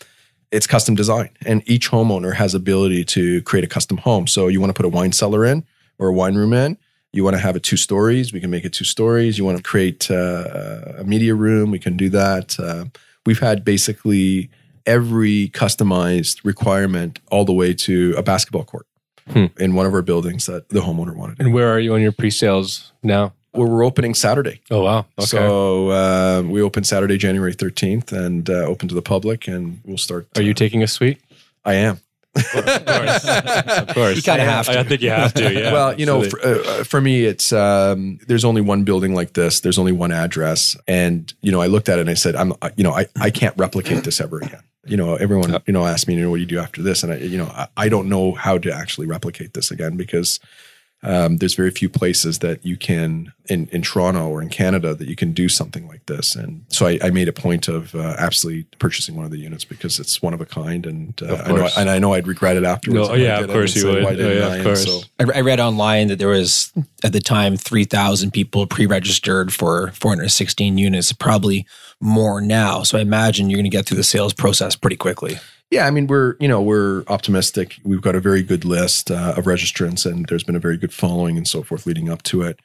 it's 0.50 0.66
custom 0.66 0.94
design, 0.94 1.28
and 1.44 1.62
each 1.66 1.90
homeowner 1.90 2.34
has 2.34 2.54
ability 2.54 3.04
to 3.04 3.42
create 3.42 3.64
a 3.64 3.68
custom 3.68 3.98
home. 3.98 4.26
So 4.26 4.48
you 4.48 4.58
want 4.58 4.70
to 4.70 4.74
put 4.74 4.86
a 4.86 4.88
wine 4.88 5.12
cellar 5.12 5.44
in 5.44 5.64
or 5.98 6.08
a 6.08 6.12
wine 6.14 6.34
room 6.34 6.54
in. 6.54 6.78
You 7.12 7.24
want 7.24 7.36
to 7.36 7.40
have 7.42 7.56
it 7.56 7.62
two 7.62 7.76
stories, 7.76 8.32
we 8.32 8.40
can 8.40 8.50
make 8.50 8.64
it 8.64 8.72
two 8.72 8.84
stories. 8.84 9.36
You 9.36 9.44
want 9.44 9.58
to 9.58 9.62
create 9.62 10.10
uh, 10.10 10.94
a 10.98 11.04
media 11.04 11.34
room, 11.34 11.70
we 11.70 11.78
can 11.78 11.96
do 11.96 12.08
that. 12.10 12.58
Uh, 12.58 12.86
we've 13.26 13.38
had 13.40 13.64
basically 13.64 14.48
every 14.86 15.48
customized 15.50 16.40
requirement 16.44 17.20
all 17.30 17.44
the 17.44 17.52
way 17.52 17.74
to 17.74 18.14
a 18.16 18.22
basketball 18.22 18.64
court 18.64 18.86
Hmm. 19.30 19.46
in 19.56 19.74
one 19.76 19.86
of 19.86 19.94
our 19.94 20.02
buildings 20.02 20.46
that 20.46 20.68
the 20.70 20.80
homeowner 20.80 21.14
wanted. 21.14 21.38
and 21.38 21.52
where 21.54 21.68
are 21.72 21.78
you 21.78 21.94
on 21.94 22.00
your 22.00 22.10
pre-sales 22.10 22.92
now? 23.04 23.32
Well, 23.54 23.68
we're 23.68 23.84
opening 23.84 24.14
Saturday. 24.14 24.60
Oh 24.70 24.82
wow. 24.82 25.06
Okay. 25.16 25.26
So 25.26 25.90
uh, 25.90 26.42
we 26.44 26.60
open 26.62 26.82
Saturday, 26.82 27.18
January 27.18 27.54
13th, 27.54 28.10
and 28.10 28.50
uh, 28.50 28.54
open 28.66 28.88
to 28.88 28.94
the 28.96 29.02
public, 29.02 29.46
and 29.46 29.80
we'll 29.84 29.98
start. 29.98 30.26
are 30.36 30.42
you 30.42 30.50
uh, 30.52 30.54
taking 30.54 30.82
a 30.82 30.88
suite? 30.88 31.20
I 31.64 31.74
am. 31.74 32.00
Of 32.34 32.86
course. 32.86 33.28
Of 33.28 33.88
course. 33.94 34.16
You 34.16 34.22
kinda 34.22 34.44
have 34.44 34.66
to. 34.66 34.78
I 34.78 34.82
think 34.84 35.02
you 35.02 35.10
have 35.10 35.34
to. 35.34 35.52
Yeah. 35.52 35.72
well, 35.72 35.98
you 35.98 36.06
know, 36.06 36.22
for, 36.24 36.40
uh, 36.44 36.84
for 36.84 37.00
me, 37.00 37.24
it's 37.24 37.52
um, 37.52 38.18
there's 38.26 38.44
only 38.44 38.60
one 38.62 38.84
building 38.84 39.14
like 39.14 39.34
this. 39.34 39.60
There's 39.60 39.78
only 39.78 39.92
one 39.92 40.12
address, 40.12 40.76
and 40.88 41.32
you 41.42 41.52
know, 41.52 41.60
I 41.60 41.66
looked 41.66 41.88
at 41.88 41.98
it 41.98 42.02
and 42.02 42.10
I 42.10 42.14
said, 42.14 42.34
I'm, 42.36 42.54
you 42.76 42.84
know, 42.84 42.92
I, 42.92 43.06
I 43.20 43.30
can't 43.30 43.54
replicate 43.58 44.04
this 44.04 44.20
ever 44.20 44.38
again. 44.38 44.62
You 44.84 44.96
know, 44.96 45.14
everyone, 45.14 45.56
you 45.66 45.72
know, 45.72 45.86
asked 45.86 46.08
me, 46.08 46.14
you 46.14 46.22
know, 46.22 46.30
what 46.30 46.36
do 46.36 46.40
you 46.40 46.46
do 46.46 46.58
after 46.58 46.82
this? 46.82 47.02
And 47.02 47.12
I, 47.12 47.16
you 47.16 47.38
know, 47.38 47.46
I, 47.46 47.68
I 47.76 47.88
don't 47.88 48.08
know 48.08 48.32
how 48.32 48.58
to 48.58 48.72
actually 48.72 49.06
replicate 49.06 49.54
this 49.54 49.70
again 49.70 49.96
because 49.96 50.40
um, 51.04 51.38
there's 51.38 51.54
very 51.54 51.70
few 51.70 51.88
places 51.88 52.38
that 52.40 52.64
you 52.64 52.76
can 52.76 53.32
in, 53.46 53.68
in 53.72 53.82
Toronto 53.82 54.28
or 54.28 54.40
in 54.40 54.48
Canada 54.48 54.94
that 54.94 55.08
you 55.08 55.16
can 55.16 55.32
do 55.32 55.48
something 55.48 55.88
like 55.88 56.06
this. 56.06 56.36
And 56.36 56.64
so 56.68 56.86
I, 56.86 56.98
I 57.02 57.10
made 57.10 57.26
a 57.28 57.32
point 57.32 57.66
of 57.66 57.94
uh, 57.94 58.14
absolutely 58.18 58.64
purchasing 58.78 59.16
one 59.16 59.24
of 59.24 59.32
the 59.32 59.38
units 59.38 59.64
because 59.64 59.98
it's 59.98 60.22
one 60.22 60.32
of 60.32 60.40
a 60.40 60.46
kind, 60.46 60.86
and 60.86 61.20
uh, 61.22 61.42
I 61.44 61.52
know, 61.52 61.68
and 61.76 61.90
I 61.90 61.98
know 61.98 62.14
I'd 62.14 62.28
regret 62.28 62.56
it 62.56 62.64
afterwards. 62.64 63.08
No, 63.08 63.14
if 63.14 63.20
yeah, 63.20 63.40
of 63.40 63.50
course 63.50 63.74
you 63.74 63.86
would. 63.88 64.04
Oh, 64.04 64.10
yeah, 64.10 64.46
I?" 64.46 64.46
of 64.46 64.52
And 64.54 64.62
course. 64.64 64.84
so- 64.84 65.00
I, 65.18 65.38
I 65.38 65.40
read 65.40 65.58
online 65.60 66.08
that 66.08 66.18
there 66.20 66.28
was 66.28 66.72
at 67.02 67.12
the 67.12 67.20
time 67.20 67.56
3,000 67.56 68.30
people 68.30 68.66
pre-registered 68.68 69.52
for 69.52 69.90
416 69.92 70.78
units, 70.78 71.12
probably 71.12 71.66
more 72.00 72.40
now. 72.40 72.82
So 72.84 72.98
I 72.98 73.00
imagine 73.00 73.50
you're 73.50 73.56
going 73.58 73.64
to 73.64 73.76
get 73.76 73.86
through 73.86 73.96
the 73.96 74.04
sales 74.04 74.32
process 74.32 74.76
pretty 74.76 74.96
quickly. 74.96 75.38
Yeah, 75.72 75.86
I 75.86 75.90
mean 75.90 76.06
we're 76.06 76.36
you 76.38 76.48
know 76.48 76.60
we're 76.60 77.02
optimistic. 77.08 77.78
We've 77.82 78.02
got 78.02 78.14
a 78.14 78.20
very 78.20 78.42
good 78.42 78.66
list 78.66 79.10
uh, 79.10 79.32
of 79.38 79.46
registrants, 79.46 80.04
and 80.04 80.26
there's 80.26 80.44
been 80.44 80.54
a 80.54 80.60
very 80.60 80.76
good 80.76 80.92
following 80.92 81.38
and 81.38 81.48
so 81.48 81.62
forth 81.62 81.86
leading 81.86 82.10
up 82.10 82.22
to 82.24 82.42
it. 82.42 82.60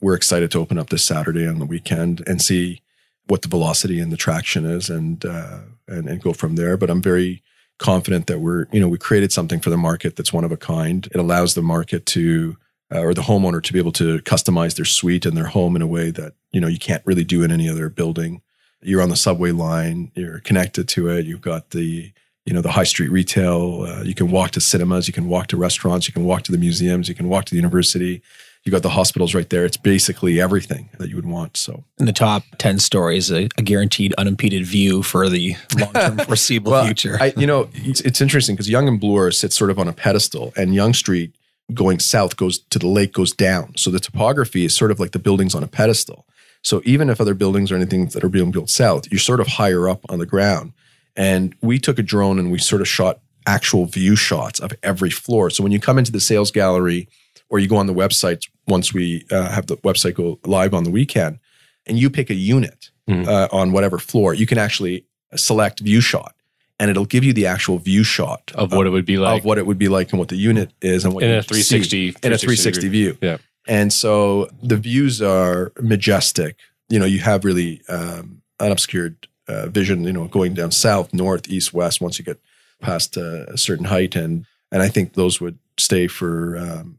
We're 0.00 0.14
excited 0.14 0.52
to 0.52 0.60
open 0.60 0.78
up 0.78 0.88
this 0.90 1.04
Saturday 1.04 1.44
on 1.44 1.58
the 1.58 1.64
weekend 1.64 2.22
and 2.24 2.40
see 2.40 2.80
what 3.26 3.42
the 3.42 3.48
velocity 3.48 3.98
and 3.98 4.12
the 4.12 4.16
traction 4.16 4.64
is, 4.64 4.88
and 4.88 5.24
uh, 5.24 5.58
and 5.88 6.08
and 6.08 6.22
go 6.22 6.32
from 6.32 6.54
there. 6.54 6.76
But 6.76 6.88
I'm 6.88 7.02
very 7.02 7.42
confident 7.78 8.28
that 8.28 8.38
we're 8.38 8.68
you 8.70 8.78
know 8.78 8.86
we 8.86 8.96
created 8.96 9.32
something 9.32 9.58
for 9.58 9.70
the 9.70 9.76
market 9.76 10.14
that's 10.14 10.32
one 10.32 10.44
of 10.44 10.52
a 10.52 10.56
kind. 10.56 11.08
It 11.12 11.18
allows 11.18 11.54
the 11.54 11.62
market 11.62 12.06
to 12.06 12.56
uh, 12.94 13.00
or 13.00 13.12
the 13.12 13.22
homeowner 13.22 13.60
to 13.60 13.72
be 13.72 13.80
able 13.80 13.90
to 13.94 14.20
customize 14.20 14.76
their 14.76 14.84
suite 14.84 15.26
and 15.26 15.36
their 15.36 15.48
home 15.48 15.74
in 15.74 15.82
a 15.82 15.88
way 15.88 16.12
that 16.12 16.34
you 16.52 16.60
know 16.60 16.68
you 16.68 16.78
can't 16.78 17.04
really 17.06 17.24
do 17.24 17.42
in 17.42 17.50
any 17.50 17.68
other 17.68 17.88
building. 17.88 18.40
You're 18.82 19.02
on 19.02 19.10
the 19.10 19.16
subway 19.16 19.50
line. 19.50 20.12
You're 20.14 20.38
connected 20.38 20.86
to 20.90 21.08
it. 21.08 21.26
You've 21.26 21.40
got 21.40 21.70
the 21.70 22.12
you 22.44 22.52
know 22.52 22.60
the 22.60 22.70
high 22.70 22.84
street 22.84 23.10
retail. 23.10 23.86
Uh, 23.88 24.02
you 24.02 24.14
can 24.14 24.30
walk 24.30 24.50
to 24.52 24.60
cinemas. 24.60 25.06
You 25.06 25.14
can 25.14 25.28
walk 25.28 25.46
to 25.48 25.56
restaurants. 25.56 26.08
You 26.08 26.14
can 26.14 26.24
walk 26.24 26.42
to 26.44 26.52
the 26.52 26.58
museums. 26.58 27.08
You 27.08 27.14
can 27.14 27.28
walk 27.28 27.44
to 27.46 27.50
the 27.50 27.56
university. 27.56 28.22
You 28.64 28.70
got 28.70 28.82
the 28.82 28.90
hospitals 28.90 29.34
right 29.34 29.48
there. 29.50 29.64
It's 29.64 29.76
basically 29.76 30.40
everything 30.40 30.88
that 30.98 31.08
you 31.08 31.16
would 31.16 31.26
want. 31.26 31.56
So 31.56 31.82
In 31.98 32.06
the 32.06 32.12
top 32.12 32.44
10 32.58 32.78
stories, 32.78 33.28
a, 33.30 33.48
a 33.58 33.62
guaranteed 33.62 34.14
unimpeded 34.16 34.64
view 34.64 35.02
for 35.02 35.28
the 35.28 35.56
long-term 35.76 36.18
foreseeable 36.26 36.70
Well, 36.70 36.84
future. 36.84 37.18
I, 37.20 37.32
you 37.36 37.46
know, 37.46 37.68
it's, 37.74 38.00
it's 38.02 38.20
interesting 38.20 38.54
because 38.54 38.70
Yonge 38.70 38.86
and 38.88 39.00
Bloor 39.00 39.32
sits 39.32 39.56
sort 39.56 39.70
of 39.70 39.80
on 39.80 39.88
a 39.88 39.92
pedestal, 39.92 40.52
and 40.56 40.76
Yonge 40.76 40.96
Street 40.96 41.34
going 41.74 41.98
south 41.98 42.36
goes 42.36 42.58
to 42.58 42.78
the 42.78 42.86
lake 42.86 43.12
goes 43.12 43.32
down. 43.32 43.76
So 43.76 43.90
the 43.90 43.98
topography 43.98 44.64
is 44.64 44.76
sort 44.76 44.92
of 44.92 45.00
like 45.00 45.10
the 45.10 45.18
buildings 45.18 45.56
on 45.56 45.64
a 45.64 45.68
pedestal. 45.68 46.24
So 46.62 46.82
even 46.84 47.10
if 47.10 47.20
other 47.20 47.34
buildings 47.34 47.72
or 47.72 47.74
anything 47.74 48.06
that 48.08 48.22
are 48.22 48.28
being 48.28 48.52
built 48.52 48.70
south, 48.70 49.10
you're 49.10 49.18
sort 49.18 49.40
of 49.40 49.48
higher 49.48 49.88
up 49.88 50.00
on 50.08 50.20
the 50.20 50.26
ground. 50.26 50.72
And 51.16 51.54
we 51.60 51.78
took 51.78 51.98
a 51.98 52.02
drone 52.02 52.38
and 52.38 52.50
we 52.50 52.58
sort 52.58 52.80
of 52.80 52.88
shot 52.88 53.20
actual 53.46 53.86
view 53.86 54.16
shots 54.16 54.60
of 54.60 54.72
every 54.82 55.10
floor. 55.10 55.50
So 55.50 55.62
when 55.62 55.72
you 55.72 55.80
come 55.80 55.98
into 55.98 56.12
the 56.12 56.20
sales 56.20 56.50
gallery 56.50 57.08
or 57.48 57.58
you 57.58 57.68
go 57.68 57.76
on 57.76 57.86
the 57.86 57.94
website 57.94 58.48
once 58.66 58.94
we 58.94 59.26
uh, 59.30 59.50
have 59.50 59.66
the 59.66 59.76
website 59.78 60.14
go 60.14 60.38
live 60.46 60.72
on 60.74 60.84
the 60.84 60.90
weekend, 60.90 61.38
and 61.86 61.98
you 61.98 62.08
pick 62.08 62.30
a 62.30 62.34
unit 62.34 62.90
Mhm. 63.10 63.26
uh, 63.26 63.48
on 63.50 63.72
whatever 63.72 63.98
floor, 63.98 64.32
you 64.32 64.46
can 64.46 64.56
actually 64.58 65.04
select 65.34 65.80
view 65.80 66.00
shot, 66.00 66.34
and 66.78 66.88
it'll 66.90 67.04
give 67.04 67.24
you 67.24 67.32
the 67.32 67.46
actual 67.46 67.78
view 67.78 68.04
shot 68.04 68.52
of 68.54 68.72
what 68.72 68.86
it 68.86 68.90
would 68.90 69.04
be 69.04 69.18
like 69.18 69.40
of 69.40 69.44
what 69.44 69.58
it 69.58 69.66
would 69.66 69.78
be 69.78 69.88
like 69.88 70.10
and 70.12 70.20
what 70.20 70.28
the 70.28 70.36
unit 70.36 70.70
is 70.80 71.04
and 71.04 71.12
what 71.12 71.24
in 71.24 71.30
you 71.30 71.36
a 71.38 71.42
see 71.42 71.48
360 71.62 72.08
in 72.22 72.32
a 72.32 72.38
360 72.38 72.88
view. 72.88 73.18
Yeah. 73.20 73.38
And 73.66 73.92
so 73.92 74.48
the 74.62 74.76
views 74.76 75.20
are 75.20 75.72
majestic. 75.80 76.56
You 76.88 77.00
know, 77.00 77.04
you 77.06 77.18
have 77.18 77.44
really 77.44 77.82
um, 77.88 78.42
unobscured 78.60 79.26
uh, 79.48 79.66
vision. 79.66 80.04
You 80.04 80.12
know, 80.12 80.28
going 80.28 80.54
down 80.54 80.70
south, 80.70 81.12
north, 81.12 81.48
east, 81.48 81.72
west. 81.72 82.00
Once 82.00 82.18
you 82.18 82.24
get 82.24 82.40
past 82.80 83.16
uh, 83.16 83.46
a 83.46 83.58
certain 83.58 83.86
height, 83.86 84.16
and 84.16 84.46
and 84.70 84.82
I 84.82 84.88
think 84.88 85.14
those 85.14 85.40
would 85.40 85.58
stay 85.78 86.06
for 86.06 86.56
um, 86.58 86.98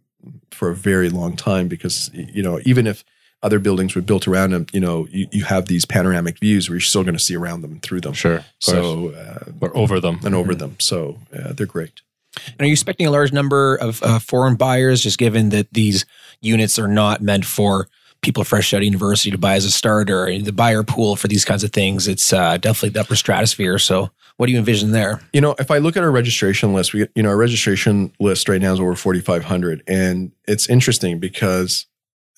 for 0.51 0.69
a 0.69 0.75
very 0.75 1.09
long 1.09 1.35
time 1.35 1.67
because 1.67 2.09
you 2.13 2.43
know 2.43 2.59
even 2.65 2.87
if 2.87 3.03
other 3.43 3.59
buildings 3.59 3.93
were 3.93 4.01
built 4.01 4.27
around 4.27 4.51
them, 4.51 4.65
you 4.71 4.79
know, 4.79 5.05
you, 5.11 5.27
you 5.31 5.43
have 5.43 5.65
these 5.65 5.85
panoramic 5.85 6.39
views 6.39 6.69
where 6.69 6.75
you're 6.75 6.81
still 6.81 7.03
going 7.03 7.17
to 7.17 7.23
see 7.23 7.35
around 7.35 7.61
them 7.61 7.73
and 7.73 7.81
through 7.81 7.99
them. 7.99 8.13
Sure. 8.13 8.43
So 8.59 9.09
uh, 9.09 9.51
or 9.59 9.75
over 9.75 9.99
them. 9.99 10.21
and 10.23 10.33
over 10.33 10.55
them. 10.55 10.77
So 10.79 11.19
uh, 11.37 11.51
they're 11.51 11.67
great. 11.67 12.01
And 12.47 12.61
are 12.61 12.65
you 12.65 12.71
expecting 12.71 13.05
a 13.05 13.11
large 13.11 13.33
number 13.33 13.75
of 13.75 14.01
uh, 14.01 14.19
foreign 14.19 14.55
buyers, 14.55 15.03
just 15.03 15.19
given 15.19 15.49
that 15.49 15.71
these 15.73 16.05
units 16.41 16.79
are 16.79 16.87
not 16.87 17.21
meant 17.21 17.45
for 17.45 17.89
people 18.23 18.43
fresh 18.43 18.73
out 18.73 18.77
of 18.77 18.83
university 18.83 19.29
to 19.31 19.37
buy 19.37 19.53
as 19.53 19.65
a 19.65 19.71
starter? 19.71 20.25
The 20.39 20.51
buyer 20.51 20.83
pool 20.83 21.15
for 21.15 21.27
these 21.27 21.45
kinds 21.45 21.63
of 21.63 21.71
things, 21.71 22.07
it's 22.07 22.33
uh, 22.33 22.57
definitely 22.57 22.89
the 22.89 23.01
upper 23.01 23.15
stratosphere. 23.15 23.77
So, 23.77 24.09
what 24.37 24.47
do 24.47 24.51
you 24.51 24.57
envision 24.57 24.91
there? 24.91 25.21
You 25.31 25.41
know, 25.41 25.55
if 25.59 25.69
I 25.69 25.77
look 25.77 25.95
at 25.95 26.03
our 26.03 26.11
registration 26.11 26.73
list, 26.73 26.93
we 26.93 27.07
you 27.15 27.21
know, 27.21 27.29
our 27.29 27.37
registration 27.37 28.11
list 28.19 28.49
right 28.49 28.61
now 28.61 28.73
is 28.73 28.79
over 28.79 28.95
4,500. 28.95 29.83
And 29.87 30.31
it's 30.47 30.67
interesting 30.67 31.19
because 31.19 31.85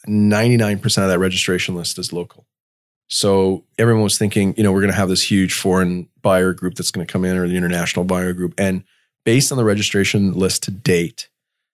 99% 0.08 0.84
of 0.84 1.10
that 1.10 1.20
registration 1.20 1.76
list 1.76 1.98
is 1.98 2.12
local. 2.12 2.46
So 3.08 3.64
everyone 3.78 4.04
was 4.04 4.18
thinking, 4.18 4.54
you 4.58 4.64
know, 4.64 4.72
we're 4.72 4.82
going 4.82 4.92
to 4.92 4.98
have 4.98 5.10
this 5.10 5.30
huge 5.30 5.54
foreign 5.54 6.10
buyer 6.22 6.54
group 6.54 6.76
that's 6.76 6.92
going 6.92 7.06
to 7.06 7.12
come 7.12 7.24
in 7.24 7.38
or 7.38 7.48
the 7.48 7.56
international 7.56 8.04
buyer 8.04 8.34
group. 8.34 8.54
And 8.58 8.84
based 9.24 9.52
on 9.52 9.58
the 9.58 9.64
registration 9.64 10.34
list 10.34 10.64
to 10.64 10.72
date, 10.72 11.30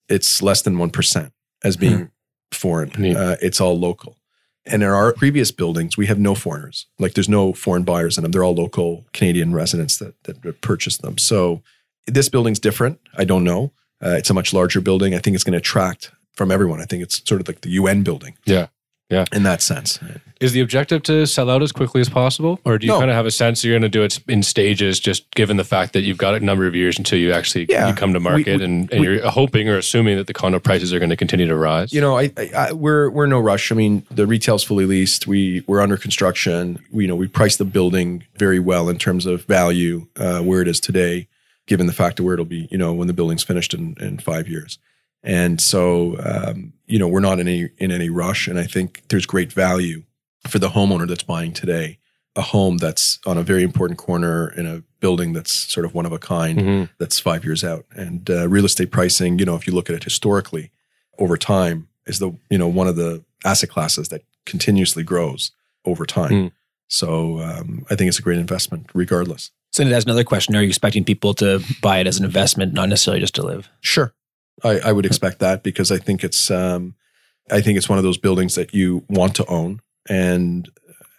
it's 0.09 0.41
less 0.41 0.61
than 0.61 0.75
1% 0.75 1.31
as 1.63 1.77
being 1.77 2.11
foreign. 2.51 3.15
Uh, 3.15 3.37
it's 3.41 3.61
all 3.61 3.77
local. 3.79 4.17
And 4.65 4.83
in 4.83 4.89
our 4.89 5.13
previous 5.13 5.51
buildings, 5.51 5.97
we 5.97 6.05
have 6.05 6.19
no 6.19 6.35
foreigners. 6.35 6.85
Like 6.99 7.13
there's 7.13 7.29
no 7.29 7.51
foreign 7.53 7.83
buyers 7.83 8.17
in 8.17 8.21
them. 8.23 8.31
They're 8.31 8.43
all 8.43 8.53
local 8.53 9.05
Canadian 9.11 9.53
residents 9.53 9.97
that, 9.97 10.21
that 10.23 10.61
purchase 10.61 10.97
them. 10.97 11.17
So 11.17 11.63
this 12.05 12.29
building's 12.29 12.59
different. 12.59 12.99
I 13.17 13.23
don't 13.23 13.43
know. 13.43 13.73
Uh, 14.03 14.15
it's 14.17 14.29
a 14.29 14.33
much 14.33 14.53
larger 14.53 14.81
building. 14.81 15.15
I 15.15 15.19
think 15.19 15.35
it's 15.35 15.43
going 15.43 15.53
to 15.53 15.57
attract 15.59 16.11
from 16.33 16.51
everyone. 16.51 16.79
I 16.81 16.85
think 16.85 17.01
it's 17.03 17.27
sort 17.27 17.41
of 17.41 17.47
like 17.47 17.61
the 17.61 17.69
UN 17.71 18.03
building 18.03 18.37
Yeah. 18.45 18.67
Yeah. 19.11 19.25
in 19.33 19.43
that 19.43 19.61
sense. 19.61 19.99
Is 20.39 20.53
the 20.53 20.61
objective 20.61 21.03
to 21.03 21.27
sell 21.27 21.49
out 21.51 21.61
as 21.61 21.71
quickly 21.71 22.01
as 22.01 22.09
possible? 22.09 22.59
Or 22.65 22.79
do 22.79 22.87
you 22.87 22.93
No. 22.93 22.97
kind 22.99 23.11
of 23.11 23.15
have 23.15 23.25
a 23.27 23.31
sense 23.31 23.63
you're 23.63 23.73
going 23.73 23.81
to 23.83 23.89
do 23.89 24.01
it 24.03 24.19
in 24.27 24.41
stages, 24.41 24.99
just 24.99 25.29
given 25.35 25.57
the 25.57 25.63
fact 25.63 25.93
that 25.93 26.01
you've 26.01 26.17
got 26.17 26.33
a 26.33 26.39
number 26.39 26.65
of 26.65 26.73
years 26.75 26.97
until 26.97 27.19
you 27.19 27.31
actually 27.31 27.67
Yeah. 27.69 27.89
you 27.89 27.93
come 27.93 28.13
to 28.13 28.19
market 28.19 28.57
We- 28.59 28.63
and, 28.65 28.91
and 28.91 29.01
we- 29.01 29.07
you're 29.07 29.29
hoping 29.29 29.69
or 29.69 29.77
assuming 29.77 30.15
that 30.17 30.25
the 30.27 30.33
condo 30.33 30.59
prices 30.59 30.93
are 30.93 30.99
going 30.99 31.09
to 31.11 31.15
continue 31.17 31.45
to 31.47 31.55
rise? 31.55 31.93
You 31.93 32.01
know, 32.01 32.17
I, 32.17 32.31
I, 32.37 32.49
I 32.55 32.71
we're 32.71 33.09
we're 33.11 33.27
no 33.27 33.39
rush. 33.39 33.71
I 33.71 33.75
mean, 33.75 34.03
the 34.09 34.25
retail's 34.25 34.63
fully 34.63 34.85
leased. 34.85 35.27
We 35.27 35.63
we're 35.67 35.81
under 35.81 35.97
construction. 35.97 36.79
We 36.91 37.03
you 37.03 37.07
know 37.09 37.15
we 37.15 37.27
priced 37.27 37.57
the 37.59 37.65
building 37.65 38.23
very 38.37 38.59
well 38.59 38.89
in 38.89 38.97
terms 38.97 39.25
of 39.27 39.43
value 39.45 40.07
uh, 40.15 40.39
where 40.41 40.61
it 40.61 40.67
is 40.69 40.79
today, 40.79 41.27
given 41.67 41.85
the 41.85 41.93
fact 41.93 42.17
of 42.19 42.25
where 42.25 42.33
it'll 42.33 42.45
be. 42.45 42.67
You 42.71 42.77
know, 42.77 42.93
when 42.93 43.07
the 43.07 43.13
building's 43.13 43.43
finished 43.43 43.73
in 43.73 43.95
in 43.99 44.17
five 44.17 44.47
years. 44.47 44.79
And 45.23 45.61
so, 45.61 46.17
um, 46.23 46.73
you 46.87 46.97
know, 46.99 47.07
we're 47.07 47.19
not 47.19 47.39
in 47.39 47.47
any 47.47 47.69
in 47.77 47.91
any 47.91 48.09
rush. 48.09 48.47
And 48.47 48.57
I 48.59 48.63
think 48.65 49.03
there's 49.09 49.25
great 49.25 49.53
value 49.53 50.03
for 50.47 50.59
the 50.59 50.69
homeowner 50.69 51.07
that's 51.07 51.23
buying 51.23 51.53
today 51.53 51.99
a 52.35 52.41
home 52.41 52.77
that's 52.77 53.19
on 53.25 53.37
a 53.37 53.43
very 53.43 53.61
important 53.61 53.99
corner 53.99 54.47
in 54.55 54.65
a 54.65 54.81
building 55.01 55.33
that's 55.33 55.53
sort 55.53 55.85
of 55.85 55.93
one 55.93 56.05
of 56.05 56.11
a 56.13 56.17
kind 56.19 56.57
Mhm. 56.59 56.89
that's 56.97 57.19
five 57.19 57.43
years 57.43 57.63
out. 57.63 57.85
And 57.95 58.29
uh, 58.29 58.47
real 58.47 58.63
estate 58.65 58.89
pricing, 58.89 59.37
you 59.37 59.45
know, 59.45 59.55
if 59.55 59.67
you 59.67 59.73
look 59.73 59.89
at 59.89 59.95
it 59.95 60.03
historically 60.05 60.71
over 61.19 61.35
time, 61.37 61.87
is 62.07 62.19
the 62.19 62.31
you 62.49 62.57
know 62.57 62.67
one 62.67 62.87
of 62.87 62.95
the 62.95 63.23
asset 63.45 63.69
classes 63.69 64.09
that 64.09 64.23
continuously 64.45 65.03
grows 65.03 65.51
over 65.85 66.05
time. 66.05 66.29
Hmm. 66.29 66.47
So 66.87 67.39
um, 67.41 67.85
I 67.89 67.95
think 67.95 68.09
it's 68.09 68.19
a 68.19 68.21
great 68.23 68.39
investment, 68.39 68.89
regardless. 68.93 69.51
So, 69.71 69.83
that's 69.85 70.03
another 70.03 70.25
question. 70.25 70.53
Are 70.57 70.61
you 70.61 70.67
expecting 70.67 71.05
people 71.05 71.33
to 71.35 71.61
buy 71.81 71.99
it 71.99 72.07
as 72.07 72.19
an 72.19 72.25
investment, 72.25 72.73
not 72.73 72.89
necessarily 72.89 73.21
just 73.21 73.35
to 73.35 73.43
live? 73.43 73.69
Sure, 73.79 74.13
I, 74.63 74.79
I 74.79 74.91
would 74.91 75.05
expect 75.05 75.39
that 75.39 75.63
because 75.63 75.91
I 75.91 75.97
think 75.97 76.23
it's 76.23 76.51
um, 76.51 76.95
I 77.49 77.61
think 77.61 77.77
it's 77.77 77.89
one 77.89 77.97
of 77.97 78.03
those 78.03 78.17
buildings 78.17 78.55
that 78.55 78.73
you 78.73 79.05
want 79.09 79.35
to 79.35 79.45
own 79.47 79.81
and 80.09 80.69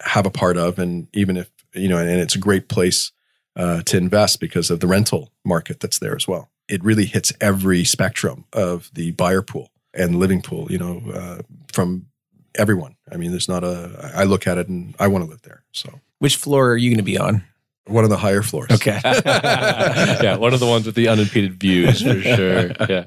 have 0.01 0.25
a 0.25 0.31
part 0.31 0.57
of, 0.57 0.79
and 0.79 1.07
even 1.13 1.37
if 1.37 1.49
you 1.73 1.87
know, 1.87 1.97
and, 1.97 2.09
it's 2.09 2.35
a 2.35 2.39
great 2.39 2.69
place 2.69 3.11
uh, 3.55 3.81
to 3.83 3.97
invest 3.97 4.39
because 4.39 4.69
of 4.69 4.79
the 4.79 4.87
rental 4.87 5.31
market 5.45 5.79
that's 5.79 5.99
there 5.99 6.15
as 6.15 6.27
well. 6.27 6.49
It 6.67 6.83
really 6.83 7.05
hits 7.05 7.33
every 7.41 7.83
spectrum 7.83 8.45
of 8.53 8.89
the 8.93 9.11
buyer 9.11 9.41
pool 9.41 9.69
and 9.93 10.17
living 10.17 10.41
pool. 10.41 10.71
You 10.71 10.77
know, 10.77 11.11
uh, 11.13 11.41
from 11.73 12.07
everyone. 12.55 12.95
I 13.11 13.17
mean, 13.17 13.31
there's 13.31 13.49
not 13.49 13.63
a. 13.63 14.11
I 14.15 14.23
look 14.23 14.47
at 14.47 14.57
it 14.57 14.69
and 14.69 14.95
I 14.99 15.07
want 15.07 15.25
to 15.25 15.29
live 15.29 15.41
there. 15.41 15.63
So 15.71 15.99
Which 16.19 16.37
floor 16.37 16.71
are 16.71 16.77
you 16.77 16.89
going 16.89 16.97
to 16.97 17.03
be 17.03 17.17
on? 17.17 17.43
one 17.85 18.03
of 18.03 18.09
the 18.09 18.17
higher 18.17 18.41
floors. 18.41 18.71
Okay. 18.71 18.99
yeah, 19.03 20.37
one 20.37 20.53
of 20.53 20.59
the 20.59 20.65
ones 20.65 20.85
with 20.85 20.95
the 20.95 21.09
unimpeded 21.09 21.59
views 21.59 22.01
for 22.01 22.21
sure. 22.21 22.71
Yeah. 22.87 23.05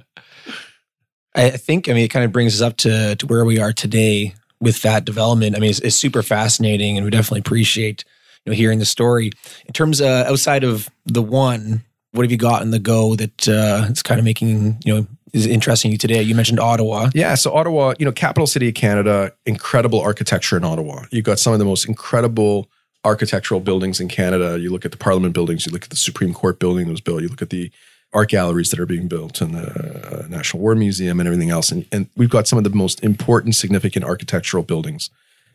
I 1.36 1.50
think, 1.50 1.88
I 1.88 1.92
mean, 1.92 2.04
it 2.04 2.08
kind 2.08 2.24
of 2.24 2.32
brings 2.32 2.54
us 2.54 2.66
up 2.66 2.78
to, 2.78 3.14
to 3.16 3.26
where 3.26 3.44
we 3.44 3.58
are 3.60 3.72
today 3.72 4.34
with 4.58 4.82
that 4.82 5.04
development. 5.04 5.54
I 5.54 5.60
mean, 5.60 5.70
it's, 5.70 5.80
it's 5.80 5.96
super 5.96 6.22
fascinating 6.22 6.96
and 6.96 7.04
we 7.04 7.10
definitely 7.10 7.40
appreciate 7.40 8.04
you 8.44 8.52
know, 8.52 8.56
hearing 8.56 8.78
the 8.78 8.86
story. 8.86 9.32
In 9.66 9.72
terms 9.74 10.00
of 10.00 10.08
outside 10.26 10.64
of 10.64 10.88
the 11.04 11.22
one, 11.22 11.84
what 12.12 12.24
have 12.24 12.32
you 12.32 12.38
got 12.38 12.62
in 12.62 12.70
the 12.70 12.78
go 12.78 13.14
that 13.16 13.48
uh, 13.48 13.86
is 13.90 14.02
kind 14.02 14.18
of 14.18 14.24
making, 14.24 14.78
you 14.84 14.94
know, 14.94 15.06
is 15.34 15.44
interesting 15.44 15.92
you 15.92 15.98
today? 15.98 16.22
You 16.22 16.34
mentioned 16.34 16.58
Ottawa. 16.58 17.10
Yeah, 17.12 17.34
so 17.34 17.52
Ottawa, 17.52 17.92
you 17.98 18.06
know, 18.06 18.12
capital 18.12 18.46
city 18.46 18.68
of 18.68 18.74
Canada, 18.74 19.32
incredible 19.44 20.00
architecture 20.00 20.56
in 20.56 20.64
Ottawa. 20.64 21.04
You've 21.10 21.26
got 21.26 21.38
some 21.38 21.52
of 21.52 21.58
the 21.58 21.66
most 21.66 21.86
incredible 21.86 22.70
architectural 23.04 23.60
buildings 23.60 24.00
in 24.00 24.08
Canada. 24.08 24.58
You 24.58 24.70
look 24.70 24.86
at 24.86 24.92
the 24.92 24.96
Parliament 24.96 25.34
buildings, 25.34 25.66
you 25.66 25.72
look 25.72 25.84
at 25.84 25.90
the 25.90 25.96
Supreme 25.96 26.32
Court 26.32 26.58
building 26.58 26.86
that 26.86 26.92
was 26.92 27.02
built, 27.02 27.20
you 27.20 27.28
look 27.28 27.42
at 27.42 27.50
the 27.50 27.70
art 28.16 28.30
galleries 28.30 28.70
that 28.70 28.80
are 28.80 28.86
being 28.86 29.08
built 29.08 29.42
and 29.42 29.54
the 29.54 30.24
uh, 30.24 30.26
National 30.28 30.62
War 30.62 30.74
Museum 30.74 31.20
and 31.20 31.26
everything 31.26 31.50
else. 31.50 31.70
And, 31.70 31.86
and 31.92 32.08
we've 32.16 32.30
got 32.30 32.48
some 32.48 32.56
of 32.56 32.64
the 32.64 32.70
most 32.70 33.04
important, 33.04 33.54
significant 33.54 34.06
architectural 34.06 34.62
buildings 34.62 35.10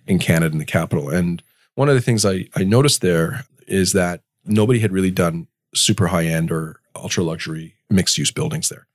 in 0.06 0.20
Canada 0.20 0.54
in 0.54 0.60
the 0.60 0.66
capital. 0.66 1.10
And 1.10 1.42
one 1.74 1.90
of 1.90 1.96
the 1.96 2.02
things 2.02 2.24
I, 2.24 2.48
I 2.56 2.64
noticed 2.64 3.02
there 3.02 3.46
is 3.68 3.94
that 3.94 4.22
nobody 4.46 4.80
had 4.80 4.92
really 4.92 5.10
done 5.10 5.48
super 5.74 6.08
high 6.08 6.26
end 6.26 6.52
or 6.52 6.80
ultra 6.96 7.24
luxury 7.24 7.74
mixed 7.90 8.20
use 8.20 8.30
buildings 8.30 8.70
there. 8.70 8.86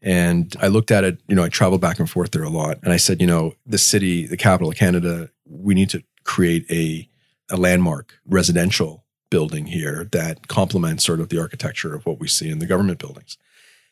And 0.00 0.56
I 0.58 0.68
looked 0.68 0.90
at 0.90 1.04
it, 1.04 1.20
you 1.28 1.36
know, 1.36 1.44
I 1.44 1.50
traveled 1.50 1.82
back 1.82 1.98
and 1.98 2.08
forth 2.08 2.30
there 2.30 2.42
a 2.42 2.48
lot. 2.48 2.78
And 2.82 2.94
I 2.94 2.96
said, 2.96 3.20
you 3.20 3.26
know, 3.26 3.52
the 3.66 3.78
city, 3.78 4.26
the 4.26 4.38
capital 4.38 4.70
of 4.70 4.76
Canada, 4.76 5.28
we 5.46 5.74
need 5.74 5.90
to 5.90 6.02
create 6.24 6.64
a, 6.70 7.06
a 7.50 7.58
landmark 7.58 8.14
residential 8.26 9.01
building 9.32 9.64
here 9.64 10.06
that 10.12 10.46
complements 10.46 11.06
sort 11.06 11.18
of 11.18 11.30
the 11.30 11.40
architecture 11.40 11.94
of 11.94 12.04
what 12.04 12.20
we 12.20 12.28
see 12.28 12.50
in 12.50 12.58
the 12.58 12.66
government 12.66 12.98
buildings. 12.98 13.38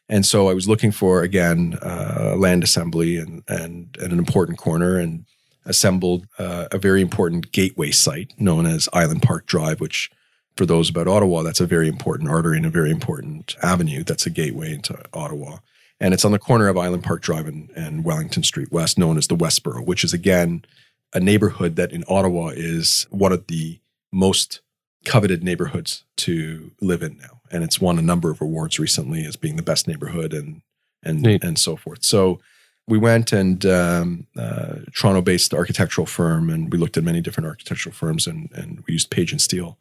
And 0.07 0.27
so 0.27 0.51
I 0.51 0.55
was 0.55 0.69
looking 0.69 0.93
for, 0.93 1.23
again, 1.23 1.79
uh, 1.81 2.35
land 2.37 2.63
assembly 2.63 3.17
and, 3.17 3.43
and, 3.49 3.97
and 3.99 4.13
an 4.13 4.19
important 4.19 4.59
corner 4.59 4.99
and 4.99 5.25
assembled 5.65 6.27
uh, 6.39 6.69
a 6.73 6.77
very 6.77 7.01
important 7.01 7.53
gateway 7.53 7.91
site 7.91 8.35
known 8.39 8.67
as 8.67 8.87
Island 8.93 9.23
Park 9.23 9.47
Drive, 9.47 9.81
which 9.81 10.11
for 10.59 10.67
those 10.67 10.91
about 10.91 11.09
Ottawa, 11.09 11.43
that's 11.43 11.61
a 11.61 11.67
very 11.67 11.89
important 11.89 12.29
artery 12.29 12.59
and 12.59 12.67
a 12.67 12.71
very 12.71 12.91
important 12.91 13.57
avenue. 13.63 14.05
That's 14.05 14.27
a 14.27 14.31
gateway 14.31 14.75
into 14.75 15.03
Ottawa. 15.15 15.59
And 16.01 16.13
it's 16.13 16.27
on 16.27 16.33
the 16.33 16.39
corner 16.39 16.69
of 16.69 16.77
Island 16.77 17.03
Park 17.03 17.23
Drive 17.23 17.47
and, 17.47 17.71
and 17.75 18.05
Wellington 18.05 18.43
Street 18.43 18.71
West, 18.71 18.99
known 18.99 19.17
as 19.17 19.27
the 19.27 19.37
Westboro, 19.37 19.87
which 19.87 20.05
is 20.05 20.13
again 20.13 20.67
a 21.15 21.21
neighborhood 21.21 21.77
that 21.77 21.93
in 21.93 22.05
Ottawa 22.09 22.49
is 22.49 23.07
one 23.11 23.33
of 23.33 23.47
the 23.47 23.81
most 24.13 24.61
coveted 25.05 25.43
neighborhoods 25.43 26.05
to 26.17 26.73
live 26.81 27.03
in 27.03 27.19
now. 27.19 27.41
And 27.51 27.65
it's 27.65 27.81
won 27.81 27.99
a 27.99 28.03
number 28.03 28.31
of 28.31 28.41
awards 28.41 28.79
recently 28.79 29.25
as 29.25 29.37
being 29.37 29.57
the 29.57 29.63
best 29.63 29.89
neighborhood 29.89 30.33
and 30.33 30.63
and 31.03 31.23
Neat. 31.23 31.43
and 31.43 31.59
so 31.59 31.77
forth. 31.77 32.05
So 32.05 32.41
we 32.87 32.99
went 32.99 33.33
and 33.33 33.65
um, 33.67 34.27
uh, 34.37 34.77
Toronto-based 34.95 35.55
architectural 35.55 36.07
firm, 36.07 36.51
and 36.51 36.71
we 36.73 36.79
looked 36.79 36.97
at 36.97 37.05
many 37.05 37.21
different 37.21 37.47
architectural 37.47 37.95
firms, 37.95 38.27
and 38.27 38.51
and 38.53 38.83
we 38.87 38.93
used 38.93 39.11
Page 39.11 39.33
and 39.33 39.41
Steele, 39.41 39.79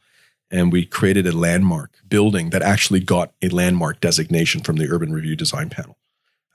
and 0.52 0.72
we 0.72 0.86
created 0.86 1.28
a 1.28 1.36
landmark 1.36 1.92
building 2.08 2.52
that 2.52 2.62
actually 2.62 3.00
got 3.00 3.34
a 3.42 3.50
landmark 3.50 4.00
designation 4.00 4.62
from 4.62 4.78
the 4.78 4.90
Urban 4.90 5.12
Review 5.12 5.36
Design 5.36 5.70
Panel 5.70 5.98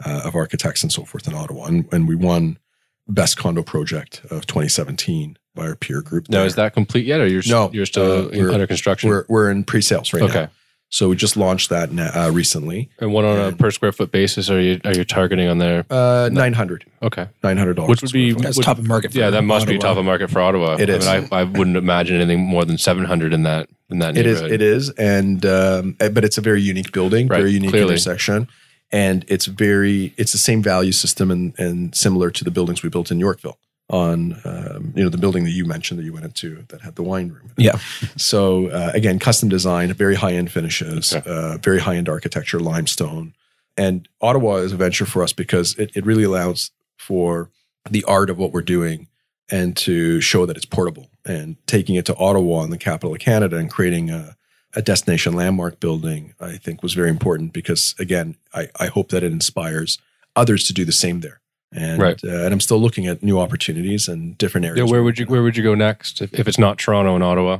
uh, 0.05 0.23
of 0.25 0.35
architects 0.35 0.83
and 0.83 0.93
so 0.93 1.05
forth 1.05 1.27
in 1.27 1.35
Ottawa, 1.35 1.67
and, 1.67 1.93
and 1.93 2.09
we 2.09 2.15
won 2.15 2.59
best 3.07 3.37
condo 3.37 3.62
project 3.62 4.23
of 4.31 4.47
2017 4.47 5.37
by 5.55 5.67
our 5.69 5.77
peer 5.77 6.03
group. 6.03 6.29
Now, 6.29 6.39
there. 6.39 6.47
is 6.47 6.55
that 6.57 6.75
complete 6.75 7.07
yet, 7.07 7.21
or 7.21 7.27
you're 7.27 7.43
No, 7.47 7.71
you're 7.73 7.87
still 7.87 8.27
uh, 8.27 8.29
we're- 8.33 8.53
under 8.53 8.67
construction? 8.67 9.09
we're 9.09 9.25
we're 9.29 9.51
in 9.51 9.65
pre-sales 9.65 10.13
right 10.13 10.23
okay. 10.23 10.35
now. 10.43 10.51
So 10.91 11.09
we 11.09 11.17
just 11.17 11.37
launched 11.37 11.71
that 11.71 11.91
uh, 11.91 12.31
recently. 12.31 12.89
And 13.01 13.13
what 13.13 13.25
on 13.25 13.39
a 13.53 13.57
per 13.57 13.73
square 13.73 13.91
foot 13.91 14.13
basis 14.13 14.49
are 14.49 14.61
you 14.61 14.81
are 14.85 14.93
you 14.95 15.05
targeting 15.05 15.49
on 15.49 15.59
there? 15.59 15.85
Uh, 15.91 16.29
900 16.33 16.85
Okay. 17.03 17.27
$900 17.43 17.89
Which 17.89 18.03
would 18.03 18.13
be- 18.13 18.33
That's 18.33 18.57
Would- 18.57 18.65
top 18.65 18.79
of 18.79 18.87
market. 18.87 19.13
For 19.13 19.19
Yeah, 19.19 19.31
that 19.31 19.43
must 19.43 19.67
be 19.67 19.77
Ottawa. 19.77 19.89
top 19.91 19.99
of 19.99 20.05
market 20.05 20.31
for 20.31 20.41
Ottawa. 20.41 20.77
It 20.79 20.91
I 20.91 21.21
mean, 21.21 21.29
I, 21.33 21.41
I 21.41 21.45
wouldn't 21.45 21.77
imagine 21.77 22.17
anything 22.21 22.41
more 22.45 22.65
than 22.65 22.79
seven 22.79 23.05
hundred 23.07 23.33
in 23.33 23.43
that 23.43 23.69
in 23.91 23.99
that 24.01 24.17
It 24.17 24.27
is. 24.27 24.41
neighborhood. 24.41 24.61
It 24.61 24.63
is, 24.63 24.91
and 24.91 25.45
um, 25.47 25.97
eh, 26.01 26.09
but 26.11 26.25
it's 26.25 26.39
a 26.39 26.41
very 26.41 26.63
unique 26.63 26.93
building, 26.93 27.27
Right, 27.29 27.39
very 27.39 27.51
unique 27.51 27.71
clearly. 27.71 27.93
intersection, 27.95 28.47
and 28.93 29.25
it's 29.27 29.47
very 29.47 30.15
it's 30.17 30.31
the 30.33 30.39
same 30.39 30.63
value 30.63 30.93
system 30.93 31.31
and 31.31 31.55
and 31.59 31.95
similar 31.95 32.31
to 32.31 32.45
the 32.45 32.51
buildings 32.53 32.83
we 32.85 32.89
built 32.89 33.11
in 33.11 33.19
Yorkville 33.19 33.59
on 33.91 34.41
um, 34.45 34.93
you 34.97 35.03
know 35.03 35.11
the 35.11 35.18
building 35.18 35.45
that 35.45 35.51
you 35.51 35.64
mentioned 35.66 35.99
that 36.01 36.05
you 36.05 36.12
went 36.12 36.24
into 36.24 36.64
that 36.68 36.80
had 36.80 36.95
the 36.97 37.03
wine 37.03 37.28
room. 37.28 37.51
Yeah. 37.57 37.78
So 38.16 38.68
uh, 38.68 38.91
again, 38.95 39.18
custom 39.18 39.49
design, 39.49 39.93
very 39.93 40.14
high 40.14 40.32
end 40.32 40.51
finishes, 40.51 41.12
Okay. 41.14 41.30
uh, 41.30 41.59
very 41.59 41.80
high 41.80 41.97
end 41.97 42.09
architecture, 42.09 42.59
limestone, 42.61 43.35
and 43.76 44.09
Ottawa 44.20 44.57
is 44.57 44.72
a 44.72 44.76
venture 44.76 45.05
for 45.07 45.22
us 45.22 45.32
because 45.32 45.74
it, 45.78 45.91
it 45.95 46.07
really 46.07 46.24
allows 46.24 46.70
for 46.97 47.51
the 47.91 48.05
art 48.05 48.30
of 48.30 48.39
what 48.39 48.53
we're 48.53 48.62
doing 48.62 49.09
and 49.51 49.76
to 49.76 50.20
show 50.22 50.47
that 50.47 50.57
it's 50.57 50.64
portable 50.64 51.11
and 51.26 51.57
taking 51.66 51.97
it 51.97 52.07
to 52.07 52.16
Ottawa 52.16 52.62
and 52.62 52.72
the 52.72 52.78
capital 52.78 53.12
of 53.12 53.20
Canada 53.20 53.57
and 53.59 53.70
creating 53.70 54.09
a, 54.09 54.37
a 54.74 54.80
destination 54.80 55.35
landmark 55.35 55.80
building, 55.80 56.32
I 56.41 56.57
think 56.57 56.82
was 56.82 56.95
very 56.95 57.11
important 57.11 57.53
because 57.53 57.95
again, 57.99 58.37
I, 58.55 58.68
I 58.80 58.87
hope 58.87 59.11
that 59.11 59.22
it 59.22 59.32
inspires 59.32 59.99
others 60.35 60.64
to 60.64 60.72
do 60.72 60.87
the 60.87 60.93
same 60.93 61.20
there. 61.20 61.41
And, 61.77 62.01
Right. 62.01 62.22
uh, 62.22 62.29
and 62.29 62.53
I'm 62.53 62.61
still 62.61 62.79
looking 62.81 63.07
at 63.09 63.22
new 63.22 63.39
opportunities 63.41 64.07
and 64.09 64.39
different 64.39 64.64
areas. 64.64 64.79
Yeah, 64.87 64.91
where 64.93 65.03
would 65.03 65.18
you 65.18 65.27
where 65.27 65.43
would 65.43 65.57
you 65.57 65.62
go 65.64 65.75
next 65.75 66.22
if, 66.22 66.33
if 66.33 66.47
it's 66.47 66.59
not 66.59 66.79
Toronto 66.79 67.14
and 67.16 67.25
Ottawa, 67.25 67.59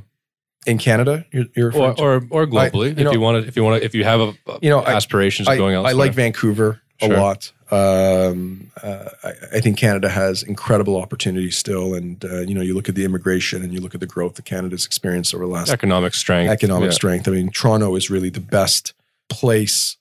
in 0.67 0.79
Canada? 0.79 1.27
You're, 1.33 1.47
you're 1.57 1.75
or 1.77 1.95
to? 1.95 2.01
or, 2.03 2.15
or 2.31 2.47
globally? 2.47 2.87
you 2.87 2.91
if 2.93 2.99
know- 2.99 3.13
you 3.13 3.21
want 3.21 3.43
to, 3.43 3.49
if 3.49 3.57
you 3.57 3.65
want 3.65 3.81
to, 3.81 3.85
if 3.85 3.95
you 3.95 4.05
have 4.05 4.21
a, 4.21 4.33
a- 4.47 4.59
You 4.63 4.71
know, 4.71 4.85
aspirations 4.85 5.49
I, 5.49 5.57
going 5.57 5.75
outside, 5.75 5.91
I 5.91 5.93
like 5.95 6.13
Vancouver 6.15 6.81
a 7.03 7.07
Sure. 7.07 7.17
lot. 7.19 7.51
Um, 7.73 8.71
uh, 8.83 9.09
I, 9.25 9.33
I 9.55 9.61
think 9.61 9.79
Canada 9.79 10.09
has 10.09 10.45
incredible 10.45 10.97
opportunities 10.97 11.59
still, 11.59 11.93
and 11.95 12.25
uh, 12.25 12.41
you 12.43 12.55
know, 12.55 12.61
you 12.61 12.73
look 12.75 12.89
at 12.89 12.95
the 12.95 13.05
immigration 13.05 13.63
and 13.65 13.73
you 13.75 13.81
look 13.81 13.95
at 13.95 14.01
the 14.01 14.07
growth 14.07 14.35
that 14.35 14.45
Canada's 14.45 14.87
experienced 14.87 15.35
over 15.35 15.45
the 15.45 15.51
last 15.51 15.71
economic 15.73 16.15
strength, 16.15 16.51
economic 16.53 16.91
Yeah. 16.91 16.95
strength. 16.95 17.27
I 17.27 17.33
mean, 17.33 17.49
Toronto 17.51 17.97
is 17.97 18.11
really 18.11 18.31
the 18.31 18.39
best 18.41 18.93
place 19.29 19.97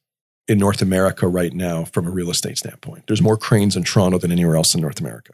in 0.48 0.58
North 0.58 0.82
America 0.82 1.28
right 1.28 1.54
now 1.54 1.86
from 1.86 2.08
a 2.08 2.12
real 2.12 2.30
estate 2.30 2.58
standpoint. 2.58 3.08
There's 3.08 3.22
more 3.22 3.38
cranes 3.38 3.76
in 3.76 3.84
Toronto 3.84 4.18
than 4.18 4.32
anywhere 4.32 4.56
else 4.56 4.76
in 4.76 4.82
North 4.82 5.00
America, 5.00 5.34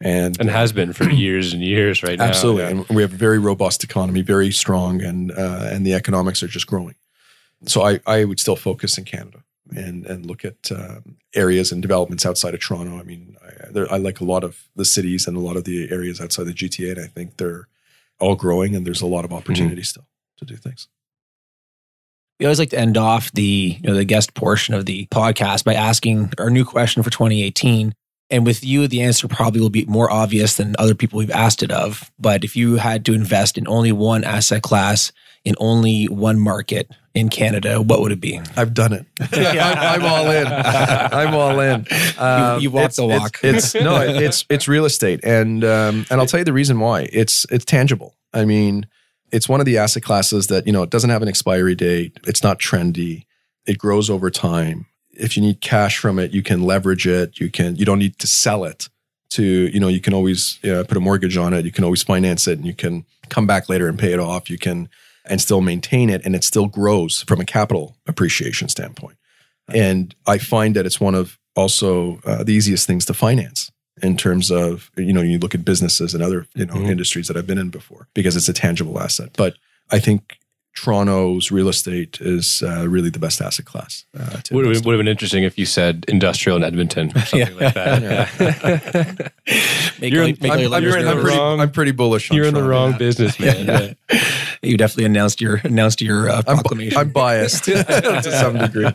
and 0.00 0.38
and 0.40 0.50
has 0.50 0.72
been 0.72 0.92
for 0.92 1.08
years 1.10 1.52
and 1.52 1.62
years 1.62 2.02
right 2.02 2.18
now. 2.18 2.26
Absolutely, 2.26 2.64
and 2.64 2.88
we 2.88 3.02
have 3.02 3.12
a 3.12 3.16
very 3.16 3.38
robust 3.38 3.82
economy, 3.84 4.22
very 4.22 4.50
strong, 4.50 5.02
and 5.02 5.32
uh, 5.32 5.68
and 5.70 5.86
the 5.86 5.94
economics 5.94 6.42
are 6.42 6.48
just 6.48 6.66
growing. 6.66 6.94
So 7.64 7.82
I, 7.82 8.00
I 8.06 8.24
would 8.24 8.38
still 8.38 8.56
focus 8.56 8.98
in 8.98 9.04
Canada 9.04 9.42
and 9.74 10.04
and 10.06 10.26
look 10.26 10.44
at 10.44 10.70
um, 10.70 11.16
areas 11.34 11.72
and 11.72 11.80
developments 11.80 12.26
outside 12.26 12.54
of 12.54 12.60
Toronto. 12.60 12.98
I 12.98 13.02
mean, 13.02 13.36
I, 13.42 13.70
there, 13.70 13.90
I 13.92 13.96
like 13.96 14.20
a 14.20 14.24
lot 14.24 14.44
of 14.44 14.68
the 14.76 14.84
cities 14.84 15.26
and 15.26 15.36
a 15.36 15.40
lot 15.40 15.56
of 15.56 15.64
the 15.64 15.90
areas 15.90 16.20
outside 16.20 16.44
the 16.44 16.52
GTA, 16.52 16.92
and 16.92 17.00
I 17.00 17.06
think 17.06 17.38
they're 17.38 17.68
all 18.18 18.36
growing, 18.36 18.76
and 18.76 18.86
there's 18.86 19.02
a 19.02 19.06
lot 19.06 19.24
of 19.24 19.32
opportunity 19.32 19.82
still 19.82 20.06
to 20.38 20.44
do 20.44 20.56
things. 20.56 20.88
We 22.38 22.46
always 22.46 22.58
like 22.58 22.70
to 22.70 22.78
end 22.78 22.96
off 22.98 23.32
the 23.32 23.78
you 23.80 23.88
know 23.88 23.94
the 23.94 24.04
guest 24.04 24.34
portion 24.34 24.74
of 24.74 24.84
the 24.86 25.06
podcast 25.06 25.64
by 25.64 25.74
asking 25.74 26.32
our 26.38 26.50
new 26.50 26.64
question 26.64 27.02
for 27.02 27.10
2018. 27.10 27.94
And 28.28 28.44
with 28.44 28.64
you, 28.64 28.88
the 28.88 29.02
answer 29.02 29.28
probably 29.28 29.60
will 29.60 29.70
be 29.70 29.84
more 29.86 30.10
obvious 30.10 30.56
than 30.56 30.74
other 30.78 30.94
people 30.96 31.18
we've 31.18 31.30
asked 31.30 31.62
it 31.62 31.70
of. 31.70 32.10
But 32.18 32.42
if 32.44 32.56
you 32.56 32.74
had 32.76 33.04
to 33.06 33.14
invest 33.14 33.56
in 33.56 33.68
only 33.68 33.92
one 33.92 34.24
asset 34.24 34.62
class 34.62 35.12
in 35.44 35.54
only 35.58 36.06
one 36.06 36.40
market 36.40 36.90
in 37.14 37.28
Canada, 37.28 37.80
what 37.80 38.00
would 38.00 38.10
it 38.10 38.20
be? 38.20 38.40
I've 38.56 38.74
done 38.74 38.92
it. 38.92 39.06
I'm, 39.20 40.02
I'm 40.02 40.04
all 40.04 40.28
in. 40.30 40.46
I'm 40.50 41.34
all 41.34 41.60
in. 41.60 41.86
Um, 42.18 42.60
you 42.60 42.70
walked 42.70 42.84
it's- 42.84 42.96
the 42.96 43.04
it's- 43.04 43.20
walk. 43.20 43.38
It's, 43.44 43.74
no, 43.76 44.00
it's 44.02 44.44
it's 44.50 44.66
real 44.68 44.84
estate, 44.84 45.20
and 45.22 45.64
um, 45.64 46.04
and 46.10 46.20
I'll 46.20 46.26
tell 46.26 46.40
you 46.40 46.44
the 46.44 46.52
reason 46.52 46.80
why. 46.80 47.08
It's 47.12 47.46
it's 47.50 47.64
tangible. 47.64 48.14
I 48.34 48.44
mean, 48.44 48.86
it's 49.32 49.48
one 49.48 49.60
of 49.60 49.66
the 49.66 49.78
asset 49.78 50.02
classes 50.02 50.46
that 50.48 50.66
you 50.66 50.72
know 50.72 50.82
it 50.82 50.90
doesn't 50.90 51.10
have 51.10 51.22
an 51.22 51.28
expiry 51.28 51.74
date. 51.74 52.18
It's 52.26 52.42
not 52.42 52.58
trendy. 52.58 53.24
It 53.66 53.78
grows 53.78 54.08
over 54.10 54.30
time. 54.30 54.86
If 55.12 55.36
you 55.36 55.42
need 55.42 55.60
cash 55.60 55.98
from 55.98 56.18
it, 56.18 56.32
you 56.32 56.42
can 56.42 56.62
leverage 56.62 57.06
it. 57.06 57.40
You 57.40 57.50
can. 57.50 57.76
You 57.76 57.84
don't 57.84 57.98
need 57.98 58.18
to 58.18 58.26
sell 58.26 58.64
it. 58.64 58.88
To 59.30 59.42
you 59.42 59.80
know, 59.80 59.88
you 59.88 60.00
can 60.00 60.14
always 60.14 60.58
uh, 60.64 60.84
put 60.86 60.96
a 60.96 61.00
mortgage 61.00 61.36
on 61.36 61.52
it. 61.52 61.64
You 61.64 61.72
can 61.72 61.84
always 61.84 62.02
finance 62.02 62.46
it, 62.46 62.58
and 62.58 62.66
you 62.66 62.74
can 62.74 63.04
come 63.28 63.46
back 63.46 63.68
later 63.68 63.88
and 63.88 63.98
pay 63.98 64.12
it 64.12 64.20
off. 64.20 64.48
You 64.48 64.58
can 64.58 64.88
and 65.24 65.40
still 65.40 65.60
maintain 65.60 66.08
it, 66.10 66.24
and 66.24 66.36
it 66.36 66.44
still 66.44 66.66
grows 66.66 67.22
from 67.22 67.40
a 67.40 67.44
capital 67.44 67.96
appreciation 68.06 68.68
standpoint. 68.68 69.16
And 69.68 70.14
I 70.26 70.38
find 70.38 70.76
that 70.76 70.86
it's 70.86 71.00
one 71.00 71.16
of 71.16 71.38
also 71.56 72.20
uh, 72.24 72.44
the 72.44 72.52
easiest 72.52 72.86
things 72.86 73.04
to 73.06 73.14
finance 73.14 73.72
in 74.02 74.16
terms 74.16 74.50
of 74.50 74.90
you 74.96 75.12
know 75.12 75.22
you 75.22 75.38
look 75.38 75.54
at 75.54 75.64
businesses 75.64 76.14
and 76.14 76.22
other 76.22 76.46
you 76.54 76.66
know 76.66 76.74
Mhm. 76.74 76.90
industries 76.90 77.28
that 77.28 77.36
I've 77.36 77.46
been 77.46 77.58
in 77.58 77.70
before 77.70 78.08
because 78.14 78.36
it's 78.36 78.48
a 78.48 78.52
tangible 78.52 79.00
asset. 79.00 79.30
But 79.36 79.54
I 79.90 79.98
think 79.98 80.38
Toronto's 80.74 81.50
real 81.50 81.70
estate 81.70 82.18
is 82.20 82.62
uh, 82.62 82.86
really 82.86 83.08
the 83.08 83.18
best 83.18 83.40
asset 83.40 83.64
class. 83.64 84.04
Uh, 84.14 84.40
Would 84.50 84.66
have, 84.66 84.84
would 84.84 84.92
have 84.92 84.98
been 84.98 85.08
interesting 85.08 85.42
if 85.44 85.56
you 85.58 85.64
said 85.64 86.04
industrial 86.06 86.58
in 86.58 86.64
Edmonton 86.64 87.10
or 87.16 87.20
something 87.20 87.56
like 87.56 87.72
that. 87.72 89.32
Make 90.00 90.12
You're 90.12 90.24
in- 90.24 90.36
I'm, 90.42 90.50
I'm, 90.74 90.82
you're 90.82 90.98
in 90.98 91.08
I'm 91.08 91.16
the 91.16 91.22
pretty, 91.22 91.38
wrong- 91.38 91.60
I'm 91.60 91.70
pretty 91.70 91.92
bullish. 91.92 92.30
On 92.30 92.36
You're 92.36 92.44
in 92.46 92.52
the 92.52 92.60
Toronto. 92.60 92.90
wrong 92.90 92.98
business, 92.98 93.40
man. 93.40 93.94
Yeah. 94.10 94.20
You 94.62 94.76
definitely 94.76 95.04
announced 95.04 95.40
your 95.40 95.60
announced 95.64 96.00
your 96.00 96.28
uh, 96.28 96.38
I'm, 96.38 96.56
proclamation. 96.56 96.98
I'm 96.98 97.10
biased 97.10 97.64
to 97.64 98.22
some 98.22 98.58
degree. 98.58 98.88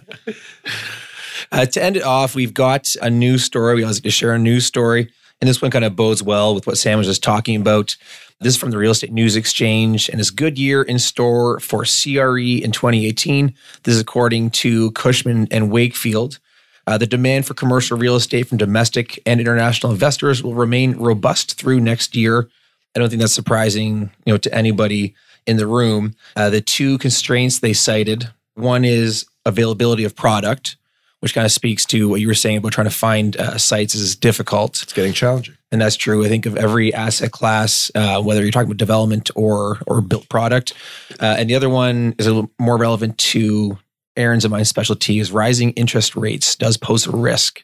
Uh, 1.52 1.66
to 1.66 1.84
end 1.84 1.98
it 1.98 2.04
off, 2.04 2.34
we've 2.34 2.54
got 2.54 2.96
a 3.02 3.10
news 3.10 3.44
story. 3.44 3.76
We 3.76 3.84
always 3.84 3.98
like 3.98 4.04
to 4.04 4.12
share 4.12 4.34
a 4.34 4.40
news 4.40 4.66
story. 4.66 5.12
And 5.42 5.50
this 5.50 5.62
one 5.62 5.72
kind 5.72 5.84
of 5.84 5.96
bodes 5.96 6.22
well 6.24 6.54
with 6.54 6.68
what 6.68 6.78
Sam 6.78 7.00
was 7.00 7.08
just 7.08 7.24
talking 7.24 7.60
about. 7.60 7.98
This 8.40 8.54
is 8.56 8.60
from 8.60 8.72
the 8.72 8.78
Real 8.78 8.92
Estate 8.92 9.12
News 9.12 9.36
Exchange 9.36 10.08
and 10.10 10.20
is 10.20 10.32
good 10.32 10.58
year 10.58 10.82
in 10.82 10.98
store 10.98 11.60
for 11.60 11.84
CRE 11.84 12.64
in 12.64 12.72
2018. 12.72 13.54
This 13.84 13.96
is 13.96 14.02
according 14.02 14.52
to 14.52 14.92
Cushman 14.92 15.48
and 15.52 15.72
Wakefield. 15.72 16.40
Uh, 16.88 16.98
the 16.98 17.08
demand 17.08 17.46
for 17.46 17.54
commercial 17.54 17.98
real 17.98 18.16
estate 18.16 18.48
from 18.48 18.58
domestic 18.58 19.22
and 19.26 19.40
international 19.40 19.92
investors 19.92 20.42
will 20.42 20.56
remain 20.56 20.94
robust 20.98 21.58
through 21.58 21.80
next 21.80 22.16
year. 22.16 22.50
I 22.96 23.00
don't 23.00 23.10
think 23.10 23.22
that's 23.22 23.34
surprising, 23.34 24.12
you 24.26 24.34
know, 24.34 24.38
to 24.38 24.54
anybody 24.54 25.16
in 25.46 25.58
the 25.58 25.68
room. 25.68 26.16
Uh, 26.36 26.50
the 26.50 26.62
two 26.62 26.98
constraints 26.98 27.60
they 27.60 27.74
cited: 27.74 28.30
one 28.56 28.84
is 28.84 29.26
availability 29.46 30.04
of 30.04 30.16
product, 30.16 30.76
which 31.22 31.34
kind 31.34 31.46
of 31.46 31.52
speaks 31.52 31.86
to 31.86 32.08
what 32.10 32.20
you 32.22 32.28
were 32.28 32.34
saying 32.36 32.58
about 32.58 32.74
trying 32.74 32.88
to 32.90 32.94
find 32.94 33.38
uh, 33.38 33.58
sites 33.58 33.96
is 33.96 34.16
difficult, 34.16 34.82
It's 34.84 34.94
getting 34.94 35.14
challenging. 35.14 35.56
and 35.72 35.80
that's 35.82 35.96
true. 35.96 36.26
I 36.26 36.28
think 36.28 36.46
of 36.46 36.58
every 36.58 36.94
asset 36.94 37.32
class, 37.32 37.90
uh, 37.96 38.22
whether 38.22 38.42
you're 38.42 38.52
talking 38.52 38.68
about 38.68 38.78
development 38.78 39.32
or 39.36 39.80
or 39.88 40.02
built 40.02 40.28
product. 40.30 40.74
Uh, 41.20 41.36
and 41.40 41.50
the 41.50 41.56
other 41.56 41.70
one 41.70 42.14
is 42.20 42.28
a 42.28 42.34
little 42.34 42.52
more 42.60 42.78
relevant 42.78 43.18
to 43.20 43.78
Aaron's 44.18 44.44
and 44.44 44.52
my 44.52 44.64
specialty 44.64 45.20
is 45.20 45.32
rising 45.32 45.72
interest 45.72 46.16
rates 46.18 46.56
does 46.58 46.76
pose 46.76 47.08
a 47.08 47.12
risk, 47.12 47.64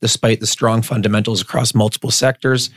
despite 0.00 0.38
the 0.38 0.46
strong 0.46 0.80
fundamentals 0.82 1.40
across 1.42 1.74
multiple 1.74 2.10
sectors. 2.12 2.70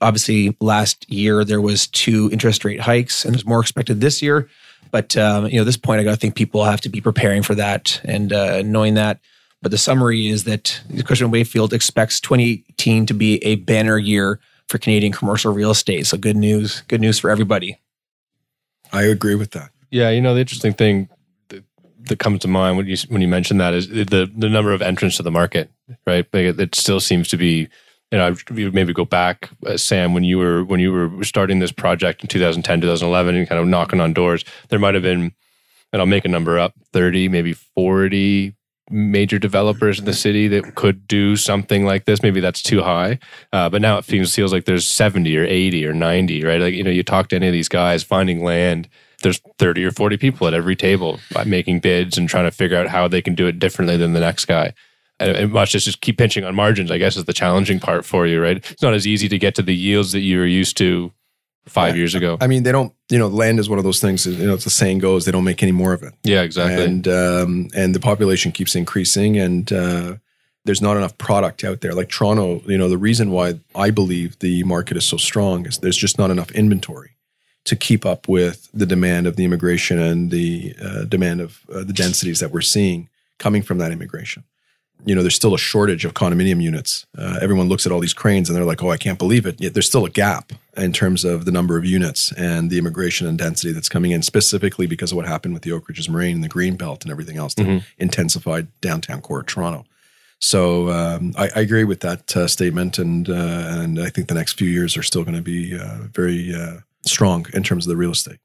Obviously, 0.00 0.56
last 0.60 1.10
year 1.10 1.44
there 1.44 1.60
was 1.60 1.88
two 1.88 2.28
interest 2.30 2.64
rate 2.64 2.78
hikes, 2.80 3.24
and 3.24 3.34
there's 3.34 3.44
more 3.44 3.60
expected 3.60 4.00
this 4.00 4.22
year. 4.22 4.48
But 4.92 5.16
um, 5.16 5.46
you 5.46 5.54
know, 5.56 5.62
at 5.62 5.64
this 5.66 5.76
point, 5.76 6.00
I 6.00 6.04
got 6.04 6.12
to 6.12 6.16
think 6.16 6.36
people 6.36 6.62
have 6.64 6.80
to 6.82 6.88
be 6.88 7.00
preparing 7.00 7.42
for 7.42 7.56
that 7.56 8.00
and 8.04 8.32
uh, 8.32 8.62
knowing 8.62 8.94
that. 8.94 9.18
But 9.60 9.72
the 9.72 9.78
summary 9.78 10.28
is 10.28 10.44
that 10.44 10.80
Cushman 11.04 11.30
Wakefield 11.30 11.72
expects 11.72 12.20
2018 12.20 13.06
to 13.06 13.14
be 13.14 13.44
a 13.44 13.56
banner 13.56 13.98
year 13.98 14.38
for 14.68 14.78
Canadian 14.78 15.12
commercial 15.12 15.52
real 15.52 15.70
estate. 15.70 16.06
So 16.06 16.16
good 16.16 16.36
news, 16.36 16.82
good 16.88 17.00
news 17.00 17.18
for 17.18 17.30
everybody. 17.30 17.78
I 18.92 19.02
agree 19.02 19.34
with 19.34 19.50
that. 19.52 19.70
Yeah, 19.90 20.10
you 20.10 20.20
know 20.20 20.34
the 20.34 20.40
interesting 20.40 20.74
thing 20.74 21.08
that, 21.48 21.64
that 22.04 22.18
comes 22.18 22.40
to 22.40 22.48
mind 22.48 22.76
when 22.76 22.86
you 22.86 22.96
when 23.08 23.20
you 23.20 23.28
mention 23.28 23.58
that 23.58 23.74
is 23.74 23.88
the 23.88 24.30
the 24.34 24.48
number 24.48 24.72
of 24.72 24.82
entrants 24.82 25.16
to 25.16 25.22
the 25.22 25.30
market, 25.30 25.70
right? 26.06 26.26
Like 26.32 26.44
it, 26.44 26.60
it 26.60 26.74
still 26.74 27.00
seems 27.00 27.28
to 27.28 27.36
be. 27.36 27.68
You 28.10 28.16
know, 28.16 28.34
maybe 28.50 28.94
go 28.94 29.04
back, 29.04 29.50
uh, 29.66 29.76
Sam, 29.76 30.14
when 30.14 30.24
you 30.24 30.38
were 30.38 30.64
when 30.64 30.80
you 30.80 30.92
were 30.92 31.24
starting 31.24 31.58
this 31.58 31.72
project 31.72 32.22
in 32.22 32.28
2010, 32.28 32.80
2011, 32.80 33.36
and 33.36 33.46
kind 33.46 33.60
of 33.60 33.68
knocking 33.68 34.00
on 34.00 34.14
doors. 34.14 34.46
There 34.70 34.78
might 34.78 34.94
have 34.94 35.02
been, 35.02 35.34
and 35.92 36.00
I'll 36.00 36.06
make 36.06 36.24
a 36.24 36.28
number 36.28 36.58
up, 36.58 36.72
30, 36.94 37.28
maybe 37.28 37.52
40 37.52 38.54
major 38.90 39.38
developers 39.38 39.98
in 39.98 40.04
the 40.04 40.14
city 40.14 40.48
that 40.48 40.74
could 40.74 41.06
do 41.06 41.36
something 41.36 41.84
like 41.84 42.04
this. 42.04 42.22
Maybe 42.22 42.40
that's 42.40 42.62
too 42.62 42.82
high, 42.82 43.18
uh, 43.52 43.68
but 43.68 43.82
now 43.82 43.98
it 43.98 44.04
feels 44.04 44.34
feels 44.34 44.52
like 44.52 44.64
there's 44.64 44.86
70 44.86 45.36
or 45.36 45.44
80 45.44 45.86
or 45.86 45.92
90, 45.92 46.44
right? 46.44 46.60
Like 46.60 46.74
you 46.74 46.82
know, 46.82 46.90
you 46.90 47.02
talk 47.02 47.28
to 47.28 47.36
any 47.36 47.48
of 47.48 47.52
these 47.52 47.68
guys 47.68 48.02
finding 48.02 48.42
land 48.42 48.88
there's 49.22 49.40
30 49.58 49.84
or 49.84 49.90
40 49.90 50.16
people 50.16 50.46
at 50.46 50.54
every 50.54 50.76
table 50.76 51.18
making 51.44 51.80
bids 51.80 52.16
and 52.16 52.28
trying 52.28 52.44
to 52.44 52.50
figure 52.50 52.76
out 52.76 52.88
how 52.88 53.08
they 53.08 53.22
can 53.22 53.34
do 53.34 53.46
it 53.46 53.58
differently 53.58 53.96
than 53.96 54.12
the 54.12 54.20
next 54.20 54.44
guy. 54.44 54.72
And, 55.20 55.36
and 55.36 55.52
much 55.52 55.72
just 55.72 55.86
just 55.86 56.00
keep 56.00 56.16
pinching 56.18 56.44
on 56.44 56.54
margins, 56.54 56.90
I 56.90 56.98
guess, 56.98 57.16
is 57.16 57.24
the 57.24 57.32
challenging 57.32 57.80
part 57.80 58.04
for 58.04 58.26
you, 58.26 58.40
right? 58.40 58.58
It's 58.70 58.82
not 58.82 58.94
as 58.94 59.06
easy 59.06 59.28
to 59.28 59.38
get 59.38 59.56
to 59.56 59.62
the 59.62 59.74
yields 59.74 60.12
that 60.12 60.20
you're 60.20 60.46
used 60.46 60.76
to 60.78 61.12
five 61.68 61.94
Yeah. 61.94 61.98
years 62.00 62.14
ago. 62.14 62.36
I 62.40 62.46
mean, 62.46 62.62
they 62.62 62.72
don't. 62.72 62.92
You 63.10 63.18
know, 63.18 63.28
land 63.28 63.58
is 63.58 63.68
one 63.68 63.78
of 63.78 63.84
those 63.84 64.00
things. 64.00 64.26
You 64.26 64.46
know, 64.46 64.54
it's 64.54 64.64
the 64.64 64.70
saying 64.70 64.98
goes, 64.98 65.24
they 65.24 65.32
don't 65.32 65.44
make 65.44 65.62
any 65.62 65.72
more 65.72 65.92
of 65.92 66.02
it. 66.02 66.12
Yeah, 66.24 66.42
exactly. 66.42 66.84
and 66.84 67.06
um, 67.08 67.68
and 67.74 67.94
the 67.94 68.00
population 68.00 68.52
keeps 68.52 68.74
increasing, 68.74 69.38
and 69.38 69.72
uh, 69.72 70.16
there's 70.64 70.82
not 70.82 70.96
enough 70.96 71.16
product 71.18 71.64
out 71.64 71.80
there. 71.80 71.94
Like 71.94 72.08
Toronto, 72.10 72.62
you 72.66 72.76
know, 72.78 72.88
the 72.88 72.98
reason 72.98 73.30
why 73.30 73.60
I 73.74 73.90
believe 73.90 74.38
the 74.40 74.62
market 74.64 74.96
is 74.96 75.04
so 75.04 75.16
strong 75.16 75.66
is 75.66 75.78
there's 75.78 75.96
just 75.96 76.18
not 76.18 76.30
enough 76.30 76.50
inventory 76.50 77.12
to 77.64 77.76
keep 77.76 78.04
up 78.06 78.28
with 78.28 78.68
the 78.74 78.86
demand 78.86 79.26
of 79.26 79.36
the 79.36 79.44
immigration 79.44 79.98
and 79.98 80.30
the 80.30 80.74
uh, 80.82 81.04
demand 81.04 81.40
of 81.40 81.60
uh, 81.72 81.84
the 81.84 81.92
densities 81.92 82.40
that 82.40 82.50
we're 82.50 82.60
seeing 82.62 83.08
coming 83.38 83.62
from 83.62 83.78
that 83.78 83.92
immigration. 83.92 84.42
you 85.06 85.14
know, 85.14 85.22
there's 85.22 85.34
still 85.36 85.54
a 85.54 85.58
shortage 85.58 86.04
of 86.04 86.12
condominium 86.14 86.60
units. 86.60 87.06
Uh, 87.16 87.38
everyone 87.40 87.68
looks 87.68 87.86
at 87.86 87.92
all 87.92 88.00
these 88.00 88.14
cranes 88.14 88.48
and 88.50 88.56
they're 88.56 88.64
like, 88.64 88.82
oh, 88.82 88.90
I 88.90 88.96
can't 88.96 89.18
believe 89.18 89.46
it. 89.46 89.60
Yet 89.60 89.72
there's 89.74 89.86
still 89.86 90.04
a 90.04 90.10
gap 90.10 90.52
in 90.78 90.92
terms 90.92 91.24
of 91.24 91.44
the 91.44 91.50
number 91.52 91.76
of 91.76 91.84
units 91.84 92.32
and 92.32 92.70
the 92.70 92.78
immigration 92.78 93.26
and 93.26 93.36
density 93.38 93.72
that's 93.72 93.88
coming 93.88 94.12
in, 94.12 94.22
specifically 94.22 94.86
because 94.86 95.12
of 95.12 95.16
what 95.16 95.26
happened 95.26 95.54
with 95.54 95.62
the 95.64 95.72
Oak 95.72 95.88
Ridges 95.88 96.08
Moraine 96.08 96.36
and 96.36 96.44
the 96.44 96.48
Green 96.48 96.76
Belt 96.76 97.04
and 97.04 97.10
everything 97.10 97.36
else 97.36 97.54
that 97.54 97.66
Mhm. 97.66 97.84
intensified 97.98 98.68
downtown 98.80 99.20
core 99.20 99.40
of 99.40 99.46
Toronto. 99.46 99.84
So 100.40 100.88
um, 100.90 101.32
I, 101.36 101.50
I 101.56 101.60
agree 101.60 101.84
with 101.84 102.00
that 102.00 102.36
uh, 102.36 102.46
statement, 102.46 102.98
and 102.98 103.28
uh, 103.28 103.32
and 103.82 103.98
I 104.00 104.08
think 104.08 104.28
the 104.28 104.34
next 104.34 104.52
few 104.56 104.68
years 104.70 104.96
are 104.96 105.02
still 105.02 105.24
going 105.24 105.36
to 105.36 105.42
be 105.42 105.76
uh, 105.76 106.06
very 106.14 106.54
uh, 106.54 106.78
strong 107.04 107.46
in 107.54 107.62
terms 107.64 107.86
of 107.86 107.90
the 107.90 107.96
real 107.96 108.12
estate. 108.12 108.38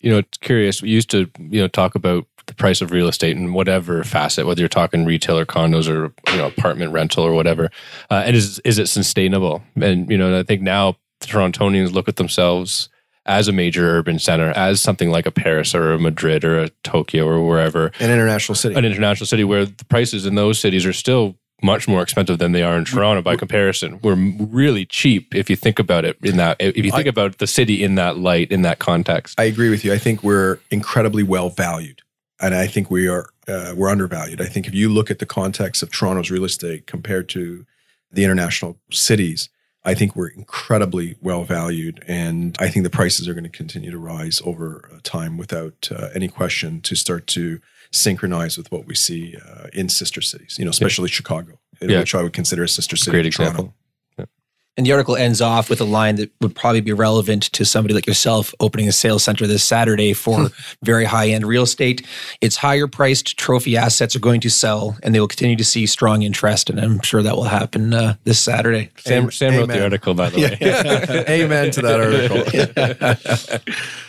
you 0.00 0.10
know, 0.10 0.18
it's 0.18 0.38
curious. 0.38 0.82
We 0.82 0.90
used 0.90 1.10
to, 1.10 1.30
you 1.38 1.60
know, 1.60 1.68
talk 1.68 1.94
about 1.94 2.26
the 2.46 2.54
price 2.54 2.80
of 2.80 2.90
real 2.92 3.08
estate 3.08 3.36
in 3.36 3.52
whatever 3.52 4.04
facet, 4.04 4.46
whether 4.46 4.60
you're 4.60 4.68
talking 4.68 5.04
retail 5.04 5.38
or 5.38 5.46
condos 5.46 5.88
or 5.88 6.12
you 6.32 6.36
know 6.38 6.46
apartment 6.48 6.92
rental 6.92 7.22
or 7.24 7.32
whatever. 7.32 7.70
Uh, 8.10 8.22
and 8.26 8.34
is 8.36 8.58
is 8.60 8.78
it 8.80 8.88
sustainable? 8.88 9.62
And 9.80 10.10
you 10.10 10.18
know, 10.18 10.38
I 10.38 10.42
think 10.42 10.62
now 10.62 10.96
Torontonians 11.20 11.92
look 11.92 12.08
at 12.08 12.16
themselves 12.16 12.88
as 13.24 13.48
a 13.48 13.52
major 13.52 13.88
urban 13.98 14.18
center, 14.18 14.50
as 14.50 14.80
something 14.80 15.10
like 15.10 15.26
a 15.26 15.32
Paris 15.32 15.74
or 15.74 15.92
a 15.92 15.98
Madrid 15.98 16.44
or 16.44 16.60
a 16.60 16.68
Tokyo 16.84 17.26
or 17.26 17.44
wherever, 17.44 17.86
An 17.98 18.10
international 18.10 18.54
city. 18.54 18.76
an 18.76 18.84
international 18.84 19.26
city 19.26 19.42
where 19.42 19.64
the 19.66 19.84
prices 19.86 20.26
in 20.26 20.36
those 20.36 20.60
cities 20.60 20.86
are 20.86 20.92
still 20.92 21.36
much 21.62 21.88
more 21.88 22.02
expensive 22.02 22.38
than 22.38 22.52
they 22.52 22.62
are 22.62 22.76
in 22.76 22.84
Toronto 22.84 23.22
by 23.22 23.34
comparison. 23.34 23.98
We're 24.02 24.14
really 24.14 24.84
cheap 24.84 25.34
if 25.34 25.48
you 25.50 25.56
think 25.56 25.78
about 25.78 26.04
it 26.04 26.16
in 26.22 26.36
that 26.36 26.56
if 26.60 26.76
you 26.76 26.92
think 26.92 27.06
about 27.08 27.38
the 27.38 27.46
city 27.46 27.82
in 27.82 27.94
that 27.96 28.18
light 28.18 28.52
in 28.52 28.62
that 28.62 28.78
context. 28.78 29.40
I 29.40 29.44
agree 29.44 29.70
with 29.70 29.84
you. 29.84 29.92
I 29.92 29.98
think 29.98 30.22
we're 30.22 30.58
incredibly 30.70 31.22
well 31.22 31.48
valued, 31.48 32.02
and 32.40 32.54
I 32.54 32.66
think 32.66 32.90
we 32.90 33.08
are 33.08 33.30
uh, 33.48 33.72
we're 33.74 33.88
undervalued. 33.88 34.40
I 34.40 34.44
think 34.46 34.66
if 34.68 34.74
you 34.74 34.88
look 34.90 35.10
at 35.10 35.18
the 35.18 35.26
context 35.26 35.82
of 35.82 35.90
Toronto's 35.90 36.30
real 36.30 36.44
estate 36.44 36.86
compared 36.86 37.28
to 37.30 37.64
the 38.12 38.22
international 38.22 38.76
cities, 38.92 39.48
I 39.86 39.94
think 39.94 40.16
we're 40.16 40.28
incredibly 40.28 41.16
well 41.22 41.44
valued, 41.44 42.02
and 42.08 42.56
I 42.58 42.68
think 42.68 42.82
the 42.82 42.90
prices 42.90 43.28
are 43.28 43.34
going 43.34 43.44
to 43.44 43.50
continue 43.50 43.90
to 43.92 43.98
rise 43.98 44.42
over 44.44 44.90
uh, 44.92 44.98
time 45.04 45.38
without 45.38 45.88
uh, 45.92 46.08
any 46.14 46.28
question 46.28 46.80
to 46.82 46.96
start 46.96 47.26
to 47.28 47.60
synchronize 47.92 48.58
with 48.58 48.70
what 48.72 48.84
we 48.86 48.96
see 48.96 49.36
uh, 49.36 49.68
in 49.72 49.88
sister 49.88 50.20
cities. 50.20 50.56
You 50.58 50.64
know, 50.64 50.70
especially 50.72 51.08
Chicago, 51.08 51.60
Yeah. 51.80 52.00
which 52.00 52.14
I 52.16 52.22
would 52.22 52.32
consider 52.32 52.64
a 52.64 52.68
sister 52.68 52.96
city. 52.96 53.12
Great 53.12 53.26
of 53.26 53.34
Toronto. 53.34 53.74
Example. 54.76 54.82
And 54.82 54.86
the 54.86 54.92
article 54.92 55.16
ends 55.16 55.40
off 55.40 55.70
with 55.70 55.80
a 55.80 55.84
line 55.84 56.16
that 56.16 56.30
would 56.40 56.54
probably 56.54 56.80
be 56.80 56.92
relevant 56.92 57.44
to 57.52 57.64
somebody 57.64 57.94
like 57.94 58.06
yourself 58.06 58.54
opening 58.60 58.88
a 58.88 58.92
sales 58.92 59.24
center 59.24 59.46
this 59.46 59.64
Saturday 59.64 60.12
for 60.12 60.48
very 60.82 61.04
high 61.04 61.28
end 61.28 61.46
real 61.46 61.62
estate. 61.62 62.06
Its 62.40 62.56
higher 62.56 62.86
priced 62.86 63.38
trophy 63.38 63.76
assets 63.76 64.14
are 64.14 64.20
going 64.20 64.40
to 64.40 64.50
sell 64.50 64.96
and 65.02 65.14
they 65.14 65.20
will 65.20 65.28
continue 65.28 65.56
to 65.56 65.64
see 65.64 65.86
strong 65.86 66.22
interest. 66.22 66.70
And 66.70 66.80
I'm 66.80 67.00
sure 67.00 67.22
that 67.22 67.36
will 67.36 67.44
happen 67.44 67.94
uh, 67.94 68.14
this 68.24 68.38
Saturday. 68.38 68.90
Sam, 68.98 69.30
Sam 69.30 69.56
wrote 69.56 69.68
the 69.68 69.82
article, 69.82 70.14
by 70.14 70.30
the 70.30 70.38
way. 70.38 71.24
Amen 71.42 71.70
to 71.72 71.82
that 71.82 72.00
article. 72.00 73.72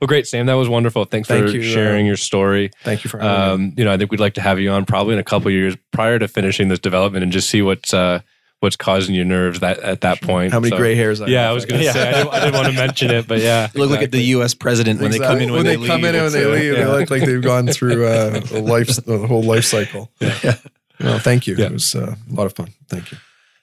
Well, 0.00 0.08
great, 0.08 0.26
Sam. 0.26 0.46
That 0.46 0.54
was 0.54 0.66
wonderful. 0.66 1.04
Thanks 1.04 1.28
Thank 1.28 1.48
for 1.50 1.52
you, 1.52 1.60
uh, 1.60 1.74
sharing 1.74 2.06
your 2.06 2.16
story. 2.16 2.70
Thank 2.84 3.04
you 3.04 3.10
for 3.10 3.18
having 3.18 3.60
me. 3.60 3.66
Um, 3.66 3.74
you 3.76 3.84
know, 3.84 3.92
I 3.92 3.98
think 3.98 4.10
we'd 4.10 4.18
like 4.18 4.32
to 4.32 4.40
have 4.40 4.58
you 4.58 4.70
on 4.70 4.86
probably 4.86 5.12
in 5.12 5.20
a 5.20 5.22
couple 5.22 5.48
of 5.48 5.52
years 5.52 5.76
prior 5.90 6.18
to 6.18 6.26
finishing 6.26 6.68
this 6.68 6.78
development 6.78 7.22
and 7.22 7.30
just 7.30 7.50
see 7.50 7.60
what's 7.60 7.92
uh, 7.92 8.20
what's 8.60 8.76
causing 8.76 9.14
your 9.14 9.24
nerves 9.24 9.60
that 9.60 9.78
at 9.80 10.02
that 10.02 10.20
point. 10.20 10.52
How 10.52 10.60
many 10.60 10.70
So- 10.70 10.76
gray 10.76 10.94
hairs? 10.94 11.20
I 11.20 11.26
Yeah, 11.26 11.42
have. 11.42 11.50
I 11.50 11.52
was 11.54 11.66
going 11.66 11.80
to 11.82 11.92
say 11.92 12.08
I 12.08 12.12
didn't, 12.12 12.28
I 12.34 12.40
didn't 12.40 12.54
want 12.54 12.66
to 12.68 12.72
mention 12.86 13.10
it, 13.10 13.26
but 13.26 13.40
yeah, 13.40 13.68
You 13.74 13.80
look 13.80 13.90
like 13.90 14.02
at 14.02 14.12
the 14.12 14.22
U.S. 14.36 14.54
president 14.54 15.00
when 15.00 15.10
they 15.10 15.18
come 15.18 15.38
in, 15.40 15.52
when, 15.52 15.64
they, 15.64 15.74
come 15.76 16.02
leave. 16.02 16.04
in 16.04 16.14
and 16.14 16.24
when 16.24 16.32
they 16.32 16.40
It's, 16.40 16.50
leave, 16.62 16.76
they 16.76 16.84
look 16.86 17.10
like 17.10 17.24
they've 17.24 17.42
gone 17.42 17.66
through 17.68 18.06
uh, 18.06 18.40
a 18.52 18.60
life, 18.60 18.88
the 19.04 19.18
whole 19.26 19.42
life 19.42 19.64
cycle. 19.64 20.10
Yeah. 20.20 20.56
Well, 21.00 21.18
thank 21.18 21.46
you. 21.46 21.56
Yeah. 21.56 21.66
It 21.66 21.72
was 21.72 21.94
uh, 21.94 22.14
a 22.30 22.34
lot 22.34 22.44
of 22.44 22.52
fun. 22.54 22.68
Thank 22.88 23.10
you. 23.10 23.16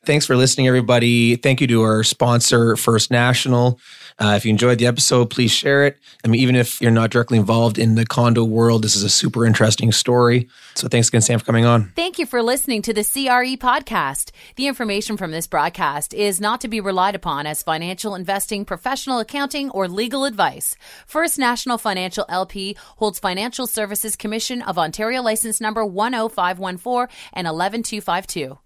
Thanks 0.05 0.25
for 0.25 0.35
listening, 0.35 0.67
everybody. 0.67 1.35
Thank 1.35 1.61
you 1.61 1.67
to 1.67 1.81
our 1.83 2.03
sponsor, 2.03 2.75
First 2.75 3.11
National. 3.11 3.79
Uh, 4.19 4.33
if 4.35 4.45
you 4.45 4.49
enjoyed 4.49 4.79
the 4.79 4.87
episode, 4.87 5.29
please 5.29 5.51
share 5.51 5.85
it. 5.85 5.97
I 6.25 6.27
mean, 6.27 6.41
even 6.41 6.55
if 6.55 6.81
you're 6.81 6.91
not 6.91 7.11
directly 7.11 7.37
involved 7.37 7.77
in 7.77 7.95
the 7.95 8.05
condo 8.05 8.43
world, 8.43 8.83
this 8.83 8.95
is 8.95 9.03
a 9.03 9.09
super 9.09 9.45
interesting 9.45 9.91
story. 9.91 10.49
So 10.73 10.87
thanks 10.87 11.09
again, 11.09 11.21
Sam, 11.21 11.39
for 11.39 11.45
coming 11.45 11.65
on. 11.65 11.91
Thank 11.95 12.17
you 12.17 12.25
for 12.25 12.41
listening 12.41 12.81
to 12.83 12.93
the 12.93 13.03
CRE 13.03 13.57
podcast. 13.57 14.31
The 14.55 14.67
information 14.67 15.17
from 15.17 15.31
this 15.31 15.45
broadcast 15.45 16.13
is 16.13 16.41
not 16.41 16.61
to 16.61 16.67
be 16.67 16.81
relied 16.81 17.15
upon 17.15 17.45
as 17.45 17.61
financial 17.61 18.15
investing, 18.15 18.65
professional 18.65 19.19
accounting, 19.19 19.69
or 19.69 19.87
legal 19.87 20.25
advice. 20.25 20.75
First 21.05 21.37
National 21.37 21.77
Financial 21.77 22.25
LP 22.27 22.75
holds 22.97 23.19
Financial 23.19 23.67
Services 23.67 24.15
Commission 24.15 24.63
of 24.63 24.79
Ontario 24.79 25.21
license 25.21 25.61
number 25.61 25.83
10514 25.83 27.15
and 27.33 27.47
11252. 27.47 28.57